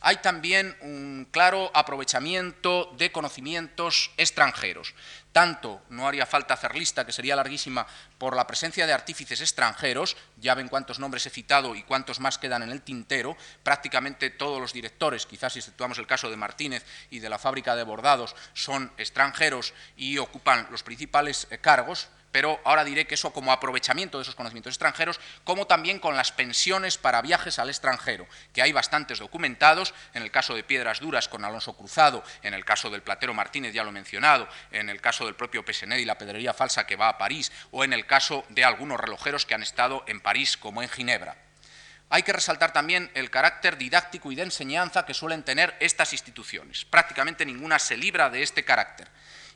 Hay 0.00 0.16
también 0.16 0.76
un 0.82 1.28
claro 1.30 1.70
aprovechamiento 1.72 2.92
de 2.98 3.10
conocimientos 3.12 4.10
extranjeros 4.16 4.94
tanto, 5.34 5.82
no 5.90 6.06
haría 6.06 6.26
falta 6.26 6.54
hacer 6.54 6.76
lista, 6.76 7.04
que 7.04 7.10
sería 7.10 7.34
larguísima, 7.34 7.88
por 8.18 8.36
la 8.36 8.46
presencia 8.46 8.86
de 8.86 8.92
artífices 8.92 9.40
extranjeros, 9.40 10.16
ya 10.36 10.54
ven 10.54 10.68
cuántos 10.68 11.00
nombres 11.00 11.26
he 11.26 11.30
citado 11.30 11.74
y 11.74 11.82
cuántos 11.82 12.20
más 12.20 12.38
quedan 12.38 12.62
en 12.62 12.70
el 12.70 12.82
tintero, 12.82 13.36
prácticamente 13.64 14.30
todos 14.30 14.60
los 14.60 14.72
directores, 14.72 15.26
quizás 15.26 15.52
si 15.52 15.60
situamos 15.60 15.98
el 15.98 16.06
caso 16.06 16.30
de 16.30 16.36
Martínez 16.36 16.86
y 17.10 17.18
de 17.18 17.28
la 17.28 17.40
fábrica 17.40 17.74
de 17.74 17.82
bordados, 17.82 18.36
son 18.52 18.92
extranjeros 18.96 19.74
y 19.96 20.18
ocupan 20.18 20.68
los 20.70 20.84
principales 20.84 21.48
eh, 21.50 21.58
cargos, 21.58 22.10
pero 22.34 22.60
ahora 22.64 22.82
diré 22.82 23.06
que 23.06 23.14
eso 23.14 23.32
como 23.32 23.52
aprovechamiento 23.52 24.18
de 24.18 24.22
esos 24.22 24.34
conocimientos 24.34 24.72
extranjeros, 24.72 25.20
como 25.44 25.68
también 25.68 26.00
con 26.00 26.16
las 26.16 26.32
pensiones 26.32 26.98
para 26.98 27.22
viajes 27.22 27.60
al 27.60 27.68
extranjero, 27.68 28.26
que 28.52 28.60
hay 28.60 28.72
bastantes 28.72 29.20
documentados, 29.20 29.94
en 30.14 30.24
el 30.24 30.32
caso 30.32 30.56
de 30.56 30.64
Piedras 30.64 30.98
Duras 30.98 31.28
con 31.28 31.44
Alonso 31.44 31.76
Cruzado, 31.76 32.24
en 32.42 32.52
el 32.52 32.64
caso 32.64 32.90
del 32.90 33.02
Platero 33.02 33.34
Martínez, 33.34 33.72
ya 33.72 33.84
lo 33.84 33.90
he 33.90 33.92
mencionado, 33.92 34.48
en 34.72 34.90
el 34.90 35.00
caso 35.00 35.26
del 35.26 35.36
propio 35.36 35.64
Pesenet 35.64 36.00
y 36.00 36.04
la 36.04 36.18
pedrería 36.18 36.52
falsa 36.52 36.88
que 36.88 36.96
va 36.96 37.08
a 37.08 37.18
París, 37.18 37.52
o 37.70 37.84
en 37.84 37.92
el 37.92 38.04
caso 38.04 38.44
de 38.48 38.64
algunos 38.64 38.98
relojeros 38.98 39.46
que 39.46 39.54
han 39.54 39.62
estado 39.62 40.02
en 40.08 40.20
París 40.20 40.56
como 40.56 40.82
en 40.82 40.88
Ginebra. 40.88 41.36
Hay 42.10 42.24
que 42.24 42.32
resaltar 42.32 42.72
también 42.72 43.12
el 43.14 43.30
carácter 43.30 43.78
didáctico 43.78 44.32
y 44.32 44.34
de 44.34 44.42
enseñanza 44.42 45.06
que 45.06 45.14
suelen 45.14 45.44
tener 45.44 45.76
estas 45.78 46.12
instituciones. 46.12 46.84
Prácticamente 46.84 47.46
ninguna 47.46 47.78
se 47.78 47.96
libra 47.96 48.28
de 48.28 48.42
este 48.42 48.64
carácter. 48.64 49.06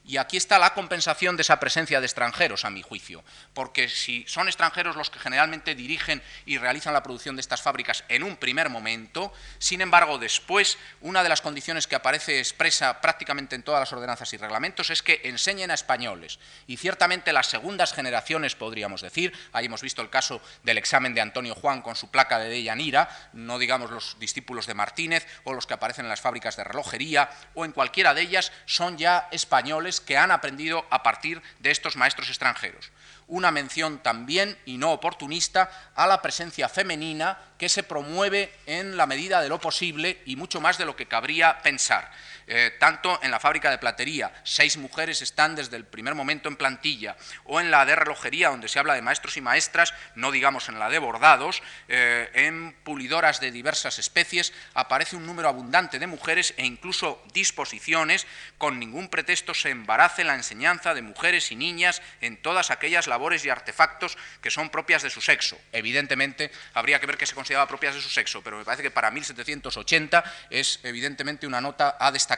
Y 0.04 0.16
aquí 0.16 0.36
está 0.36 0.58
la 0.58 0.74
compensación 0.74 1.36
de 1.36 1.42
esa 1.42 1.60
presencia 1.60 2.00
de 2.00 2.06
extranjeros, 2.06 2.64
a 2.64 2.70
mi 2.70 2.82
juicio, 2.82 3.22
porque 3.52 3.88
si 3.88 4.24
son 4.26 4.48
extranjeros 4.48 4.96
los 4.96 5.10
que 5.10 5.18
generalmente 5.18 5.74
dirigen 5.74 6.22
y 6.46 6.58
realizan 6.58 6.94
la 6.94 7.02
producción 7.02 7.36
de 7.36 7.40
estas 7.40 7.62
fábricas 7.62 8.04
en 8.08 8.22
un 8.22 8.36
primer 8.36 8.70
momento, 8.70 9.32
sin 9.58 9.80
embargo, 9.80 10.18
después, 10.18 10.78
una 11.00 11.22
de 11.22 11.28
las 11.28 11.42
condiciones 11.42 11.86
que 11.86 11.96
aparece 11.96 12.38
expresa 12.38 13.00
prácticamente 13.00 13.54
en 13.54 13.62
todas 13.62 13.80
las 13.80 13.92
ordenanzas 13.92 14.32
y 14.32 14.38
reglamentos 14.38 14.90
es 14.90 15.02
que 15.02 15.20
enseñen 15.24 15.70
a 15.70 15.74
españoles. 15.74 16.38
Y 16.66 16.76
ciertamente 16.76 17.32
las 17.32 17.48
segundas 17.48 17.92
generaciones, 17.92 18.54
podríamos 18.54 19.02
decir, 19.02 19.32
ahí 19.52 19.66
hemos 19.66 19.82
visto 19.82 20.02
el 20.02 20.10
caso 20.10 20.40
del 20.62 20.78
examen 20.78 21.14
de 21.14 21.20
Antonio 21.20 21.54
Juan 21.54 21.82
con 21.82 21.96
su 21.96 22.10
placa 22.10 22.38
de 22.38 22.48
Deyanira, 22.48 23.08
no 23.32 23.58
digamos 23.58 23.90
los 23.90 24.18
discípulos 24.18 24.66
de 24.66 24.74
Martínez 24.74 25.26
o 25.44 25.52
los 25.52 25.66
que 25.66 25.74
aparecen 25.74 26.06
en 26.06 26.10
las 26.10 26.20
fábricas 26.20 26.56
de 26.56 26.64
relojería, 26.64 27.30
o 27.54 27.64
en 27.64 27.72
cualquiera 27.72 28.14
de 28.14 28.22
ellas, 28.22 28.52
son 28.66 28.96
ya 28.96 29.28
españoles 29.32 29.87
que 30.00 30.16
han 30.16 30.30
aprendido 30.30 30.86
a 30.90 31.02
partir 31.02 31.42
de 31.58 31.70
estos 31.70 31.96
maestros 31.96 32.28
extranjeros. 32.28 32.90
una 33.26 33.50
mención 33.50 33.98
también, 33.98 34.56
y 34.64 34.78
no 34.78 34.90
oportunista, 34.90 35.70
a 35.94 36.06
la 36.06 36.22
presencia 36.22 36.66
femenina 36.66 37.36
que 37.58 37.68
se 37.68 37.82
promueve 37.82 38.50
en 38.64 38.96
la 38.96 39.06
medida 39.06 39.42
de 39.42 39.50
lo 39.50 39.60
posible 39.60 40.22
y 40.24 40.36
mucho 40.36 40.62
más 40.62 40.78
de 40.78 40.86
lo 40.86 40.96
que 40.96 41.06
cabría 41.06 41.58
pensar. 41.62 42.10
Eh, 42.50 42.74
tanto 42.78 43.20
en 43.22 43.30
la 43.30 43.38
fábrica 43.38 43.70
de 43.70 43.76
platería, 43.76 44.32
seis 44.42 44.78
mujeres 44.78 45.20
están 45.20 45.54
desde 45.54 45.76
el 45.76 45.84
primer 45.84 46.14
momento 46.14 46.48
en 46.48 46.56
plantilla, 46.56 47.14
o 47.44 47.60
en 47.60 47.70
la 47.70 47.84
de 47.84 47.94
relojería, 47.94 48.48
donde 48.48 48.68
se 48.68 48.78
habla 48.78 48.94
de 48.94 49.02
maestros 49.02 49.36
y 49.36 49.42
maestras, 49.42 49.92
no 50.14 50.30
digamos 50.30 50.70
en 50.70 50.78
la 50.78 50.88
de 50.88 50.98
bordados, 50.98 51.62
eh, 51.88 52.30
en 52.32 52.72
pulidoras 52.84 53.40
de 53.40 53.50
diversas 53.50 53.98
especies, 53.98 54.54
aparece 54.72 55.14
un 55.14 55.26
número 55.26 55.48
abundante 55.48 55.98
de 55.98 56.06
mujeres 56.06 56.54
e 56.56 56.64
incluso 56.64 57.22
disposiciones, 57.34 58.26
con 58.56 58.78
ningún 58.78 59.08
pretexto 59.08 59.52
se 59.52 59.68
embarace 59.68 60.24
la 60.24 60.34
enseñanza 60.34 60.94
de 60.94 61.02
mujeres 61.02 61.52
y 61.52 61.56
niñas 61.56 62.00
en 62.22 62.40
todas 62.40 62.70
aquellas 62.70 63.08
labores 63.08 63.44
y 63.44 63.50
artefactos 63.50 64.16
que 64.40 64.50
son 64.50 64.70
propias 64.70 65.02
de 65.02 65.10
su 65.10 65.20
sexo. 65.20 65.60
Evidentemente, 65.72 66.50
habría 66.72 66.98
que 66.98 67.06
ver 67.06 67.18
qué 67.18 67.26
se 67.26 67.34
consideraba 67.34 67.68
propias 67.68 67.94
de 67.94 68.00
su 68.00 68.08
sexo, 68.08 68.42
pero 68.42 68.56
me 68.56 68.64
parece 68.64 68.82
que 68.82 68.90
para 68.90 69.10
1780 69.10 70.24
es 70.48 70.80
evidentemente 70.82 71.46
una 71.46 71.60
nota 71.60 71.98
a 72.00 72.10
destacar 72.10 72.37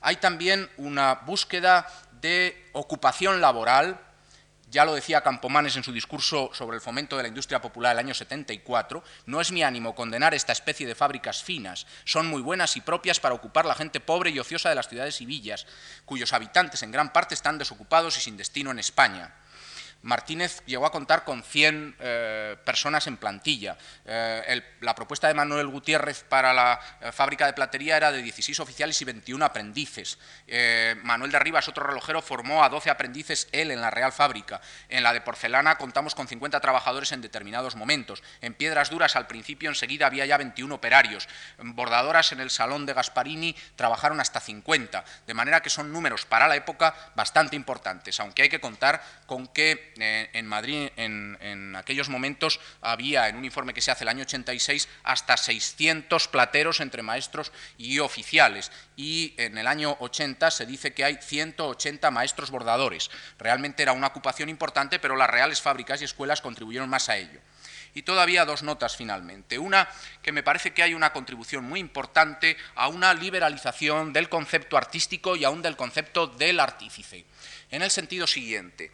hay 0.00 0.16
también 0.16 0.70
una 0.76 1.14
búsqueda 1.14 1.86
de 2.20 2.70
ocupación 2.72 3.40
laboral, 3.40 4.00
ya 4.70 4.84
lo 4.84 4.94
decía 4.94 5.22
Campomanes 5.22 5.76
en 5.76 5.82
su 5.82 5.92
discurso 5.92 6.50
sobre 6.52 6.76
el 6.76 6.82
fomento 6.82 7.16
de 7.16 7.22
la 7.22 7.28
industria 7.28 7.60
popular 7.60 7.92
el 7.92 8.00
año 8.00 8.14
74, 8.14 9.02
no 9.26 9.40
es 9.40 9.50
mi 9.50 9.62
ánimo 9.62 9.94
condenar 9.94 10.34
esta 10.34 10.52
especie 10.52 10.86
de 10.86 10.94
fábricas 10.94 11.42
finas, 11.42 11.86
son 12.04 12.26
muy 12.26 12.42
buenas 12.42 12.76
y 12.76 12.82
propias 12.82 13.18
para 13.18 13.34
ocupar 13.34 13.64
la 13.64 13.74
gente 13.74 14.00
pobre 14.00 14.30
y 14.30 14.38
ociosa 14.38 14.68
de 14.68 14.74
las 14.74 14.88
ciudades 14.88 15.20
y 15.20 15.26
villas, 15.26 15.66
cuyos 16.04 16.32
habitantes 16.32 16.82
en 16.82 16.92
gran 16.92 17.12
parte 17.12 17.34
están 17.34 17.58
desocupados 17.58 18.18
y 18.18 18.20
sin 18.20 18.36
destino 18.36 18.70
en 18.70 18.78
España. 18.78 19.34
Martínez 20.02 20.62
llegó 20.64 20.86
a 20.86 20.92
contar 20.92 21.24
con 21.24 21.42
100 21.42 21.96
eh, 21.98 22.56
personas 22.64 23.06
en 23.08 23.16
plantilla. 23.16 23.76
Eh, 24.04 24.62
la 24.80 24.94
propuesta 24.94 25.26
de 25.26 25.34
Manuel 25.34 25.66
Gutiérrez 25.66 26.24
para 26.24 26.52
la 26.52 26.80
eh, 27.00 27.10
fábrica 27.10 27.46
de 27.46 27.52
platería 27.52 27.96
era 27.96 28.12
de 28.12 28.22
16 28.22 28.60
oficiales 28.60 29.00
y 29.02 29.04
21 29.04 29.44
aprendices. 29.44 30.18
Manuel 31.02 31.30
de 31.30 31.36
Arribas, 31.36 31.68
otro 31.68 31.84
relojero, 31.84 32.22
formó 32.22 32.64
a 32.64 32.68
12 32.68 32.90
aprendices 32.90 33.48
él 33.52 33.70
en 33.70 33.80
la 33.80 33.90
Real 33.90 34.12
Fábrica. 34.12 34.60
En 34.88 35.02
la 35.02 35.12
de 35.12 35.20
porcelana 35.20 35.76
contamos 35.76 36.14
con 36.14 36.28
50 36.28 36.60
trabajadores 36.60 37.12
en 37.12 37.20
determinados 37.20 37.76
momentos. 37.76 38.22
En 38.40 38.54
piedras 38.54 38.90
duras 38.90 39.16
al 39.16 39.26
principio 39.26 39.68
enseguida 39.68 40.06
había 40.06 40.26
ya 40.26 40.38
21 40.38 40.74
operarios. 40.74 41.28
Bordadoras 41.58 42.32
en 42.32 42.40
el 42.40 42.50
salón 42.50 42.86
de 42.86 42.94
Gasparini 42.94 43.54
trabajaron 43.76 44.20
hasta 44.20 44.40
50, 44.40 45.04
de 45.26 45.34
manera 45.34 45.60
que 45.60 45.70
son 45.70 45.92
números 45.92 46.24
para 46.24 46.48
la 46.48 46.56
época 46.56 46.94
bastante 47.14 47.56
importantes, 47.56 48.18
aunque 48.20 48.42
hay 48.42 48.48
que 48.48 48.60
contar 48.60 49.02
con 49.26 49.46
que 49.48 49.92
en 50.00 50.46
Madrid 50.46 50.90
en, 50.96 51.74
aquellos 51.76 52.08
momentos 52.08 52.60
había, 52.80 53.28
en 53.28 53.36
un 53.36 53.44
informe 53.44 53.74
que 53.74 53.80
se 53.80 53.90
hace 53.90 54.04
el 54.04 54.08
año 54.08 54.22
86, 54.22 54.88
hasta 55.02 55.36
600 55.36 56.28
plateros 56.28 56.80
entre 56.80 57.02
maestros 57.02 57.52
y 57.76 57.98
oficiales. 57.98 58.70
Y 58.96 59.34
en 59.36 59.58
el 59.58 59.66
año 59.66 59.96
80 60.00 60.50
se 60.50 60.66
dice 60.66 60.92
que 60.92 61.04
hay 61.04 61.18
180 61.20 62.10
maestros 62.10 62.50
bordadores. 62.50 63.10
Realmente 63.38 63.82
era 63.82 63.92
una 63.92 64.08
ocupación 64.08 64.48
importante, 64.48 64.98
pero 64.98 65.16
las 65.16 65.30
reales 65.30 65.60
fábricas 65.60 66.00
y 66.00 66.04
escuelas 66.04 66.40
contribuyeron 66.40 66.88
más 66.88 67.08
a 67.08 67.16
ello. 67.16 67.40
Y 67.94 68.02
todavía 68.02 68.44
dos 68.44 68.62
notas 68.62 68.96
finalmente. 68.96 69.58
Una, 69.58 69.88
que 70.22 70.32
me 70.32 70.42
parece 70.42 70.72
que 70.72 70.82
hay 70.82 70.94
una 70.94 71.12
contribución 71.12 71.64
muy 71.64 71.80
importante 71.80 72.56
a 72.74 72.88
una 72.88 73.14
liberalización 73.14 74.12
del 74.12 74.28
concepto 74.28 74.76
artístico 74.76 75.36
y 75.36 75.44
aún 75.44 75.62
del 75.62 75.76
concepto 75.76 76.26
del 76.26 76.60
artífice. 76.60 77.24
En 77.70 77.82
el 77.82 77.90
sentido 77.90 78.26
siguiente, 78.26 78.92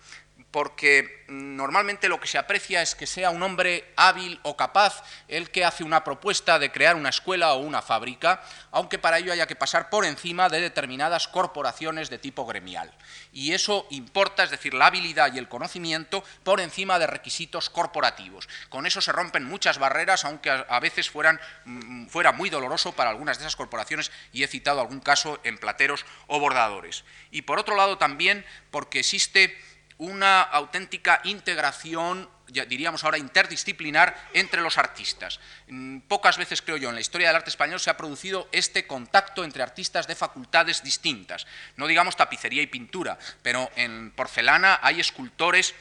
porque 0.54 1.24
normalmente 1.26 2.08
lo 2.08 2.20
que 2.20 2.28
se 2.28 2.38
aprecia 2.38 2.80
es 2.80 2.94
que 2.94 3.08
sea 3.08 3.30
un 3.30 3.42
hombre 3.42 3.92
hábil 3.96 4.38
o 4.44 4.56
capaz 4.56 5.02
el 5.26 5.50
que 5.50 5.64
hace 5.64 5.82
una 5.82 6.04
propuesta 6.04 6.60
de 6.60 6.70
crear 6.70 6.94
una 6.94 7.08
escuela 7.08 7.54
o 7.54 7.58
una 7.58 7.82
fábrica, 7.82 8.40
aunque 8.70 9.00
para 9.00 9.18
ello 9.18 9.32
haya 9.32 9.48
que 9.48 9.56
pasar 9.56 9.90
por 9.90 10.04
encima 10.04 10.48
de 10.48 10.60
determinadas 10.60 11.26
corporaciones 11.26 12.08
de 12.08 12.18
tipo 12.18 12.46
gremial. 12.46 12.94
Y 13.32 13.52
eso 13.52 13.88
importa, 13.90 14.44
es 14.44 14.50
decir, 14.52 14.74
la 14.74 14.86
habilidad 14.86 15.34
y 15.34 15.38
el 15.38 15.48
conocimiento 15.48 16.22
por 16.44 16.60
encima 16.60 17.00
de 17.00 17.08
requisitos 17.08 17.68
corporativos. 17.68 18.48
Con 18.68 18.86
eso 18.86 19.00
se 19.00 19.10
rompen 19.10 19.42
muchas 19.42 19.78
barreras, 19.78 20.24
aunque 20.24 20.50
a 20.50 20.78
veces 20.78 21.10
fueran, 21.10 21.40
mm, 21.64 22.06
fuera 22.06 22.30
muy 22.30 22.48
doloroso 22.48 22.92
para 22.92 23.10
algunas 23.10 23.38
de 23.38 23.42
esas 23.42 23.56
corporaciones, 23.56 24.12
y 24.32 24.44
he 24.44 24.46
citado 24.46 24.80
algún 24.80 25.00
caso 25.00 25.40
en 25.42 25.58
plateros 25.58 26.06
o 26.28 26.38
bordadores. 26.38 27.04
Y 27.32 27.42
por 27.42 27.58
otro 27.58 27.74
lado 27.74 27.98
también 27.98 28.46
porque 28.70 29.00
existe 29.00 29.58
una 29.98 30.42
auténtica 30.42 31.20
integración, 31.24 32.28
diríamos 32.46 33.04
ahora 33.04 33.18
interdisciplinar, 33.18 34.16
entre 34.32 34.60
los 34.60 34.78
artistas. 34.78 35.40
Mm, 35.68 36.00
pocas 36.00 36.36
veces, 36.36 36.62
creo 36.62 36.76
yo, 36.76 36.88
en 36.88 36.94
la 36.94 37.00
historia 37.00 37.28
del 37.28 37.36
arte 37.36 37.50
español 37.50 37.80
se 37.80 37.90
ha 37.90 37.96
producido 37.96 38.48
este 38.52 38.86
contacto 38.86 39.44
entre 39.44 39.62
artistas 39.62 40.06
de 40.06 40.14
facultades 40.14 40.82
distintas. 40.82 41.46
No 41.76 41.86
digamos 41.86 42.16
tapicería 42.16 42.62
y 42.62 42.66
pintura, 42.66 43.18
pero 43.42 43.70
en 43.76 44.10
porcelana 44.10 44.80
hay 44.82 45.00
escultores 45.00 45.74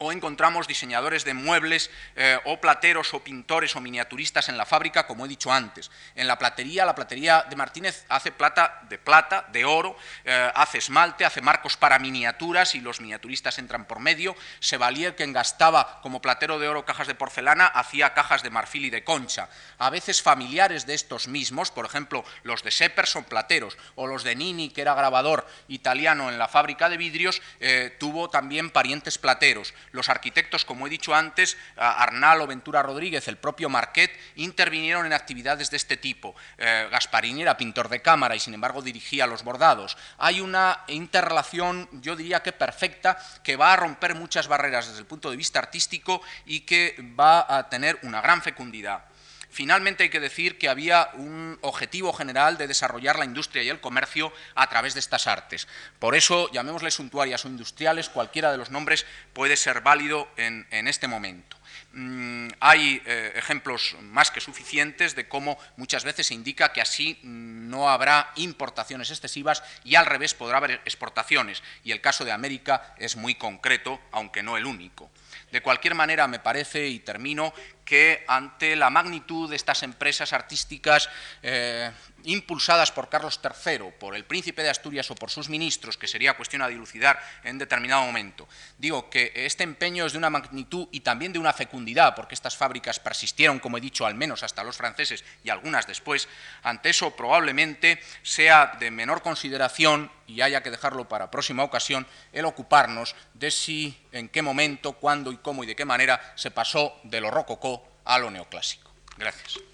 o 0.00 0.12
encontramos 0.12 0.66
diseñadores 0.66 1.24
de 1.24 1.34
muebles 1.34 1.90
eh, 2.16 2.38
o 2.46 2.58
plateros 2.58 3.12
o 3.12 3.20
pintores 3.20 3.76
o 3.76 3.80
miniaturistas 3.80 4.48
en 4.48 4.56
la 4.56 4.64
fábrica, 4.64 5.06
como 5.06 5.26
he 5.26 5.28
dicho 5.28 5.52
antes. 5.52 5.90
En 6.14 6.26
la 6.26 6.38
platería, 6.38 6.86
la 6.86 6.94
platería 6.94 7.44
de 7.48 7.54
Martínez 7.56 8.06
hace 8.08 8.32
plata 8.32 8.80
de 8.88 8.96
plata, 8.96 9.46
de 9.52 9.66
oro, 9.66 9.96
eh, 10.24 10.50
hace 10.54 10.78
esmalte, 10.78 11.26
hace 11.26 11.42
marcos 11.42 11.76
para 11.76 11.98
miniaturas 11.98 12.74
y 12.74 12.80
los 12.80 13.02
miniaturistas 13.02 13.58
entran 13.58 13.84
por 13.84 14.00
medio. 14.00 14.34
Sevalier, 14.58 15.14
quien 15.16 15.34
gastaba 15.34 16.00
como 16.00 16.22
platero 16.22 16.58
de 16.58 16.68
oro 16.68 16.86
cajas 16.86 17.06
de 17.06 17.14
porcelana, 17.14 17.66
hacía 17.66 18.14
cajas 18.14 18.42
de 18.42 18.48
marfil 18.48 18.86
y 18.86 18.90
de 18.90 19.04
concha. 19.04 19.50
A 19.76 19.90
veces 19.90 20.22
familiares 20.22 20.86
de 20.86 20.94
estos 20.94 21.28
mismos, 21.28 21.70
por 21.70 21.84
ejemplo, 21.84 22.24
los 22.42 22.62
de 22.62 22.70
Sepper 22.70 23.06
son 23.06 23.24
plateros, 23.24 23.76
o 23.96 24.06
los 24.06 24.24
de 24.24 24.34
Nini, 24.34 24.70
que 24.70 24.80
era 24.80 24.94
grabador 24.94 25.46
italiano 25.68 26.30
en 26.30 26.38
la 26.38 26.48
fábrica 26.48 26.88
de 26.88 26.96
vidrios, 26.96 27.42
eh, 27.60 27.94
tuvo 28.00 28.30
también 28.30 28.70
parientes 28.70 29.18
plateros. 29.18 29.74
Los 29.92 30.08
arquitectos, 30.08 30.64
como 30.64 30.86
he 30.86 30.90
dicho 30.90 31.14
antes, 31.14 31.56
Arnal 31.76 32.40
o 32.40 32.46
Ventura 32.46 32.82
Rodríguez, 32.82 33.26
el 33.28 33.36
propio 33.36 33.68
Marquet, 33.68 34.10
intervinieron 34.36 35.06
en 35.06 35.12
actividades 35.12 35.70
de 35.70 35.76
este 35.76 35.96
tipo. 35.96 36.34
Eh, 36.58 36.88
Gasparini 36.90 37.42
era 37.42 37.56
pintor 37.56 37.88
de 37.88 38.02
cámara 38.02 38.36
y 38.36 38.40
sin 38.40 38.54
embargo 38.54 38.82
dirigía 38.82 39.26
los 39.26 39.42
bordados. 39.42 39.96
Hay 40.18 40.40
una 40.40 40.84
interrelación, 40.88 41.88
yo 42.00 42.14
diría 42.16 42.42
que 42.42 42.52
perfecta, 42.52 43.18
que 43.42 43.56
va 43.56 43.72
a 43.72 43.76
romper 43.76 44.14
muchas 44.14 44.48
barreras 44.48 44.88
desde 44.88 45.00
el 45.00 45.06
punto 45.06 45.30
de 45.30 45.36
vista 45.36 45.58
artístico 45.58 46.22
y 46.46 46.60
que 46.60 46.96
va 47.18 47.46
a 47.56 47.68
tener 47.68 47.98
una 48.02 48.20
gran 48.20 48.42
fecundidad. 48.42 49.04
Finalmente 49.50 50.04
hay 50.04 50.10
que 50.10 50.20
decir 50.20 50.58
que 50.58 50.68
había 50.68 51.10
un 51.14 51.58
objetivo 51.62 52.12
general 52.12 52.56
de 52.56 52.68
desarrollar 52.68 53.18
la 53.18 53.24
industria 53.24 53.64
y 53.64 53.68
el 53.68 53.80
comercio 53.80 54.32
a 54.54 54.68
través 54.68 54.94
de 54.94 55.00
estas 55.00 55.26
artes. 55.26 55.66
Por 55.98 56.14
eso, 56.14 56.50
llamémosle 56.52 56.90
suntuarias 56.92 57.44
o 57.44 57.48
industriales, 57.48 58.08
cualquiera 58.08 58.52
de 58.52 58.58
los 58.58 58.70
nombres 58.70 59.06
puede 59.32 59.56
ser 59.56 59.80
válido 59.80 60.28
en, 60.36 60.66
este 60.86 61.08
momento. 61.08 61.56
Mm, 61.92 62.48
hay 62.60 63.02
eh, 63.04 63.32
ejemplos 63.34 63.96
más 64.00 64.30
que 64.30 64.40
suficientes 64.40 65.16
de 65.16 65.28
cómo 65.28 65.58
muchas 65.76 66.04
veces 66.04 66.28
se 66.28 66.34
indica 66.34 66.72
que 66.72 66.80
así 66.80 67.18
no 67.22 67.90
habrá 67.90 68.30
importaciones 68.36 69.10
excesivas 69.10 69.64
y 69.82 69.96
al 69.96 70.06
revés 70.06 70.34
podrá 70.34 70.58
haber 70.58 70.80
exportaciones. 70.84 71.62
Y 71.82 71.90
el 71.90 72.00
caso 72.00 72.24
de 72.24 72.32
América 72.32 72.94
es 72.98 73.16
muy 73.16 73.34
concreto, 73.34 74.00
aunque 74.12 74.44
no 74.44 74.56
el 74.56 74.66
único. 74.66 75.10
De 75.50 75.62
cualquier 75.62 75.94
manera, 75.94 76.26
me 76.28 76.38
parece, 76.38 76.86
y 76.86 77.00
termino, 77.00 77.52
que 77.84 78.24
ante 78.28 78.76
la 78.76 78.88
magnitud 78.88 79.50
de 79.50 79.56
estas 79.56 79.82
empresas 79.82 80.32
artísticas 80.32 81.08
eh, 81.42 81.90
impulsadas 82.24 82.92
por 82.92 83.08
Carlos 83.08 83.40
III, 83.42 83.92
por 83.98 84.14
el 84.14 84.24
príncipe 84.24 84.62
de 84.62 84.70
Asturias 84.70 85.10
o 85.10 85.14
por 85.14 85.30
sus 85.30 85.48
ministros, 85.48 85.96
que 85.96 86.08
sería 86.08 86.36
cuestión 86.36 86.62
a 86.62 86.68
dilucidar 86.68 87.20
en 87.44 87.58
determinado 87.58 88.04
momento, 88.04 88.48
digo 88.78 89.10
que 89.10 89.32
este 89.34 89.64
empeño 89.64 90.06
es 90.06 90.12
de 90.12 90.18
una 90.18 90.30
magnitud 90.30 90.88
y 90.90 91.00
también 91.00 91.32
de 91.32 91.38
una 91.38 91.52
fecundidad, 91.52 92.14
porque 92.14 92.34
estas 92.34 92.56
fábricas 92.56 93.00
persistieron, 93.00 93.58
como 93.58 93.78
he 93.78 93.80
dicho, 93.80 94.06
al 94.06 94.14
menos 94.14 94.42
hasta 94.42 94.64
los 94.64 94.76
franceses 94.76 95.24
y 95.44 95.50
algunas 95.50 95.86
después, 95.86 96.28
ante 96.62 96.90
eso 96.90 97.14
probablemente 97.16 98.00
sea 98.22 98.76
de 98.78 98.90
menor 98.90 99.22
consideración 99.22 100.10
y 100.26 100.40
haya 100.40 100.62
que 100.62 100.70
dejarlo 100.70 101.08
para 101.08 101.30
próxima 101.30 101.64
ocasión, 101.64 102.06
el 102.32 102.44
ocuparnos 102.44 103.14
de 103.34 103.50
si, 103.50 103.98
en 104.12 104.28
qué 104.28 104.42
momento, 104.42 104.92
cuándo 104.92 105.32
y 105.32 105.38
cómo 105.38 105.64
y 105.64 105.66
de 105.66 105.76
qué 105.76 105.84
manera 105.84 106.32
se 106.36 106.50
pasó 106.50 106.98
de 107.02 107.20
lo 107.20 107.30
rococó 107.30 107.86
a 108.04 108.18
lo 108.18 108.30
neoclásico. 108.30 108.90
Gracias. 109.16 109.69